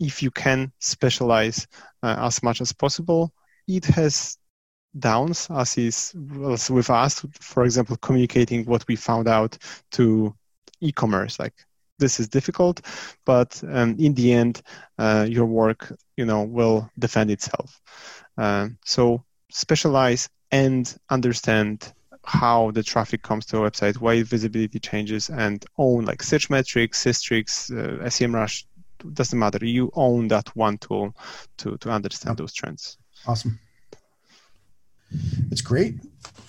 if 0.00 0.22
you 0.22 0.30
can 0.30 0.72
specialize 0.78 1.66
uh, 2.02 2.16
as 2.18 2.42
much 2.42 2.60
as 2.60 2.72
possible. 2.72 3.32
It 3.68 3.84
has 3.86 4.38
downs 4.98 5.48
as 5.50 5.76
is 5.76 6.14
as 6.46 6.70
with 6.70 6.88
us 6.88 7.24
for 7.38 7.64
example 7.64 7.98
communicating 7.98 8.64
what 8.64 8.86
we 8.88 8.96
found 8.96 9.28
out 9.28 9.58
to 9.90 10.34
e-commerce 10.80 11.38
like 11.38 11.52
this 11.98 12.18
is 12.18 12.28
difficult 12.28 12.80
but 13.26 13.62
um, 13.68 13.94
in 13.98 14.14
the 14.14 14.32
end 14.32 14.62
uh, 14.98 15.26
your 15.28 15.44
work 15.44 15.92
you 16.16 16.24
know 16.24 16.42
will 16.42 16.90
defend 16.98 17.30
itself. 17.30 17.80
Uh, 18.38 18.68
so 18.84 19.22
specialize 19.50 20.28
and 20.50 20.96
understand 21.10 21.92
how 22.24 22.70
the 22.72 22.82
traffic 22.82 23.22
comes 23.22 23.46
to 23.46 23.58
a 23.58 23.70
website, 23.70 23.96
why 23.96 24.22
visibility 24.22 24.80
changes, 24.80 25.30
and 25.30 25.64
own 25.78 26.04
like 26.04 26.18
Searchmetrics, 26.18 26.96
Sistrix, 26.96 27.70
uh, 27.70 28.04
SEMrush, 28.06 28.64
doesn't 29.12 29.38
matter. 29.38 29.64
You 29.64 29.90
own 29.94 30.28
that 30.28 30.54
one 30.56 30.78
tool 30.78 31.14
to 31.58 31.76
to 31.78 31.90
understand 31.90 32.36
those 32.38 32.52
trends. 32.52 32.98
Awesome. 33.26 33.58
It's 35.50 35.60
great. 35.60 36.00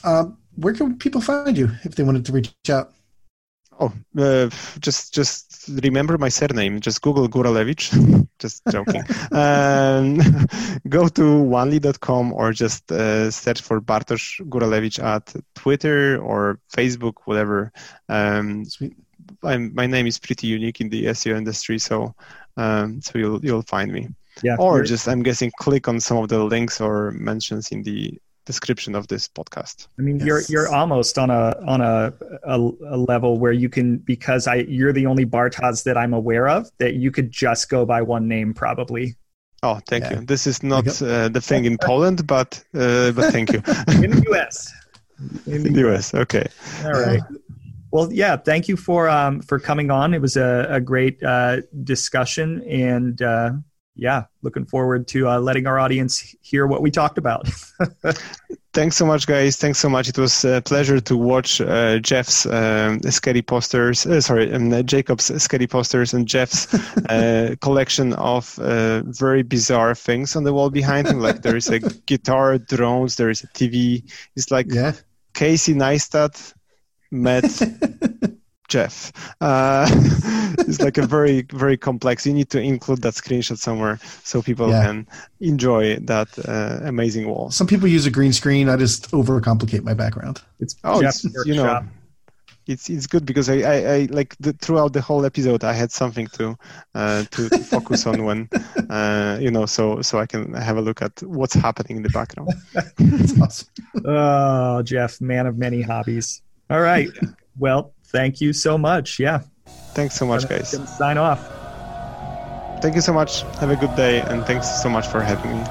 Um, 0.03 0.37
where 0.55 0.73
can 0.73 0.97
people 0.97 1.21
find 1.21 1.57
you 1.57 1.69
if 1.83 1.95
they 1.95 2.03
wanted 2.03 2.25
to 2.25 2.31
reach 2.31 2.53
out? 2.69 2.93
Oh, 3.79 3.93
uh, 4.17 4.49
just 4.79 5.13
just 5.13 5.69
remember 5.69 6.17
my 6.17 6.29
surname. 6.29 6.79
Just 6.79 7.01
Google 7.01 7.29
Góralewicz. 7.29 8.27
just 8.39 8.63
joking. 8.71 9.03
um, 9.31 10.17
go 10.89 11.07
to 11.09 11.55
onely.com 11.55 12.33
or 12.33 12.53
just 12.53 12.91
uh, 12.91 13.29
search 13.29 13.61
for 13.61 13.79
Bartosz 13.79 14.41
Góralewicz 14.49 15.03
at 15.03 15.35
Twitter 15.53 16.17
or 16.19 16.59
Facebook, 16.75 17.13
whatever. 17.25 17.71
Um, 18.09 18.65
my 19.43 19.87
name 19.87 20.07
is 20.07 20.19
pretty 20.19 20.47
unique 20.47 20.81
in 20.81 20.89
the 20.89 21.05
SEO 21.05 21.37
industry, 21.37 21.79
so 21.79 22.15
um, 22.57 23.01
so 23.01 23.17
you'll 23.17 23.43
you'll 23.43 23.63
find 23.63 23.91
me. 23.91 24.09
Yeah, 24.43 24.55
or 24.59 24.83
just 24.83 25.07
I'm 25.07 25.23
guessing 25.23 25.51
click 25.59 25.87
on 25.87 25.99
some 25.99 26.17
of 26.17 26.29
the 26.29 26.43
links 26.43 26.79
or 26.79 27.11
mentions 27.11 27.69
in 27.69 27.83
the 27.83 28.19
description 28.45 28.95
of 28.95 29.07
this 29.07 29.27
podcast. 29.27 29.87
I 29.99 30.01
mean, 30.01 30.17
yes. 30.17 30.25
you're 30.27 30.41
you're 30.49 30.73
almost 30.73 31.17
on 31.17 31.29
a 31.29 31.55
on 31.67 31.81
a, 31.81 32.13
a, 32.43 32.57
a 32.57 32.97
level 32.97 33.37
where 33.37 33.51
you 33.51 33.69
can 33.69 33.97
because 33.97 34.47
I 34.47 34.55
you're 34.55 34.93
the 34.93 35.05
only 35.05 35.25
Bartosz 35.25 35.83
that 35.83 35.97
I'm 35.97 36.13
aware 36.13 36.47
of 36.47 36.69
that 36.79 36.95
you 36.95 37.11
could 37.11 37.29
just 37.29 37.69
go 37.69 37.85
by 37.85 38.01
one 38.01 38.27
name 38.27 38.53
probably. 38.53 39.15
Oh, 39.63 39.79
thank 39.87 40.03
yeah. 40.03 40.19
you. 40.19 40.25
This 40.25 40.47
is 40.47 40.61
not 40.63 40.87
uh, 41.01 41.29
the 41.29 41.41
thing 41.41 41.65
in 41.65 41.77
Poland, 41.77 42.25
but 42.25 42.63
uh, 42.73 43.11
but 43.11 43.31
thank 43.31 43.51
you. 43.51 43.57
in 44.03 44.11
the 44.11 44.23
U.S. 44.27 44.73
In 45.47 45.63
the 45.63 45.73
U.S. 45.79 46.13
Okay. 46.13 46.47
All 46.85 46.91
right. 46.91 47.21
Well, 47.91 48.11
yeah. 48.11 48.37
Thank 48.37 48.67
you 48.67 48.75
for 48.75 49.09
um, 49.09 49.41
for 49.41 49.59
coming 49.59 49.91
on. 49.91 50.13
It 50.13 50.21
was 50.21 50.37
a, 50.37 50.67
a 50.69 50.81
great 50.81 51.21
uh, 51.23 51.61
discussion, 51.83 52.61
and 52.63 53.21
uh, 53.21 53.51
yeah, 53.97 54.25
looking 54.41 54.65
forward 54.65 55.07
to 55.09 55.27
uh, 55.27 55.39
letting 55.39 55.67
our 55.67 55.79
audience 55.79 56.35
hear 56.41 56.67
what 56.67 56.81
we 56.81 56.91
talked 56.91 57.17
about. 57.17 57.49
Thanks 58.73 58.95
so 58.95 59.07
much, 59.07 59.25
guys. 59.25 59.57
Thanks 59.57 59.79
so 59.79 59.89
much. 59.89 60.07
It 60.07 60.19
was 60.19 60.45
a 60.45 60.61
pleasure 60.61 60.99
to 60.99 61.17
watch 61.17 61.59
uh, 61.59 61.97
Jeff's 61.97 62.45
um, 62.45 63.01
scary 63.09 63.41
posters. 63.41 64.05
Uh, 64.05 64.21
sorry, 64.21 64.53
um, 64.53 64.69
Jacob's 64.85 65.31
scary 65.41 65.65
posters 65.65 66.13
and 66.13 66.27
Jeff's 66.27 66.71
uh, 67.09 67.55
collection 67.61 68.13
of 68.13 68.59
uh, 68.59 69.01
very 69.03 69.41
bizarre 69.41 69.95
things 69.95 70.35
on 70.35 70.43
the 70.43 70.53
wall 70.53 70.69
behind 70.69 71.07
him. 71.07 71.19
Like 71.19 71.41
there 71.41 71.55
is 71.55 71.69
a 71.69 71.79
guitar, 72.05 72.59
drones, 72.59 73.15
there 73.15 73.31
is 73.31 73.43
a 73.43 73.47
TV. 73.47 74.03
It's 74.35 74.51
like 74.51 74.71
yeah. 74.71 74.93
Casey 75.33 75.73
Neistat 75.73 76.53
met 77.11 77.45
Jeff. 78.67 79.13
Uh, 79.39 79.87
it's 80.59 80.81
like 80.81 80.97
a 80.97 81.05
very, 81.05 81.43
very 81.53 81.77
complex. 81.77 82.25
You 82.25 82.33
need 82.33 82.49
to 82.49 82.61
include 82.61 83.01
that 83.03 83.13
screenshot 83.13 83.57
somewhere 83.57 83.99
so 84.23 84.41
people 84.41 84.69
yeah. 84.69 84.85
can 84.85 85.07
enjoy 85.39 85.97
that 85.99 86.27
uh, 86.47 86.85
amazing 86.85 87.27
wall. 87.27 87.49
Some 87.49 87.67
people 87.67 87.87
use 87.87 88.05
a 88.05 88.11
green 88.11 88.33
screen. 88.33 88.69
I 88.69 88.75
just 88.75 89.11
overcomplicate 89.11 89.83
my 89.83 89.93
background. 89.93 90.41
It's 90.59 90.75
oh, 90.83 91.01
it's, 91.01 91.23
you 91.45 91.55
know, 91.55 91.83
it's 92.67 92.89
it's 92.89 93.07
good 93.07 93.25
because 93.25 93.49
I, 93.49 93.59
I, 93.59 93.75
I 93.75 94.07
like 94.11 94.35
the, 94.39 94.53
throughout 94.53 94.91
the 94.91 95.01
whole 95.01 95.25
episode 95.25 95.63
I 95.63 95.73
had 95.73 95.91
something 95.91 96.27
to 96.33 96.57
uh, 96.93 97.23
to, 97.31 97.49
to 97.49 97.59
focus 97.59 98.05
on 98.05 98.23
when 98.25 98.49
uh, 98.89 99.37
you 99.39 99.49
know 99.49 99.65
so 99.65 100.01
so 100.01 100.19
I 100.19 100.25
can 100.25 100.53
have 100.53 100.77
a 100.77 100.81
look 100.81 101.01
at 101.01 101.23
what's 101.23 101.53
happening 101.53 101.97
in 101.97 102.03
the 102.03 102.09
background. 102.09 102.53
That's 102.73 103.41
awesome. 103.41 103.67
Oh, 104.03 104.81
Jeff, 104.83 105.21
man 105.21 105.47
of 105.47 105.57
many 105.57 105.81
hobbies. 105.81 106.41
All 106.69 106.81
right. 106.81 107.09
Well, 107.57 107.93
thank 108.05 108.41
you 108.41 108.53
so 108.53 108.77
much. 108.77 109.19
Yeah. 109.19 109.41
Thanks 109.93 110.15
so 110.15 110.25
much, 110.25 110.47
guys. 110.47 110.71
Sign 110.97 111.17
off. 111.17 111.39
Thank 112.81 112.95
you 112.95 113.01
so 113.01 113.13
much. 113.13 113.41
Have 113.59 113.71
a 113.71 113.75
good 113.75 113.95
day, 113.95 114.21
and 114.21 114.45
thanks 114.45 114.81
so 114.83 114.89
much 114.89 115.07
for 115.07 115.21
having 115.21 115.57
me. 115.57 115.63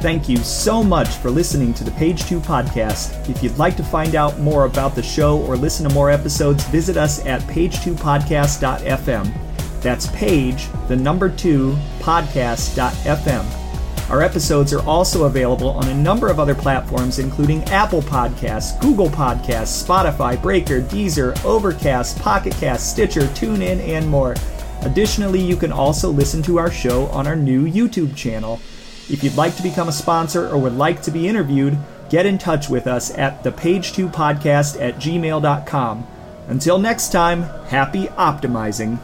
Thank 0.00 0.28
you 0.28 0.36
so 0.36 0.84
much 0.84 1.08
for 1.08 1.30
listening 1.30 1.74
to 1.74 1.82
the 1.82 1.90
Page 1.90 2.24
2 2.26 2.38
podcast. 2.38 3.28
If 3.28 3.42
you'd 3.42 3.58
like 3.58 3.76
to 3.76 3.82
find 3.82 4.14
out 4.14 4.38
more 4.38 4.64
about 4.64 4.94
the 4.94 5.02
show 5.02 5.42
or 5.42 5.56
listen 5.56 5.88
to 5.88 5.92
more 5.92 6.12
episodes, 6.12 6.62
visit 6.68 6.96
us 6.96 7.26
at 7.26 7.40
page2podcast.fm. 7.42 9.45
That's 9.80 10.08
page, 10.08 10.68
the 10.88 10.96
number 10.96 11.28
two, 11.28 11.76
podcast.fm. 12.00 13.66
Our 14.10 14.22
episodes 14.22 14.72
are 14.72 14.86
also 14.86 15.24
available 15.24 15.70
on 15.70 15.88
a 15.88 15.94
number 15.94 16.28
of 16.28 16.38
other 16.38 16.54
platforms, 16.54 17.18
including 17.18 17.64
Apple 17.64 18.02
Podcasts, 18.02 18.80
Google 18.80 19.08
Podcasts, 19.08 19.84
Spotify, 19.84 20.40
Breaker, 20.40 20.80
Deezer, 20.80 21.36
Overcast, 21.44 22.20
Pocket 22.20 22.52
Cast, 22.54 22.90
Stitcher, 22.90 23.22
TuneIn, 23.22 23.80
and 23.80 24.08
more. 24.08 24.36
Additionally, 24.82 25.40
you 25.40 25.56
can 25.56 25.72
also 25.72 26.10
listen 26.10 26.40
to 26.42 26.58
our 26.58 26.70
show 26.70 27.06
on 27.06 27.26
our 27.26 27.34
new 27.34 27.66
YouTube 27.66 28.14
channel. 28.14 28.60
If 29.10 29.24
you'd 29.24 29.36
like 29.36 29.56
to 29.56 29.62
become 29.62 29.88
a 29.88 29.92
sponsor 29.92 30.48
or 30.48 30.58
would 30.58 30.76
like 30.76 31.02
to 31.02 31.10
be 31.10 31.26
interviewed, 31.26 31.76
get 32.08 32.26
in 32.26 32.38
touch 32.38 32.68
with 32.68 32.86
us 32.86 33.10
at 33.18 33.42
thepage2podcast 33.42 34.80
at 34.80 34.96
gmail.com. 34.96 36.06
Until 36.46 36.78
next 36.78 37.10
time, 37.10 37.42
happy 37.68 38.06
optimizing. 38.06 39.00